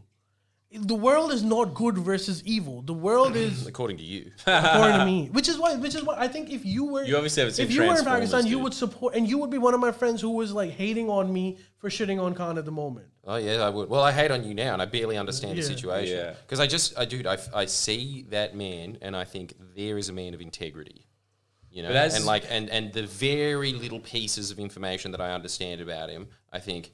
The 0.75 0.95
world 0.95 1.33
is 1.33 1.43
not 1.43 1.75
good 1.75 1.99
versus 1.99 2.43
evil. 2.47 2.81
The 2.83 2.95
world 2.95 3.37
is 3.37 3.67
According 3.73 3.99
to 3.99 4.03
you. 4.03 4.31
according 4.47 4.99
to 5.01 5.05
me. 5.05 5.29
Which 5.33 5.49
is 5.49 5.59
why, 5.59 5.75
which 5.77 5.95
is 5.95 6.03
why 6.03 6.17
I 6.19 6.29
think 6.29 6.51
if 6.51 6.65
you 6.65 6.85
were, 6.87 7.05
You 7.05 7.17
obviously 7.17 7.43
haven't 7.43 7.55
seen 7.57 7.67
if 7.67 7.73
you 7.73 7.81
were 7.81 7.85
in 7.89 7.91
Transformers, 7.93 8.31
Pakistan, 8.31 8.47
you 8.51 8.59
would 8.59 8.73
support, 8.73 9.15
and 9.15 9.29
you 9.29 9.37
would 9.39 9.51
be 9.51 9.59
one 9.59 9.75
of 9.75 9.81
my 9.81 9.93
friends 9.93 10.21
who 10.23 10.31
was 10.31 10.53
like 10.53 10.71
hating 10.71 11.11
on 11.11 11.31
me 11.33 11.59
for 11.77 11.91
shitting 11.91 12.21
on 12.23 12.35
Khan 12.35 12.57
at 12.57 12.65
the 12.65 12.73
moment. 12.73 13.07
Oh 13.25 13.37
yeah, 13.37 13.57
I 13.63 13.69
would. 13.69 13.89
Well, 13.91 14.03
I 14.03 14.13
hate 14.13 14.31
on 14.31 14.45
you 14.45 14.55
now, 14.55 14.73
and 14.73 14.81
I 14.81 14.87
barely 14.87 15.19
understand 15.19 15.59
the 15.59 15.63
Yeah. 15.63 15.69
situation. 15.69 16.17
Yeah. 16.17 16.35
Because 16.47 16.59
I 16.59 16.67
just, 16.67 16.99
I 16.99 17.05
dude, 17.05 17.27
I, 17.27 17.37
I 17.55 17.67
see 17.67 18.27
that 18.31 18.57
man, 18.57 18.97
and 19.03 19.15
I 19.15 19.25
think 19.25 19.55
there 19.77 19.99
is 19.99 20.09
a 20.09 20.13
man 20.13 20.33
of 20.33 20.41
integrity. 20.41 21.07
You 21.71 21.83
know, 21.83 21.89
But 21.89 21.97
as- 21.97 22.15
and 22.17 22.25
like, 22.25 22.45
and 22.51 22.71
and 22.71 22.93
the 22.93 23.07
very 23.07 23.73
little 23.75 24.01
pieces 24.01 24.51
of 24.51 24.59
information 24.59 25.11
that 25.13 25.21
I 25.21 25.33
understand 25.33 25.81
about 25.83 26.09
him, 26.11 26.29
I 26.53 26.59
think 26.61 26.93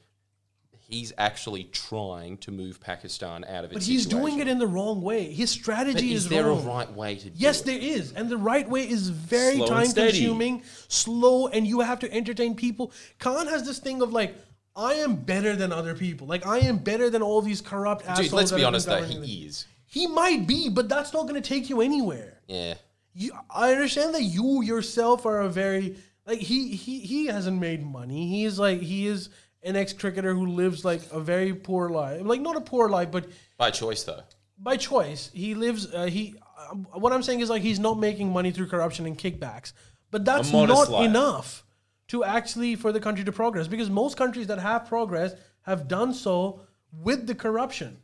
he's 0.88 1.12
actually 1.18 1.64
trying 1.64 2.38
to 2.38 2.50
move 2.50 2.80
Pakistan 2.80 3.44
out 3.44 3.64
of 3.64 3.70
it. 3.70 3.74
But 3.74 3.82
he's 3.82 4.04
situation. 4.04 4.26
doing 4.26 4.38
it 4.40 4.48
in 4.48 4.58
the 4.58 4.66
wrong 4.66 5.02
way. 5.02 5.30
His 5.30 5.50
strategy 5.50 6.14
is 6.14 6.24
is, 6.24 6.28
there 6.30 6.46
wrong. 6.46 6.64
a 6.64 6.68
right 6.68 6.92
way 6.92 7.16
to 7.16 7.30
do 7.30 7.32
Yes, 7.36 7.60
it? 7.60 7.66
Yes, 7.66 7.80
there 7.80 7.96
is, 7.96 8.12
and 8.12 8.28
the 8.30 8.38
right 8.38 8.68
way 8.68 8.88
is 8.88 9.10
very 9.10 9.56
Slow 9.56 9.66
time 9.66 9.92
consuming, 9.92 10.62
slow, 10.88 11.48
and 11.48 11.66
you 11.66 11.80
have 11.80 12.00
to 12.00 12.12
entertain 12.12 12.56
people. 12.56 12.90
Khan 13.18 13.46
has 13.46 13.64
this 13.66 13.78
thing 13.78 14.00
of 14.02 14.12
like, 14.12 14.34
I 14.74 14.94
am 14.94 15.16
better 15.16 15.54
than 15.54 15.72
other 15.72 15.94
people. 15.94 16.26
Like 16.26 16.46
I 16.46 16.58
am 16.60 16.78
better 16.78 17.10
than 17.10 17.20
all 17.20 17.42
these 17.42 17.60
corrupt 17.60 18.06
assholes. 18.06 18.28
Dude, 18.28 18.36
let's 18.36 18.52
be 18.52 18.64
honest 18.64 18.86
though, 18.86 19.02
he 19.02 19.18
this. 19.18 19.28
is. 19.28 19.66
He 19.84 20.06
might 20.06 20.46
be, 20.46 20.68
but 20.68 20.88
that's 20.88 21.12
not 21.12 21.22
going 21.22 21.40
to 21.40 21.46
take 21.46 21.68
you 21.68 21.80
anywhere. 21.80 22.40
Yeah. 22.46 22.74
you, 23.14 23.32
I 23.50 23.72
understand 23.72 24.14
that 24.14 24.22
you 24.22 24.62
yourself 24.62 25.26
are 25.26 25.40
a 25.40 25.48
very 25.48 25.96
like 26.26 26.38
he 26.38 26.76
he 26.76 27.00
he 27.00 27.26
hasn't 27.26 27.58
made 27.60 27.84
money. 27.84 28.28
He's 28.28 28.58
like 28.58 28.80
he 28.80 29.06
is 29.06 29.30
an 29.62 29.76
ex 29.76 29.92
cricketer 29.92 30.34
who 30.34 30.46
lives 30.46 30.84
like 30.84 31.02
a 31.12 31.20
very 31.20 31.52
poor 31.54 31.88
life, 31.88 32.20
like 32.24 32.40
not 32.40 32.56
a 32.56 32.60
poor 32.60 32.88
life, 32.88 33.10
but 33.10 33.26
By 33.56 33.70
choice 33.70 34.02
though. 34.04 34.22
by 34.58 34.76
choice. 34.76 35.30
He 35.34 35.54
lives. 35.54 35.92
Uh, 35.92 36.06
he 36.06 36.34
uh, 36.58 36.74
what 36.98 37.12
I'm 37.12 37.22
saying 37.22 37.40
is 37.40 37.50
like 37.50 37.62
he's 37.62 37.78
not 37.78 37.98
making 37.98 38.32
money 38.32 38.50
through 38.50 38.68
corruption 38.68 39.06
and 39.06 39.16
kickbacks, 39.18 39.72
but 40.10 40.24
that's 40.24 40.52
not 40.52 40.68
life. 40.90 41.04
enough 41.06 41.64
to 42.08 42.24
actually 42.24 42.74
for 42.74 42.92
the 42.92 43.00
country 43.00 43.24
to 43.24 43.32
progress 43.32 43.68
because 43.68 43.90
most 43.90 44.16
countries 44.16 44.46
that 44.46 44.58
have 44.58 44.86
progress 44.88 45.34
have 45.62 45.88
done 45.88 46.14
so 46.14 46.60
with 46.92 47.26
the 47.26 47.34
corruption. 47.34 47.98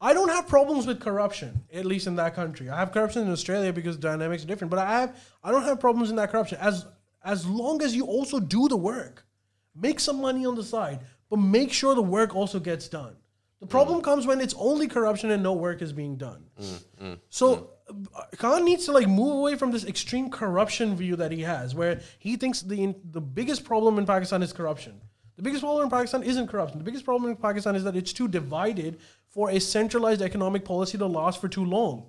I 0.00 0.14
don't 0.14 0.28
have 0.28 0.46
problems 0.46 0.86
with 0.86 1.00
corruption, 1.00 1.64
at 1.72 1.84
least 1.84 2.06
in 2.06 2.14
that 2.16 2.34
country. 2.36 2.70
I 2.70 2.76
have 2.78 2.92
corruption 2.92 3.22
in 3.22 3.32
Australia 3.32 3.72
because 3.72 3.96
dynamics 3.96 4.44
are 4.44 4.46
different, 4.46 4.70
but 4.70 4.78
I 4.78 5.00
have 5.00 5.16
I 5.42 5.50
don't 5.50 5.64
have 5.64 5.80
problems 5.80 6.10
in 6.10 6.16
that 6.16 6.30
corruption 6.30 6.58
as 6.60 6.86
as 7.24 7.44
long 7.46 7.82
as 7.82 7.96
you 7.96 8.06
also 8.06 8.38
do 8.38 8.68
the 8.68 8.76
work. 8.76 9.24
Make 9.80 10.00
some 10.00 10.20
money 10.20 10.44
on 10.46 10.54
the 10.54 10.62
side, 10.64 11.00
but 11.30 11.36
make 11.38 11.72
sure 11.72 11.94
the 11.94 12.02
work 12.02 12.34
also 12.34 12.58
gets 12.60 12.88
done. 12.88 13.16
The 13.60 13.66
problem 13.66 14.02
comes 14.02 14.26
when 14.26 14.40
it's 14.40 14.54
only 14.56 14.86
corruption 14.86 15.30
and 15.30 15.42
no 15.42 15.52
work 15.52 15.82
is 15.82 15.92
being 15.92 16.16
done. 16.16 16.44
So 17.28 17.70
uh, 18.14 18.22
Khan 18.36 18.64
needs 18.64 18.84
to 18.86 18.92
like 18.92 19.08
move 19.08 19.34
away 19.36 19.56
from 19.56 19.70
this 19.72 19.84
extreme 19.84 20.30
corruption 20.30 20.94
view 20.96 21.16
that 21.16 21.32
he 21.32 21.42
has, 21.42 21.74
where 21.74 22.00
he 22.18 22.36
thinks 22.36 22.62
the 22.62 22.94
the 23.10 23.20
biggest 23.20 23.64
problem 23.64 23.98
in 23.98 24.06
Pakistan 24.06 24.42
is 24.42 24.52
corruption. 24.52 25.00
The 25.36 25.42
biggest 25.42 25.62
problem 25.62 25.84
in 25.84 25.90
Pakistan 25.90 26.22
isn't 26.22 26.48
corruption. 26.48 26.78
The 26.78 26.84
biggest 26.84 27.04
problem 27.04 27.30
in 27.30 27.36
Pakistan 27.36 27.74
is 27.76 27.84
that 27.84 27.96
it's 27.96 28.12
too 28.12 28.28
divided 28.28 28.98
for 29.28 29.50
a 29.50 29.58
centralized 29.60 30.22
economic 30.22 30.64
policy 30.64 30.98
to 30.98 31.06
last 31.06 31.40
for 31.40 31.48
too 31.48 31.64
long. 31.64 32.06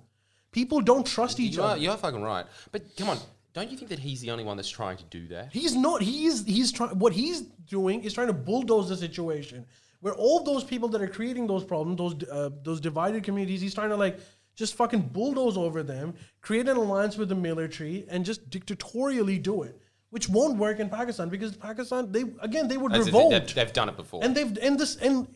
People 0.52 0.80
don't 0.80 1.06
trust 1.06 1.38
each 1.38 1.56
You 1.56 1.62
are, 1.62 1.70
other. 1.72 1.80
you 1.80 1.90
are 1.90 1.96
fucking 1.96 2.22
right. 2.22 2.44
But 2.72 2.96
come 2.96 3.10
on, 3.10 3.18
don't 3.52 3.70
you 3.70 3.76
think 3.76 3.90
that 3.90 3.98
he's 3.98 4.20
the 4.20 4.30
only 4.30 4.44
one 4.44 4.56
that's 4.56 4.68
trying 4.68 4.96
to 4.98 5.04
do 5.04 5.26
that? 5.28 5.52
He's 5.52 5.74
not. 5.74 6.02
He's 6.02 6.44
he's 6.44 6.70
trying. 6.70 6.98
What 6.98 7.12
he's 7.12 7.42
doing 7.42 8.04
is 8.04 8.12
trying 8.14 8.28
to 8.28 8.32
bulldoze 8.32 8.88
the 8.88 8.96
situation 8.96 9.66
where 10.00 10.14
all 10.14 10.42
those 10.42 10.64
people 10.64 10.88
that 10.88 11.02
are 11.02 11.08
creating 11.08 11.46
those 11.46 11.64
problems, 11.64 11.98
those 11.98 12.28
uh, 12.28 12.50
those 12.62 12.80
divided 12.80 13.22
communities, 13.24 13.60
he's 13.60 13.74
trying 13.74 13.90
to 13.90 13.96
like 13.96 14.18
just 14.56 14.74
fucking 14.74 15.00
bulldoze 15.00 15.56
over 15.56 15.82
them, 15.82 16.14
create 16.40 16.68
an 16.68 16.76
alliance 16.76 17.16
with 17.16 17.28
the 17.28 17.34
military, 17.34 18.06
and 18.08 18.24
just 18.24 18.50
dictatorially 18.50 19.38
do 19.38 19.62
it, 19.62 19.80
which 20.10 20.28
won't 20.28 20.56
work 20.56 20.80
in 20.80 20.88
Pakistan 20.88 21.28
because 21.28 21.56
Pakistan 21.56 22.10
they 22.12 22.24
again 22.40 22.68
they 22.68 22.76
would 22.76 22.92
That's 22.92 23.06
the 23.06 23.12
thing, 23.12 23.20
revolt 23.20 23.46
They've, 23.46 23.54
they've 23.54 23.72
done 23.72 23.88
it 23.88 23.96
before. 23.96 24.24
and 24.24 24.34
they've 24.34 24.56
and 24.58 24.78
this 24.78 24.96
and 24.96 25.26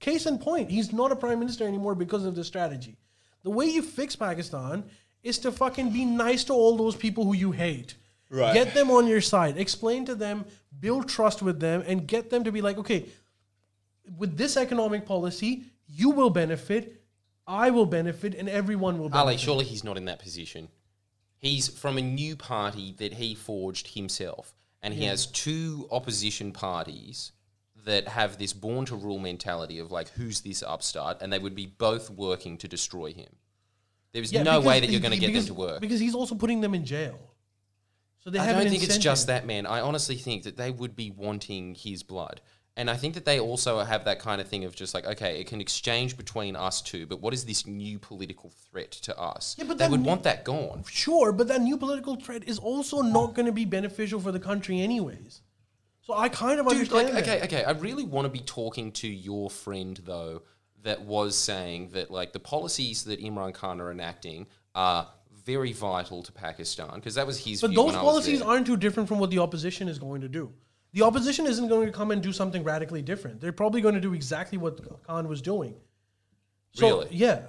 case 0.00 0.26
in 0.26 0.38
point, 0.38 0.70
he's 0.70 0.92
not 0.92 1.12
a 1.12 1.16
prime 1.16 1.38
minister 1.38 1.66
anymore 1.66 1.94
because 1.94 2.24
of 2.24 2.34
this 2.34 2.46
strategy. 2.46 2.96
The 3.42 3.50
way 3.50 3.66
you 3.66 3.82
fix 3.82 4.16
Pakistan 4.16 4.84
is 5.24 5.38
to 5.38 5.50
fucking 5.50 5.90
be 5.90 6.04
nice 6.04 6.44
to 6.44 6.52
all 6.52 6.76
those 6.76 6.94
people 6.94 7.24
who 7.24 7.34
you 7.34 7.50
hate. 7.50 7.94
Right. 8.30 8.54
Get 8.54 8.74
them 8.74 8.90
on 8.90 9.06
your 9.08 9.20
side. 9.20 9.56
Explain 9.56 10.04
to 10.06 10.14
them, 10.14 10.44
build 10.78 11.08
trust 11.08 11.42
with 11.42 11.58
them, 11.58 11.82
and 11.86 12.06
get 12.06 12.30
them 12.30 12.44
to 12.44 12.52
be 12.52 12.60
like, 12.60 12.78
okay, 12.78 13.06
with 14.18 14.36
this 14.36 14.56
economic 14.56 15.06
policy, 15.06 15.64
you 15.88 16.10
will 16.10 16.30
benefit, 16.30 17.02
I 17.46 17.70
will 17.70 17.86
benefit, 17.86 18.34
and 18.34 18.48
everyone 18.48 18.98
will 18.98 19.08
benefit. 19.08 19.20
Ali, 19.20 19.36
surely 19.36 19.64
he's 19.64 19.84
not 19.84 19.96
in 19.96 20.04
that 20.04 20.18
position. 20.18 20.68
He's 21.38 21.68
from 21.68 21.98
a 21.98 22.02
new 22.02 22.36
party 22.36 22.94
that 22.98 23.14
he 23.14 23.34
forged 23.34 23.94
himself, 23.94 24.54
and 24.82 24.94
he 24.94 25.04
has 25.04 25.26
two 25.26 25.88
opposition 25.90 26.52
parties 26.52 27.32
that 27.84 28.08
have 28.08 28.38
this 28.38 28.52
born 28.52 28.86
to 28.86 28.96
rule 28.96 29.18
mentality 29.18 29.78
of 29.78 29.92
like, 29.92 30.08
who's 30.10 30.40
this 30.40 30.62
upstart? 30.62 31.18
And 31.20 31.32
they 31.32 31.38
would 31.38 31.54
be 31.54 31.66
both 31.66 32.10
working 32.10 32.56
to 32.58 32.68
destroy 32.68 33.12
him. 33.12 33.28
There's 34.14 34.32
Yeah, 34.32 34.42
no 34.44 34.52
because- 34.52 34.64
way 34.64 34.80
that 34.80 34.88
you're 34.90 35.00
going 35.00 35.12
to 35.12 35.18
get 35.18 35.26
because- 35.26 35.46
them 35.48 35.56
to 35.56 35.60
work. 35.60 35.80
Because 35.82 36.00
he's 36.00 36.14
also 36.14 36.34
putting 36.34 36.62
them 36.62 36.74
in 36.74 36.86
jail. 36.86 37.18
So 38.20 38.30
they 38.30 38.38
I 38.38 38.44
have 38.44 38.56
don't 38.56 38.66
an 38.66 38.70
think 38.70 38.84
it's 38.84 38.96
just 38.96 39.24
incentive. 39.24 39.42
that, 39.42 39.46
man. 39.46 39.66
I 39.66 39.80
honestly 39.80 40.16
think 40.16 40.44
that 40.44 40.56
they 40.56 40.70
would 40.70 40.96
be 40.96 41.10
wanting 41.10 41.74
his 41.74 42.02
blood. 42.02 42.40
And 42.76 42.88
I 42.90 42.96
think 42.96 43.14
that 43.14 43.24
they 43.24 43.38
also 43.38 43.80
have 43.80 44.04
that 44.06 44.18
kind 44.18 44.40
of 44.40 44.48
thing 44.48 44.64
of 44.64 44.74
just 44.74 44.94
like, 44.94 45.04
okay, 45.04 45.38
it 45.40 45.46
can 45.46 45.60
exchange 45.60 46.16
between 46.16 46.56
us 46.56 46.80
two, 46.80 47.06
but 47.06 47.20
what 47.20 47.34
is 47.34 47.44
this 47.44 47.66
new 47.66 47.98
political 47.98 48.50
threat 48.70 48.90
to 48.92 49.16
us? 49.18 49.54
Yeah, 49.58 49.66
but 49.68 49.78
they 49.78 49.88
would 49.88 50.04
want 50.04 50.22
that 50.24 50.44
gone. 50.44 50.84
Sure, 50.90 51.30
but 51.32 51.46
that 51.48 51.60
new 51.60 51.76
political 51.76 52.16
threat 52.16 52.42
is 52.48 52.58
also 52.58 53.00
not 53.02 53.34
going 53.34 53.46
to 53.46 53.52
be 53.52 53.64
beneficial 53.64 54.18
for 54.20 54.32
the 54.32 54.40
country, 54.40 54.80
anyways. 54.80 55.42
So 56.02 56.14
I 56.14 56.28
kind 56.28 56.58
of 56.58 56.66
Dude, 56.66 56.76
understand. 56.78 57.14
like, 57.14 57.24
that. 57.26 57.42
okay, 57.42 57.44
okay. 57.58 57.64
I 57.64 57.70
really 57.72 58.04
want 58.04 58.24
to 58.24 58.28
be 58.30 58.40
talking 58.40 58.90
to 58.92 59.08
your 59.08 59.50
friend 59.50 60.00
though, 60.04 60.42
that 60.84 61.02
was 61.02 61.36
saying 61.36 61.88
that 61.92 62.10
like 62.10 62.32
the 62.32 62.38
policies 62.38 63.04
that 63.04 63.20
Imran 63.20 63.52
Khan 63.52 63.80
are 63.80 63.90
enacting 63.90 64.46
are 64.74 65.08
very 65.44 65.72
vital 65.72 66.22
to 66.22 66.32
Pakistan 66.32 66.94
because 66.94 67.16
that 67.16 67.26
was 67.26 67.38
his. 67.38 67.60
But 67.60 67.70
view 67.70 67.76
those 67.76 67.86
when 67.86 67.96
I 67.96 68.02
was 68.02 68.12
policies 68.12 68.42
aren't 68.42 68.66
too 68.66 68.76
different 68.76 69.08
from 69.08 69.18
what 69.18 69.30
the 69.30 69.40
opposition 69.40 69.88
is 69.88 69.98
going 69.98 70.20
to 70.20 70.28
do. 70.28 70.52
The 70.92 71.02
opposition 71.02 71.46
isn't 71.46 71.68
going 71.68 71.86
to 71.86 71.92
come 71.92 72.12
and 72.12 72.22
do 72.22 72.32
something 72.32 72.62
radically 72.62 73.02
different. 73.02 73.40
They're 73.40 73.52
probably 73.52 73.80
going 73.80 73.96
to 73.96 74.00
do 74.00 74.14
exactly 74.14 74.58
what 74.58 74.80
Khan 75.04 75.28
was 75.28 75.42
doing. 75.42 75.74
So, 76.72 76.86
Really? 76.86 77.08
Yeah. 77.10 77.42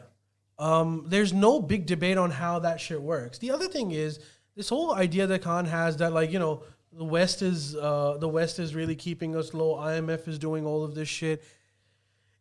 Um, 0.57 1.05
there's 1.07 1.33
no 1.33 1.61
big 1.61 1.85
debate 1.85 2.17
on 2.17 2.31
how 2.31 2.59
that 2.59 2.79
shit 2.79 3.01
works. 3.01 3.37
The 3.37 3.51
other 3.51 3.67
thing 3.67 3.91
is 3.91 4.19
this 4.55 4.69
whole 4.69 4.93
idea 4.93 5.27
that 5.27 5.41
Khan 5.41 5.65
has 5.65 5.97
that 5.97 6.13
like 6.13 6.31
you 6.31 6.39
know 6.39 6.63
the 6.93 7.03
West 7.03 7.41
is 7.41 7.75
uh, 7.75 8.17
the 8.19 8.29
West 8.29 8.59
is 8.59 8.73
really 8.73 8.95
keeping 8.95 9.35
us 9.35 9.53
low. 9.53 9.75
IMF 9.75 10.27
is 10.27 10.39
doing 10.39 10.65
all 10.65 10.83
of 10.83 10.95
this 10.95 11.09
shit. 11.09 11.43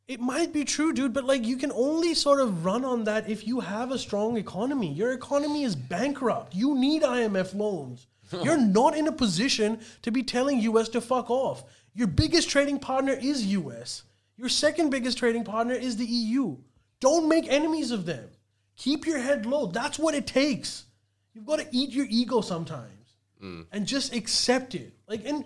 It 0.07 0.21
might 0.21 0.53
be 0.53 0.65
true, 0.65 0.93
dude, 0.93 1.15
but 1.15 1.25
like 1.25 1.47
you 1.47 1.57
can 1.57 1.73
only 1.73 2.13
sort 2.13 2.41
of 2.41 2.65
run 2.65 2.85
on 2.85 3.05
that 3.05 3.29
if 3.29 3.47
you 3.47 3.61
have 3.61 3.91
a 3.91 3.99
strong 3.99 4.37
economy. 4.37 4.93
Your 4.93 5.13
economy 5.13 5.65
is 5.65 5.75
bankrupt. 5.75 6.55
You 6.55 6.75
need 6.75 7.03
IMF 7.03 7.55
loans. 7.55 8.07
You're 8.43 8.59
not 8.59 8.97
in 8.97 9.07
a 9.09 9.13
position 9.13 9.81
to 10.03 10.11
be 10.11 10.23
telling 10.23 10.61
US 10.61 10.91
to 10.91 11.01
fuck 11.01 11.31
off. 11.31 11.65
Your 11.95 12.07
biggest 12.07 12.51
trading 12.51 12.79
partner 12.79 13.13
is 13.13 13.47
US. 13.47 14.03
Your 14.37 14.49
second 14.49 14.91
biggest 14.91 15.17
trading 15.17 15.45
partner 15.45 15.75
is 15.75 15.97
the 15.97 16.05
EU. 16.05 16.57
Don't 17.01 17.29
make 17.29 17.47
enemies 17.49 17.91
of 17.91 18.05
them. 18.05 18.29
Keep 18.77 19.07
your 19.07 19.19
head 19.19 19.47
low. 19.47 19.67
That's 19.67 19.99
what 19.99 20.15
it 20.15 20.27
takes. 20.27 20.85
You've 21.33 21.47
got 21.47 21.61
to 21.61 21.69
eat 21.71 21.91
your 21.91 22.07
ego 22.11 22.41
sometimes 22.41 23.17
mm. 23.43 23.67
and 23.73 23.87
just 23.87 24.15
accept 24.15 24.75
it. 24.75 24.93
Like, 25.09 25.25
and 25.25 25.45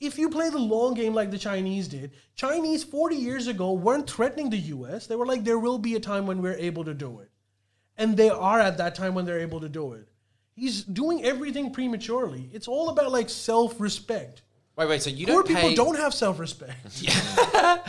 if 0.00 0.18
you 0.18 0.28
play 0.28 0.50
the 0.50 0.58
long 0.58 0.94
game 0.94 1.14
like 1.14 1.30
the 1.30 1.38
Chinese 1.38 1.88
did, 1.88 2.12
Chinese 2.34 2.84
40 2.84 3.16
years 3.16 3.46
ago 3.46 3.72
weren't 3.72 4.08
threatening 4.08 4.50
the 4.50 4.58
US. 4.58 5.06
They 5.06 5.16
were 5.16 5.26
like, 5.26 5.44
there 5.44 5.58
will 5.58 5.78
be 5.78 5.94
a 5.94 6.00
time 6.00 6.26
when 6.26 6.42
we're 6.42 6.56
able 6.56 6.84
to 6.84 6.94
do 6.94 7.20
it. 7.20 7.30
And 7.96 8.16
they 8.16 8.30
are 8.30 8.60
at 8.60 8.78
that 8.78 8.94
time 8.94 9.14
when 9.14 9.24
they're 9.24 9.40
able 9.40 9.60
to 9.60 9.68
do 9.68 9.92
it. 9.92 10.08
He's 10.56 10.82
doing 10.84 11.24
everything 11.24 11.72
prematurely. 11.72 12.50
It's 12.52 12.68
all 12.68 12.88
about 12.88 13.12
like 13.12 13.28
self 13.28 13.80
respect. 13.80 14.42
Wait, 14.76 14.88
wait. 14.88 15.02
So 15.02 15.10
you 15.10 15.26
Poor 15.26 15.36
don't 15.36 15.46
people 15.46 15.68
pay, 15.70 15.74
don't 15.74 15.96
have 15.96 16.14
self 16.14 16.38
respect. 16.38 17.02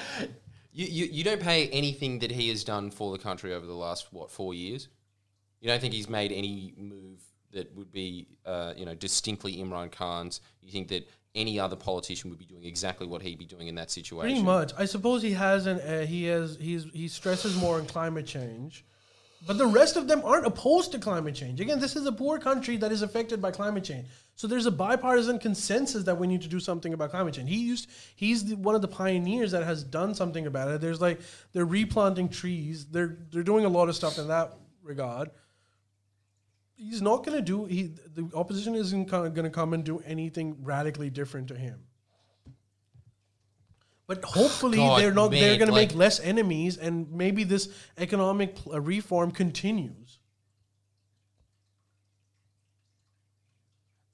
You, 0.75 0.87
you 0.87 1.05
you 1.05 1.23
don't 1.23 1.39
pay 1.39 1.69
anything 1.69 2.19
that 2.19 2.31
he 2.31 2.49
has 2.49 2.65
done 2.65 2.91
for 2.91 3.13
the 3.13 3.17
country 3.17 3.53
over 3.53 3.65
the 3.65 3.73
last 3.73 4.11
what 4.11 4.29
four 4.29 4.53
years. 4.53 4.89
You 5.61 5.69
don't 5.69 5.79
think 5.79 5.93
he's 5.93 6.09
made 6.09 6.33
any 6.33 6.73
move 6.77 7.21
that 7.53 7.73
would 7.77 7.93
be 7.93 8.27
uh, 8.45 8.73
you 8.75 8.85
know 8.85 8.93
distinctly 8.93 9.55
Imran 9.55 9.89
Khan's. 9.89 10.41
You 10.61 10.73
think 10.73 10.89
that 10.89 11.07
any 11.35 11.59
other 11.59 11.75
politician 11.75 12.29
would 12.29 12.39
be 12.39 12.45
doing 12.45 12.63
exactly 12.63 13.05
what 13.05 13.21
he'd 13.21 13.37
be 13.37 13.45
doing 13.45 13.67
in 13.67 13.75
that 13.75 13.91
situation. 13.91 14.29
Pretty 14.29 14.43
much. 14.43 14.71
I 14.77 14.85
suppose 14.85 15.21
he 15.21 15.31
has 15.33 15.67
an 15.67 15.79
uh, 15.81 16.05
he 16.05 16.25
has 16.25 16.57
he's 16.59 16.85
he 16.93 17.07
stresses 17.07 17.55
more 17.59 17.77
on 17.77 17.85
climate 17.85 18.25
change, 18.25 18.85
but 19.45 19.57
the 19.57 19.67
rest 19.67 19.97
of 19.97 20.07
them 20.07 20.21
aren't 20.23 20.45
opposed 20.45 20.91
to 20.93 20.99
climate 20.99 21.35
change. 21.35 21.59
Again, 21.59 21.79
this 21.79 21.95
is 21.95 22.05
a 22.05 22.11
poor 22.11 22.39
country 22.39 22.77
that 22.77 22.91
is 22.91 23.01
affected 23.01 23.41
by 23.41 23.51
climate 23.51 23.83
change. 23.83 24.07
So 24.35 24.47
there's 24.47 24.65
a 24.65 24.71
bipartisan 24.71 25.39
consensus 25.39 26.03
that 26.05 26.17
we 26.17 26.27
need 26.27 26.41
to 26.41 26.47
do 26.47 26.59
something 26.59 26.93
about 26.93 27.11
climate 27.11 27.33
change. 27.33 27.49
He 27.49 27.57
used 27.57 27.89
he's 28.15 28.45
the, 28.45 28.55
one 28.55 28.75
of 28.75 28.81
the 28.81 28.87
pioneers 28.87 29.51
that 29.51 29.63
has 29.63 29.83
done 29.83 30.15
something 30.15 30.47
about 30.47 30.69
it. 30.69 30.81
There's 30.81 31.01
like 31.01 31.19
they're 31.53 31.65
replanting 31.65 32.29
trees. 32.29 32.85
They're 32.85 33.17
they're 33.31 33.43
doing 33.43 33.65
a 33.65 33.69
lot 33.69 33.89
of 33.89 33.95
stuff 33.95 34.17
in 34.17 34.27
that 34.29 34.53
regard. 34.83 35.31
He's 36.77 37.01
not 37.01 37.25
going 37.25 37.37
to 37.37 37.41
do 37.41 37.65
he 37.65 37.83
the 38.13 38.29
opposition 38.33 38.75
isn't 38.75 39.05
going 39.05 39.33
to 39.33 39.49
come 39.49 39.73
and 39.73 39.83
do 39.83 39.99
anything 40.05 40.57
radically 40.61 41.09
different 41.09 41.47
to 41.47 41.55
him. 41.55 41.79
But 44.07 44.23
hopefully 44.23 44.77
God, 44.77 45.01
they're 45.01 45.13
not. 45.13 45.31
they're 45.31 45.51
man, 45.51 45.59
going 45.59 45.69
to 45.69 45.75
make 45.75 45.95
less 45.95 46.19
enemies, 46.19 46.77
and 46.77 47.11
maybe 47.11 47.43
this 47.43 47.69
economic 47.97 48.55
pl- 48.55 48.75
uh, 48.75 48.81
reform 48.81 49.31
continues. 49.31 50.19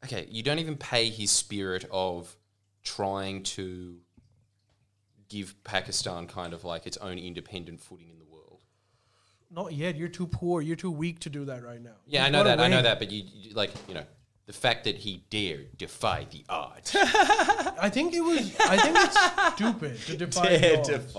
Okay, 0.06 0.28
you 0.30 0.44
don't 0.44 0.60
even 0.60 0.78
pay 0.78 1.10
his 1.10 1.30
spirit 1.30 1.86
of 1.92 2.36
trying 2.84 3.44
to 3.44 3.98
give 5.30 5.62
Pakistan 5.64 6.26
kind 6.26 6.54
of 6.54 6.64
like 6.64 6.86
its 6.86 6.98
own 6.98 7.18
independent 7.18 7.82
footing 7.82 8.10
in 8.10 8.20
Not 9.54 9.74
yet. 9.74 9.96
You're 9.96 10.08
too 10.08 10.28
poor. 10.28 10.62
You're 10.62 10.76
too 10.76 10.92
weak 10.92 11.20
to 11.22 11.30
do 11.30 11.46
that 11.46 11.64
right 11.64 11.82
now. 11.82 11.96
Yeah, 12.08 12.26
I 12.26 12.30
know 12.30 12.44
that. 12.44 12.60
I 12.60 12.68
know 12.68 12.82
that. 12.82 13.00
But 13.00 13.12
you, 13.12 13.24
you 13.34 13.54
like 13.54 13.72
you 13.88 13.94
know 13.94 14.06
the 14.46 14.54
fact 14.54 14.86
that 14.86 14.98
he 14.98 15.24
dared 15.30 15.78
defy 15.78 16.26
the 16.30 16.44
odds. 16.50 16.96
I 16.96 17.90
think 17.90 18.14
it 18.14 18.22
was. 18.22 18.56
I 18.60 18.78
think 18.78 18.98
it's 18.98 19.54
stupid 19.56 20.00
to 20.08 20.18
defy 20.18 20.58
the 20.58 20.80
odds. 20.80 21.18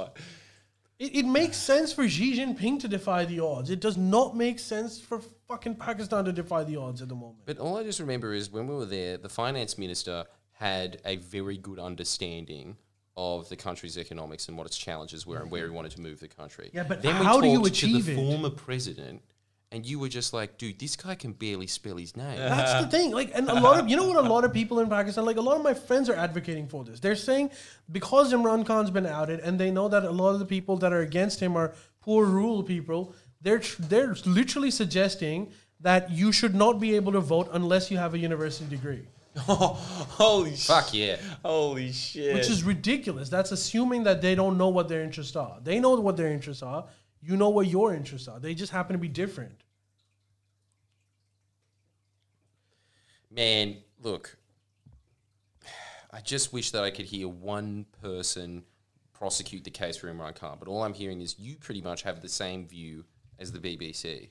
It, 0.98 1.16
it 1.16 1.26
makes 1.26 1.56
sense 1.56 1.92
for 1.92 2.08
Xi 2.08 2.38
Jinping 2.38 2.78
to 2.80 2.88
defy 2.88 3.24
the 3.24 3.40
odds. 3.40 3.70
It 3.70 3.80
does 3.80 3.96
not 3.96 4.36
make 4.36 4.58
sense 4.58 5.00
for 5.00 5.20
fucking 5.48 5.74
Pakistan 5.74 6.24
to 6.26 6.32
defy 6.32 6.62
the 6.62 6.76
odds 6.76 7.02
at 7.02 7.08
the 7.08 7.14
moment. 7.14 7.40
But 7.44 7.58
all 7.58 7.76
I 7.76 7.82
just 7.82 7.98
remember 8.00 8.32
is 8.32 8.50
when 8.50 8.68
we 8.68 8.74
were 8.74 8.86
there, 8.86 9.16
the 9.16 9.28
finance 9.28 9.76
minister 9.76 10.24
had 10.52 11.00
a 11.04 11.16
very 11.16 11.58
good 11.58 11.80
understanding 11.80 12.76
of 13.16 13.48
the 13.48 13.56
country's 13.56 13.98
economics 13.98 14.48
and 14.48 14.56
what 14.56 14.66
its 14.66 14.76
challenges 14.76 15.26
were 15.26 15.38
and 15.38 15.50
where 15.50 15.64
he 15.64 15.70
wanted 15.70 15.92
to 15.92 16.00
move 16.00 16.20
the 16.20 16.28
country. 16.28 16.70
Yeah, 16.72 16.84
but 16.84 17.02
then 17.02 17.18
we 17.18 17.24
how 17.24 17.40
do 17.40 17.48
you 17.48 17.56
talked 17.58 17.68
achieve 17.68 18.06
to 18.06 18.12
it? 18.12 18.16
the 18.16 18.30
former 18.30 18.50
president, 18.50 19.22
and 19.70 19.84
you 19.84 19.98
were 19.98 20.08
just 20.08 20.32
like, 20.32 20.58
dude, 20.58 20.78
this 20.78 20.96
guy 20.96 21.14
can 21.14 21.32
barely 21.32 21.66
spell 21.66 21.96
his 21.96 22.16
name. 22.16 22.38
That's 22.38 22.84
the 22.84 22.90
thing. 22.96 23.12
Like, 23.12 23.30
and 23.34 23.48
a 23.48 23.60
lot 23.60 23.78
of 23.78 23.88
you 23.88 23.96
know 23.96 24.06
what 24.06 24.16
a 24.16 24.28
lot 24.28 24.44
of 24.44 24.52
people 24.52 24.80
in 24.80 24.88
Pakistan, 24.88 25.24
like 25.24 25.36
a 25.36 25.42
lot 25.42 25.56
of 25.56 25.62
my 25.62 25.74
friends 25.74 26.08
are 26.08 26.14
advocating 26.14 26.68
for 26.68 26.84
this. 26.84 27.00
They're 27.00 27.16
saying 27.16 27.50
because 27.90 28.32
Imran 28.32 28.64
Khan's 28.66 28.90
been 28.90 29.06
outed, 29.06 29.40
and 29.40 29.58
they 29.58 29.70
know 29.70 29.88
that 29.88 30.04
a 30.04 30.10
lot 30.10 30.30
of 30.30 30.38
the 30.38 30.46
people 30.46 30.76
that 30.78 30.92
are 30.92 31.00
against 31.00 31.40
him 31.40 31.56
are 31.56 31.74
poor 32.00 32.26
rural 32.26 32.62
people. 32.62 33.14
They're 33.40 33.62
they're 33.78 34.14
literally 34.24 34.70
suggesting 34.70 35.50
that 35.80 36.10
you 36.10 36.32
should 36.32 36.54
not 36.54 36.80
be 36.80 36.94
able 36.96 37.12
to 37.12 37.20
vote 37.20 37.48
unless 37.52 37.90
you 37.90 37.98
have 37.98 38.14
a 38.14 38.18
university 38.18 38.68
degree, 38.70 39.02
Holy 39.38 40.50
shit. 40.50 40.60
Fuck 40.60 40.92
yeah. 40.92 41.16
Holy 41.42 41.90
shit. 41.90 42.34
which 42.34 42.50
is 42.50 42.64
ridiculous. 42.64 43.28
That's 43.28 43.50
assuming 43.50 44.04
that 44.04 44.20
they 44.20 44.34
don't 44.34 44.58
know 44.58 44.68
what 44.68 44.88
their 44.88 45.02
interests 45.02 45.36
are. 45.36 45.58
They 45.62 45.80
know 45.80 45.94
what 45.94 46.16
their 46.16 46.30
interests 46.30 46.62
are. 46.62 46.86
You 47.22 47.36
know 47.36 47.48
what 47.48 47.66
your 47.66 47.94
interests 47.94 48.28
are. 48.28 48.38
They 48.38 48.54
just 48.54 48.72
happen 48.72 48.94
to 48.94 48.98
be 48.98 49.08
different. 49.08 49.62
Man, 53.30 53.78
look, 54.02 54.36
I 56.12 56.20
just 56.20 56.52
wish 56.52 56.70
that 56.72 56.84
I 56.84 56.90
could 56.90 57.06
hear 57.06 57.28
one 57.28 57.86
person 58.02 58.64
prosecute 59.12 59.64
the 59.64 59.70
case 59.70 59.96
for 59.96 60.12
Imran 60.12 60.34
Khan, 60.34 60.56
but 60.58 60.68
all 60.68 60.82
I'm 60.82 60.94
hearing 60.94 61.20
is 61.20 61.38
you 61.38 61.56
pretty 61.56 61.80
much 61.80 62.02
have 62.02 62.20
the 62.20 62.28
same 62.28 62.66
view 62.66 63.04
as 63.38 63.52
the 63.52 63.58
BBC. 63.58 64.28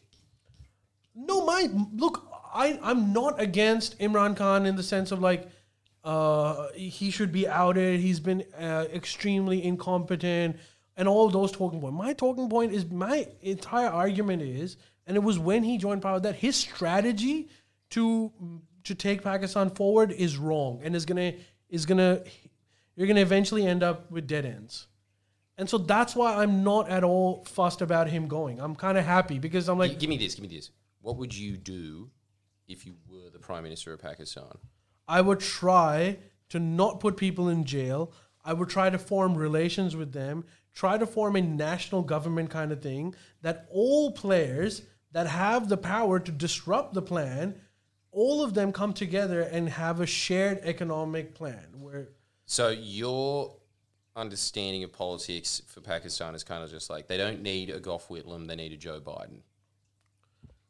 No, 1.15 1.45
my 1.45 1.67
look, 1.95 2.30
I 2.53 2.79
I'm 2.81 3.13
not 3.13 3.39
against 3.39 3.97
Imran 3.99 4.35
Khan 4.35 4.65
in 4.65 4.75
the 4.75 4.83
sense 4.83 5.11
of 5.11 5.19
like 5.19 5.47
uh, 6.03 6.67
he 6.73 7.11
should 7.11 7.31
be 7.31 7.47
outed. 7.47 7.99
He's 7.99 8.19
been 8.19 8.43
uh, 8.59 8.85
extremely 8.93 9.63
incompetent 9.63 10.57
and 10.97 11.07
all 11.07 11.29
those 11.29 11.51
talking 11.51 11.79
points. 11.79 11.97
My 11.97 12.13
talking 12.13 12.49
point 12.49 12.73
is 12.73 12.85
my 12.89 13.27
entire 13.41 13.87
argument 13.87 14.41
is, 14.41 14.77
and 15.05 15.15
it 15.15 15.21
was 15.21 15.39
when 15.39 15.63
he 15.63 15.77
joined 15.77 16.01
power 16.01 16.19
that 16.19 16.35
his 16.35 16.55
strategy 16.55 17.49
to 17.91 18.31
to 18.83 18.95
take 18.95 19.23
Pakistan 19.23 19.69
forward 19.69 20.11
is 20.11 20.37
wrong 20.37 20.81
and 20.83 20.95
is 20.95 21.05
gonna 21.05 21.33
is 21.69 21.85
gonna 21.85 22.21
you're 22.95 23.07
gonna 23.07 23.21
eventually 23.21 23.65
end 23.65 23.83
up 23.83 24.09
with 24.11 24.27
dead 24.27 24.45
ends. 24.45 24.87
And 25.57 25.69
so 25.69 25.77
that's 25.77 26.15
why 26.15 26.35
I'm 26.41 26.63
not 26.63 26.89
at 26.89 27.03
all 27.03 27.45
fussed 27.45 27.81
about 27.81 28.09
him 28.09 28.27
going. 28.27 28.59
I'm 28.59 28.75
kind 28.75 28.97
of 28.97 29.05
happy 29.05 29.37
because 29.37 29.69
I'm 29.69 29.77
like, 29.77 29.91
Gi- 29.91 29.97
give 29.97 30.09
me 30.09 30.17
this, 30.17 30.33
give 30.33 30.41
me 30.41 30.55
this. 30.55 30.71
What 31.01 31.17
would 31.17 31.35
you 31.35 31.57
do 31.57 32.09
if 32.71 32.85
you 32.85 32.95
were 33.09 33.29
the 33.29 33.39
Prime 33.39 33.63
Minister 33.63 33.93
of 33.93 34.01
Pakistan? 34.01 34.57
I 35.07 35.21
would 35.21 35.39
try 35.39 36.17
to 36.49 36.59
not 36.59 36.99
put 36.99 37.17
people 37.17 37.49
in 37.49 37.63
jail. 37.65 38.11
I 38.43 38.53
would 38.53 38.69
try 38.69 38.89
to 38.89 38.97
form 38.97 39.35
relations 39.35 39.95
with 39.95 40.13
them, 40.13 40.45
try 40.73 40.97
to 40.97 41.05
form 41.05 41.35
a 41.35 41.41
national 41.41 42.01
government 42.01 42.49
kind 42.49 42.71
of 42.71 42.81
thing 42.81 43.15
that 43.41 43.67
all 43.69 44.11
players 44.11 44.81
that 45.11 45.27
have 45.27 45.69
the 45.69 45.77
power 45.77 46.19
to 46.19 46.31
disrupt 46.31 46.93
the 46.93 47.01
plan, 47.01 47.55
all 48.11 48.43
of 48.43 48.53
them 48.53 48.71
come 48.71 48.93
together 48.93 49.41
and 49.41 49.69
have 49.69 49.99
a 49.99 50.05
shared 50.05 50.59
economic 50.63 51.35
plan 51.35 51.67
where 51.79 52.09
So 52.45 52.69
your 52.69 53.55
understanding 54.15 54.83
of 54.83 54.91
politics 54.91 55.61
for 55.67 55.81
Pakistan 55.81 56.35
is 56.35 56.43
kind 56.43 56.63
of 56.63 56.69
just 56.69 56.89
like 56.89 57.07
they 57.07 57.17
don't 57.17 57.41
need 57.41 57.69
a 57.69 57.79
Gough 57.79 58.09
Whitlam, 58.09 58.47
they 58.47 58.55
need 58.55 58.73
a 58.73 58.77
Joe 58.77 58.99
Biden. 58.99 59.41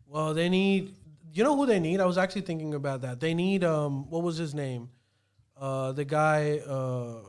well 0.08 0.34
they 0.34 0.50
need 0.50 0.96
you 1.34 1.44
know 1.44 1.56
who 1.56 1.66
they 1.66 1.80
need? 1.80 2.00
I 2.00 2.06
was 2.06 2.18
actually 2.18 2.42
thinking 2.42 2.74
about 2.74 3.02
that. 3.02 3.20
They 3.20 3.34
need 3.34 3.64
um 3.64 4.10
what 4.10 4.24
was 4.24 4.38
his 4.38 4.54
name? 4.54 4.90
Uh 5.58 5.92
the 5.92 6.06
guy 6.06 6.60
uh 6.60 7.20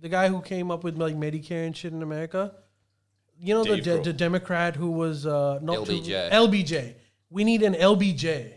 the 0.00 0.08
guy 0.08 0.28
who 0.28 0.40
came 0.42 0.70
up 0.70 0.84
with 0.84 0.98
like 0.98 1.16
Medicare 1.16 1.66
and 1.66 1.76
shit 1.76 1.92
in 1.92 2.02
America. 2.02 2.54
You 3.38 3.54
know 3.54 3.64
the 3.64 3.76
Dave 3.80 3.84
Grohl. 4.00 4.04
the 4.04 4.12
Democrat 4.12 4.76
who 4.76 4.90
was 4.90 5.26
uh, 5.26 5.58
not 5.62 5.86
too- 5.86 6.00
LBJ. 6.00 6.30
LBJ. 6.30 6.94
We 7.30 7.42
need 7.44 7.62
an 7.62 7.74
LBJ 7.74 8.52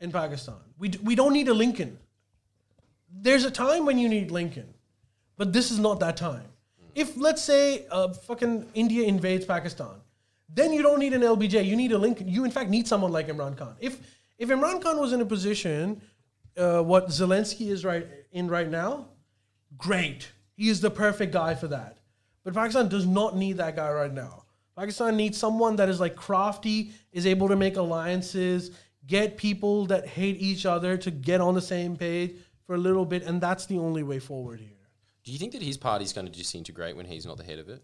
in 0.00 0.10
Pakistan. 0.12 0.54
We 0.78 0.88
d- 0.88 0.98
we 1.02 1.14
don't 1.14 1.32
need 1.34 1.48
a 1.48 1.54
Lincoln. 1.54 1.98
There's 3.10 3.44
a 3.44 3.50
time 3.50 3.84
when 3.86 3.98
you 3.98 4.08
need 4.08 4.30
Lincoln, 4.30 4.72
but 5.36 5.52
this 5.52 5.70
is 5.70 5.78
not 5.78 6.00
that 6.00 6.16
time. 6.16 6.44
If 6.94 7.16
let's 7.16 7.42
say 7.42 7.86
uh, 7.90 8.08
fucking 8.12 8.66
India 8.74 9.06
invades 9.06 9.44
Pakistan, 9.44 10.00
then 10.48 10.72
you 10.72 10.82
don't 10.82 10.98
need 10.98 11.12
an 11.12 11.20
LBJ. 11.22 11.64
You 11.66 11.76
need 11.76 11.92
a 11.92 11.98
Lincoln. 11.98 12.28
You 12.28 12.44
in 12.44 12.50
fact 12.50 12.70
need 12.70 12.86
someone 12.88 13.12
like 13.12 13.28
Imran 13.28 13.56
Khan. 13.56 13.76
If 13.80 14.00
if 14.38 14.48
Imran 14.48 14.82
Khan 14.82 14.98
was 14.98 15.12
in 15.12 15.20
a 15.20 15.24
position, 15.26 16.02
uh, 16.56 16.80
what 16.82 17.08
Zelensky 17.08 17.70
is 17.70 17.84
right 17.84 18.06
in 18.32 18.48
right 18.48 18.68
now, 18.68 19.08
great. 19.76 20.30
He 20.56 20.68
is 20.68 20.80
the 20.80 20.90
perfect 20.90 21.32
guy 21.32 21.54
for 21.54 21.68
that. 21.68 21.98
But 22.44 22.54
Pakistan 22.54 22.88
does 22.88 23.06
not 23.06 23.36
need 23.36 23.56
that 23.58 23.76
guy 23.76 23.90
right 23.90 24.12
now. 24.12 24.44
Pakistan 24.76 25.16
needs 25.16 25.38
someone 25.38 25.76
that 25.76 25.88
is 25.88 26.00
like 26.00 26.16
crafty, 26.16 26.92
is 27.12 27.26
able 27.26 27.48
to 27.48 27.56
make 27.56 27.76
alliances, 27.76 28.70
get 29.06 29.36
people 29.36 29.86
that 29.86 30.06
hate 30.06 30.36
each 30.40 30.66
other 30.66 30.96
to 30.98 31.10
get 31.10 31.40
on 31.40 31.54
the 31.54 31.62
same 31.62 31.96
page 31.96 32.34
for 32.66 32.74
a 32.74 32.78
little 32.78 33.04
bit, 33.04 33.22
and 33.22 33.40
that's 33.40 33.66
the 33.66 33.78
only 33.78 34.02
way 34.02 34.18
forward 34.18 34.60
here. 34.60 34.70
Do 35.24 35.32
you 35.32 35.38
think 35.38 35.52
that 35.52 35.62
his 35.62 35.76
party's 35.76 36.12
going 36.12 36.26
to 36.26 36.32
disintegrate 36.32 36.96
when 36.96 37.06
he's 37.06 37.26
not 37.26 37.36
the 37.36 37.44
head 37.44 37.58
of 37.58 37.68
it? 37.68 37.82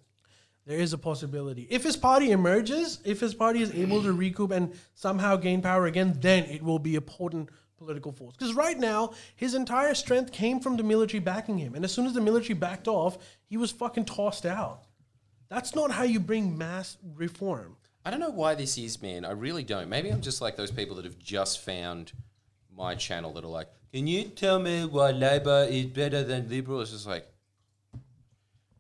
There 0.65 0.79
is 0.79 0.93
a 0.93 0.99
possibility. 0.99 1.67
If 1.71 1.83
his 1.83 1.97
party 1.97 2.31
emerges, 2.31 3.01
if 3.05 3.19
his 3.21 3.35
party 3.35 3.63
is 3.63 3.73
able 3.75 4.03
to 4.03 4.13
recoup 4.13 4.53
and 4.53 4.73
somehow 4.95 5.37
gain 5.37 5.61
power 5.61 5.87
again, 5.87 6.17
then 6.21 6.45
it 6.45 6.63
will 6.63 6.79
be 6.79 6.95
a 6.97 7.01
potent 7.01 7.49
political 7.79 8.13
force. 8.13 8.37
Because 8.37 8.55
right 8.55 8.79
now, 8.79 9.13
his 9.35 9.55
entire 9.55 9.93
strength 9.95 10.31
came 10.31 10.61
from 10.61 10.77
the 10.77 10.85
military 10.85 11.19
backing 11.19 11.59
him. 11.59 11.75
And 11.75 11.85
as 11.85 11.91
soon 11.93 12.07
as 12.07 12.13
the 12.15 12.21
military 12.21 12.55
backed 12.55 12.87
off, 12.87 13.19
he 13.49 13.57
was 13.57 13.73
fucking 13.73 14.05
tossed 14.05 14.47
out. 14.47 14.85
That's 15.49 15.75
not 15.75 15.91
how 15.91 16.05
you 16.05 16.21
bring 16.21 16.57
mass 16.57 16.97
reform. 17.17 17.77
I 18.05 18.11
don't 18.11 18.21
know 18.21 18.31
why 18.31 18.55
this 18.55 18.79
is, 18.79 19.03
man. 19.03 19.25
I 19.25 19.33
really 19.33 19.65
don't. 19.65 19.89
Maybe 19.89 20.11
I'm 20.11 20.21
just 20.21 20.41
like 20.41 20.57
those 20.57 20.71
people 20.71 20.95
that 20.97 21.05
have 21.05 21.19
just 21.19 21.59
found 21.61 22.13
my 22.75 22.95
channel 22.95 23.33
that 23.33 23.45
are 23.45 23.49
like, 23.49 23.69
can 23.93 24.07
you 24.07 24.25
tell 24.29 24.61
me 24.61 24.87
why 24.87 25.11
Labour 25.11 25.67
is 25.69 25.87
better 25.87 26.23
than 26.23 26.49
Liberal? 26.49 26.81
It's 26.83 26.93
just 26.93 27.07
like, 27.07 27.27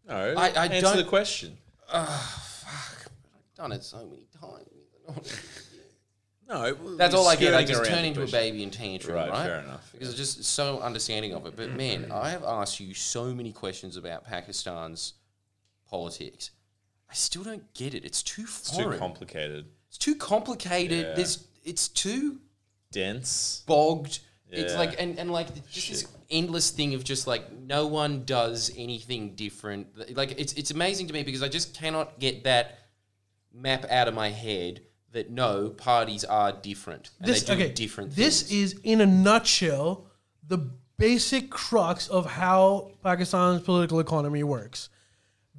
No, 0.09 0.34
I- 0.36 0.48
I 0.50 0.66
answer 0.66 0.80
don't- 0.80 0.96
the 0.96 1.04
question. 1.04 1.59
I've 1.93 3.09
done 3.56 3.73
it 3.73 3.85
so 3.85 4.06
many 4.06 4.27
times. 4.40 5.39
No, 6.48 6.74
That's 6.97 7.14
all 7.14 7.28
I 7.28 7.36
get. 7.36 7.55
I 7.55 7.64
just 7.64 7.85
turn 7.85 8.05
into 8.05 8.23
a 8.23 8.27
baby 8.27 8.62
and 8.62 8.73
tantrum, 8.73 9.14
Right, 9.14 9.31
right? 9.31 9.47
fair 9.47 9.60
enough, 9.60 9.90
Because 9.93 10.10
I'm 10.10 10.16
just 10.16 10.44
so 10.44 10.81
understanding 10.81 11.32
of 11.32 11.47
it. 11.47 11.56
But 11.56 11.73
man, 11.73 12.10
I 12.12 12.31
have 12.31 12.44
asked 12.44 12.78
you 12.81 12.93
so 12.94 13.32
many 13.35 13.52
questions 13.52 13.97
about 13.97 14.24
Pakistan's 14.27 15.14
politics. 15.89 16.51
I 17.10 17.14
still 17.14 17.43
don't 17.43 17.73
get 17.74 17.94
it. 17.94 18.05
It's 18.05 18.23
too 18.23 18.43
It's 18.43 18.77
too 18.77 18.90
complicated, 18.98 19.66
it's 19.89 19.98
too 19.98 20.14
complicated. 20.14 21.06
Yeah. 21.06 21.14
There's, 21.14 21.47
it's 21.64 21.89
too 21.89 22.39
dense. 22.90 23.62
bogged. 23.66 24.19
It's 24.52 24.74
like 24.74 25.00
and, 25.00 25.18
and 25.18 25.30
like 25.30 25.48
just 25.70 25.88
this 25.88 26.06
endless 26.30 26.70
thing 26.70 26.94
of 26.94 27.04
just 27.04 27.26
like 27.26 27.52
no 27.52 27.86
one 27.86 28.24
does 28.24 28.70
anything 28.76 29.34
different. 29.34 30.16
Like 30.16 30.38
it's 30.38 30.52
it's 30.54 30.70
amazing 30.70 31.06
to 31.08 31.12
me 31.14 31.22
because 31.22 31.42
I 31.42 31.48
just 31.48 31.74
cannot 31.74 32.18
get 32.18 32.44
that 32.44 32.78
map 33.52 33.84
out 33.90 34.08
of 34.08 34.14
my 34.14 34.30
head 34.30 34.82
that 35.12 35.30
no 35.30 35.70
parties 35.70 36.24
are 36.24 36.52
different 36.52 37.10
and 37.18 37.28
This 37.28 37.42
they 37.42 37.54
do 37.54 37.62
okay. 37.62 37.72
different 37.72 38.12
This 38.16 38.42
things. 38.42 38.72
is 38.74 38.80
in 38.82 39.00
a 39.00 39.06
nutshell 39.06 40.06
the 40.46 40.58
basic 40.98 41.50
crux 41.50 42.08
of 42.08 42.26
how 42.26 42.92
Pakistan's 43.02 43.62
political 43.62 44.00
economy 44.00 44.42
works. 44.42 44.88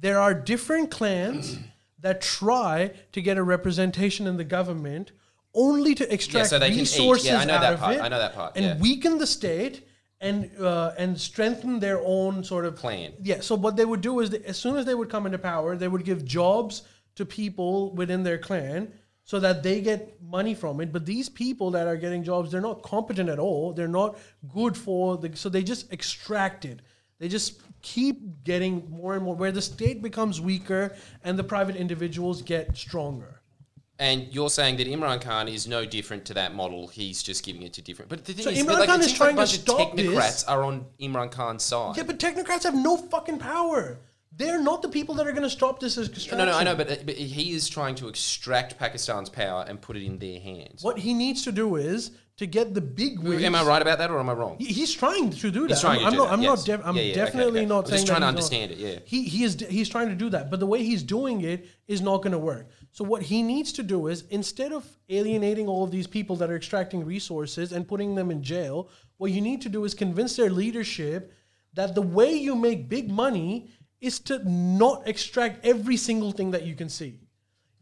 There 0.00 0.18
are 0.18 0.34
different 0.34 0.90
clans 0.90 1.58
that 2.00 2.20
try 2.20 2.92
to 3.12 3.22
get 3.22 3.38
a 3.38 3.42
representation 3.42 4.26
in 4.26 4.36
the 4.36 4.44
government 4.44 5.12
only 5.54 5.94
to 5.94 6.12
extract 6.12 6.48
so 6.48 6.58
they 6.58 6.70
can 6.70 6.78
eat. 6.78 6.80
resources 6.80 7.26
Yeah, 7.26 7.38
I 7.38 7.44
know 7.44 7.54
out 7.54 7.60
that 7.60 7.72
of 7.74 7.80
part. 7.80 7.96
it 7.96 8.00
I 8.00 8.08
know 8.08 8.18
that 8.18 8.34
part, 8.34 8.56
and 8.56 8.64
yeah. 8.64 8.78
weaken 8.78 9.18
the 9.18 9.26
state 9.26 9.86
and 10.20 10.50
uh, 10.60 10.92
and 10.98 11.20
strengthen 11.20 11.80
their 11.80 12.00
own 12.04 12.44
sort 12.44 12.64
of 12.64 12.76
Clan. 12.76 13.12
Yeah. 13.22 13.40
So 13.40 13.54
what 13.54 13.76
they 13.76 13.84
would 13.84 14.00
do 14.00 14.20
is, 14.20 14.30
that 14.30 14.44
as 14.44 14.56
soon 14.56 14.76
as 14.76 14.84
they 14.84 14.94
would 14.94 15.10
come 15.10 15.26
into 15.26 15.38
power, 15.38 15.76
they 15.76 15.88
would 15.88 16.04
give 16.04 16.24
jobs 16.24 16.82
to 17.16 17.24
people 17.24 17.94
within 17.94 18.22
their 18.22 18.38
clan 18.38 18.92
so 19.22 19.40
that 19.40 19.62
they 19.62 19.80
get 19.80 20.20
money 20.22 20.54
from 20.54 20.80
it. 20.80 20.92
But 20.92 21.06
these 21.06 21.28
people 21.28 21.70
that 21.72 21.86
are 21.86 21.96
getting 21.96 22.24
jobs, 22.24 22.50
they're 22.50 22.60
not 22.60 22.82
competent 22.82 23.28
at 23.28 23.38
all. 23.38 23.72
They're 23.72 23.88
not 23.88 24.18
good 24.52 24.76
for 24.76 25.16
the. 25.16 25.36
So 25.36 25.48
they 25.48 25.62
just 25.62 25.92
extract 25.92 26.64
it. 26.64 26.80
They 27.18 27.28
just 27.28 27.60
keep 27.80 28.44
getting 28.44 28.90
more 28.90 29.14
and 29.14 29.24
more, 29.24 29.36
where 29.36 29.52
the 29.52 29.62
state 29.62 30.02
becomes 30.02 30.40
weaker 30.40 30.96
and 31.22 31.38
the 31.38 31.44
private 31.44 31.76
individuals 31.76 32.42
get 32.42 32.76
stronger. 32.76 33.40
And 33.98 34.26
you're 34.34 34.50
saying 34.50 34.76
that 34.78 34.88
Imran 34.88 35.20
Khan 35.20 35.46
is 35.46 35.68
no 35.68 35.84
different 35.84 36.24
to 36.24 36.34
that 36.34 36.54
model. 36.54 36.88
He's 36.88 37.22
just 37.22 37.44
giving 37.44 37.62
it 37.62 37.72
to 37.74 37.82
different. 37.82 38.08
But 38.08 38.24
the 38.24 38.32
thing 38.32 38.44
So 38.44 38.50
is, 38.50 38.58
Imran 38.64 38.80
like, 38.80 38.88
Khan 38.88 39.00
is 39.00 39.06
like 39.08 39.16
trying 39.16 39.38
a 39.38 39.42
to 39.42 39.46
stop 39.46 39.90
of 39.92 39.96
this. 39.96 40.06
technocrats 40.08 40.44
are 40.48 40.64
on 40.64 40.86
Imran 41.00 41.30
Khan's 41.30 41.62
side. 41.62 41.96
Yeah, 41.96 42.02
but 42.02 42.18
technocrats 42.18 42.64
have 42.64 42.74
no 42.74 42.96
fucking 42.96 43.38
power. 43.38 44.00
They're 44.36 44.60
not 44.60 44.82
the 44.82 44.88
people 44.88 45.14
that 45.14 45.28
are 45.28 45.32
going 45.32 45.44
to 45.44 45.50
stop 45.50 45.78
this 45.78 45.96
no, 46.32 46.44
no, 46.44 46.56
I 46.58 46.64
know, 46.64 46.74
but, 46.74 47.06
but 47.06 47.14
he 47.14 47.52
is 47.52 47.68
trying 47.68 47.94
to 47.96 48.08
extract 48.08 48.76
Pakistan's 48.80 49.30
power 49.30 49.64
and 49.68 49.80
put 49.80 49.96
it 49.96 50.02
in 50.04 50.18
their 50.18 50.40
hands. 50.40 50.82
What 50.82 50.98
he 50.98 51.14
needs 51.14 51.44
to 51.44 51.52
do 51.52 51.76
is 51.76 52.10
to 52.38 52.46
get 52.46 52.74
the 52.74 52.80
big 52.80 53.20
wigs. 53.20 53.44
Am 53.44 53.54
I 53.54 53.62
right 53.62 53.80
about 53.80 53.98
that, 53.98 54.10
or 54.10 54.18
am 54.18 54.28
I 54.28 54.32
wrong? 54.32 54.56
He's 54.58 54.92
trying 54.92 55.30
to 55.30 55.50
do 55.52 55.68
that. 55.68 55.74
He's 55.74 55.80
trying 55.82 56.00
to 56.00 56.06
I'm, 56.06 56.10
do 56.14 56.18
not. 56.18 56.24
that, 56.26 56.32
I'm 56.32 56.42
yes. 56.42 56.58
not. 56.58 56.66
Def- 56.66 56.86
I'm 56.86 56.96
Yeah, 56.96 57.02
yeah, 57.02 57.14
definitely 57.14 57.60
okay. 57.60 57.66
not 57.68 57.78
I'm 57.84 57.90
saying 57.90 57.96
just 57.98 58.06
trying 58.08 58.20
to 58.22 58.26
he's 58.26 58.50
not- 58.50 58.58
understand 58.58 58.70
it, 58.72 58.78
yeah. 58.78 58.98
He 59.04 59.22
he 59.22 59.44
is. 59.44 59.64
He's 59.70 59.88
trying 59.88 60.08
to 60.08 60.16
do 60.16 60.28
that, 60.30 60.50
but 60.50 60.58
the 60.58 60.66
way 60.66 60.82
he's 60.82 61.04
doing 61.04 61.42
it 61.42 61.68
is 61.86 62.00
not 62.00 62.16
going 62.22 62.32
to 62.32 62.38
work. 62.38 62.68
So 62.94 63.02
what 63.02 63.22
he 63.22 63.42
needs 63.42 63.72
to 63.72 63.82
do 63.82 64.06
is 64.06 64.22
instead 64.30 64.70
of 64.70 64.86
alienating 65.08 65.66
all 65.66 65.82
of 65.82 65.90
these 65.90 66.06
people 66.06 66.36
that 66.36 66.48
are 66.48 66.54
extracting 66.54 67.04
resources 67.04 67.72
and 67.72 67.88
putting 67.88 68.14
them 68.14 68.30
in 68.30 68.40
jail, 68.40 68.88
what 69.16 69.32
you 69.32 69.40
need 69.40 69.62
to 69.62 69.68
do 69.68 69.84
is 69.84 69.94
convince 69.94 70.36
their 70.36 70.48
leadership 70.48 71.32
that 71.72 71.96
the 71.96 72.02
way 72.02 72.32
you 72.32 72.54
make 72.54 72.88
big 72.88 73.10
money 73.10 73.68
is 74.00 74.20
to 74.20 74.48
not 74.48 75.08
extract 75.08 75.66
every 75.66 75.96
single 75.96 76.30
thing 76.30 76.52
that 76.52 76.66
you 76.66 76.76
can 76.76 76.88
see. 76.88 77.18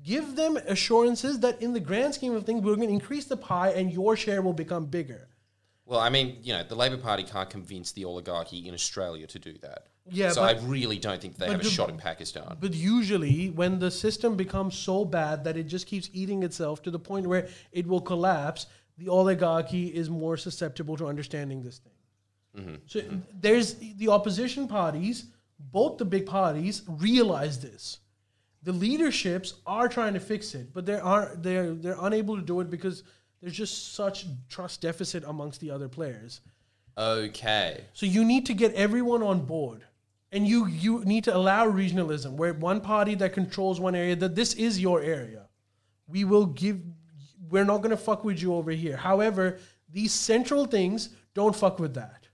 Give 0.02 0.34
them 0.34 0.56
assurances 0.56 1.40
that 1.40 1.60
in 1.60 1.74
the 1.74 1.80
grand 1.80 2.14
scheme 2.14 2.34
of 2.34 2.46
things, 2.46 2.62
we're 2.62 2.76
going 2.76 2.88
to 2.88 2.94
increase 2.94 3.26
the 3.26 3.36
pie 3.36 3.72
and 3.72 3.92
your 3.92 4.16
share 4.16 4.40
will 4.40 4.54
become 4.54 4.86
bigger. 4.86 5.28
Well, 5.84 6.00
I 6.00 6.08
mean, 6.08 6.38
you 6.42 6.54
know, 6.54 6.62
the 6.62 6.74
Labor 6.74 6.96
Party 6.96 7.24
can't 7.24 7.50
convince 7.50 7.92
the 7.92 8.06
oligarchy 8.06 8.66
in 8.66 8.72
Australia 8.72 9.26
to 9.26 9.38
do 9.38 9.58
that. 9.60 9.88
Yeah, 10.10 10.30
so 10.30 10.42
but- 10.42 10.56
I 10.56 10.60
really 10.60 10.98
don't 10.98 11.20
think 11.20 11.36
they 11.36 11.46
have 11.46 11.60
a 11.60 11.62
the- 11.62 11.70
shot 11.70 11.90
in 11.90 11.96
Pakistan. 11.96 12.56
But 12.60 12.74
usually, 12.74 13.50
when 13.50 13.78
the 13.78 13.90
system 13.90 14.36
becomes 14.36 14.76
so 14.76 15.04
bad 15.04 15.44
that 15.44 15.56
it 15.56 15.64
just 15.64 15.86
keeps 15.86 16.10
eating 16.12 16.42
itself 16.42 16.82
to 16.82 16.90
the 16.90 16.98
point 16.98 17.26
where 17.26 17.48
it 17.70 17.86
will 17.86 18.00
collapse, 18.00 18.66
the 18.98 19.08
oligarchy 19.08 19.86
is 19.86 20.10
more 20.10 20.36
susceptible 20.36 20.96
to 20.96 21.06
understanding 21.06 21.62
this 21.62 21.78
thing. 21.78 21.92
Mm-hmm. 22.56 22.74
So 22.86 23.02
there's 23.40 23.74
the 23.74 24.08
opposition 24.08 24.68
parties, 24.68 25.26
both 25.58 25.98
the 25.98 26.04
big 26.04 26.26
parties 26.26 26.82
realize 26.86 27.60
this. 27.60 27.98
The 28.64 28.72
leaderships 28.72 29.54
are 29.66 29.88
trying 29.88 30.14
to 30.14 30.20
fix 30.20 30.54
it, 30.54 30.72
but 30.72 30.86
they 30.86 30.98
are 30.98 31.32
they're 31.36 31.72
they're 31.74 31.96
unable 32.00 32.36
to 32.36 32.42
do 32.42 32.60
it 32.60 32.70
because 32.70 33.02
there's 33.40 33.54
just 33.54 33.94
such 33.94 34.26
trust 34.48 34.82
deficit 34.82 35.24
amongst 35.26 35.60
the 35.60 35.70
other 35.70 35.88
players. 35.88 36.40
Okay. 36.96 37.84
So 37.94 38.06
you 38.06 38.24
need 38.24 38.46
to 38.46 38.54
get 38.54 38.74
everyone 38.74 39.22
on 39.22 39.46
board. 39.46 39.84
And 40.32 40.48
you 40.48 40.66
you 40.66 41.04
need 41.04 41.24
to 41.24 41.36
allow 41.36 41.66
regionalism 41.70 42.32
where 42.32 42.54
one 42.54 42.80
party 42.80 43.14
that 43.16 43.34
controls 43.34 43.78
one 43.78 43.94
area 43.94 44.16
that 44.16 44.34
this 44.34 44.54
is 44.54 44.80
your 44.80 45.02
area. 45.02 45.48
We 46.08 46.24
will 46.24 46.46
give 46.46 46.80
we're 47.50 47.64
not 47.66 47.78
going 47.78 47.90
to 47.90 47.98
fuck 47.98 48.24
with 48.24 48.40
you 48.40 48.54
over 48.54 48.70
here. 48.70 48.96
However, 48.96 49.58
these 49.90 50.12
central 50.14 50.64
things 50.64 51.10
don't 51.34 51.54
fuck 51.54 51.78
with 51.78 51.94
that. 51.94 52.28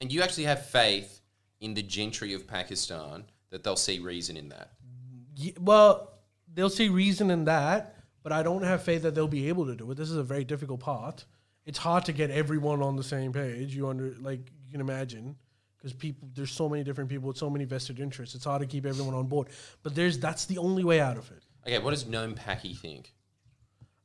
And 0.00 0.12
you 0.12 0.22
actually 0.22 0.44
have 0.44 0.64
faith 0.66 1.20
in 1.60 1.74
the 1.74 1.82
gentry 1.82 2.32
of 2.32 2.46
Pakistan 2.46 3.24
that 3.50 3.64
they'll 3.64 3.76
see 3.76 3.98
reason 3.98 4.36
in 4.36 4.48
that. 4.50 4.70
Ye- 5.34 5.54
Well, 5.60 6.12
they'll 6.54 6.70
see 6.70 6.88
reason 6.88 7.30
in 7.30 7.44
that, 7.46 7.96
but 8.22 8.30
I 8.30 8.44
don't 8.44 8.62
have 8.62 8.82
faith 8.82 9.02
that 9.02 9.14
they'll 9.16 9.26
be 9.26 9.48
able 9.48 9.66
to 9.66 9.74
do 9.74 9.90
it. 9.90 9.96
This 9.96 10.10
is 10.10 10.16
a 10.16 10.22
very 10.22 10.44
difficult 10.44 10.78
part. 10.80 11.24
It's 11.64 11.78
hard 11.78 12.04
to 12.04 12.12
get 12.12 12.30
everyone 12.30 12.82
on 12.82 12.94
the 12.94 13.02
same 13.02 13.32
page. 13.32 13.74
You 13.74 13.88
under 13.88 14.14
like 14.20 14.52
you 14.64 14.70
can 14.70 14.80
imagine 14.80 15.36
because 15.86 15.98
people 15.98 16.28
there's 16.34 16.50
so 16.50 16.68
many 16.68 16.82
different 16.82 17.08
people 17.08 17.28
with 17.28 17.36
so 17.36 17.48
many 17.48 17.64
vested 17.64 18.00
interests. 18.00 18.34
It's 18.34 18.44
hard 18.44 18.60
to 18.60 18.66
keep 18.66 18.84
everyone 18.86 19.14
on 19.14 19.26
board. 19.26 19.48
But 19.84 19.94
there's 19.94 20.18
that's 20.18 20.44
the 20.46 20.58
only 20.58 20.82
way 20.82 21.00
out 21.00 21.16
of 21.16 21.30
it. 21.30 21.44
Okay, 21.66 21.78
what 21.78 21.90
does 21.92 22.06
Gnome 22.06 22.34
Packy 22.34 22.74
think? 22.74 23.12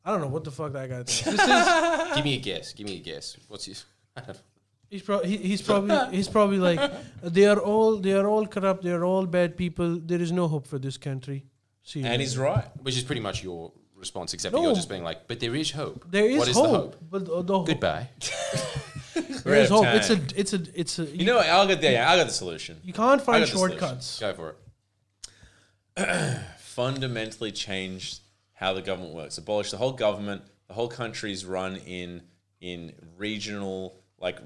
I 0.06 0.12
don't 0.12 0.22
know 0.22 0.28
what 0.28 0.44
the 0.44 0.52
fuck 0.52 0.74
that 0.74 0.90
guy 0.90 1.04
thinks. 1.04 1.22
This 1.26 1.34
is 1.42 2.16
Give 2.16 2.24
me 2.24 2.36
a 2.36 2.40
guess. 2.40 2.74
Give 2.74 2.86
me 2.88 2.98
a 2.98 3.00
guess. 3.00 3.38
What's 3.48 3.66
his? 3.66 3.86
He's, 4.90 5.02
pro- 5.04 5.24
he, 5.24 5.38
he's 5.38 5.62
probably 5.62 5.98
he's 6.18 6.28
probably 6.28 6.58
like 6.58 6.82
they 7.24 7.46
are 7.46 7.60
all 7.60 7.96
they 7.98 8.12
are 8.14 8.28
all 8.28 8.46
corrupt. 8.46 8.84
They 8.84 8.92
are 8.92 9.06
all 9.06 9.26
bad 9.26 9.56
people. 9.56 9.98
There 9.98 10.22
is 10.22 10.34
no 10.34 10.50
hope 10.50 10.68
for 10.68 10.80
this 10.80 10.98
country. 10.98 11.46
See, 11.84 12.04
And 12.04 12.22
he's 12.22 12.38
right. 12.38 12.66
Which 12.82 12.98
is 12.98 13.04
pretty 13.04 13.22
much 13.22 13.42
your 13.42 13.72
response, 13.96 14.34
except 14.34 14.52
for 14.54 14.58
No. 14.60 14.66
you're 14.66 14.76
just 14.76 14.90
being 14.90 15.04
like, 15.04 15.30
but 15.30 15.40
there 15.40 15.56
is 15.56 15.72
hope. 15.72 16.06
there 16.12 16.26
is 16.30 16.38
what 16.40 16.48
is 16.50 16.58
hope, 16.58 16.66
the 16.66 16.78
hope? 16.78 16.96
but 17.10 17.26
the, 17.26 17.42
the 17.42 17.60
Goodbye. 17.60 18.10
We're 19.46 19.52
There's 19.52 19.70
hope. 19.70 19.86
It's 19.88 20.10
a, 20.10 20.20
it's 20.36 20.54
a, 20.54 20.62
it's 20.74 21.00
a. 21.00 21.06
You 21.06 21.26
know, 21.26 21.38
what? 21.38 21.48
I'll 21.48 21.68
get 21.68 21.82
there. 21.82 22.06
I 22.06 22.18
got 22.18 22.28
the 22.28 22.34
solution. 22.34 22.80
you 22.84 22.94
can't 22.94 23.22
I 23.22 23.24
find 23.24 23.42
got 23.42 23.52
the 23.52 23.58
solution. 23.58 23.80
shortcuts. 23.80 24.20
Go 24.20 24.34
for 24.34 24.56
it. 25.98 26.40
fundamentally 26.60 27.52
change 27.52 28.20
how 28.54 28.74
the 28.74 28.82
government 28.82 29.14
works. 29.14 29.38
Abolish 29.38 29.72
the 29.72 29.78
whole 29.78 29.92
government. 29.92 30.42
The 30.68 30.74
whole 30.74 30.88
country's 30.88 31.46
run 31.46 31.76
in 31.78 32.22
in 32.62 32.94
regional, 33.18 33.98
like 34.20 34.40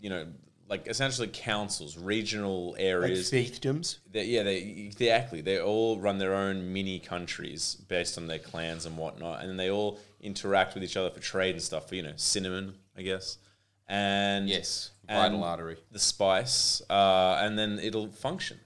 you 0.00 0.08
know, 0.08 0.26
like 0.68 0.86
essentially 0.86 1.28
councils, 1.28 1.98
regional 1.98 2.74
areas. 2.78 3.30
fiefdoms. 3.30 3.98
They, 4.10 4.24
yeah, 4.24 4.42
they 4.42 4.58
exactly. 4.58 5.42
They 5.42 5.60
all 5.60 5.98
run 5.98 6.18
their 6.18 6.34
own 6.34 6.72
mini 6.72 6.98
countries 6.98 7.74
based 7.88 8.16
on 8.16 8.26
their 8.26 8.38
clans 8.38 8.86
and 8.86 8.96
whatnot, 8.96 9.44
and 9.44 9.58
they 9.58 9.70
all 9.70 9.98
interact 10.20 10.74
with 10.74 10.82
each 10.82 10.96
other 10.96 11.10
for 11.10 11.20
trade 11.20 11.54
and 11.54 11.62
stuff. 11.62 11.88
For 11.88 11.94
you 11.94 12.02
know, 12.02 12.14
cinnamon, 12.16 12.74
I 12.96 13.02
guess, 13.02 13.38
and 13.88 14.48
Yes, 14.48 14.90
and 15.08 15.18
vital 15.32 15.44
artery. 15.44 15.76
the 15.92 15.98
spice, 15.98 16.82
uh, 16.90 17.38
and 17.40 17.58
then 17.58 17.78
it'll 17.78 18.08
function. 18.08 18.58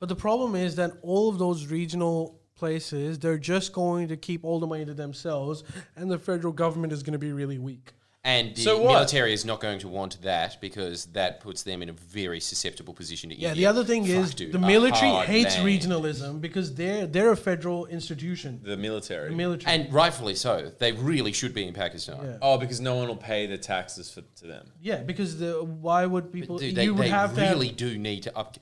But 0.00 0.08
the 0.08 0.16
problem 0.16 0.54
is 0.54 0.76
that 0.76 0.92
all 1.02 1.28
of 1.28 1.38
those 1.38 1.66
regional 1.66 2.40
places, 2.54 3.18
they're 3.18 3.38
just 3.38 3.72
going 3.72 4.08
to 4.08 4.16
keep 4.16 4.44
all 4.44 4.58
the 4.60 4.66
money 4.66 4.84
to 4.84 4.94
themselves, 4.94 5.62
and 5.96 6.10
the 6.10 6.18
federal 6.18 6.52
government 6.52 6.92
is 6.92 7.02
going 7.02 7.12
to 7.12 7.18
be 7.18 7.32
really 7.32 7.58
weak. 7.58 7.92
And 8.26 8.56
the 8.56 8.62
So 8.62 8.82
what? 8.82 8.92
military 8.94 9.32
is 9.32 9.44
not 9.44 9.60
going 9.60 9.78
to 9.78 9.88
want 9.88 10.20
that 10.22 10.60
because 10.60 11.06
that 11.18 11.40
puts 11.40 11.62
them 11.62 11.80
in 11.80 11.88
a 11.88 11.92
very 11.92 12.40
susceptible 12.40 12.92
position 12.92 13.30
to 13.30 13.36
Yeah, 13.36 13.50
India. 13.50 13.60
the 13.62 13.66
other 13.72 13.84
thing 13.84 14.02
Fuck, 14.04 14.16
is 14.16 14.34
dude, 14.34 14.52
the 14.52 14.58
a 14.58 14.66
military 14.74 15.10
hard 15.12 15.28
hates 15.28 15.54
land. 15.56 15.68
regionalism 15.68 16.40
because 16.40 16.74
they're 16.74 17.06
they're 17.06 17.30
a 17.30 17.36
federal 17.36 17.86
institution. 17.86 18.60
The 18.64 18.76
military. 18.76 19.30
The 19.30 19.36
military. 19.36 19.72
And 19.74 19.94
rightfully 19.94 20.34
so. 20.34 20.72
They 20.82 20.90
really 20.92 21.32
should 21.32 21.54
be 21.54 21.64
in 21.68 21.72
Pakistan. 21.72 22.18
Yeah. 22.22 22.38
oh, 22.42 22.58
because 22.58 22.80
no 22.80 22.96
one 22.96 23.06
will 23.06 23.16
pay 23.32 23.46
the 23.46 23.58
taxes 23.58 24.10
for, 24.12 24.22
to 24.40 24.44
them. 24.52 24.72
yeah, 24.82 25.02
because 25.10 25.38
the 25.38 25.52
why 25.86 26.04
would 26.04 26.32
people? 26.32 26.58
Dude, 26.58 26.74
they, 26.74 26.84
you 26.84 26.94
would 26.94 27.04
they 27.04 27.08
have 27.10 27.36
really 27.36 27.70
to 27.70 27.84
have, 27.84 27.92
do 27.94 27.98
need 27.98 28.22
to 28.24 28.36
up. 28.36 28.58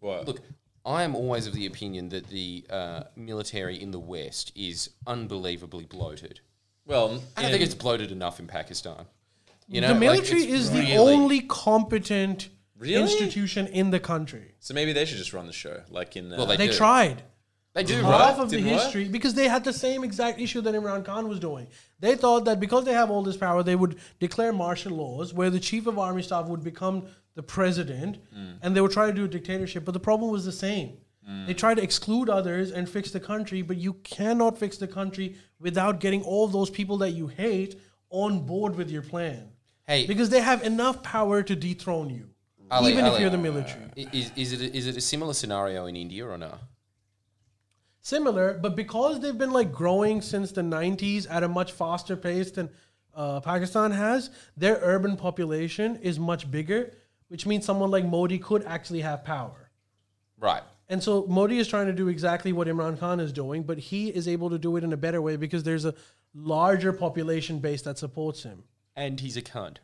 What? 0.00 0.26
Look, 0.26 0.40
I 0.86 1.02
am 1.02 1.14
always 1.14 1.46
of 1.46 1.52
the 1.54 1.66
opinion 1.66 2.08
that 2.08 2.28
the 2.28 2.64
uh, 2.70 3.02
military 3.16 3.76
in 3.84 3.90
the 3.90 4.00
West 4.00 4.50
is 4.54 4.90
unbelievably 5.06 5.84
bloated. 5.86 6.40
Well, 6.86 7.22
I 7.36 7.42
don't 7.42 7.50
think 7.50 7.62
it's 7.62 7.74
bloated 7.74 8.12
enough 8.12 8.40
in 8.40 8.46
Pakistan. 8.46 9.06
You 9.68 9.80
know, 9.80 9.88
the 9.88 9.94
military 9.94 10.42
it's 10.42 10.52
is 10.52 10.70
the 10.70 10.96
only 10.96 11.40
competent 11.40 12.50
Really? 12.76 13.00
institution 13.02 13.66
in 13.68 13.90
the 13.90 14.00
country. 14.00 14.54
so 14.58 14.74
maybe 14.74 14.92
they 14.92 15.04
should 15.06 15.18
just 15.18 15.32
run 15.32 15.46
the 15.46 15.52
show, 15.52 15.82
like 15.90 16.16
in. 16.16 16.32
Uh, 16.32 16.36
Well, 16.36 16.46
they 16.46 16.56
They 16.56 16.68
tried. 16.68 17.22
They 17.72 17.82
do, 17.82 17.94
half 18.02 18.36
right? 18.36 18.42
of 18.44 18.50
the 18.50 18.56
Didn't 18.58 18.72
work? 18.72 18.82
history 18.82 19.08
because 19.08 19.34
they 19.34 19.48
had 19.48 19.64
the 19.64 19.72
same 19.72 20.04
exact 20.04 20.38
issue 20.40 20.60
that 20.60 20.74
Imran 20.74 21.04
Khan 21.04 21.26
was 21.28 21.40
doing. 21.40 21.66
They 21.98 22.14
thought 22.14 22.44
that 22.44 22.60
because 22.60 22.84
they 22.84 22.92
have 22.92 23.10
all 23.10 23.22
this 23.22 23.36
power, 23.36 23.62
they 23.64 23.74
would 23.74 23.96
declare 24.20 24.52
martial 24.52 24.92
laws 24.92 25.32
where 25.34 25.50
the 25.50 25.58
chief 25.58 25.86
of 25.88 25.98
army 25.98 26.22
staff 26.22 26.46
would 26.46 26.62
become 26.62 27.06
the 27.34 27.42
president 27.42 28.18
Mm. 28.36 28.58
and 28.62 28.76
they 28.76 28.80
would 28.80 28.92
try 28.92 29.06
to 29.06 29.12
do 29.12 29.24
a 29.24 29.28
dictatorship. 29.28 29.84
But 29.84 29.92
the 29.94 30.00
problem 30.00 30.30
was 30.30 30.44
the 30.44 30.52
same. 30.52 30.98
Mm. 31.28 31.46
They 31.46 31.54
try 31.54 31.74
to 31.74 31.82
exclude 31.82 32.28
others 32.28 32.70
and 32.70 32.88
fix 32.88 33.10
the 33.10 33.20
country, 33.20 33.62
but 33.62 33.76
you 33.76 33.94
cannot 34.04 34.58
fix 34.58 34.76
the 34.76 34.86
country 34.86 35.36
without 35.58 36.00
getting 36.00 36.22
all 36.22 36.46
those 36.48 36.70
people 36.70 36.98
that 36.98 37.10
you 37.10 37.26
hate 37.28 37.80
on 38.10 38.40
board 38.40 38.76
with 38.76 38.90
your 38.90 39.02
plan. 39.02 39.50
Hey, 39.86 40.06
Because 40.06 40.30
they 40.30 40.40
have 40.40 40.62
enough 40.62 41.02
power 41.02 41.42
to 41.42 41.54
dethrone 41.54 42.10
you, 42.10 42.30
Ali, 42.70 42.92
even 42.92 43.06
if 43.06 43.20
you're 43.20 43.30
the 43.30 43.38
military. 43.38 43.90
Is, 43.96 44.30
is 44.36 44.52
it 44.52 44.60
a, 44.60 44.76
is 44.76 44.86
it 44.86 44.96
a 44.96 45.00
similar 45.00 45.34
scenario 45.34 45.86
in 45.86 45.96
India 45.96 46.26
or 46.26 46.38
no? 46.38 46.54
similar, 48.04 48.58
but 48.62 48.76
because 48.76 49.18
they've 49.20 49.38
been 49.38 49.50
like 49.50 49.72
growing 49.72 50.20
since 50.20 50.52
the 50.52 50.60
90s 50.60 51.26
at 51.28 51.42
a 51.42 51.48
much 51.48 51.72
faster 51.72 52.16
pace 52.16 52.50
than 52.50 52.68
uh, 53.14 53.40
Pakistan 53.40 53.90
has, 53.90 54.30
their 54.56 54.78
urban 54.82 55.16
population 55.16 55.96
is 55.96 56.18
much 56.18 56.50
bigger, 56.50 56.92
which 57.28 57.46
means 57.46 57.64
someone 57.64 57.90
like 57.90 58.04
Modi 58.04 58.38
could 58.38 58.62
actually 58.64 59.00
have 59.00 59.24
power. 59.24 59.70
Right. 60.38 60.62
And 60.88 61.02
so 61.02 61.26
Modi 61.26 61.58
is 61.58 61.68
trying 61.68 61.86
to 61.86 61.92
do 61.92 62.08
exactly 62.08 62.52
what 62.52 62.68
Imran 62.68 62.98
Khan 62.98 63.20
is 63.20 63.32
doing, 63.32 63.62
but 63.62 63.78
he 63.78 64.08
is 64.08 64.28
able 64.28 64.50
to 64.50 64.58
do 64.58 64.76
it 64.76 64.84
in 64.84 64.92
a 64.92 64.96
better 64.96 65.22
way 65.22 65.36
because 65.36 65.62
there's 65.62 65.84
a 65.84 65.94
larger 66.34 66.92
population 66.92 67.58
base 67.58 67.82
that 67.82 67.98
supports 67.98 68.42
him. 68.42 68.64
And 68.94 69.18
he's 69.18 69.36
a 69.36 69.42
cunt. 69.42 69.78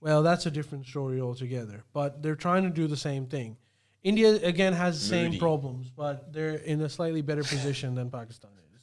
Well, 0.00 0.22
that's 0.22 0.46
a 0.46 0.50
different 0.50 0.86
story 0.86 1.20
altogether. 1.20 1.84
But 1.92 2.22
they're 2.22 2.36
trying 2.36 2.62
to 2.62 2.70
do 2.70 2.86
the 2.86 2.96
same 2.96 3.26
thing. 3.26 3.56
India 4.02 4.36
again 4.42 4.72
has 4.72 5.00
the 5.00 5.06
same 5.06 5.24
Moody. 5.26 5.38
problems, 5.38 5.90
but 5.90 6.32
they're 6.32 6.54
in 6.54 6.80
a 6.80 6.88
slightly 6.88 7.20
better 7.20 7.42
position 7.42 7.94
than 7.94 8.10
Pakistan 8.10 8.50
is. 8.74 8.82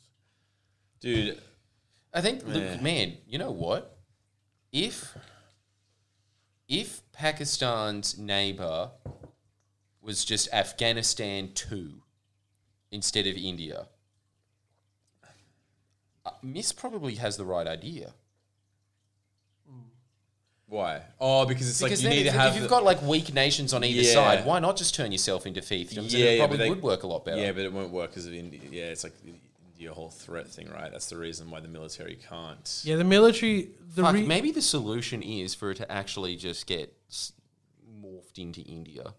dude. 0.99 1.41
I 2.13 2.21
think, 2.21 2.45
look, 2.47 2.81
man, 2.81 3.17
you 3.27 3.37
know 3.37 3.51
what? 3.51 3.97
If 4.71 5.15
if 6.67 7.01
Pakistan's 7.11 8.17
neighbor 8.17 8.91
was 10.07 10.23
just 10.25 10.51
Afghanistan 10.53 11.51
two 11.53 12.01
instead 12.91 13.27
of 13.27 13.35
India, 13.35 13.88
uh, 16.25 16.31
Miss 16.41 16.71
probably 16.71 17.15
has 17.15 17.35
the 17.38 17.45
right 17.45 17.67
idea. 17.67 18.13
Why? 20.69 21.01
Oh, 21.21 21.45
because 21.45 21.69
it's 21.69 21.81
Because 21.81 22.03
like 22.03 22.11
you 22.13 22.19
need 22.19 22.25
if, 22.27 22.34
to 22.34 22.39
have. 22.39 22.49
if 22.49 22.55
you've 22.55 22.63
the- 22.63 22.69
got 22.69 22.84
like 22.84 23.01
weak 23.01 23.34
nations 23.34 23.73
on 23.73 23.85
either 23.85 24.01
Yeah. 24.01 24.13
side, 24.13 24.45
why 24.45 24.59
not 24.59 24.75
just 24.75 24.93
turn 24.95 25.13
yourself 25.13 25.45
into 25.45 25.61
fiefdoms? 25.61 25.97
and 25.97 26.13
it 26.13 26.38
but 26.39 26.47
probably 26.47 26.57
they- 26.57 26.69
would 26.69 26.81
work 26.81 27.03
a 27.03 27.07
lot 27.07 27.23
better. 27.23 27.39
Yeah, 27.41 27.53
but 27.53 27.61
it 27.63 27.71
won't 27.71 27.91
work 27.91 28.09
because 28.11 28.25
of 28.25 28.34
India. 28.34 28.59
Yeah, 28.69 28.85
it's 28.85 29.05
like 29.05 29.13
your 29.77 29.93
whole 29.93 30.09
threat 30.09 30.47
thing, 30.49 30.69
right? 30.69 30.91
That's 30.91 31.07
the 31.07 31.15
reason 31.17 31.49
why 31.51 31.61
the 31.61 31.69
military 31.69 32.17
can't. 32.17 32.81
Yeah, 32.84 32.97
the 32.97 33.05
military. 33.05 33.69
The 33.95 34.01
Fuck, 34.01 34.13
re- 34.15 34.25
maybe 34.25 34.51
the 34.51 34.61
solution 34.61 35.21
is 35.23 35.53
for 35.55 35.71
it 35.71 35.75
to 35.75 35.89
actually 35.89 36.35
just 36.35 36.65
get 36.67 36.93
morphed 38.01 38.38
into 38.38 38.59
India. 38.61 39.13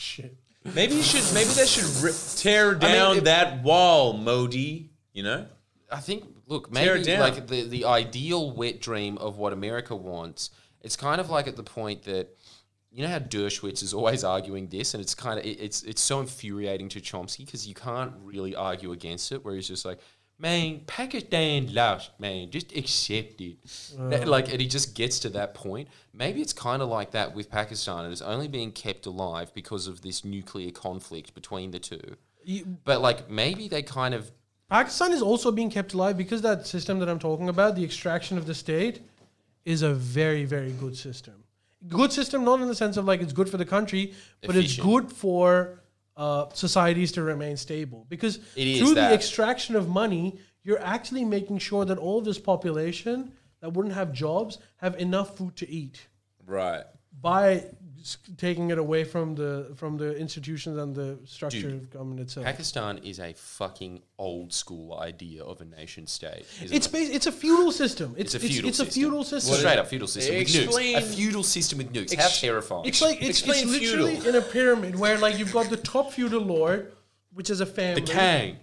Shit. 0.00 0.36
Maybe 0.74 0.94
you 0.94 1.02
should. 1.02 1.22
Maybe 1.32 1.50
they 1.50 1.66
should 1.66 1.84
rip, 2.02 2.14
tear 2.36 2.74
down 2.74 3.18
if- 3.18 3.24
that 3.24 3.62
wall, 3.62 4.12
Modi. 4.14 4.90
You 5.12 5.22
know. 5.22 5.46
I 5.92 5.98
think, 5.98 6.24
look, 6.46 6.72
Tear 6.72 6.94
it 6.94 6.98
maybe 7.00 7.04
down. 7.04 7.20
like 7.20 7.46
the, 7.48 7.64
the 7.64 7.84
ideal 7.84 8.52
wet 8.52 8.80
dream 8.80 9.18
of 9.18 9.38
what 9.38 9.52
America 9.52 9.96
wants, 9.96 10.50
it's 10.82 10.94
kind 10.94 11.20
of 11.20 11.30
like 11.30 11.48
at 11.48 11.56
the 11.56 11.64
point 11.64 12.04
that, 12.04 12.28
you 12.92 13.02
know 13.02 13.08
how 13.08 13.18
Dershowitz 13.18 13.82
is 13.82 13.92
always 13.92 14.22
arguing 14.22 14.68
this, 14.68 14.94
and 14.94 15.00
it's 15.00 15.16
kind 15.16 15.38
of, 15.40 15.44
it, 15.44 15.60
it's 15.60 15.82
it's 15.82 16.00
so 16.00 16.20
infuriating 16.20 16.88
to 16.90 17.00
Chomsky 17.00 17.44
because 17.44 17.66
you 17.66 17.74
can't 17.74 18.12
really 18.22 18.54
argue 18.54 18.92
against 18.92 19.32
it, 19.32 19.44
where 19.44 19.54
he's 19.56 19.66
just 19.66 19.84
like, 19.84 19.98
man, 20.40 20.80
Pakistan 20.86 21.72
lost, 21.74 22.10
man, 22.18 22.50
just 22.50 22.74
accept 22.74 23.40
it. 23.40 23.56
That- 24.10 24.26
like, 24.26 24.50
and 24.50 24.60
he 24.60 24.66
just 24.66 24.94
gets 24.94 25.18
to 25.20 25.28
that 25.30 25.54
point. 25.54 25.88
Maybe 26.14 26.40
it's 26.40 26.52
kind 26.54 26.80
of 26.82 26.88
like 26.88 27.10
that 27.12 27.34
with 27.34 27.50
Pakistan, 27.50 28.10
it's 28.10 28.22
only 28.22 28.48
being 28.48 28.72
kept 28.72 29.06
alive 29.06 29.52
because 29.54 29.86
of 29.86 30.00
this 30.02 30.24
nuclear 30.24 30.70
conflict 30.70 31.34
between 31.34 31.70
the 31.70 31.78
two. 31.78 32.16
You- 32.44 32.78
But 32.84 33.00
like, 33.02 33.30
maybe 33.30 33.68
they 33.68 33.82
kind 33.82 34.14
of 34.14 34.32
Pakistan 34.70 35.12
is 35.12 35.20
also 35.20 35.50
being 35.50 35.68
kept 35.68 35.94
alive 35.94 36.16
because 36.16 36.42
that 36.42 36.64
system 36.66 37.00
that 37.00 37.08
I'm 37.08 37.18
talking 37.18 37.48
about, 37.48 37.74
the 37.74 37.84
extraction 37.84 38.38
of 38.38 38.46
the 38.46 38.54
state, 38.54 39.02
is 39.64 39.82
a 39.82 39.92
very, 39.92 40.44
very 40.44 40.70
good 40.72 40.96
system. 40.96 41.34
Good 41.88 42.12
system, 42.12 42.44
not 42.44 42.60
in 42.60 42.68
the 42.68 42.74
sense 42.74 42.96
of 42.96 43.04
like 43.04 43.20
it's 43.20 43.32
good 43.32 43.48
for 43.50 43.56
the 43.56 43.64
country, 43.64 44.14
but 44.46 44.54
it's 44.64 44.76
good 44.84 45.12
for 45.12 45.80
uh, 46.16 46.46
societies 46.52 47.12
to 47.12 47.22
remain 47.22 47.56
stable. 47.56 48.06
Because 48.08 48.36
through 48.54 48.94
that. 48.94 49.08
the 49.08 49.14
extraction 49.14 49.76
of 49.76 49.88
money, 49.88 50.38
you're 50.62 50.82
actually 50.82 51.24
making 51.24 51.58
sure 51.58 51.84
that 51.84 51.98
all 51.98 52.20
this 52.20 52.38
population 52.38 53.32
that 53.60 53.72
wouldn't 53.72 53.94
have 53.94 54.12
jobs 54.12 54.58
have 54.76 54.96
enough 54.96 55.36
food 55.36 55.56
to 55.56 55.68
eat 55.68 56.06
Right. 56.46 56.84
by 57.20 57.64
taking 58.36 58.70
it 58.70 58.78
away 58.78 59.04
from 59.04 59.34
the 59.34 59.72
from 59.76 59.96
the 59.96 60.16
institutions 60.16 60.78
and 60.78 60.94
the 60.94 61.18
structure 61.24 61.62
Dude, 61.70 61.72
of 61.74 61.90
government 61.90 62.20
itself. 62.20 62.46
Pakistan 62.46 62.98
is 62.98 63.18
a 63.20 63.32
fucking 63.34 64.02
old 64.18 64.52
school 64.52 64.98
idea 64.98 65.42
of 65.42 65.60
a 65.60 65.64
nation 65.64 66.06
state. 66.06 66.46
It's 66.60 66.86
it? 66.86 66.92
bas- 66.92 67.10
it's 67.10 67.26
a 67.26 67.32
feudal 67.32 67.72
system. 67.72 68.14
It's, 68.16 68.34
It's 68.34 68.44
a 68.44 68.48
feudal 68.48 68.68
it's, 68.68 68.80
a 68.80 68.84
system. 68.84 69.02
feudal 69.02 69.24
system. 69.24 69.54
straight 69.56 69.78
up 69.78 69.86
feudal 69.88 70.08
system 70.08 70.34
with 70.34 70.42
Explain- 70.42 70.96
nukes. 70.96 70.98
A 70.98 71.02
feudal 71.16 71.42
system 71.42 71.78
with 71.78 71.92
nukes. 71.92 72.14
How 72.16 72.28
terrifying! 72.28 72.86
It's 72.86 73.02
like 73.02 73.22
it's, 73.22 73.42
it's 73.42 73.64
literally 73.66 74.16
feudal. 74.16 74.28
in 74.28 74.36
a 74.36 74.42
pyramid 74.42 74.98
where 74.98 75.18
like 75.18 75.38
you've 75.38 75.52
got 75.52 75.68
the 75.70 75.76
top 75.76 76.12
feudal 76.12 76.42
lord, 76.42 76.92
which 77.34 77.50
is 77.50 77.60
a 77.60 77.66
family. 77.66 78.00
the 78.02 78.12
Kang. 78.12 78.56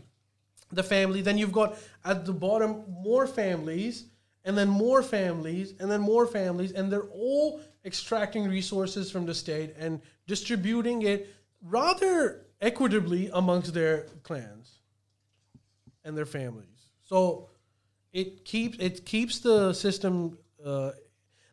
The 0.72 0.84
family. 0.84 1.22
Then 1.22 1.38
you've 1.38 1.53
got 1.53 1.77
at 2.03 2.26
the 2.26 2.34
bottom 2.34 2.84
more 2.89 3.26
families, 3.27 4.05
and 4.43 4.57
then 4.57 4.68
more 4.68 5.01
families, 5.03 5.73
and 5.80 5.89
then 5.91 6.01
more 6.01 6.26
families, 6.26 6.72
and 6.73 6.91
they're 6.91 7.11
all 7.11 7.61
extracting 7.88 8.47
resources 8.47 9.09
from 9.09 9.26
the 9.26 9.34
state 9.34 9.73
and 9.80 10.01
distributing 10.27 11.01
it 11.03 11.34
rather 11.64 12.45
equitably 12.61 13.30
amongst 13.34 13.73
their 13.73 14.07
clans 14.23 14.80
and 16.03 16.15
their 16.15 16.26
families. 16.26 16.91
So 17.03 17.49
it 18.11 18.43
keeps 18.45 18.77
it 18.80 19.05
keeps 19.05 19.39
the 19.39 19.73
system. 19.73 20.38
Uh, 20.64 20.91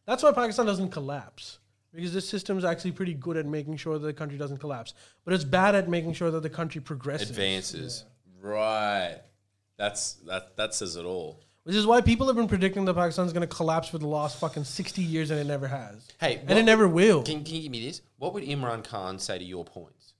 that's 0.06 0.22
why 0.22 0.32
Pakistan 0.32 0.66
doesn't 0.66 0.90
collapse 0.90 1.58
because 1.92 2.12
this 2.12 2.28
system 2.28 2.58
is 2.58 2.64
actually 2.64 2.92
pretty 2.92 3.14
good 3.14 3.36
at 3.36 3.46
making 3.46 3.76
sure 3.76 3.98
that 3.98 4.06
the 4.06 4.12
country 4.12 4.36
doesn't 4.36 4.58
collapse, 4.58 4.94
but 5.24 5.32
it's 5.32 5.44
bad 5.44 5.76
at 5.76 5.88
making 5.88 6.12
sure 6.12 6.30
that 6.32 6.42
the 6.42 6.50
country 6.50 6.80
progresses. 6.80 7.30
Advances. 7.30 8.04
Right. 8.40 9.20
That's 9.76 10.14
that. 10.26 10.56
That 10.56 10.74
says 10.74 10.96
it 10.96 11.04
all. 11.04 11.43
Which 11.64 11.76
is 11.76 11.86
why 11.86 12.02
people 12.02 12.26
have 12.26 12.36
been 12.36 12.46
predicting 12.48 12.84
that 12.84 12.94
Pakistan's 12.94 13.32
going 13.32 13.46
to 13.48 13.54
collapse 13.54 13.88
for 13.88 13.96
the 13.98 14.06
last 14.06 14.38
fucking 14.38 14.64
60 14.64 15.02
years 15.02 15.30
and 15.30 15.40
it 15.40 15.44
never 15.46 15.66
has. 15.66 16.06
Hey, 16.20 16.36
and 16.36 16.48
what- 16.50 16.58
it 16.58 16.62
never 16.64 16.86
will. 16.86 17.22
Can, 17.22 17.42
can 17.42 17.54
you 17.56 17.62
give 17.62 17.72
me 17.72 17.84
this? 17.86 18.02
What 18.18 18.34
would 18.34 18.44
Imran 18.44 18.84
Khan 18.84 19.18
say 19.18 19.38
to 19.38 19.44
your 19.44 19.64
points? 19.64 20.12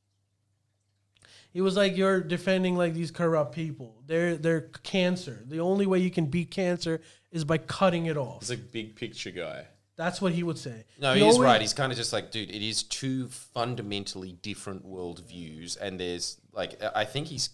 It 1.52 1.60
was 1.62 1.76
like 1.76 1.96
you're 1.96 2.20
defending 2.20 2.76
like 2.76 2.94
these 2.94 3.10
corrupt 3.12 3.54
people. 3.54 3.94
They're 4.06 4.36
they're 4.36 4.62
cancer. 4.82 5.44
The 5.46 5.60
only 5.60 5.86
way 5.86 6.00
you 6.00 6.10
can 6.10 6.26
beat 6.26 6.50
cancer 6.50 7.00
is 7.30 7.44
by 7.44 7.58
cutting 7.58 8.06
it 8.06 8.16
off. 8.16 8.40
He's 8.40 8.50
a 8.50 8.56
big 8.56 8.96
picture 8.96 9.30
guy. 9.30 9.66
That's 9.96 10.20
what 10.20 10.32
he 10.32 10.42
would 10.42 10.58
say. 10.58 10.84
No, 11.00 11.14
He 11.14 11.20
he 11.20 11.28
is 11.28 11.38
right. 11.38 11.60
He's 11.60 11.72
kind 11.72 11.92
of 11.92 11.96
just 11.98 12.12
like, 12.12 12.32
dude, 12.32 12.50
it 12.50 12.66
is 12.66 12.82
two 12.82 13.28
fundamentally 13.28 14.32
different 14.42 14.84
worldviews, 14.84 15.76
and 15.80 16.00
there's 16.00 16.38
like, 16.52 16.82
I 16.82 17.02
I 17.02 17.04
think 17.04 17.28
he's. 17.28 17.50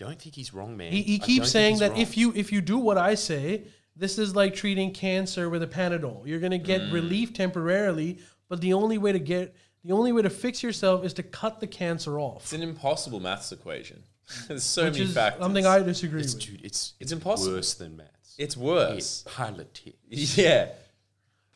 I 0.00 0.04
don't 0.06 0.20
think 0.20 0.34
he's 0.34 0.54
wrong, 0.54 0.76
man. 0.76 0.92
He, 0.92 1.02
he 1.02 1.18
keeps 1.18 1.50
saying 1.50 1.78
that 1.78 1.90
wrong. 1.92 2.00
if 2.00 2.16
you 2.16 2.32
if 2.34 2.52
you 2.52 2.60
do 2.60 2.78
what 2.78 2.96
I 2.98 3.14
say, 3.14 3.64
this 3.96 4.18
is 4.18 4.34
like 4.34 4.54
treating 4.54 4.92
cancer 4.92 5.50
with 5.50 5.62
a 5.62 5.66
Panadol. 5.66 6.26
You're 6.26 6.40
gonna 6.40 6.58
get 6.58 6.80
Mm. 6.82 6.92
relief 6.92 7.32
temporarily, 7.34 8.18
but 8.48 8.60
the 8.60 8.72
only 8.72 8.98
way 8.98 9.12
to 9.12 9.18
get 9.18 9.54
the 9.84 9.92
only 9.92 10.12
way 10.12 10.22
to 10.22 10.30
fix 10.30 10.62
yourself 10.62 11.04
is 11.04 11.12
to 11.14 11.22
cut 11.22 11.60
the 11.60 11.66
cancer 11.66 12.18
off. 12.18 12.42
It's 12.44 12.52
an 12.52 12.62
impossible 12.62 13.20
maths 13.20 13.50
equation. 13.52 14.02
There's 14.48 14.62
so 14.64 14.84
Which 14.84 14.94
many 14.94 15.04
is 15.06 15.14
factors. 15.14 15.42
something 15.42 15.66
I 15.66 15.80
disagree 15.80 16.20
it's, 16.22 16.34
with. 16.34 16.44
dude, 16.44 16.64
it's 16.64 16.94
It's 17.00 17.12
impossible. 17.12 17.54
worse 17.56 17.74
than 17.74 17.96
maths. 17.96 18.34
It's 18.38 18.54
It's 18.54 18.56
worse. 18.56 19.24
politics. 19.26 19.96
Yeah. 20.38 20.68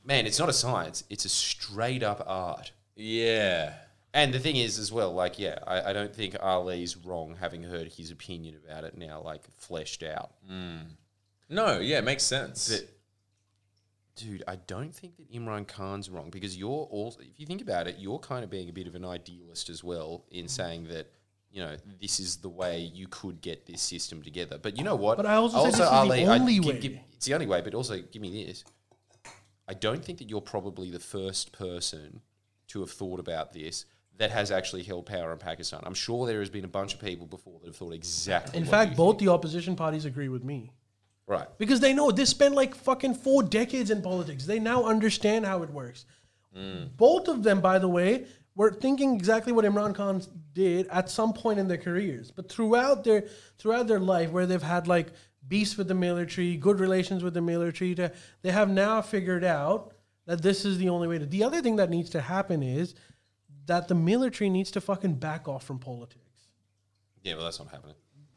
Man, 0.04 0.26
it's 0.26 0.38
not 0.38 0.48
a 0.50 0.52
science. 0.52 1.04
It's 1.08 1.24
a 1.24 1.28
straight 1.30 2.02
up 2.02 2.22
art. 2.26 2.72
Yeah. 2.94 3.72
And 4.14 4.32
the 4.32 4.38
thing 4.38 4.54
is, 4.56 4.78
as 4.78 4.92
well, 4.92 5.12
like, 5.12 5.38
yeah, 5.40 5.58
I, 5.66 5.90
I 5.90 5.92
don't 5.92 6.14
think 6.14 6.36
Ali's 6.40 6.96
wrong 6.96 7.36
having 7.40 7.64
heard 7.64 7.88
his 7.92 8.10
opinion 8.12 8.56
about 8.64 8.84
it 8.84 8.96
now, 8.96 9.20
like, 9.20 9.42
fleshed 9.56 10.04
out. 10.04 10.30
Hmm. 10.48 10.76
No, 11.50 11.80
yeah, 11.80 11.98
it 11.98 12.04
makes 12.04 12.22
sense. 12.22 12.68
But, 12.70 12.88
dude, 14.14 14.44
I 14.46 14.54
don't 14.56 14.94
think 14.94 15.16
that 15.16 15.30
Imran 15.32 15.66
Khan's 15.66 16.08
wrong 16.08 16.30
because 16.30 16.56
you're 16.56 16.70
also, 16.70 17.18
if 17.20 17.38
you 17.40 17.44
think 17.46 17.60
about 17.60 17.88
it, 17.88 17.96
you're 17.98 18.20
kind 18.20 18.44
of 18.44 18.50
being 18.50 18.68
a 18.68 18.72
bit 18.72 18.86
of 18.86 18.94
an 18.94 19.04
idealist 19.04 19.68
as 19.68 19.82
well 19.82 20.24
in 20.30 20.46
saying 20.46 20.84
that, 20.88 21.10
you 21.50 21.60
know, 21.60 21.76
this 22.00 22.20
is 22.20 22.36
the 22.36 22.48
way 22.48 22.78
you 22.80 23.08
could 23.08 23.40
get 23.40 23.66
this 23.66 23.82
system 23.82 24.22
together. 24.22 24.58
But 24.58 24.78
you 24.78 24.84
know 24.84 24.94
what? 24.96 25.16
But 25.16 25.26
I 25.26 25.34
also 25.34 25.56
said 25.64 25.66
this 25.72 25.74
is 25.74 25.80
the 25.80 26.24
I- 26.30 26.38
only 26.38 26.58
give- 26.60 26.80
give- 26.80 26.98
it's 27.12 27.26
the 27.26 27.34
only 27.34 27.46
way, 27.46 27.60
but 27.62 27.74
also 27.74 28.00
give 28.00 28.22
me 28.22 28.44
this. 28.46 28.64
I 29.66 29.74
don't 29.74 30.04
think 30.04 30.18
that 30.18 30.30
you're 30.30 30.40
probably 30.40 30.90
the 30.90 31.00
first 31.00 31.50
person 31.52 32.20
to 32.68 32.80
have 32.80 32.90
thought 32.90 33.18
about 33.18 33.52
this 33.52 33.86
that 34.18 34.30
has 34.30 34.50
actually 34.50 34.82
held 34.82 35.06
power 35.06 35.32
in 35.32 35.38
Pakistan. 35.38 35.80
I'm 35.84 35.94
sure 35.94 36.26
there 36.26 36.40
has 36.40 36.50
been 36.50 36.64
a 36.64 36.68
bunch 36.68 36.94
of 36.94 37.00
people 37.00 37.26
before 37.26 37.58
that 37.60 37.66
have 37.66 37.76
thought 37.76 37.92
exactly. 37.92 38.58
In 38.58 38.64
fact, 38.64 38.96
both 38.96 39.18
think. 39.18 39.28
the 39.28 39.32
opposition 39.32 39.76
parties 39.76 40.04
agree 40.04 40.28
with 40.28 40.44
me. 40.44 40.70
right. 41.26 41.48
Because 41.58 41.80
they 41.80 41.92
know 41.92 42.10
they 42.10 42.24
spent 42.24 42.54
like 42.54 42.74
fucking 42.74 43.14
four 43.14 43.42
decades 43.42 43.90
in 43.90 44.02
politics. 44.02 44.46
They 44.46 44.58
now 44.60 44.84
understand 44.84 45.46
how 45.46 45.62
it 45.62 45.70
works. 45.70 46.06
Mm. 46.56 46.96
Both 46.96 47.28
of 47.28 47.42
them, 47.42 47.60
by 47.60 47.78
the 47.78 47.88
way, 47.88 48.26
were 48.54 48.72
thinking 48.72 49.14
exactly 49.14 49.52
what 49.52 49.64
Imran 49.64 49.94
Khan 49.94 50.22
did 50.52 50.86
at 50.88 51.10
some 51.10 51.32
point 51.32 51.58
in 51.58 51.66
their 51.66 51.78
careers. 51.78 52.30
But 52.30 52.48
throughout 52.48 53.02
their 53.02 53.24
throughout 53.58 53.88
their 53.88 54.00
life, 54.00 54.30
where 54.30 54.46
they've 54.46 54.62
had 54.62 54.86
like 54.86 55.08
beefs 55.46 55.76
with 55.76 55.88
the 55.88 55.94
military, 55.94 56.56
good 56.56 56.78
relations 56.78 57.22
with 57.22 57.34
the 57.34 57.40
military, 57.40 57.94
to, 57.96 58.12
they 58.42 58.52
have 58.52 58.70
now 58.70 59.02
figured 59.02 59.44
out 59.44 59.92
that 60.26 60.40
this 60.40 60.64
is 60.64 60.78
the 60.78 60.88
only 60.88 61.08
way 61.08 61.18
to. 61.18 61.26
The 61.26 61.42
other 61.42 61.60
thing 61.60 61.76
that 61.76 61.90
needs 61.90 62.10
to 62.10 62.20
happen 62.20 62.62
is 62.62 62.94
that 63.66 63.88
the 63.88 63.94
military 63.94 64.50
needs 64.50 64.70
to 64.72 64.80
fucking 64.80 65.14
back 65.14 65.48
off 65.48 65.64
from 65.64 65.78
politics 65.78 66.48
Yeah, 67.22 67.34
well, 67.34 67.44
that's 67.44 67.58
not 67.58 67.70
happening. 67.70 67.96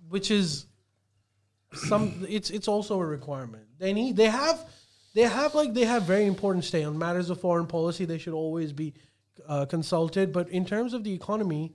which 0.10 0.32
is 0.32 0.66
some 1.74 2.26
it's 2.30 2.50
it's 2.50 2.68
also 2.68 3.00
a 3.00 3.06
requirement. 3.06 3.66
They 3.78 3.94
need 3.94 4.16
they 4.16 4.28
have 4.30 4.66
they 5.14 5.24
have 5.24 5.54
like 5.56 5.74
they 5.74 5.86
have 5.86 6.04
very 6.04 6.26
important 6.26 6.64
stay 6.66 6.84
on 6.84 6.98
matters 6.98 7.30
of 7.30 7.40
foreign 7.42 7.68
policy. 7.68 8.06
They 8.06 8.18
should 8.18 8.34
always 8.34 8.72
be 8.72 8.94
uh, 9.48 9.66
consulted, 9.66 10.32
but 10.32 10.50
in 10.50 10.66
terms 10.66 10.94
of 10.94 11.04
the 11.04 11.14
economy, 11.14 11.74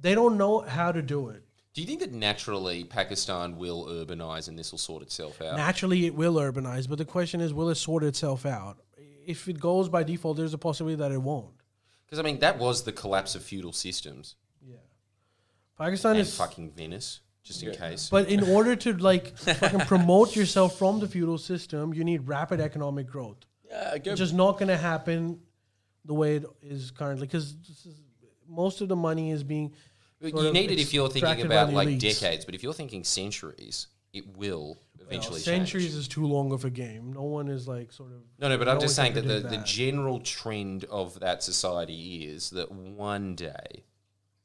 they 0.00 0.14
don't 0.14 0.36
know 0.36 0.60
how 0.60 0.92
to 0.92 1.02
do 1.02 1.28
it. 1.28 1.42
Do 1.72 1.82
you 1.82 1.86
think 1.86 2.00
that 2.00 2.12
naturally 2.12 2.84
Pakistan 2.84 3.56
will 3.58 3.84
urbanize 3.86 4.48
and 4.48 4.58
this 4.58 4.72
will 4.72 4.78
sort 4.78 5.02
itself 5.02 5.40
out? 5.42 5.56
Naturally, 5.56 6.06
it 6.06 6.14
will 6.14 6.34
urbanize, 6.34 6.88
but 6.88 6.98
the 6.98 7.04
question 7.04 7.40
is, 7.40 7.52
will 7.52 7.68
it 7.68 7.74
sort 7.76 8.02
itself 8.02 8.46
out? 8.46 8.78
If 9.26 9.46
it 9.48 9.60
goes 9.60 9.88
by 9.88 10.02
default, 10.02 10.36
there's 10.38 10.54
a 10.54 10.58
possibility 10.58 10.96
that 10.96 11.12
it 11.12 11.20
won't. 11.20 11.55
Because 12.06 12.18
I 12.18 12.22
mean, 12.22 12.38
that 12.38 12.58
was 12.58 12.84
the 12.84 12.92
collapse 12.92 13.34
of 13.34 13.42
feudal 13.42 13.72
systems 13.72 14.36
Yeah, 14.66 14.76
Pakistan 15.78 16.12
and 16.12 16.20
is 16.20 16.36
fucking 16.36 16.70
Venice, 16.70 17.20
just 17.42 17.62
in 17.62 17.72
case. 17.74 18.08
But 18.10 18.28
in 18.28 18.42
order 18.56 18.76
to 18.76 18.92
like 18.94 19.36
fucking 19.36 19.80
promote 19.80 20.36
yourself 20.36 20.78
from 20.78 21.00
the 21.00 21.08
feudal 21.08 21.38
system, 21.38 21.92
you 21.92 22.04
need 22.04 22.28
rapid 22.28 22.60
economic 22.60 23.06
growth. 23.06 23.38
Yeah, 23.68 23.98
go 23.98 24.12
Which 24.12 24.20
is 24.20 24.32
not 24.32 24.52
going 24.58 24.68
to 24.68 24.76
happen 24.76 25.40
the 26.04 26.14
way 26.14 26.36
it 26.36 26.44
is 26.62 26.92
currently 26.92 27.26
because 27.26 27.56
most 28.48 28.80
of 28.80 28.88
the 28.88 28.96
money 28.96 29.30
is 29.32 29.42
being. 29.42 29.72
You 30.20 30.52
need 30.52 30.70
it 30.70 30.78
if 30.78 30.94
you're 30.94 31.10
thinking 31.10 31.44
about 31.44 31.72
like 31.72 31.88
elites. 31.88 32.00
decades, 32.00 32.44
but 32.44 32.54
if 32.54 32.62
you're 32.62 32.72
thinking 32.72 33.04
centuries, 33.04 33.88
it 34.12 34.36
will 34.36 34.78
eventually 35.06 35.40
Centuries 35.40 35.86
change. 35.86 35.94
is 35.96 36.08
too 36.08 36.26
long 36.26 36.52
of 36.52 36.64
a 36.64 36.70
game. 36.70 37.12
No 37.12 37.22
one 37.22 37.48
is 37.48 37.66
like 37.68 37.92
sort 37.92 38.12
of. 38.12 38.18
No, 38.38 38.48
no, 38.48 38.58
but 38.58 38.64
no 38.64 38.72
I'm 38.72 38.80
just 38.80 38.98
one 38.98 39.04
saying 39.04 39.14
that 39.14 39.22
the, 39.22 39.40
predict 39.40 39.50
the 39.50 39.66
general 39.66 40.20
trend 40.20 40.84
of 40.84 41.20
that 41.20 41.42
society 41.42 42.24
is 42.24 42.50
that 42.50 42.70
one 42.70 43.34
day 43.34 43.84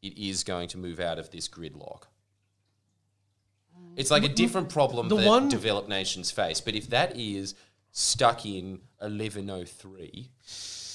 it 0.02 0.18
is 0.18 0.44
going 0.44 0.68
to 0.70 0.78
move 0.78 1.00
out 1.00 1.20
of 1.20 1.30
this 1.32 1.48
gridlock. 1.48 2.04
Mm. 3.78 3.94
It's 3.98 4.12
like 4.12 4.24
a 4.24 4.30
different 4.30 4.70
problem 4.70 5.10
the 5.10 5.18
that 5.18 5.28
one- 5.28 5.50
developed 5.50 5.90
nations 5.90 6.32
face. 6.32 6.62
But 6.62 6.76
if 6.76 6.90
that 6.90 7.18
is 7.18 7.56
stuck 7.92 8.46
in 8.46 8.82
1103, 9.00 10.30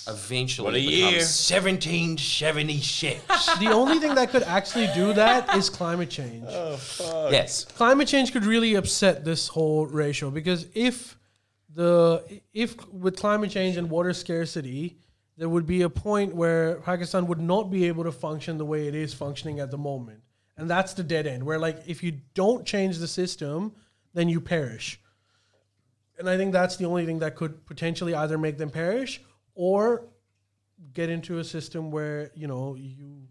eventually 0.09 0.65
What 0.65 0.75
a 0.75 0.79
it 0.79 0.83
year. 0.83 1.19
1776. 1.19 3.59
the 3.59 3.69
only 3.69 3.99
thing 3.99 4.15
that 4.15 4.31
could 4.31 4.43
actually 4.45 4.89
do 4.95 5.13
that 5.13 5.55
is 5.57 5.69
climate 5.69 6.11
change. 6.11 6.45
Oh, 6.49 7.29
yes. 7.31 7.65
climate 7.65 8.09
change 8.09 8.33
could 8.33 8.45
really 8.45 8.75
upset 8.75 9.25
this 9.25 9.49
whole 9.49 9.87
ratio 9.87 10.31
because 10.31 10.67
if 10.75 11.19
the 11.75 12.23
if 12.53 12.77
with 12.93 13.17
climate 13.17 13.51
change 13.51 13.77
and 13.77 13.91
water 13.91 14.13
scarcity 14.13 14.97
there 15.37 15.49
would 15.49 15.67
be 15.67 15.83
a 15.83 15.91
point 15.91 16.35
where 16.35 16.77
Pakistan 16.77 17.27
would 17.27 17.41
not 17.41 17.71
be 17.71 17.87
able 17.87 18.05
to 18.05 18.13
function 18.13 18.57
the 18.57 18.65
way 18.65 18.89
it 18.89 18.95
is 18.95 19.13
functioning 19.13 19.61
at 19.61 19.71
the 19.71 19.79
moment 19.79 20.21
and 20.57 20.71
that's 20.71 20.95
the 20.95 21.03
dead 21.03 21.27
end 21.27 21.45
where 21.45 21.59
like 21.59 21.83
if 21.87 22.03
you 22.03 22.13
don't 22.35 22.65
change 22.65 22.99
the 22.99 23.09
system 23.09 23.73
then 24.15 24.29
you 24.29 24.41
perish 24.41 25.01
and 26.19 26.31
I 26.31 26.39
think 26.39 26.53
that's 26.53 26.77
the 26.77 26.87
only 26.87 27.05
thing 27.05 27.19
that 27.19 27.37
could 27.37 27.67
potentially 27.67 28.15
either 28.15 28.39
make 28.39 28.57
them 28.57 28.71
perish 28.71 29.21
or 29.57 30.05
get 30.93 31.09
into 31.11 31.39
a 31.39 31.45
system 31.45 31.91
where 31.91 32.31
you 32.35 32.47
know 32.47 32.77
you 32.77 33.23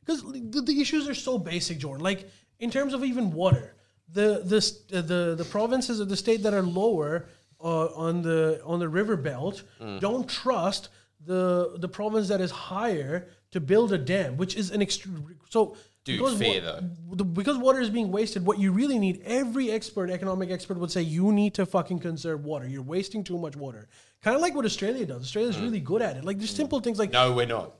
because 0.00 0.22
the, 0.22 0.60
the 0.62 0.80
issues 0.80 1.08
are 1.08 1.14
so 1.14 1.38
basic, 1.38 1.78
Jordan. 1.78 2.02
Like 2.02 2.28
in 2.58 2.70
terms 2.70 2.92
of 2.94 3.04
even 3.04 3.32
water, 3.32 3.76
the 4.12 4.42
the 4.44 5.00
the 5.02 5.34
the 5.36 5.44
provinces 5.44 6.00
of 6.00 6.08
the 6.08 6.16
state 6.16 6.42
that 6.42 6.52
are 6.54 6.62
lower 6.62 7.28
uh, 7.62 7.86
on 8.06 8.22
the 8.22 8.60
on 8.64 8.80
the 8.80 8.88
river 8.88 9.16
belt 9.16 9.62
Mm. 9.80 10.00
don't 10.00 10.28
trust 10.28 10.88
the 11.24 11.76
the 11.78 11.88
province 11.88 12.28
that 12.28 12.40
is 12.40 12.50
higher 12.50 13.28
to 13.52 13.60
build 13.60 13.92
a 13.92 13.98
dam, 13.98 14.36
which 14.36 14.56
is 14.56 14.70
an 14.72 14.82
extreme. 14.82 15.36
So. 15.48 15.76
Dude, 16.06 16.18
because 16.18 16.38
fair 16.38 16.60
wa- 17.08 17.24
because 17.24 17.56
water 17.56 17.80
is 17.80 17.88
being 17.88 18.12
wasted, 18.12 18.44
what 18.44 18.58
you 18.58 18.72
really 18.72 18.98
need, 18.98 19.22
every 19.24 19.70
expert, 19.70 20.10
economic 20.10 20.50
expert 20.50 20.76
would 20.76 20.90
say 20.90 21.00
you 21.00 21.32
need 21.32 21.54
to 21.54 21.64
fucking 21.64 21.98
conserve 22.00 22.44
water. 22.44 22.68
You're 22.68 22.82
wasting 22.82 23.24
too 23.24 23.38
much 23.38 23.56
water. 23.56 23.88
Kind 24.24 24.36
of 24.36 24.40
like 24.40 24.54
what 24.54 24.64
Australia 24.64 25.04
does. 25.04 25.20
Australia's 25.20 25.56
hmm. 25.56 25.64
really 25.64 25.80
good 25.80 26.00
at 26.00 26.16
it. 26.16 26.24
Like 26.24 26.38
there's 26.38 26.50
hmm. 26.50 26.56
simple 26.56 26.80
things 26.80 26.98
like. 26.98 27.12
No, 27.12 27.32
we're 27.32 27.44
not. 27.44 27.74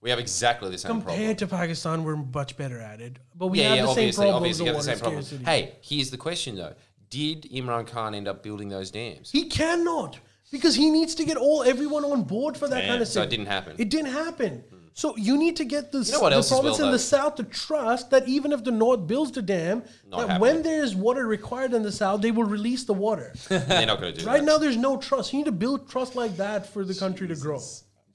We 0.00 0.10
have 0.10 0.20
exactly 0.20 0.70
the 0.70 0.78
same 0.78 0.92
problem. 0.92 1.16
compared 1.16 1.38
to 1.38 1.48
Pakistan, 1.48 2.04
we're 2.04 2.14
much 2.14 2.56
better 2.56 2.78
at 2.78 3.00
it. 3.00 3.18
But 3.34 3.48
we 3.48 3.58
yeah, 3.58 3.70
have 3.70 3.76
yeah, 3.78 3.82
the 3.82 3.88
same 3.88 3.98
obviously, 3.98 4.26
problems 4.26 4.60
obviously, 4.60 4.62
of 4.62 4.66
have 4.68 4.76
water 4.76 4.86
the 4.86 4.92
same 4.92 5.00
problem. 5.00 5.22
scarcity. 5.24 5.44
Hey, 5.44 5.72
here's 5.80 6.10
the 6.10 6.16
question 6.16 6.54
though: 6.54 6.74
Did 7.10 7.50
Imran 7.50 7.88
Khan 7.88 8.14
end 8.14 8.28
up 8.28 8.44
building 8.44 8.68
those 8.68 8.92
dams? 8.92 9.32
he 9.32 9.48
cannot 9.48 10.20
because 10.52 10.76
he 10.76 10.88
needs 10.88 11.16
to 11.16 11.24
get 11.24 11.36
all 11.36 11.64
everyone 11.64 12.04
on 12.04 12.22
board 12.22 12.56
for 12.56 12.68
that 12.68 12.86
kind 12.86 13.02
of 13.02 13.08
thing. 13.08 13.14
so 13.14 13.20
thing. 13.20 13.26
it 13.26 13.30
didn't 13.30 13.46
happen. 13.46 13.74
It 13.76 13.90
didn't 13.90 14.12
happen. 14.12 14.64
So 14.94 15.16
you 15.16 15.36
need 15.36 15.56
to 15.56 15.64
get 15.64 15.92
the, 15.92 15.98
know 16.12 16.20
what 16.20 16.30
the 16.30 16.36
else 16.36 16.48
province 16.48 16.78
well, 16.78 16.88
in 16.88 16.92
the 16.92 16.98
south 16.98 17.36
to 17.36 17.44
trust 17.44 18.10
that 18.10 18.28
even 18.28 18.52
if 18.52 18.64
the 18.64 18.70
north 18.70 19.06
builds 19.06 19.32
the 19.32 19.42
dam, 19.42 19.82
Not 20.06 20.28
that 20.28 20.40
when 20.40 20.62
there 20.62 20.82
is 20.82 20.94
water 20.94 21.26
required 21.26 21.72
in 21.74 21.82
the 21.82 21.92
south, 21.92 22.20
they 22.20 22.30
will 22.30 22.44
release 22.44 22.84
the 22.84 22.94
water. 22.94 23.32
They're 23.48 23.86
not 23.86 24.00
going 24.00 24.14
to 24.14 24.20
do 24.20 24.26
right 24.26 24.40
that. 24.40 24.46
now, 24.46 24.58
there's 24.58 24.76
no 24.76 24.96
trust. 24.96 25.32
You 25.32 25.38
need 25.40 25.46
to 25.46 25.52
build 25.52 25.88
trust 25.88 26.16
like 26.16 26.36
that 26.36 26.66
for 26.72 26.84
the 26.84 26.94
country 26.94 27.28
to 27.28 27.36
grow. 27.36 27.60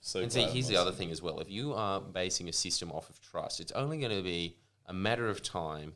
So 0.01 0.19
And 0.19 0.31
see, 0.31 0.43
here's 0.43 0.67
the 0.67 0.75
other 0.75 0.91
thing 0.91 1.11
as 1.11 1.21
well. 1.21 1.39
If 1.39 1.49
you 1.49 1.73
are 1.73 2.01
basing 2.01 2.49
a 2.49 2.53
system 2.53 2.91
off 2.91 3.09
of 3.09 3.21
trust, 3.21 3.61
it's 3.61 3.71
only 3.71 3.99
going 3.99 4.15
to 4.15 4.21
be 4.21 4.57
a 4.87 4.93
matter 4.93 5.29
of 5.29 5.41
time 5.41 5.93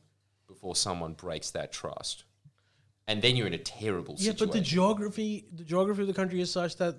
before 0.48 0.76
someone 0.78 1.12
breaks 1.14 1.52
that 1.52 1.74
trust, 1.74 2.24
and 3.06 3.22
then 3.22 3.36
you're 3.36 3.48
in 3.48 3.54
a 3.54 3.58
terrible 3.58 4.14
Yeah, 4.14 4.32
situation. 4.32 4.40
Yeah, 4.40 4.46
but 4.46 4.54
the 4.54 4.62
geography, 4.62 5.46
the 5.54 5.66
geography 5.66 6.02
of 6.04 6.08
the 6.08 6.14
country 6.14 6.40
is 6.40 6.50
such 6.50 6.78
that 6.78 6.96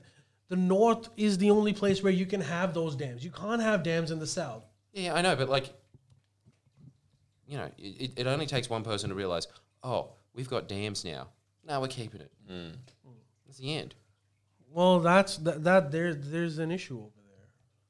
the 0.48 0.56
north 0.56 1.08
is 1.16 1.38
the 1.38 1.50
only 1.50 1.72
place 1.72 2.02
where 2.02 2.12
you 2.12 2.26
can 2.26 2.40
have 2.40 2.74
those 2.74 2.96
dams. 2.96 3.24
You 3.24 3.30
can't 3.30 3.62
have 3.62 3.82
dams 3.82 4.10
in 4.10 4.18
the 4.18 4.26
south. 4.26 4.64
Yeah, 4.92 5.14
I 5.14 5.20
know, 5.20 5.36
but 5.36 5.48
like, 5.48 5.72
you 7.46 7.58
know, 7.58 7.70
it, 7.78 8.12
it 8.16 8.26
only 8.26 8.46
takes 8.46 8.68
one 8.68 8.82
person 8.82 9.10
to 9.10 9.14
realize, 9.14 9.46
oh, 9.82 10.10
we've 10.34 10.48
got 10.48 10.68
dams 10.68 11.04
now. 11.04 11.28
Now 11.66 11.80
we're 11.80 11.88
keeping 11.88 12.20
it. 12.20 12.32
Mm. 12.50 12.72
That's 13.46 13.58
the 13.58 13.74
end. 13.74 13.94
Well, 14.70 15.00
that's 15.00 15.36
that, 15.38 15.64
that 15.64 15.90
there 15.90 16.14
there's 16.14 16.58
an 16.58 16.70
issue 16.70 16.98
over 16.98 17.10
there. 17.16 17.48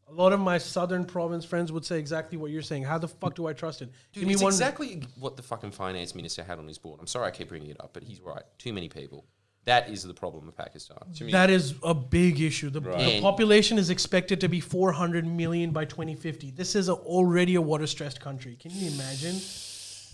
A 0.09 0.13
lot 0.13 0.33
of 0.33 0.41
my 0.41 0.59
southern 0.59 1.05
province 1.05 1.45
friends 1.45 1.71
would 1.73 1.85
say 1.85 1.99
exactly 1.99 2.39
what 2.39 2.51
you're 2.51 2.63
saying. 2.63 2.85
How 2.85 2.99
the 2.99 3.09
fuck 3.09 3.35
do 3.35 3.47
I 3.47 3.53
trust 3.53 3.83
it? 3.83 3.91
Dude, 4.13 4.31
it's 4.31 4.43
exactly 4.43 5.03
what 5.19 5.37
the 5.37 5.43
fucking 5.43 5.73
finance 5.73 6.15
minister 6.15 6.43
had 6.43 6.59
on 6.59 6.67
his 6.67 6.79
board. 6.79 7.01
I'm 7.01 7.07
sorry 7.07 7.27
I 7.27 7.31
keep 7.31 7.49
bringing 7.49 7.71
it 7.71 7.81
up, 7.81 7.91
but 7.93 8.03
he's 8.03 8.21
right. 8.21 8.43
Too 8.59 8.73
many 8.73 8.89
people. 8.89 9.27
That 9.69 9.91
is 9.91 10.03
the 10.03 10.15
problem 10.15 10.47
with 10.47 10.57
Pakistan. 10.57 10.97
That 11.31 11.51
is 11.51 11.75
a 11.83 11.93
big 11.93 12.41
issue. 12.41 12.71
The, 12.71 12.81
the 12.81 12.91
And- 12.95 13.23
population 13.23 13.77
is 13.77 13.91
expected 13.91 14.41
to 14.41 14.49
be 14.49 14.61
400 14.61 15.27
million 15.27 15.73
by 15.73 15.85
2050. 15.85 16.53
This 16.53 16.75
is 16.75 16.89
a, 16.89 16.95
already 16.95 17.55
a 17.57 17.61
water 17.61 17.87
stressed 17.87 18.19
country. 18.19 18.57
Can 18.57 18.71
you 18.71 18.91
imagine? 18.91 19.37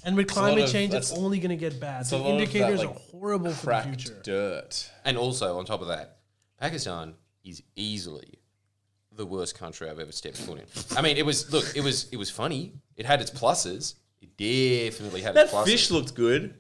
And 0.05 0.16
with 0.16 0.26
a 0.32 0.35
lot 0.35 0.40
climate 0.40 0.64
of- 0.64 0.72
change, 0.72 0.93
it's 0.93 1.10
that's- 1.10 1.24
only 1.24 1.39
going 1.39 1.51
to 1.51 1.56
get 1.56 1.78
bad. 1.78 2.05
a 2.06 2.09
The 2.10 2.18
lot 2.18 2.20
of 2.20 2.26
that, 2.26 2.40
indicators 2.43 2.81
like, 2.81 2.89
are 2.90 2.98
horrible 3.12 3.51
for 3.52 3.60
the 3.60 3.66
Cracked 3.66 3.86
future. 4.02 4.20
dirt. 4.24 4.90
And 5.05 5.16
also, 5.16 5.56
on 5.56 5.64
top 5.66 5.81
of 5.82 5.86
that, 5.86 6.18
Pakistan 6.59 7.14
is 7.44 7.62
easily 7.76 8.40
the 9.12 9.24
worst 9.24 9.56
country 9.56 9.89
I've 9.89 10.01
ever 10.01 10.10
stepped 10.10 10.36
foot 10.39 10.59
in. 10.59 10.66
I 10.98 11.01
mean, 11.01 11.16
it 11.16 11.24
was 11.24 11.52
look, 11.52 11.64
it 11.76 11.85
was 11.85 12.09
it 12.10 12.16
was 12.16 12.28
funny. 12.28 12.72
It 12.97 13.06
had 13.06 13.20
its 13.20 13.31
pluses. 13.31 13.94
It 14.20 14.36
definitely 14.36 15.20
had 15.22 15.35
That 15.36 15.44
its 15.44 15.55
pluses. 15.55 15.64
fish 15.64 15.90
looked 15.93 16.14
good. 16.16 16.55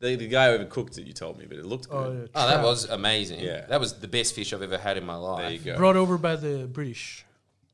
The, 0.00 0.16
the 0.16 0.28
guy 0.28 0.48
overcooked 0.48 0.96
it, 0.98 1.06
you 1.06 1.12
told 1.12 1.38
me, 1.38 1.44
but 1.46 1.58
it 1.58 1.64
looked 1.66 1.88
good. 1.90 1.96
Oh, 1.96 2.12
yeah, 2.12 2.26
Oh, 2.34 2.46
that 2.46 2.54
trout. 2.54 2.64
was 2.64 2.84
amazing. 2.88 3.40
Yeah. 3.40 3.66
That 3.66 3.80
was 3.80 3.92
the 3.98 4.08
best 4.08 4.34
fish 4.34 4.52
I've 4.52 4.62
ever 4.62 4.78
had 4.78 4.96
in 4.96 5.04
my 5.04 5.14
life. 5.16 5.42
There 5.42 5.50
you 5.52 5.58
go. 5.58 5.76
brought 5.76 5.96
over 5.96 6.16
by 6.16 6.36
the 6.36 6.66
British. 6.72 7.24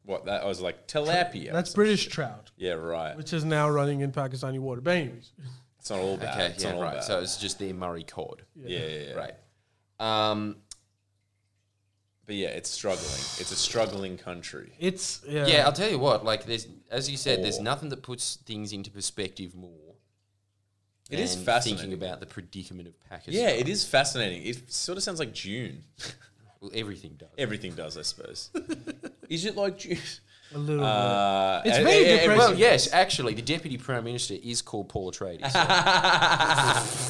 What 0.04 0.24
that 0.26 0.42
I 0.42 0.46
was 0.46 0.60
like 0.60 0.86
tilapia. 0.88 1.52
That's 1.52 1.72
British 1.72 2.02
shit. 2.04 2.12
trout, 2.12 2.50
Yeah, 2.56 2.72
right. 2.72 3.16
which 3.16 3.32
is 3.32 3.44
now 3.44 3.68
running 3.70 4.00
in 4.00 4.12
Pakistani 4.12 4.58
water. 4.58 4.80
But 4.80 4.96
anyways, 4.96 5.32
It's 5.78 5.90
not 5.90 5.98
all 6.00 6.16
bad. 6.16 6.34
Okay, 6.34 6.46
it's 6.52 6.62
yeah, 6.64 6.70
not 6.70 6.76
all 6.78 6.82
right. 6.82 6.94
bad. 6.94 7.04
So 7.04 7.20
it's 7.20 7.36
just 7.38 7.58
their 7.58 7.74
Murray 7.74 8.04
cod. 8.04 8.42
yeah, 8.56 8.78
yeah, 8.78 8.86
yeah. 9.08 9.14
Right. 9.14 9.34
Um, 10.00 10.56
But 12.26 12.34
yeah, 12.36 12.48
it's 12.48 12.70
struggling. 12.70 13.06
It's 13.38 13.52
a 13.52 13.56
struggling 13.56 14.16
country. 14.18 14.72
it's 14.80 15.22
yeah. 15.28 15.46
yeah, 15.46 15.64
I'll 15.66 15.72
tell 15.72 15.90
you 15.90 15.98
what. 15.98 16.24
Like, 16.24 16.44
there's 16.44 16.66
as 16.90 17.08
you 17.08 17.16
said, 17.16 17.42
there's 17.44 17.58
Or- 17.58 17.62
nothing 17.62 17.88
that 17.90 18.02
puts 18.02 18.36
things 18.36 18.72
into 18.72 18.90
perspective 18.90 19.54
more. 19.54 19.85
It 21.10 21.20
is 21.20 21.34
fascinating. 21.36 21.90
Thinking 21.90 22.06
about 22.06 22.20
the 22.20 22.26
predicament 22.26 22.88
of 22.88 22.94
Pakistan. 23.08 23.34
Yeah, 23.34 23.50
it 23.50 23.68
is 23.68 23.84
fascinating. 23.84 24.42
It 24.44 24.72
sort 24.72 24.98
of 24.98 25.04
sounds 25.04 25.18
like 25.18 25.34
Dune. 25.34 25.82
Well, 26.58 26.70
everything 26.74 27.16
does. 27.18 27.28
Everything 27.36 27.74
does, 27.74 27.98
I 27.98 28.02
suppose. 28.02 28.48
is 29.28 29.44
it 29.44 29.56
like 29.56 29.78
Dune? 29.78 29.98
a 30.54 30.58
little 30.58 30.82
Uh, 30.82 31.60
It's 31.66 31.76
and- 31.76 31.84
very 31.86 31.96
and- 31.98 32.06
and- 32.06 32.20
depressing. 32.22 32.38
Well, 32.38 32.54
yes, 32.58 32.88
actually, 32.94 33.34
the 33.34 33.42
deputy 33.42 33.76
prime 33.76 34.04
minister 34.04 34.36
is 34.42 34.62
called 34.62 34.88
Paul 34.88 35.12
Atreides. 35.12 35.50
so- 35.52 35.60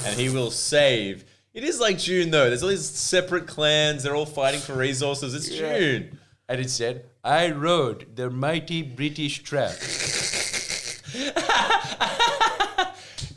and 0.10 0.18
he 0.18 0.28
will 0.31 0.51
save. 0.51 1.24
It 1.55 1.62
is 1.62 1.78
like 1.78 2.01
Dune 2.01 2.32
though. 2.32 2.48
There's 2.48 2.64
all 2.64 2.70
these 2.70 2.85
separate 2.90 3.47
clans. 3.47 4.02
They're 4.02 4.16
all 4.16 4.27
fighting 4.27 4.60
for 4.60 4.74
resources. 4.74 5.32
It's 5.32 5.48
Dune. 5.48 6.18
and 6.48 6.60
it 6.60 6.68
said, 6.68 7.05
"I 7.23 7.52
rode 7.52 8.16
the 8.16 8.28
mighty 8.28 8.82
British 8.82 9.44
trap." 9.44 9.77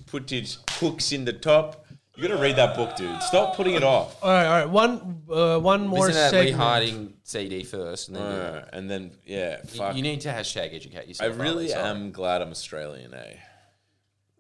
Put 0.10 0.30
his 0.30 0.58
hooks 0.72 1.12
in 1.12 1.26
the 1.26 1.34
top. 1.34 1.86
You 2.16 2.28
got 2.28 2.36
to 2.36 2.42
read 2.42 2.58
that 2.58 2.76
book, 2.76 2.96
dude. 2.98 3.22
Stop 3.24 3.56
putting 3.56 3.76
it 3.76 3.84
off. 3.84 4.22
All 4.22 4.30
right, 4.30 4.46
all 4.46 4.52
right. 4.60 4.70
One, 4.70 5.22
uh, 5.32 5.58
one 5.60 5.88
more 5.88 6.08
Listen 6.08 6.14
to 6.16 6.20
that 6.20 6.34
Lee 6.34 6.48
segment. 6.48 6.62
Harding 6.62 7.14
CD 7.24 7.64
first, 7.64 8.08
and 8.10 8.18
then 8.18 8.24
Uh, 8.24 8.70
and 8.74 8.90
then 8.92 9.12
yeah, 9.26 9.54
it. 9.54 9.70
fuck. 9.70 9.96
you 9.96 10.02
need 10.02 10.20
to 10.22 10.30
hashtag 10.30 10.74
educate 10.74 11.08
yourself. 11.08 11.26
I 11.26 11.28
yourself. 11.28 11.40
really 11.42 11.72
Harley, 11.72 11.86
sorry. 11.86 11.90
am 11.90 12.12
glad 12.12 12.42
I'm 12.42 12.50
Australian, 12.52 13.14
eh? 13.14 13.36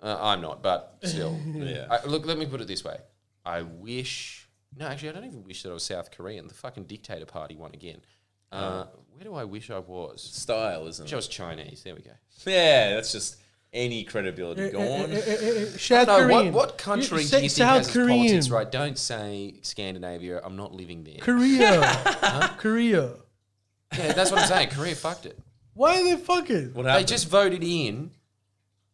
Uh, 0.01 0.17
I'm 0.19 0.41
not, 0.41 0.61
but 0.63 0.97
still. 1.03 1.37
Yeah. 1.55 1.87
I, 1.89 2.05
look, 2.05 2.25
let 2.25 2.37
me 2.37 2.45
put 2.47 2.59
it 2.61 2.67
this 2.67 2.83
way: 2.83 2.97
I 3.45 3.61
wish. 3.61 4.49
No, 4.77 4.87
actually, 4.87 5.09
I 5.09 5.11
don't 5.13 5.25
even 5.25 5.43
wish 5.43 5.63
that 5.63 5.69
I 5.69 5.73
was 5.73 5.83
South 5.83 6.11
Korean. 6.11 6.47
The 6.47 6.53
fucking 6.53 6.83
dictator 6.85 7.25
party 7.25 7.55
won 7.55 7.71
again. 7.73 8.01
Uh, 8.51 8.85
where 9.13 9.23
do 9.23 9.35
I 9.35 9.43
wish 9.45 9.69
I 9.69 9.79
was? 9.79 10.21
Style, 10.21 10.87
isn't 10.87 11.05
Wish 11.05 11.13
I 11.13 11.15
it? 11.15 11.17
was 11.17 11.27
Chinese. 11.27 11.81
There 11.83 11.95
we 11.95 12.01
go. 12.01 12.11
Yeah, 12.45 12.95
that's 12.95 13.11
just 13.11 13.37
any 13.71 14.03
credibility 14.03 14.69
Uh, 14.69 14.71
gone. 14.71 15.11
uh, 15.11 15.15
uh, 15.15 15.65
South 15.77 16.07
No, 16.07 16.17
Korean. 16.17 16.53
what, 16.53 16.69
what 16.69 16.77
country 16.77 17.19
You 17.19 17.23
do 17.23 17.27
say 17.29 17.37
you 17.43 17.49
think 17.49 17.51
South 17.51 17.77
has 17.77 17.87
its 17.87 17.95
Korean. 17.95 18.09
politics 18.19 18.49
right? 18.49 18.71
Don't 18.71 18.97
say 18.97 19.55
Scandinavia. 19.61 20.41
I'm 20.43 20.55
not 20.55 20.73
living 20.73 21.03
there. 21.03 21.17
Korea. 21.19 21.81
Korea. 22.57 23.11
yeah, 23.97 24.13
that's 24.13 24.31
what 24.31 24.41
I'm 24.41 24.47
saying. 24.47 24.69
Korea 24.69 24.95
fucked 24.95 25.25
it. 25.27 25.37
Why 25.75 25.99
are 26.01 26.03
they 26.03 26.15
fucking? 26.17 26.73
What 26.73 26.83
They 26.83 26.89
happened? 26.89 27.07
just 27.07 27.27
voted 27.29 27.63
in. 27.63 28.11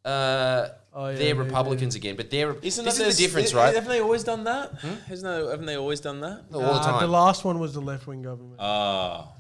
Uh, 0.04 0.70
Oh, 0.98 1.10
yeah, 1.10 1.16
they're 1.18 1.36
yeah, 1.36 1.42
Republicans 1.42 1.96
again, 1.96 2.16
but 2.16 2.30
they're 2.30 2.56
Isn't 2.62 2.86
this 2.86 3.00
that 3.00 3.08
is 3.08 3.18
the 3.18 3.24
difference, 3.26 3.54
i- 3.54 3.58
right? 3.58 3.76
Haven't 3.76 3.90
they 3.90 4.00
always 4.00 4.24
done 4.24 4.46
that? 4.46 4.72
Isn't 5.12 5.28
that, 5.30 5.50
haven't 5.52 5.66
they 5.66 5.76
always 5.76 6.00
done 6.00 6.22
that? 6.22 6.46
All 6.54 6.62
the 6.62 6.80
time. 6.80 7.02
the 7.02 7.08
last 7.08 7.44
one 7.44 7.60
was 7.60 7.74
the 7.74 7.82
left 7.82 8.08
wing 8.08 8.22
government. 8.22 8.56
Ah, 8.62 9.34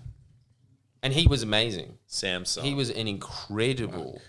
and 1.01 1.13
he 1.13 1.27
was 1.29 1.43
amazing. 1.43 1.97
Samsung. 2.09 2.63
He 2.63 2.73
was 2.73 2.89
an 2.89 3.07
incredible 3.07 4.19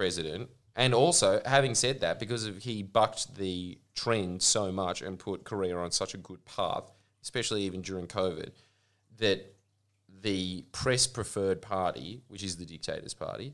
president. 0.00 0.48
And 0.76 0.94
also, 0.94 1.42
having 1.44 1.74
said 1.74 2.00
that, 2.00 2.18
because 2.18 2.46
of 2.46 2.56
he 2.62 2.82
bucked 2.82 3.34
the 3.36 3.76
trend 3.94 4.40
so 4.40 4.72
much 4.72 5.02
and 5.02 5.18
put 5.18 5.44
Korea 5.44 5.76
on 5.76 5.90
such 5.90 6.14
a 6.14 6.16
good 6.16 6.42
path, 6.46 6.90
especially 7.22 7.64
even 7.64 7.82
during 7.82 8.06
COVID, 8.06 8.48
that 9.18 9.54
the 10.22 10.64
press 10.72 11.06
preferred 11.06 11.60
party, 11.60 12.22
which 12.28 12.42
is 12.42 12.56
the 12.56 12.64
dictator's 12.64 13.12
party, 13.12 13.52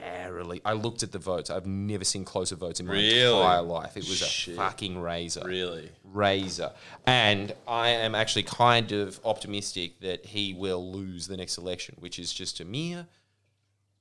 narrowly. 0.00 0.60
I 0.64 0.74
looked 0.74 1.02
at 1.02 1.10
the 1.10 1.18
votes. 1.18 1.50
I've 1.50 1.66
never 1.66 2.04
seen 2.04 2.24
closer 2.24 2.54
votes 2.54 2.78
in 2.78 2.86
my 2.86 2.92
Really? 2.92 3.20
entire 3.20 3.62
life. 3.62 3.96
It 3.96 4.06
was 4.08 4.18
Shit. 4.18 4.54
a 4.54 4.56
fucking 4.58 5.00
razor 5.00 5.42
really. 5.44 5.90
razor. 6.04 6.72
And 7.04 7.52
I 7.66 7.88
am 7.88 8.14
actually 8.14 8.44
kind 8.44 8.92
of 8.92 9.18
optimistic 9.24 9.98
that 10.02 10.24
he 10.26 10.52
will 10.52 10.92
lose 10.92 11.26
the 11.26 11.36
next 11.36 11.58
election, 11.58 11.96
which 11.98 12.20
is 12.20 12.32
just 12.32 12.60
a 12.60 12.64
mere 12.64 13.08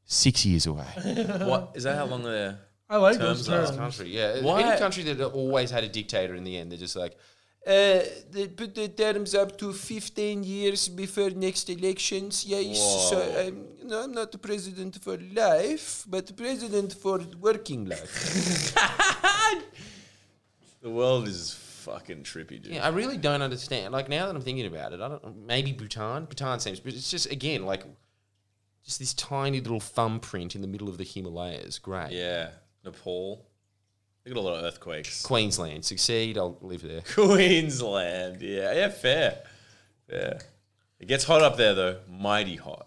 six 0.07 0.45
years 0.45 0.65
away. 0.65 0.85
what 1.51 1.73
is 1.75 1.83
that? 1.83 1.95
How 1.97 2.05
long 2.05 2.23
the 2.23 2.57
I 2.89 2.97
like 2.97 3.17
terms 3.17 3.45
those 3.45 3.49
are- 3.49 3.65
terms. 3.67 3.77
country, 3.77 4.09
yeah. 4.15 4.41
Why- 4.41 4.61
Any 4.63 4.79
country 4.79 5.03
that 5.03 5.21
always 5.25 5.69
had 5.69 5.83
a 5.83 5.89
dictator 5.89 6.33
in 6.35 6.43
the 6.43 6.57
end, 6.57 6.71
they're 6.71 6.79
just 6.79 6.95
like, 6.95 7.13
uh, 7.67 7.99
they 8.31 8.47
put 8.47 8.73
the 8.73 8.87
terms 8.87 9.35
up 9.35 9.57
to 9.57 9.73
15 9.73 10.41
years 10.45 10.87
before 10.87 11.31
next 11.31 11.69
elections. 11.69 12.45
Yes, 12.45 12.77
so 13.09 13.17
Whoa. 13.19 13.47
um, 13.49 13.65
you 13.77 13.85
know, 13.89 14.03
I'm 14.03 14.13
not 14.13 14.31
the 14.31 14.37
president 14.37 14.95
for 15.03 15.17
life, 15.17 16.05
but 16.07 16.25
the 16.27 16.33
president 16.33 16.93
for 16.93 17.19
working 17.41 17.83
life. 17.83 18.73
the 20.81 20.89
world 20.89 21.27
is 21.27 21.53
fucking 21.53 22.23
trippy, 22.23 22.61
dude. 22.61 22.67
Yeah, 22.67 22.85
I 22.85 22.89
really 22.89 23.17
don't 23.17 23.41
understand. 23.41 23.91
Like 23.91 24.07
now 24.07 24.27
that 24.27 24.35
I'm 24.35 24.41
thinking 24.41 24.65
about 24.67 24.93
it, 24.93 25.01
I 25.01 25.09
don't. 25.09 25.45
Maybe 25.45 25.73
Bhutan. 25.73 26.23
Bhutan 26.25 26.59
seems, 26.61 26.79
but 26.79 26.93
it's 26.93 27.11
just 27.11 27.29
again 27.31 27.65
like 27.65 27.83
just 28.87 28.99
this 28.99 29.13
tiny 29.13 29.59
little 29.59 29.81
thumbprint 29.81 30.55
in 30.55 30.61
the 30.61 30.67
middle 30.67 30.87
of 30.87 30.97
the 30.97 31.03
Himalayas. 31.03 31.77
Great. 31.77 32.11
Yeah. 32.11 32.51
Nepal. 32.85 33.45
They 34.23 34.31
got 34.31 34.39
a 34.39 34.41
lot 34.41 34.59
of 34.59 34.63
earthquakes. 34.63 35.21
Queensland 35.23 35.83
succeed. 35.83 36.37
I'll 36.37 36.57
live 36.61 36.83
there. 36.83 37.01
Queensland. 37.13 38.41
Yeah. 38.41 38.73
Yeah. 38.73 38.87
Fair. 38.87 39.39
Yeah. 40.09 40.39
It 41.01 41.09
gets 41.09 41.25
hot 41.25 41.41
up 41.41 41.57
there 41.57 41.75
though. 41.75 41.97
Mighty 42.09 42.55
hot. 42.55 42.86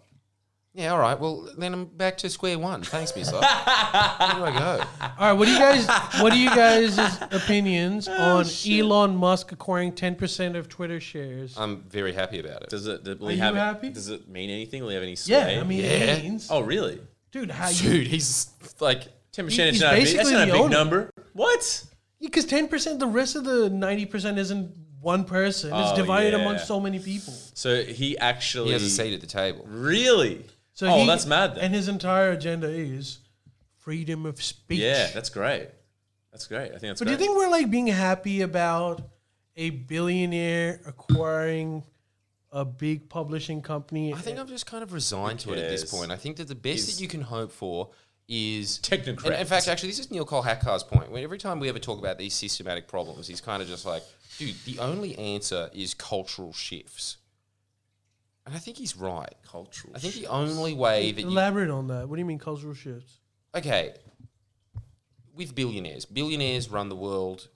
Yeah. 0.72 0.92
All 0.92 0.98
right. 1.00 1.18
Well, 1.18 1.48
then 1.58 1.72
I'm 1.72 1.84
back 1.86 2.16
to 2.18 2.30
square 2.30 2.58
one. 2.58 2.82
Thanks, 2.82 3.14
Miss. 3.16 3.32
Where 3.32 3.40
do 3.40 3.46
I 3.46 4.54
go? 4.56 4.84
All 5.18 5.26
right, 5.28 5.32
what 5.32 5.46
do 5.46 5.50
you 5.52 5.58
guys? 5.58 5.86
What 6.22 6.32
are 6.32 6.36
you 6.36 6.48
guys' 6.50 6.96
opinions 7.32 8.06
oh, 8.08 8.38
on 8.38 8.46
Elon 8.68 9.16
Musk 9.16 9.50
acquiring 9.50 9.92
ten 9.92 10.14
percent 10.14 10.54
of 10.54 10.68
Twitter 10.68 11.00
shares? 11.00 11.56
I'm 11.58 11.82
very 11.88 12.12
happy 12.12 12.38
about 12.38 12.62
it. 12.62 12.68
Does 12.70 12.86
it? 12.86 13.04
Will 13.04 13.28
Are 13.28 13.30
he 13.30 13.36
you 13.36 13.42
have 13.42 13.56
happy? 13.56 13.90
Does 13.90 14.08
it 14.10 14.28
mean 14.28 14.48
anything? 14.50 14.82
Will 14.82 14.90
he 14.90 14.94
have 14.94 15.02
any 15.02 15.16
sway? 15.16 15.54
yeah, 15.56 15.60
I 15.60 15.64
mean, 15.64 15.80
Yeah. 15.80 15.86
it 15.88 16.22
means, 16.22 16.48
Oh, 16.50 16.60
really? 16.60 17.00
dude, 17.32 17.50
how 17.50 17.68
you? 17.68 17.90
Dude, 17.90 18.06
he's 18.06 18.50
like. 18.78 19.08
Ten 19.32 19.44
He- 19.44 19.50
percent 19.50 19.68
he's 19.70 19.76
is 19.76 19.82
not 19.82 19.92
a 19.92 19.96
big, 19.96 20.04
that's 20.06 20.12
basically 20.16 20.32
not 20.32 20.42
a 20.42 20.46
the 20.46 20.52
big 20.52 20.60
owner. 20.62 20.76
number. 20.76 21.10
What? 21.34 21.84
Because 22.20 22.44
ten 22.46 22.66
percent, 22.68 22.98
the 22.98 23.06
rest 23.06 23.36
of 23.36 23.44
the 23.44 23.70
ninety 23.70 24.04
percent 24.06 24.38
isn't 24.38 24.72
one 25.00 25.24
person. 25.24 25.72
It's 25.72 25.90
Oh, 25.92 25.96
divided 25.96 26.32
yeah. 26.34 26.40
among 26.40 26.58
so 26.58 26.80
many 26.80 26.98
people. 26.98 27.32
So 27.54 27.82
he 27.84 28.18
actually 28.18 28.66
He 28.66 28.72
has 28.72 28.82
a 28.82 28.90
seat 28.90 29.14
at 29.14 29.20
the 29.20 29.26
table. 29.28 29.64
Really? 29.68 30.44
So 30.80 30.86
oh, 30.86 31.00
he- 31.00 31.06
that's 31.06 31.26
mad. 31.26 31.56
Then. 31.56 31.64
And 31.64 31.74
his 31.74 31.88
entire 31.88 32.30
agenda 32.30 32.70
is 32.70 33.18
freedom 33.76 34.24
of 34.24 34.42
speech. 34.42 34.80
Yeah, 34.80 35.10
that's 35.12 35.28
great. 35.28 35.68
That's 36.32 36.46
great. 36.46 36.68
I 36.72 36.78
think 36.78 36.80
that's 36.80 37.00
But 37.00 37.04
do 37.04 37.10
you 37.10 37.18
think 37.18 37.36
we're 37.36 37.50
like 37.50 37.70
being 37.70 37.88
happy 37.88 38.40
about 38.40 39.02
a 39.56 39.68
billionaire 39.68 40.80
acquiring 40.86 41.82
a 42.50 42.64
big 42.64 43.10
publishing 43.10 43.60
company? 43.60 44.14
I 44.14 44.16
think 44.20 44.38
I'm 44.38 44.46
just 44.46 44.64
kind 44.64 44.82
of 44.82 44.94
resigned 44.94 45.40
to 45.40 45.52
it 45.52 45.58
at 45.58 45.68
this 45.68 45.84
point. 45.84 46.10
I 46.10 46.16
think 46.16 46.38
that 46.38 46.48
the 46.48 46.54
best 46.54 46.86
that 46.86 47.02
you 47.02 47.08
can 47.08 47.20
hope 47.20 47.52
for 47.52 47.90
is 48.26 48.78
Technocrats. 48.78 49.38
In 49.38 49.46
fact, 49.46 49.68
actually, 49.68 49.90
this 49.90 49.98
is 49.98 50.10
Neil 50.10 50.24
Cole 50.24 50.40
Hackar's 50.40 50.82
point. 50.82 51.10
When 51.10 51.22
every 51.22 51.36
time 51.36 51.60
we 51.60 51.68
ever 51.68 51.78
talk 51.78 51.98
about 51.98 52.16
these 52.16 52.32
systematic 52.32 52.88
problems, 52.88 53.28
he's 53.28 53.42
kind 53.42 53.60
of 53.60 53.68
just 53.68 53.84
like, 53.84 54.02
dude, 54.38 54.56
the 54.64 54.78
only 54.78 55.14
answer 55.18 55.68
is 55.74 55.92
cultural 55.92 56.54
shifts. 56.54 57.18
And 58.50 58.56
I 58.56 58.60
think 58.60 58.76
he's 58.76 58.96
right. 58.96 59.34
cultural? 59.46 59.92
I 59.94 60.00
think 60.00 60.14
the 60.14 60.26
only 60.26 60.74
way 60.74 61.12
that 61.12 61.22
you 61.22 61.28
Elaborate 61.28 61.70
on 61.70 61.86
that. 61.86 62.08
What 62.08 62.16
do 62.16 62.20
you 62.20 62.26
mean 62.26 62.38
cultural 62.38 62.74
shifts? 62.74 63.18
okay 63.52 63.94
with 65.34 65.56
billionaires 65.56 66.04
billionaires 66.04 66.68
run 66.68 66.88
the 66.88 66.94
world 66.94 67.48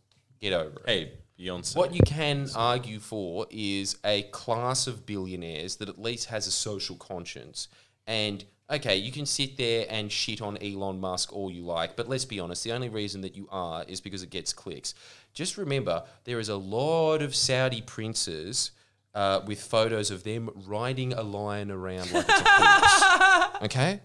Get 0.44 0.52
over 0.52 0.80
it. 0.80 0.84
Hey, 0.86 1.12
Beyonce. 1.40 1.74
What 1.74 1.94
you 1.94 2.00
can 2.04 2.48
argue 2.54 3.00
for 3.00 3.46
is 3.50 3.96
a 4.04 4.24
class 4.24 4.86
of 4.86 5.06
billionaires 5.06 5.76
that 5.76 5.88
at 5.88 5.98
least 5.98 6.28
has 6.28 6.46
a 6.46 6.50
social 6.50 6.96
conscience. 6.96 7.68
And 8.06 8.44
okay, 8.70 8.96
you 8.96 9.10
can 9.10 9.24
sit 9.24 9.56
there 9.56 9.86
and 9.88 10.12
shit 10.12 10.42
on 10.42 10.58
Elon 10.58 11.00
Musk 11.00 11.32
all 11.32 11.50
you 11.50 11.62
like, 11.62 11.96
but 11.96 12.10
let's 12.10 12.26
be 12.26 12.40
honest, 12.40 12.62
the 12.62 12.72
only 12.72 12.90
reason 12.90 13.22
that 13.22 13.34
you 13.34 13.48
are 13.50 13.84
is 13.88 14.02
because 14.02 14.22
it 14.22 14.28
gets 14.28 14.52
clicks. 14.52 14.94
Just 15.32 15.56
remember, 15.56 16.02
there 16.24 16.38
is 16.38 16.50
a 16.50 16.56
lot 16.56 17.22
of 17.22 17.34
Saudi 17.34 17.80
princes 17.80 18.72
uh, 19.14 19.40
with 19.46 19.60
photos 19.62 20.10
of 20.10 20.22
them 20.24 20.50
riding 20.66 21.12
a 21.12 21.22
lion 21.22 21.70
around 21.70 22.12
like 22.12 22.26
it's 22.28 22.40
a 22.40 22.50
horse. 22.50 23.50
Okay? 23.62 24.00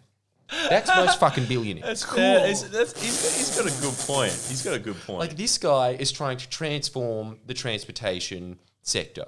That's 0.70 0.88
most 0.96 1.20
fucking 1.20 1.46
billionaires. 1.46 1.86
That's 1.86 2.06
cool. 2.06 2.18
that's, 2.18 3.00
he's, 3.00 3.38
he's 3.38 3.56
got 3.56 3.66
a 3.68 3.82
good 3.82 3.94
point. 4.08 4.32
He's 4.32 4.64
got 4.64 4.74
a 4.74 4.80
good 4.80 4.96
point. 5.02 5.20
Like 5.20 5.36
this 5.38 5.58
guy 5.60 5.92
is 5.92 6.12
trying 6.12 6.38
to 6.38 6.50
transform 6.50 7.38
the 7.46 7.54
transportation 7.54 8.58
sector. 8.82 9.26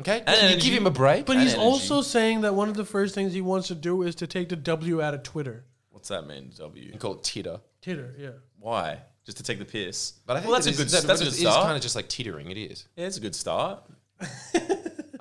Okay, 0.00 0.18
And 0.18 0.26
Can 0.26 0.34
you 0.36 0.48
energy. 0.52 0.70
give 0.70 0.78
him 0.78 0.86
a 0.86 0.90
break. 0.90 1.26
But 1.26 1.34
And 1.36 1.42
he's 1.42 1.52
energy. 1.54 1.66
also 1.66 2.00
saying 2.02 2.40
that 2.40 2.54
one 2.54 2.68
of 2.70 2.76
the 2.76 2.84
first 2.84 3.14
things 3.14 3.32
he 3.34 3.42
wants 3.42 3.68
to 3.68 3.74
do 3.74 4.02
is 4.02 4.14
to 4.16 4.26
take 4.26 4.48
the 4.48 4.56
W 4.56 5.02
out 5.02 5.12
of 5.14 5.22
Twitter. 5.22 5.64
What's 5.90 6.08
that 6.08 6.26
mean? 6.26 6.50
W. 6.58 6.90
You 6.92 6.98
call 6.98 7.14
it 7.14 7.22
titter. 7.22 7.60
Titter, 7.82 8.14
yeah. 8.18 8.30
Why? 8.58 8.98
Just 9.26 9.36
to 9.36 9.42
take 9.42 9.58
the 9.58 9.64
piss? 9.66 10.14
But 10.26 10.36
I 10.36 10.40
think 10.40 10.50
well, 10.50 10.54
that's 10.60 10.66
it 10.66 10.70
a 10.70 10.72
is- 10.72 10.78
good. 10.78 10.88
that- 11.02 11.06
That's 11.06 11.20
a 11.20 11.24
but 11.24 11.30
good 11.32 11.40
it 11.42 11.46
is 11.48 11.54
kind 11.54 11.76
of 11.76 11.82
just 11.82 11.94
like 11.94 12.08
tittering. 12.08 12.50
It 12.50 12.56
is. 12.56 12.88
yeah, 12.96 13.06
it's 13.06 13.18
a 13.18 13.20
good 13.20 13.34
start. 13.36 13.84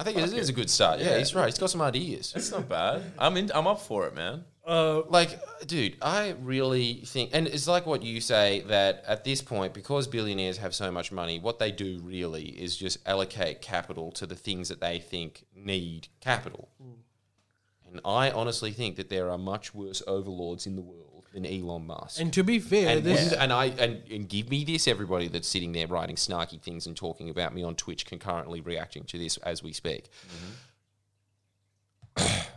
I 0.04 0.12
think 0.12 0.18
it 0.18 0.34
is 0.34 0.50
a 0.50 0.54
good 0.54 0.70
start. 0.70 1.00
Yeah, 1.00 1.18
he's 1.18 1.34
right. 1.34 1.46
He's 1.46 1.58
got 1.58 1.70
some 1.70 1.82
ideas. 1.82 2.34
It's 2.36 2.52
not 2.52 2.68
bad. 2.68 3.04
I'm 3.18 3.38
in. 3.38 3.52
I'm 3.56 3.68
up 3.68 3.80
for 3.80 4.06
it, 4.08 4.14
man. 4.14 4.44
Uh, 4.66 5.02
like, 5.10 5.40
dude, 5.66 5.98
I 6.02 6.36
really 6.42 7.04
think, 7.06 7.32
and 7.34 7.48
it's 7.48 7.68
like 7.68 7.86
what 7.86 8.02
you 8.02 8.22
say 8.22 8.62
that 8.68 9.04
at 9.08 9.24
this 9.24 9.42
point, 9.42 9.74
because 9.74 10.08
billionaires 10.08 10.58
have 10.58 10.74
so 10.74 10.90
much 10.90 11.12
money, 11.12 11.40
what 11.40 11.60
they 11.60 11.72
do 11.72 12.00
really 12.02 12.46
is 12.46 12.76
just 12.76 12.98
allocate 13.06 13.62
capital 13.62 14.12
to 14.14 14.26
the 14.26 14.36
things 14.36 14.70
that 14.70 14.80
they 14.80 15.00
think 15.00 15.46
need 15.54 16.08
capital. 16.22 16.70
Mm. 16.82 16.94
And 17.92 18.02
I 18.06 18.32
honestly 18.32 18.72
think 18.72 18.96
that 18.96 19.10
there 19.10 19.30
are 19.30 19.38
much 19.38 19.74
worse 19.74 20.02
overlords 20.08 20.66
in 20.66 20.76
the 20.76 20.82
world 20.82 21.03
than 21.34 21.46
Elon 21.46 21.88
Musk. 21.88 22.22
And 22.22 22.32
to 22.34 22.44
be 22.44 22.60
fair, 22.60 22.98
and, 22.98 23.04
this 23.04 23.34
and, 23.34 23.52
I 23.52 23.66
and, 23.66 24.04
and 24.10 24.30
give 24.30 24.50
me 24.50 24.64
this, 24.64 24.88
everybody 24.88 25.28
that's 25.28 25.48
sitting 25.48 25.72
there 25.72 25.88
writing 25.88 26.16
snarky 26.16 26.62
things 26.62 26.86
and 26.86 26.96
talking 26.96 27.30
about 27.30 27.54
me 27.54 27.64
on 27.64 27.76
Twitch, 27.76 28.06
concurrently 28.06 28.62
reacting 28.62 29.04
to 29.06 29.18
this 29.18 29.38
as 29.38 29.64
we 29.64 29.74
speak. 29.74 30.10
Mm-hmm. 32.18 32.48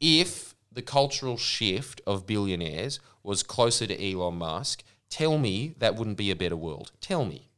if 0.00 0.54
the 0.72 0.82
cultural 0.82 1.36
shift 1.36 2.00
of 2.06 2.26
billionaires 2.26 3.00
was 3.22 3.42
closer 3.42 3.86
to 3.86 4.12
Elon 4.12 4.36
Musk, 4.36 4.82
tell 5.10 5.36
me 5.36 5.74
that 5.78 5.96
wouldn't 5.96 6.16
be 6.16 6.30
a 6.30 6.36
better 6.36 6.56
world. 6.56 6.92
Tell 7.00 7.24
me. 7.24 7.49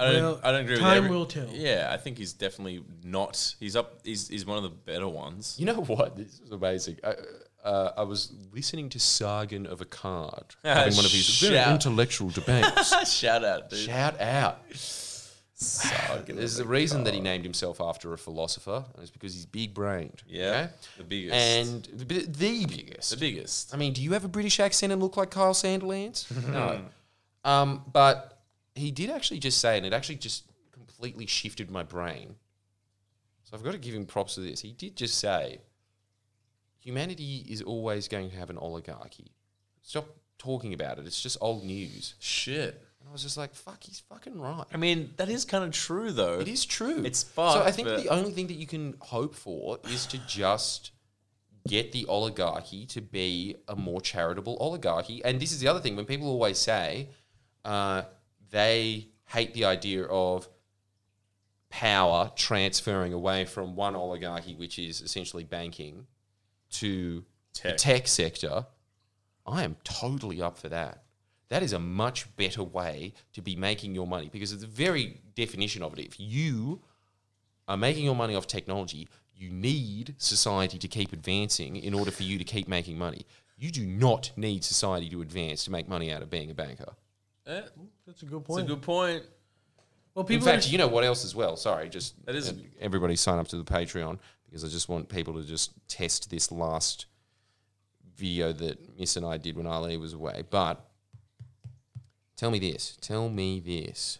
I 0.00 0.12
don't. 0.12 0.22
Well, 0.22 0.40
I 0.42 0.52
don't 0.52 0.62
agree 0.62 0.74
with 0.74 0.80
time 0.80 1.08
will 1.08 1.26
tell. 1.26 1.48
Yeah, 1.52 1.90
I 1.92 1.96
think 1.98 2.18
he's 2.18 2.32
definitely 2.32 2.82
not. 3.04 3.54
He's 3.60 3.76
up. 3.76 4.00
He's, 4.04 4.28
he's 4.28 4.46
one 4.46 4.56
of 4.56 4.62
the 4.62 4.70
better 4.70 5.08
ones. 5.08 5.56
You 5.58 5.66
know 5.66 5.82
what? 5.82 6.16
This 6.16 6.40
is 6.40 6.50
amazing. 6.50 6.98
I, 7.04 7.14
uh, 7.62 7.92
I 7.98 8.02
was 8.04 8.32
listening 8.52 8.88
to 8.90 8.98
Sargon 8.98 9.66
of 9.66 9.80
Akkad 9.80 10.56
having 10.64 10.96
one 10.96 11.04
of 11.04 11.10
his 11.10 11.40
very 11.40 11.70
intellectual 11.70 12.30
debates. 12.30 13.12
Shout 13.14 13.44
out, 13.44 13.68
dude. 13.68 13.78
Shout 13.80 14.20
out. 14.20 14.62
There's 16.26 16.58
a 16.58 16.64
reason 16.64 17.04
that 17.04 17.12
he 17.12 17.20
named 17.20 17.44
himself 17.44 17.82
after 17.82 18.14
a 18.14 18.18
philosopher, 18.18 18.84
and 18.94 19.02
it's 19.02 19.10
because 19.10 19.34
he's 19.34 19.44
big 19.44 19.74
brained. 19.74 20.22
Yeah, 20.26 20.68
the 20.96 21.04
biggest. 21.04 21.34
And 21.34 21.84
the, 21.92 22.04
the 22.04 22.64
biggest. 22.66 23.10
the 23.10 23.16
biggest. 23.18 23.74
I 23.74 23.76
mean, 23.76 23.92
do 23.92 24.02
you 24.02 24.14
have 24.14 24.24
a 24.24 24.28
British 24.28 24.58
accent 24.58 24.92
and 24.92 25.02
look 25.02 25.18
like 25.18 25.30
Kyle 25.30 25.52
Sandilands? 25.52 26.48
no. 26.48 26.80
Um, 27.44 27.84
but 27.92 28.39
he 28.80 28.90
did 28.90 29.10
actually 29.10 29.38
just 29.38 29.58
say, 29.58 29.76
and 29.76 29.86
it 29.86 29.92
actually 29.92 30.16
just 30.16 30.44
completely 30.72 31.26
shifted 31.26 31.70
my 31.70 31.82
brain. 31.82 32.36
So 33.44 33.56
I've 33.56 33.64
got 33.64 33.72
to 33.72 33.78
give 33.78 33.94
him 33.94 34.06
props 34.06 34.34
for 34.34 34.40
this. 34.40 34.60
He 34.60 34.72
did 34.72 34.96
just 34.96 35.18
say, 35.18 35.58
humanity 36.78 37.44
is 37.48 37.62
always 37.62 38.08
going 38.08 38.30
to 38.30 38.36
have 38.36 38.50
an 38.50 38.58
oligarchy. 38.58 39.32
Stop 39.82 40.08
talking 40.38 40.72
about 40.72 40.98
it. 40.98 41.06
It's 41.06 41.22
just 41.22 41.36
old 41.40 41.64
news. 41.64 42.14
Shit. 42.18 42.82
And 43.00 43.08
I 43.08 43.12
was 43.12 43.22
just 43.22 43.36
like, 43.36 43.54
fuck, 43.54 43.82
he's 43.82 44.00
fucking 44.00 44.38
right. 44.38 44.64
I 44.72 44.76
mean, 44.76 45.12
that 45.16 45.28
is 45.28 45.44
kind 45.44 45.64
of 45.64 45.72
true, 45.72 46.12
though. 46.12 46.38
It 46.38 46.48
is 46.48 46.64
true. 46.64 47.02
It's 47.04 47.24
So 47.34 47.62
I 47.62 47.70
think 47.70 47.88
the 47.88 48.08
only 48.08 48.30
thing 48.30 48.46
that 48.48 48.56
you 48.56 48.66
can 48.66 48.94
hope 49.00 49.34
for 49.34 49.78
is 49.84 50.06
to 50.06 50.18
just 50.26 50.92
get 51.66 51.92
the 51.92 52.06
oligarchy 52.06 52.86
to 52.86 53.00
be 53.00 53.56
a 53.68 53.76
more 53.76 54.00
charitable 54.00 54.56
oligarchy. 54.60 55.24
And 55.24 55.40
this 55.40 55.52
is 55.52 55.60
the 55.60 55.68
other 55.68 55.80
thing 55.80 55.96
when 55.96 56.04
people 56.04 56.28
always 56.28 56.58
say 56.58 57.08
uh, 57.64 58.02
they 58.50 59.08
hate 59.26 59.54
the 59.54 59.64
idea 59.64 60.04
of 60.04 60.48
power 61.70 62.32
transferring 62.34 63.12
away 63.12 63.44
from 63.44 63.76
one 63.76 63.94
oligarchy, 63.94 64.54
which 64.54 64.78
is 64.78 65.00
essentially 65.00 65.44
banking, 65.44 66.06
to 66.70 67.24
the 67.54 67.60
Tech. 67.60 67.76
tech 67.76 68.08
sector. 68.08 68.66
I 69.46 69.64
am 69.64 69.76
totally 69.84 70.42
up 70.42 70.58
for 70.58 70.68
that. 70.68 71.04
That 71.48 71.62
is 71.62 71.72
a 71.72 71.78
much 71.78 72.34
better 72.36 72.62
way 72.62 73.12
to 73.32 73.42
be 73.42 73.56
making 73.56 73.94
your 73.94 74.06
money 74.06 74.28
because 74.30 74.52
it's 74.52 74.62
the 74.62 74.68
very 74.68 75.20
definition 75.34 75.82
of 75.82 75.98
it. 75.98 76.04
If 76.04 76.20
you 76.20 76.80
are 77.66 77.76
making 77.76 78.04
your 78.04 78.14
money 78.14 78.36
off 78.36 78.46
technology, 78.46 79.08
you 79.34 79.50
need 79.50 80.14
society 80.18 80.78
to 80.78 80.86
keep 80.86 81.12
advancing 81.12 81.76
in 81.76 81.94
order 81.94 82.10
for 82.10 82.22
you 82.22 82.38
to 82.38 82.44
keep 82.44 82.68
making 82.68 82.98
money. 82.98 83.26
You 83.56 83.70
do 83.70 83.84
not 83.84 84.30
need 84.36 84.62
society 84.62 85.08
to 85.10 85.22
advance 85.22 85.64
to 85.64 85.72
make 85.72 85.88
money 85.88 86.12
out 86.12 86.22
of 86.22 86.30
being 86.30 86.50
a 86.50 86.54
banker. 86.54 86.92
Eh, 87.50 87.62
that's 88.06 88.22
a 88.22 88.26
good 88.26 88.38
it's 88.40 88.46
point. 88.46 88.64
a 88.64 88.68
good 88.68 88.82
point. 88.82 89.24
well, 90.14 90.24
people. 90.24 90.46
In 90.48 90.54
fact, 90.54 90.66
are- 90.66 90.70
you 90.70 90.78
know 90.78 90.88
what 90.88 91.04
else 91.04 91.24
as 91.24 91.34
well? 91.34 91.56
Sorry, 91.56 91.88
just 91.88 92.14
That 92.26 92.34
is- 92.36 92.52
everybody 92.80 93.16
sign 93.16 93.38
up 93.38 93.48
to 93.48 93.56
the 93.56 93.64
Patreon 93.64 94.18
because 94.46 94.64
I 94.64 94.68
just 94.68 94.88
want 94.88 95.08
people 95.08 95.34
to 95.34 95.42
just 95.42 95.72
test 95.88 96.30
this 96.30 96.50
last 96.52 97.06
video 98.16 98.52
that 98.52 98.98
Miss 98.98 99.16
and 99.16 99.24
I 99.26 99.36
did 99.36 99.56
when 99.56 99.66
Ali 99.66 99.96
was 99.96 100.12
away. 100.12 100.44
But 100.48 100.84
tell 102.36 102.50
me 102.50 102.58
this. 102.58 102.96
Tell 103.00 103.28
me 103.28 103.58
this. 103.60 104.18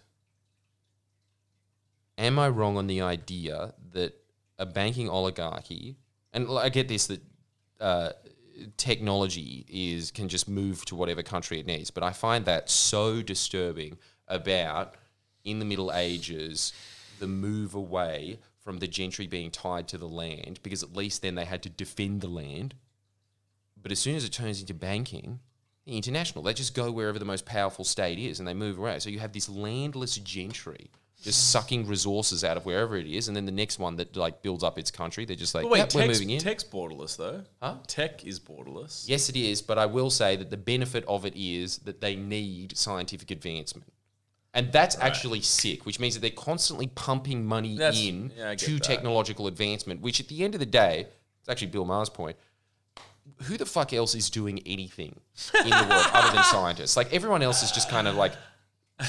Am 2.19 2.39
I 2.39 2.49
wrong 2.49 2.77
on 2.77 2.87
the 2.87 3.01
idea 3.01 3.75
that 3.93 4.15
a 4.59 4.67
banking 4.67 5.09
oligarchy, 5.09 5.97
and 6.33 6.47
l- 6.49 6.59
I 6.59 6.69
get 6.69 6.87
this 6.89 7.07
that 7.07 7.23
uh, 7.81 8.13
technology 8.77 9.65
is 9.69 10.11
can 10.11 10.29
just 10.29 10.49
move 10.49 10.85
to 10.87 10.95
whatever 10.95 11.23
country 11.23 11.59
it 11.61 11.67
needs, 11.67 11.91
but 11.91 12.03
I 12.03 12.13
find 12.13 12.45
that 12.45 12.71
so 12.71 13.23
disturbing 13.23 13.99
about 14.29 14.95
in 15.45 15.59
the 15.59 15.65
Middle 15.65 15.93
Ages 15.93 16.73
the 17.19 17.27
move 17.27 17.75
away 17.75 18.39
from 18.63 18.79
the 18.79 18.87
gentry 18.87 19.27
being 19.27 19.51
tied 19.51 19.89
to 19.89 19.99
the 19.99 20.09
land 20.09 20.61
because 20.63 20.83
at 20.83 20.95
least 20.95 21.23
then 21.23 21.35
they 21.35 21.45
had 21.45 21.63
to 21.63 21.69
defend 21.69 22.21
the 22.21 22.29
land. 22.29 22.75
But 23.81 23.93
as 23.93 23.99
soon 23.99 24.17
as 24.17 24.25
it 24.25 24.33
turns 24.33 24.61
into 24.61 24.75
banking, 24.75 25.41
international, 25.87 26.45
they 26.45 26.55
just 26.55 26.75
go 26.75 26.91
wherever 26.91 27.19
the 27.19 27.25
most 27.25 27.47
powerful 27.47 27.85
state 27.85 28.19
is 28.19 28.39
and 28.39 28.47
they 28.47 28.55
move 28.55 28.79
away. 28.79 28.99
So 28.99 29.11
you 29.11 29.19
have 29.21 29.33
this 29.33 29.49
landless 29.49 30.17
gentry 30.17 30.91
just 31.23 31.51
sucking 31.51 31.87
resources 31.87 32.43
out 32.45 32.57
of 32.57 32.65
wherever 32.65 32.97
it 32.97 33.07
is, 33.07 33.29
and 33.29 33.37
then 33.37 33.45
the 33.47 33.53
next 33.53 33.79
one 33.79 33.97
that 33.97 34.17
like 34.17 34.43
builds 34.43 34.65
up 34.65 34.79
its 34.79 34.91
country, 34.91 35.25
they're 35.25 35.37
just 35.37 35.55
like, 35.55 35.65
But 35.65 35.71
wait, 35.73 35.79
yep, 35.81 35.95
we're 35.95 36.07
tech's, 36.07 36.19
moving 36.19 36.31
in. 36.35 36.41
tech's 36.41 36.65
borderless, 36.65 37.17
though. 37.17 37.43
Huh? 37.63 37.75
Tech 37.87 38.25
is 38.27 38.41
borderless. 38.41 39.05
Yes, 39.09 39.29
it 39.29 39.37
is, 39.37 39.61
but 39.63 39.79
I 39.79 39.87
will 39.87 40.11
say 40.11 40.37
that 40.37 40.51
the 40.51 40.57
benefit 40.57 41.05
of 41.07 41.25
it 41.27 41.35
is 41.37 41.79
that 41.79 42.01
they 42.01 42.17
need 42.17 42.77
scientific 42.77 43.31
advancement. 43.31 43.93
And 44.53 44.73
that's 44.73 44.99
actually 44.99 45.43
sick, 45.43 45.87
which 45.87 46.01
means 46.01 46.15
that 46.15 46.21
they're 46.21 46.31
constantly 46.31 46.89
pumping 46.89 47.47
money 47.47 47.77
That's- 47.77 48.03
in 48.05 48.33
yeah, 48.37 48.49
I 48.51 48.55
get 48.55 48.67
to 48.67 48.75
that. 48.75 48.83
technological 48.83 49.47
advancement, 49.47 50.01
which 50.01 50.19
at 50.21 50.27
the 50.29 50.43
end 50.43 50.55
of 50.55 50.61
the 50.61 50.67
day, 50.67 51.07
it's 51.41 51.49
actually 51.49 51.69
Bill 51.69 51.85
Maher's 51.85 52.09
point. 52.11 52.37
Who 53.45 53.57
the 53.57 53.67
fuck 53.67 53.93
else 53.93 54.15
is 54.17 54.29
doing 54.29 54.61
anything 54.67 55.21
in 55.65 55.71
the 55.71 55.87
world 55.89 56.07
other 56.13 56.35
than 56.35 56.43
scientists? 56.45 56.97
Like 56.97 57.13
everyone 57.13 57.43
else 57.43 57.63
is 57.63 57.71
just 57.71 57.89
kind 57.89 58.09
of 58.09 58.17
like 58.17 58.33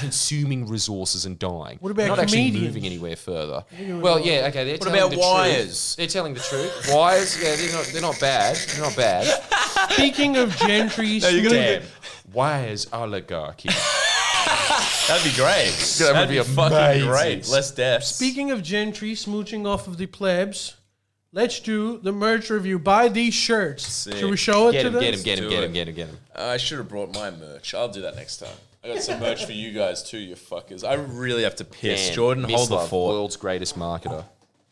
consuming 0.00 0.66
resources 0.66 1.24
and 1.26 1.38
dying. 1.38 1.78
What 1.80 1.90
about 1.90 2.08
not 2.08 2.18
actually 2.18 2.50
moving 2.52 2.84
anywhere 2.86 3.16
further? 3.16 3.64
Well, 3.88 4.20
yeah, 4.20 4.46
okay. 4.48 4.64
They're 4.64 4.74
What 4.78 4.82
telling 4.88 4.98
about 4.98 5.10
the 5.12 5.18
wires? 5.18 5.94
Truth. 5.94 5.96
They're 5.96 6.06
telling 6.06 6.34
the 6.34 6.40
truth. 6.40 6.90
Wires, 6.92 7.42
yeah, 7.42 7.56
they're 7.56 7.72
not. 7.72 7.84
They're 7.86 8.02
not 8.02 8.20
bad. 8.20 8.56
They're 8.56 8.82
not 8.82 8.96
bad. 8.96 9.26
speaking 9.92 10.36
of 10.36 10.56
gentry, 10.56 11.18
Damn. 11.20 11.82
Wires 12.32 12.86
oligarchy. 12.92 13.68
That'd 15.08 15.30
be 15.30 15.36
great. 15.36 15.70
That 15.98 16.06
would 16.08 16.14
That'd 16.14 16.28
be 16.30 16.38
be 16.38 16.42
fucking 16.44 16.76
amazing. 16.76 17.08
great. 17.08 17.48
Less 17.48 17.70
deaths. 17.72 18.14
Speaking 18.14 18.50
of 18.50 18.62
gentry 18.62 19.12
smooching 19.12 19.66
off 19.66 19.86
of 19.88 19.98
the 19.98 20.06
plebs, 20.06 20.76
let's 21.32 21.60
do 21.60 21.98
the 21.98 22.12
merch 22.12 22.50
review. 22.50 22.78
Buy 22.78 23.08
these 23.08 23.34
shirts. 23.34 23.86
Sick. 23.86 24.16
Should 24.16 24.30
we 24.30 24.36
show 24.36 24.68
it 24.68 24.72
Get 24.72 24.82
to 24.82 24.88
him, 24.88 24.94
them? 24.94 25.02
get 25.02 25.14
him, 25.14 25.22
get 25.22 25.38
him, 25.38 25.48
get 25.50 25.58
it. 25.58 25.64
him, 25.66 25.72
get 25.72 25.88
him, 25.88 25.94
get 25.94 26.06
him. 26.08 26.18
I 26.34 26.56
should 26.56 26.78
have 26.78 26.88
brought 26.88 27.12
my 27.14 27.30
merch. 27.30 27.74
I'll 27.74 27.88
do 27.88 28.02
that 28.02 28.16
next 28.16 28.38
time. 28.38 28.56
I 28.84 28.88
got 28.88 29.02
some 29.02 29.20
merch 29.20 29.44
for 29.44 29.52
you 29.52 29.72
guys 29.72 30.02
too, 30.02 30.18
you 30.18 30.34
fuckers. 30.34 30.86
I 30.86 30.94
really 30.94 31.44
have 31.44 31.54
to 31.56 31.64
piss. 31.64 32.08
Man, 32.08 32.14
Jordan, 32.14 32.44
hold 32.44 32.68
the 32.68 32.76
Mislav, 32.76 32.88
fort. 32.88 33.14
World's 33.14 33.36
greatest 33.36 33.78
marketer. 33.78 34.24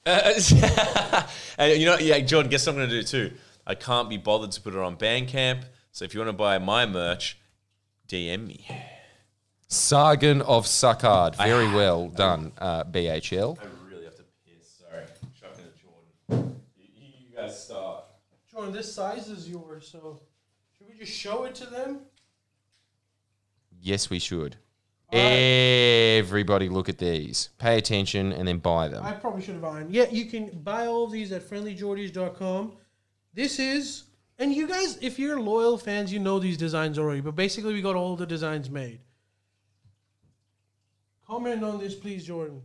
and 1.58 1.80
you 1.80 1.86
know, 1.86 1.96
yeah, 1.98 2.18
Jordan, 2.20 2.50
guess 2.50 2.66
what 2.66 2.72
I'm 2.72 2.78
going 2.78 2.90
to 2.90 3.00
do 3.00 3.02
too? 3.02 3.32
I 3.66 3.76
can't 3.76 4.08
be 4.08 4.16
bothered 4.16 4.50
to 4.52 4.60
put 4.60 4.74
it 4.74 4.80
on 4.80 4.96
Bandcamp. 4.96 5.62
So 5.92 6.04
if 6.04 6.14
you 6.14 6.20
want 6.20 6.30
to 6.30 6.32
buy 6.32 6.58
my 6.58 6.86
merch, 6.86 7.38
DM 8.08 8.48
me. 8.48 8.66
Sargon 9.68 10.42
of 10.42 10.66
Succard. 10.66 11.36
Very 11.36 11.72
well 11.72 12.08
done, 12.08 12.50
uh, 12.58 12.82
BHL. 12.84 13.58
I 13.60 13.88
really 13.88 14.04
have 14.04 14.16
to 14.16 14.24
piss. 14.44 14.80
Sorry. 14.80 15.04
Chucking 15.40 15.64
it, 15.66 15.74
Jordan. 15.80 16.56
You, 16.76 16.88
you 17.28 17.36
guys 17.36 17.62
start. 17.62 18.06
Jordan, 18.50 18.72
this 18.72 18.92
size 18.92 19.28
is 19.28 19.48
yours, 19.48 19.88
so 19.92 20.18
should 20.76 20.88
we 20.88 20.98
just 20.98 21.12
show 21.12 21.44
it 21.44 21.54
to 21.56 21.66
them? 21.66 22.00
Yes, 23.80 24.10
we 24.10 24.18
should. 24.18 24.56
Everybody 25.12 26.68
look 26.68 26.88
at 26.88 26.98
these. 26.98 27.50
Pay 27.58 27.78
attention 27.78 28.32
and 28.32 28.46
then 28.46 28.58
buy 28.58 28.88
them. 28.88 29.04
I 29.04 29.12
probably 29.12 29.42
should 29.42 29.54
have 29.54 29.64
ironed. 29.64 29.92
Yeah, 29.92 30.06
you 30.10 30.26
can 30.26 30.50
buy 30.62 30.86
all 30.86 31.04
of 31.04 31.12
these 31.12 31.32
at 31.32 31.42
friendlyjordies.com. 31.42 32.72
This 33.34 33.58
is, 33.58 34.04
and 34.38 34.54
you 34.54 34.68
guys, 34.68 34.98
if 35.00 35.18
you're 35.18 35.40
loyal 35.40 35.78
fans, 35.78 36.12
you 36.12 36.18
know 36.20 36.38
these 36.38 36.56
designs 36.56 36.98
already. 36.98 37.20
But 37.20 37.34
basically, 37.34 37.72
we 37.72 37.82
got 37.82 37.96
all 37.96 38.16
the 38.16 38.26
designs 38.26 38.70
made. 38.70 39.00
Comment 41.26 41.62
on 41.62 41.78
this, 41.78 41.94
please, 41.94 42.24
Jordan. 42.24 42.60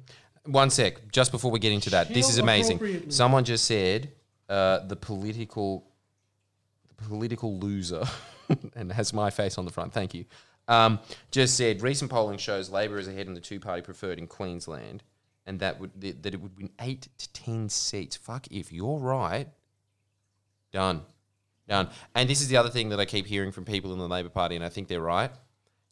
One 0.46 0.70
sec, 0.70 1.12
just 1.12 1.32
before 1.32 1.50
we 1.52 1.60
get 1.60 1.72
into 1.72 1.90
that, 1.92 2.10
this 2.10 2.30
is 2.30 2.36
Shield 2.36 2.46
amazing. 2.46 2.76
appropriately. 2.78 3.12
Someone 3.12 3.44
just 3.44 3.66
said 3.66 4.12
uh, 4.50 4.80
the 4.86 4.96
political, 4.96 5.88
the 6.88 7.04
political 7.06 7.58
loser, 7.60 8.04
and 8.76 8.92
has 8.92 9.14
my 9.14 9.30
face 9.30 9.58
on 9.58 9.66
the 9.66 9.72
front. 9.72 9.94
Thank 9.94 10.14
you. 10.14 10.26
Um, 10.68 11.00
just 11.32 11.56
said 11.56 11.82
recent 11.82 12.10
polling 12.10 12.38
shows 12.38 12.70
Labor 12.70 12.98
is 12.98 13.08
ahead 13.08 13.28
in 13.28 13.34
the 13.34 13.42
two-party 13.42 13.82
preferred 13.82 14.18
in 14.18 14.28
Queensland, 14.28 15.04
and 15.46 15.60
that 15.60 15.80
would 15.80 15.92
that 16.02 16.24
that 16.24 16.34
it 16.34 16.42
would 16.42 16.58
win 16.58 16.72
eight 16.82 17.08
to 17.18 17.34
ten 17.34 17.70
seats. 17.70 18.16
Fuck 18.16 18.48
if 18.52 18.72
you're 18.72 19.00
right. 19.00 19.48
Done, 20.72 21.04
done. 21.68 21.90
And 22.16 22.30
this 22.30 22.42
is 22.42 22.48
the 22.48 22.58
other 22.58 22.70
thing 22.70 22.90
that 22.90 23.00
I 23.00 23.06
keep 23.06 23.28
hearing 23.28 23.52
from 23.52 23.66
people 23.66 23.94
in 23.94 24.00
the 24.00 24.08
Labor 24.08 24.30
Party, 24.30 24.56
and 24.56 24.66
I 24.66 24.70
think 24.70 24.88
they're 24.88 25.02
right 25.02 25.32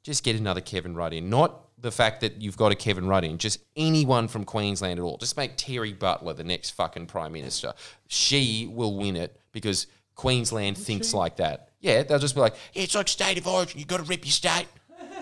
just 0.03 0.23
get 0.23 0.35
another 0.35 0.61
Kevin 0.61 0.95
Rudd 0.95 1.13
in. 1.13 1.29
Not 1.29 1.61
the 1.81 1.91
fact 1.91 2.21
that 2.21 2.41
you've 2.41 2.57
got 2.57 2.71
a 2.71 2.75
Kevin 2.75 3.07
Rudd 3.07 3.23
in, 3.23 3.37
just 3.37 3.59
anyone 3.75 4.27
from 4.27 4.43
Queensland 4.43 4.99
at 4.99 5.03
all. 5.03 5.17
Just 5.17 5.37
make 5.37 5.57
Terri 5.57 5.97
Butler 5.97 6.33
the 6.33 6.43
next 6.43 6.71
fucking 6.71 7.07
Prime 7.07 7.31
Minister. 7.31 7.73
She 8.07 8.69
will 8.71 8.95
win 8.95 9.15
it 9.15 9.39
because 9.51 9.87
Queensland 10.15 10.77
thinks 10.77 11.13
like 11.13 11.37
that. 11.37 11.69
Yeah, 11.83 12.01
they'll 12.03 12.17
just 12.17 12.33
be 12.33 12.39
like, 12.41 12.55
Yeah, 12.73 12.83
it's 12.83 12.95
like 12.95 13.09
state 13.09 13.37
of 13.37 13.45
origin. 13.45 13.77
You 13.77 13.85
got 13.85 13.97
to 13.97 14.03
rip 14.03 14.23
your 14.25 14.31
state. 14.31 14.67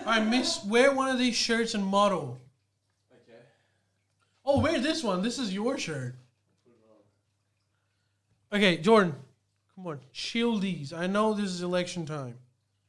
I 0.06 0.20
miss 0.20 0.64
wear 0.64 0.94
one 0.94 1.08
of 1.08 1.18
these 1.18 1.34
shirts 1.36 1.74
and 1.74 1.84
model. 1.84 2.40
Okay. 3.12 3.38
Oh, 4.44 4.60
wear 4.60 4.78
this 4.80 5.02
one. 5.02 5.22
This 5.22 5.38
is 5.38 5.52
your 5.52 5.76
shirt. 5.76 6.14
Okay, 8.52 8.76
Jordan, 8.76 9.14
come 9.74 9.86
on, 9.86 10.00
shieldies. 10.14 10.92
I 10.92 11.06
know 11.06 11.32
this 11.34 11.46
is 11.50 11.62
election 11.62 12.04
time. 12.06 12.34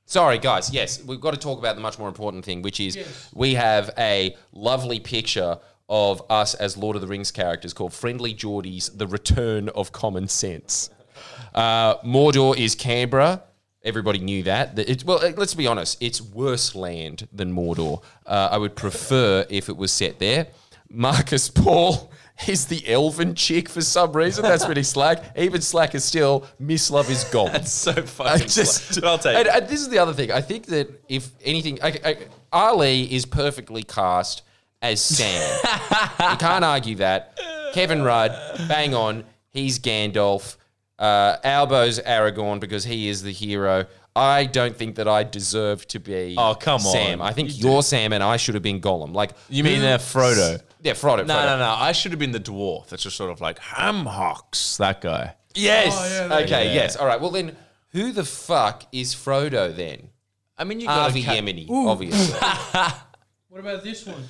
Sorry, 0.06 0.38
guys. 0.38 0.72
Yes, 0.72 1.04
we've 1.04 1.22
got 1.22 1.32
to 1.34 1.40
talk 1.40 1.58
about 1.58 1.76
the 1.76 1.82
much 1.82 1.98
more 1.98 2.10
important 2.10 2.44
thing, 2.45 2.62
which 2.62 2.80
is 2.80 2.95
Yes. 2.98 3.30
we 3.34 3.54
have 3.56 3.90
a 3.98 4.36
lovely 4.52 5.00
picture 5.00 5.58
of 5.88 6.22
us 6.30 6.54
as 6.54 6.76
Lord 6.78 6.95
of 6.98 7.02
the 7.02 7.08
Rings 7.08 7.32
characters 7.32 7.74
called 7.74 7.94
Friendly 7.94 8.34
Jordies, 8.36 8.95
The 8.95 9.08
Return 9.08 9.70
of 9.70 9.91
Common 9.94 10.28
Sense. 10.28 10.90
Uh, 11.56 11.95
Mordor 12.00 12.58
is 12.58 12.76
Canberra. 12.76 13.44
Everybody 13.84 14.20
knew 14.20 14.44
that. 14.44 14.80
It's, 14.80 15.04
well, 15.04 15.20
let's 15.36 15.54
be 15.54 15.68
honest. 15.68 15.98
It's 16.02 16.22
worse 16.22 16.74
land 16.74 17.28
than 17.34 17.54
Mordor. 17.54 18.02
Uh, 18.26 18.50
I 18.52 18.58
would 18.58 18.76
prefer 18.76 19.46
if 19.50 19.68
it 19.68 19.76
was 19.76 19.92
set 19.92 20.20
there. 20.20 20.48
Marcus 20.90 21.50
Paul 21.54 22.10
is 22.48 22.68
the 22.68 22.88
elven 22.88 23.36
chick 23.36 23.68
for 23.68 23.82
some 23.82 24.14
reason. 24.14 24.44
That's 24.44 24.66
pretty 24.66 24.84
slack. 24.84 25.38
Even 25.38 25.62
slacker 25.62 26.00
still, 26.00 26.48
Mislav 26.62 27.10
is 27.10 27.26
gone. 27.26 27.52
That's 27.52 27.72
so 27.72 27.92
I 27.92 28.02
fucking. 28.02 28.48
just, 28.48 28.96
But 29.02 29.04
I'll 29.04 29.18
take 29.18 29.36
and, 29.36 29.48
and 29.48 29.68
this 29.68 29.82
is 29.82 29.90
the 29.90 30.00
other 30.00 30.14
thing. 30.14 30.32
I 30.32 30.42
think 30.42 30.68
that 30.68 31.04
if 31.10 31.32
anything, 31.44 31.80
I, 31.84 32.00
I, 32.06 32.18
Ali 32.52 33.14
is 33.14 33.26
perfectly 33.26 33.84
cast 33.84 34.44
as 34.82 35.02
Sam. 35.02 35.60
you 36.32 36.38
can't 36.38 36.64
argue 36.64 36.96
that. 36.96 37.38
Kevin 37.74 38.02
Rudd, 38.02 38.32
bang 38.68 38.94
on. 38.94 39.26
He's 39.50 39.78
Gandalf. 39.80 40.58
Uh, 40.99 41.38
Albo's 41.44 41.99
Aragorn 41.99 42.60
because 42.60 42.84
he 42.84 43.10
is 43.10 43.24
the 43.24 43.32
hero. 43.32 43.86
I 44.15 44.45
don't 44.45 44.76
think 44.78 44.95
that 44.98 45.07
I 45.07 45.24
deserve 45.24 45.88
to 45.88 45.99
be. 45.99 46.36
Oh, 46.38 46.53
come 46.53 46.82
on, 46.86 46.91
Sam. 46.94 47.22
on. 47.22 47.28
I 47.28 47.34
think 47.34 47.49
You 47.57 47.70
you 47.72 47.76
are 47.78 47.82
Sam, 47.84 48.14
and 48.14 48.24
I 48.24 48.38
should 48.38 48.53
have 48.53 48.61
been 48.61 48.80
Gollum. 48.80 49.14
Like 49.14 49.32
You 49.49 49.64
mean 49.64 49.82
who- 49.82 49.88
uh, 49.88 49.98
Frodo? 49.98 50.61
Yeah, 50.84 50.94
Frodo. 50.94 51.26
No, 51.26 51.34
Frodo. 51.36 51.45
no, 51.45 51.57
no. 51.57 51.70
I 51.78 51.94
should 51.94 52.11
have 52.11 52.20
been 52.20 52.32
the 52.32 52.40
dwarf. 52.40 52.90
That's 52.90 53.02
just 53.03 53.18
sort 53.18 53.32
of 53.32 53.41
like 53.41 53.57
Hamhocks. 53.60 54.78
That 54.78 55.02
guy. 55.02 55.36
Yes. 55.56 55.95
Oh, 55.98 56.28
yeah, 56.30 56.36
okay. 56.44 56.68
Yeah. 56.68 56.74
Yes. 56.74 56.95
All 56.95 57.07
right. 57.07 57.20
Well, 57.20 57.32
then, 57.32 57.56
who 57.91 58.11
the 58.11 58.24
fuck 58.26 58.84
is 58.91 59.15
Frodo 59.15 59.76
then? 59.76 60.10
I 60.57 60.64
mean, 60.64 60.80
you 60.80 60.86
got 60.88 61.10
Avi 61.10 61.24
to 61.24 61.30
Yemini, 61.30 61.68
obviously. 61.70 62.40
What 63.49 63.60
about 63.60 63.84
this 63.84 64.06
one? 64.06 64.24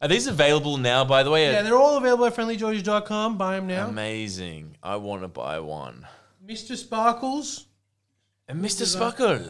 Are 0.00 0.08
these 0.08 0.26
available 0.26 0.76
now? 0.76 1.04
By 1.04 1.22
the 1.22 1.30
way, 1.30 1.50
Yeah, 1.52 1.62
they're 1.62 1.76
all 1.76 1.96
available 1.96 2.26
at 2.26 2.34
friendlyjordies.com. 2.36 3.38
Buy 3.38 3.56
them 3.56 3.66
now. 3.66 3.88
amazing. 3.88 4.76
I 4.82 4.96
want 4.96 5.22
to 5.22 5.28
buy 5.28 5.58
one. 5.60 6.06
Mr. 6.46 6.76
Sparkles. 6.76 7.66
And 8.48 8.62
Mr. 8.64 8.84
Sparkle. 8.84 9.48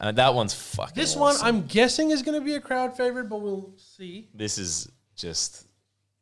Uh, 0.00 0.12
that 0.12 0.34
one's 0.34 0.54
fucking. 0.54 0.94
This 0.94 1.14
one, 1.16 1.34
awesome. 1.34 1.46
I'm 1.46 1.62
guessing, 1.66 2.10
is 2.10 2.22
going 2.22 2.38
to 2.38 2.44
be 2.44 2.54
a 2.54 2.60
crowd 2.60 2.96
favorite, 2.96 3.28
but 3.28 3.40
we'll 3.40 3.72
see. 3.76 4.28
This 4.34 4.58
is 4.58 4.90
just 5.16 5.66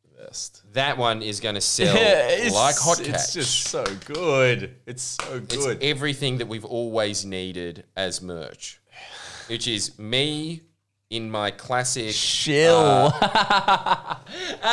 the 0.03 0.24
best. 0.24 0.62
that 0.73 0.97
one 0.99 1.23
is 1.23 1.41
going 1.41 1.55
to 1.61 1.61
sell 1.61 1.95
it's, 1.97 2.55
like 2.55 2.74
hotcakes. 2.77 3.15
It's 3.15 3.33
just 3.35 3.65
so 3.69 3.85
good. 4.07 4.77
It's 4.87 5.03
so 5.03 5.37
It's 5.37 5.57
good. 5.57 5.83
everything 5.83 6.39
that 6.39 6.49
we've 6.49 6.65
always 6.65 7.24
needed 7.24 7.85
as 7.97 8.20
merch, 8.23 8.81
which 9.49 9.69
is 9.69 9.99
me 9.99 10.62
in 11.12 11.30
my 11.30 11.51
classic 11.51 12.10
Chill. 12.14 13.10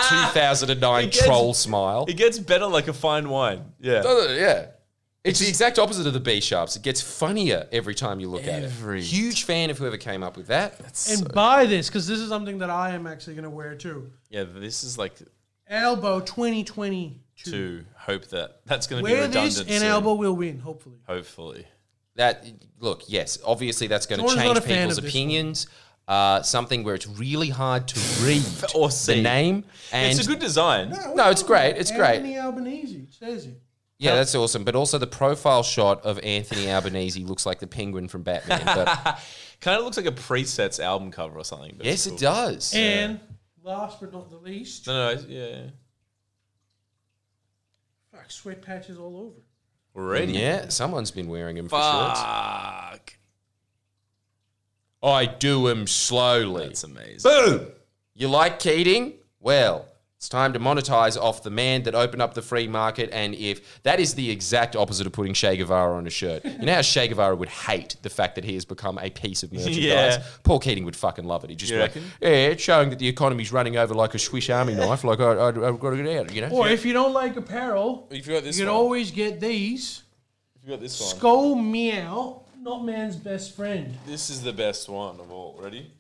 2009 0.10 1.06
gets- 1.06 1.26
troll 1.26 1.53
smile. 1.53 2.06
it 2.07 2.14
gets 2.16 2.40
better 2.40 2.66
like 2.66 2.88
a 2.88 2.94
fine 2.94 3.30
wine. 3.30 3.66
Yeah. 3.80 4.02
Uh, 4.06 4.28
yeah. 4.30 4.66
It's 5.26 5.40
the 5.40 5.49
exact 5.49 5.78
opposite 5.78 6.07
of 6.07 6.14
the 6.14 6.20
B 6.22 6.40
sharps. 6.40 6.78
It 6.78 6.82
gets 6.82 7.02
funnier 7.02 7.68
every 7.74 7.94
time 7.94 8.22
you 8.22 8.30
look 8.30 8.45
Every- 8.45 8.99
at 8.99 9.03
it. 9.03 9.07
Huge 9.07 9.44
fan 9.44 9.70
of 9.70 9.78
whoever 9.78 9.98
came 9.98 10.24
up 10.24 10.38
with 10.38 10.48
that. 10.48 10.80
And 11.11 11.32
buy 11.34 11.66
this 11.66 11.90
because 11.90 12.07
this 12.07 12.20
is 12.20 12.30
something 12.30 12.60
that 12.60 12.70
I 12.70 12.91
am 12.91 13.06
actually 13.06 13.34
going 13.34 13.44
to 13.44 13.49
wear 13.49 13.76
too. 13.76 14.10
Yeah, 14.30 14.45
this 14.48 14.84
is 14.86 14.98
like 14.98 15.16
Albo 15.70 16.22
2022. 16.22 17.52
to 17.52 17.86
hope 17.98 18.28
that 18.28 18.61
that's 18.66 18.88
going 18.88 19.03
to 19.03 19.06
be 19.06 19.11
Wear 19.11 19.24
redundant. 19.28 19.56
this 19.56 19.60
and 19.60 19.70
soon, 19.82 19.84
Albo 19.84 20.14
will 20.14 20.36
win, 20.38 20.57
hopefully. 20.60 20.99
Hopefully. 21.06 21.66
That 22.16 22.45
look, 22.80 23.03
yes, 23.07 23.40
obviously 23.45 23.88
that's 23.88 24.06
going 24.06 24.22
to 24.22 24.28
change 24.28 24.40
not 24.45 24.57
a 24.57 24.61
fan 24.61 24.80
people's 24.88 24.98
of 24.99 25.03
this 25.03 25.14
opinions. 25.14 25.68
Uh, 26.10 26.41
something 26.41 26.84
where 26.84 26.95
it's 26.95 27.06
really 27.07 27.49
hard 27.49 27.88
to 27.88 27.99
read 28.26 28.44
Or 28.76 28.90
see. 28.90 29.14
the 29.15 29.22
name. 29.22 29.64
And 29.94 30.11
it's 30.11 30.26
a 30.26 30.27
good 30.27 30.40
design. 30.40 30.90
No, 31.14 31.30
it's 31.30 31.44
great. 31.44 31.76
It's 31.77 31.91
great. 31.91 32.15
Anthony 32.15 32.40
Albanese 32.40 32.95
it 32.98 33.14
says 33.14 33.45
it. 33.45 33.61
Yeah, 33.99 34.15
that's 34.15 34.34
awesome. 34.34 34.64
But 34.64 34.76
also 34.76 34.98
the 34.98 35.06
profile 35.06 35.61
shot 35.61 36.03
of 36.06 36.18
Anthony 36.23 36.72
Albanese 36.72 37.23
looks 37.23 37.45
like 37.45 37.60
the 37.60 37.68
penguin 37.68 38.07
from 38.07 38.23
Batman. 38.23 38.64
But 38.65 39.19
Kind 39.61 39.77
of 39.77 39.84
looks 39.84 39.98
like 39.98 40.07
a 40.07 40.11
presets 40.11 40.80
album 40.80 41.11
cover 41.11 41.38
or 41.38 41.44
something. 41.44 41.76
But 41.77 41.86
yes, 41.86 42.07
it's 42.07 42.15
it 42.15 42.26
does. 42.26 42.73
And 42.73 43.19
last 43.61 43.99
but 43.99 44.11
not 44.11 44.31
the 44.31 44.38
least, 44.38 44.88
No, 44.88 45.14
no, 45.14 45.22
yeah. 45.27 45.61
fuck, 48.11 48.31
sweat 48.31 48.61
patches 48.61 48.98
all 48.98 49.18
over. 49.18 49.41
Already. 49.95 50.34
Yeah, 50.34 50.69
someone's 50.69 51.11
been 51.11 51.27
wearing 51.27 51.56
them 51.57 51.68
for 51.69 51.80
shirts. 51.80 52.19
Fuck. 52.22 53.14
I 55.02 55.26
do 55.26 55.68
them 55.68 55.88
slowly. 55.88 56.66
That's 56.68 56.84
amazing. 56.84 57.30
Boom! 57.32 57.68
You 58.16 58.28
like 58.28 58.60
Keating? 58.60 59.14
Well, 59.40 59.86
it's 60.18 60.28
time 60.28 60.52
to 60.52 60.60
monetize 60.60 61.16
off 61.18 61.44
the 61.44 61.50
man 61.50 61.84
that 61.84 61.96
opened 61.96 62.22
up 62.22 62.34
the 62.34 62.42
free 62.42 62.68
market. 62.68 63.10
And 63.14 63.34
if 63.34 63.82
that 63.84 64.02
is 64.02 64.16
the 64.16 64.30
exact 64.30 64.76
opposite 64.76 65.08
of 65.08 65.14
putting 65.14 65.34
Che 65.34 65.56
Guevara 65.56 65.96
on 65.96 66.06
a 66.06 66.10
shirt, 66.10 66.44
you 66.44 66.58
know 66.66 66.74
how 66.74 66.82
Che 66.82 67.08
Guevara 67.08 67.34
would 67.38 67.48
hate 67.48 67.96
the 68.02 68.10
fact 68.10 68.36
that 68.36 68.44
he 68.44 68.56
has 68.56 68.66
become 68.66 68.98
a 69.00 69.10
piece 69.10 69.44
of 69.44 69.54
merchandise. 69.54 69.78
Yeah. 69.78 70.22
Paul 70.44 70.60
Keating 70.60 70.84
would 70.84 70.98
fucking 70.98 71.24
love 71.24 71.46
it. 71.46 71.52
He'd 71.52 71.60
just 71.60 71.72
You 71.72 71.78
be 71.78 71.82
like, 71.84 71.96
reckon? 71.96 72.12
yeah, 72.20 72.28
it's 72.30 72.62
showing 72.62 72.90
that 72.90 73.00
the 73.00 73.08
economy's 73.08 73.54
running 73.54 73.78
over 73.78 73.94
like 73.94 74.14
a 74.14 74.20
Swiss 74.20 74.50
Army 74.50 74.76
knife. 74.76 75.06
Like, 75.06 75.22
I, 75.22 75.32
I, 75.32 75.48
I've 75.70 75.80
got 75.80 75.92
to 75.92 76.04
get 76.04 76.18
out, 76.20 76.34
you 76.36 76.42
know? 76.42 76.50
Or 76.50 76.68
if 76.68 76.86
you 76.86 76.92
don't 76.92 77.14
like 77.14 77.38
apparel, 77.38 78.10
If 78.12 78.28
you 78.28 78.34
got 78.34 78.44
this 78.44 78.58
you 78.60 78.66
can 78.66 78.74
one. 78.74 78.82
always 78.84 79.12
get 79.12 79.40
these. 79.40 80.04
If 80.58 80.66
you 80.68 80.72
got 80.76 80.82
this 80.82 81.00
one. 81.00 81.10
Skull 81.18 81.56
Meow, 81.56 82.44
not 82.61 82.84
man's 82.84 83.15
best 83.15 83.56
friend. 83.56 83.95
This 84.06 84.30
is 84.30 84.41
the 84.44 84.53
best 84.53 84.90
one 84.90 85.19
of 85.19 85.31
all. 85.31 85.60
Ready? 85.61 85.91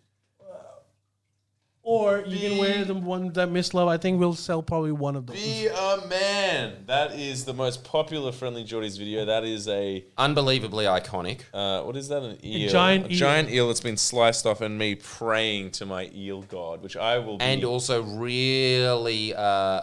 Or 1.81 2.19
you 2.27 2.49
can 2.49 2.57
wear 2.59 2.85
the 2.85 2.93
one 2.93 3.31
that 3.33 3.49
Mislav. 3.49 3.87
I 3.87 3.97
think 3.97 4.19
we'll 4.19 4.35
sell 4.35 4.61
probably 4.61 4.91
one 4.91 5.15
of 5.15 5.25
those. 5.25 5.37
Be 5.37 5.67
a 5.67 5.97
man. 6.07 6.83
That 6.85 7.15
is 7.15 7.45
the 7.45 7.53
most 7.53 7.83
popular 7.83 8.31
Friendly 8.31 8.63
Jordies 8.63 8.99
video. 8.99 9.25
That 9.25 9.43
is 9.43 9.67
a 9.67 10.05
Unbelievably 10.17 10.85
iconic. 10.85 11.39
uh, 11.51 11.81
what 11.83 11.95
is 11.95 12.09
that? 12.09 12.21
An 12.21 12.37
eel. 12.45 12.69
giant 12.69 13.07
a 13.07 13.09
eel. 13.11 13.17
giant 13.17 13.49
eel 13.49 13.67
that's 13.67 13.79
been 13.81 13.97
sliced 13.97 14.45
off, 14.45 14.61
and 14.61 14.77
me 14.77 14.95
praying 14.95 15.71
to 15.71 15.85
my 15.87 16.11
eel 16.13 16.43
god, 16.43 16.83
which 16.83 16.95
I 16.95 17.17
will. 17.17 17.37
Be. 17.37 17.45
And 17.45 17.63
also 17.63 18.03
really 18.03 19.33
uh, 19.33 19.81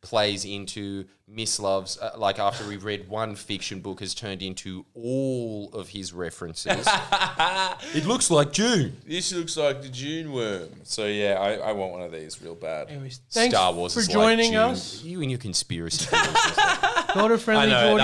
plays 0.00 0.44
into 0.44 1.04
Mislav's. 1.30 1.98
Uh, 1.98 2.12
like 2.16 2.38
after 2.38 2.66
we 2.66 2.76
read 2.76 3.08
one 3.08 3.34
fiction 3.34 3.80
book, 3.80 4.00
has 4.00 4.14
turned 4.14 4.42
into 4.42 4.86
all 4.94 5.70
of 5.72 5.88
his 5.88 6.12
references. 6.12 6.86
it 7.94 8.06
looks 8.06 8.30
like 8.30 8.52
Dune. 8.52 8.96
This 9.06 9.32
looks 9.32 9.56
like 9.56 9.82
the 9.82 9.88
Dune 9.88 10.32
worm. 10.32 10.68
So 10.84 11.06
yeah, 11.06 11.34
I, 11.34 11.54
I 11.54 11.72
want 11.72 11.92
one 11.92 12.02
of 12.02 12.12
these 12.12 12.40
real 12.42 12.54
bad. 12.54 12.90
Anyways, 12.90 13.20
thanks 13.30 13.54
Star 13.54 13.72
Wars 13.72 13.94
for 13.94 14.00
is 14.00 14.08
like 14.08 14.14
joining 14.14 14.52
Dune. 14.52 14.60
us. 14.60 15.02
You 15.02 15.20
and 15.22 15.30
your 15.30 15.40
conspiracy 15.40 16.04
theories. 16.04 16.28
Go 17.14 17.28
to 17.28 17.52
I 17.52 17.66
know 17.66 17.96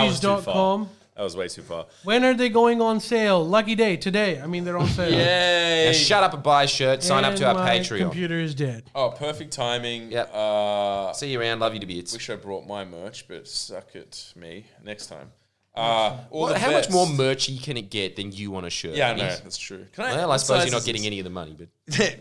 that 1.16 1.22
was 1.22 1.34
too 1.34 1.36
far. 1.36 1.36
friendlyjordies.com. 1.36 1.36
That 1.36 1.36
was 1.36 1.36
way 1.36 1.48
too 1.48 1.62
far. 1.62 1.86
When 2.02 2.24
are 2.24 2.34
they 2.34 2.48
going 2.48 2.80
on 2.80 3.00
sale? 3.00 3.44
Lucky 3.44 3.74
day 3.74 3.96
today. 3.96 4.40
I 4.40 4.46
mean, 4.46 4.64
they're 4.64 4.78
on 4.78 4.88
sale. 4.88 5.12
Yay! 5.12 5.86
now 5.86 5.92
shut 5.92 6.22
up 6.24 6.34
and 6.34 6.42
buy 6.42 6.64
a 6.64 6.66
shirt. 6.66 7.02
Sign 7.02 7.24
up 7.24 7.36
to 7.36 7.46
our 7.46 7.54
my 7.54 7.78
Patreon. 7.78 7.98
Computer 7.98 8.38
is 8.38 8.54
dead. 8.54 8.90
Oh, 8.94 9.10
perfect 9.10 9.52
timing. 9.52 10.10
Yep. 10.10 10.34
Uh, 10.34 11.12
See 11.12 11.30
you 11.30 11.40
around. 11.40 11.60
Love 11.60 11.74
you 11.74 11.80
to 11.80 11.86
bits. 11.86 12.12
wish 12.12 12.28
I 12.30 12.36
brought 12.36 12.66
my 12.66 12.84
merch, 12.84 13.28
but 13.28 13.46
suck 13.46 13.94
it, 13.94 14.32
me. 14.36 14.66
Next 14.82 15.06
time. 15.06 15.30
Uh, 15.76 16.18
all 16.30 16.44
Well, 16.44 16.52
the 16.52 16.58
how 16.60 16.70
much 16.70 16.84
best. 16.84 16.92
more 16.92 17.06
merchy 17.06 17.60
can 17.60 17.76
it 17.76 17.90
get 17.90 18.14
than 18.14 18.30
you 18.30 18.54
on 18.54 18.64
a 18.64 18.70
shirt? 18.70 18.94
Yeah, 18.94 19.10
I 19.10 19.14
know 19.14 19.26
that's 19.26 19.58
true. 19.58 19.86
Can 19.92 20.04
I? 20.04 20.12
Well, 20.14 20.24
I 20.24 20.26
what 20.26 20.38
suppose 20.38 20.58
size 20.58 20.66
you're 20.66 20.72
not 20.72 20.78
is 20.78 20.84
getting 20.86 21.04
any 21.04 21.18
of 21.18 21.24
the 21.24 21.30
money, 21.30 21.56
but 21.58 21.68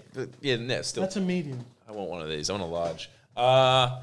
But 0.13 0.29
yeah, 0.41 0.55
no, 0.55 0.81
still. 0.81 1.01
That's 1.03 1.17
a 1.17 1.21
medium. 1.21 1.63
I 1.87 1.91
want 1.91 2.09
one 2.09 2.21
of 2.21 2.29
these. 2.29 2.49
I 2.49 2.53
want 2.53 2.63
a 2.63 2.67
large. 2.67 3.09
Uh, 3.37 4.01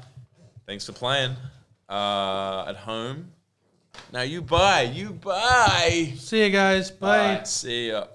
thanks 0.67 0.85
for 0.85 0.93
playing. 0.93 1.35
Uh, 1.89 2.65
at 2.69 2.77
home. 2.77 3.31
Now 4.11 4.21
you 4.21 4.41
buy. 4.41 4.81
You 4.83 5.11
buy. 5.11 6.13
See 6.17 6.43
you 6.43 6.49
guys. 6.49 6.91
Bye. 6.91 7.37
Bye. 7.37 7.43
See 7.43 7.89
ya. 7.89 8.05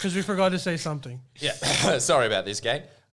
Because 0.00 0.16
we 0.16 0.22
forgot 0.22 0.48
to 0.48 0.58
say 0.58 0.78
something. 0.78 1.20
yeah. 1.40 1.52
Sorry 1.98 2.26
about 2.26 2.46
this, 2.46 2.58
gang. 2.58 2.80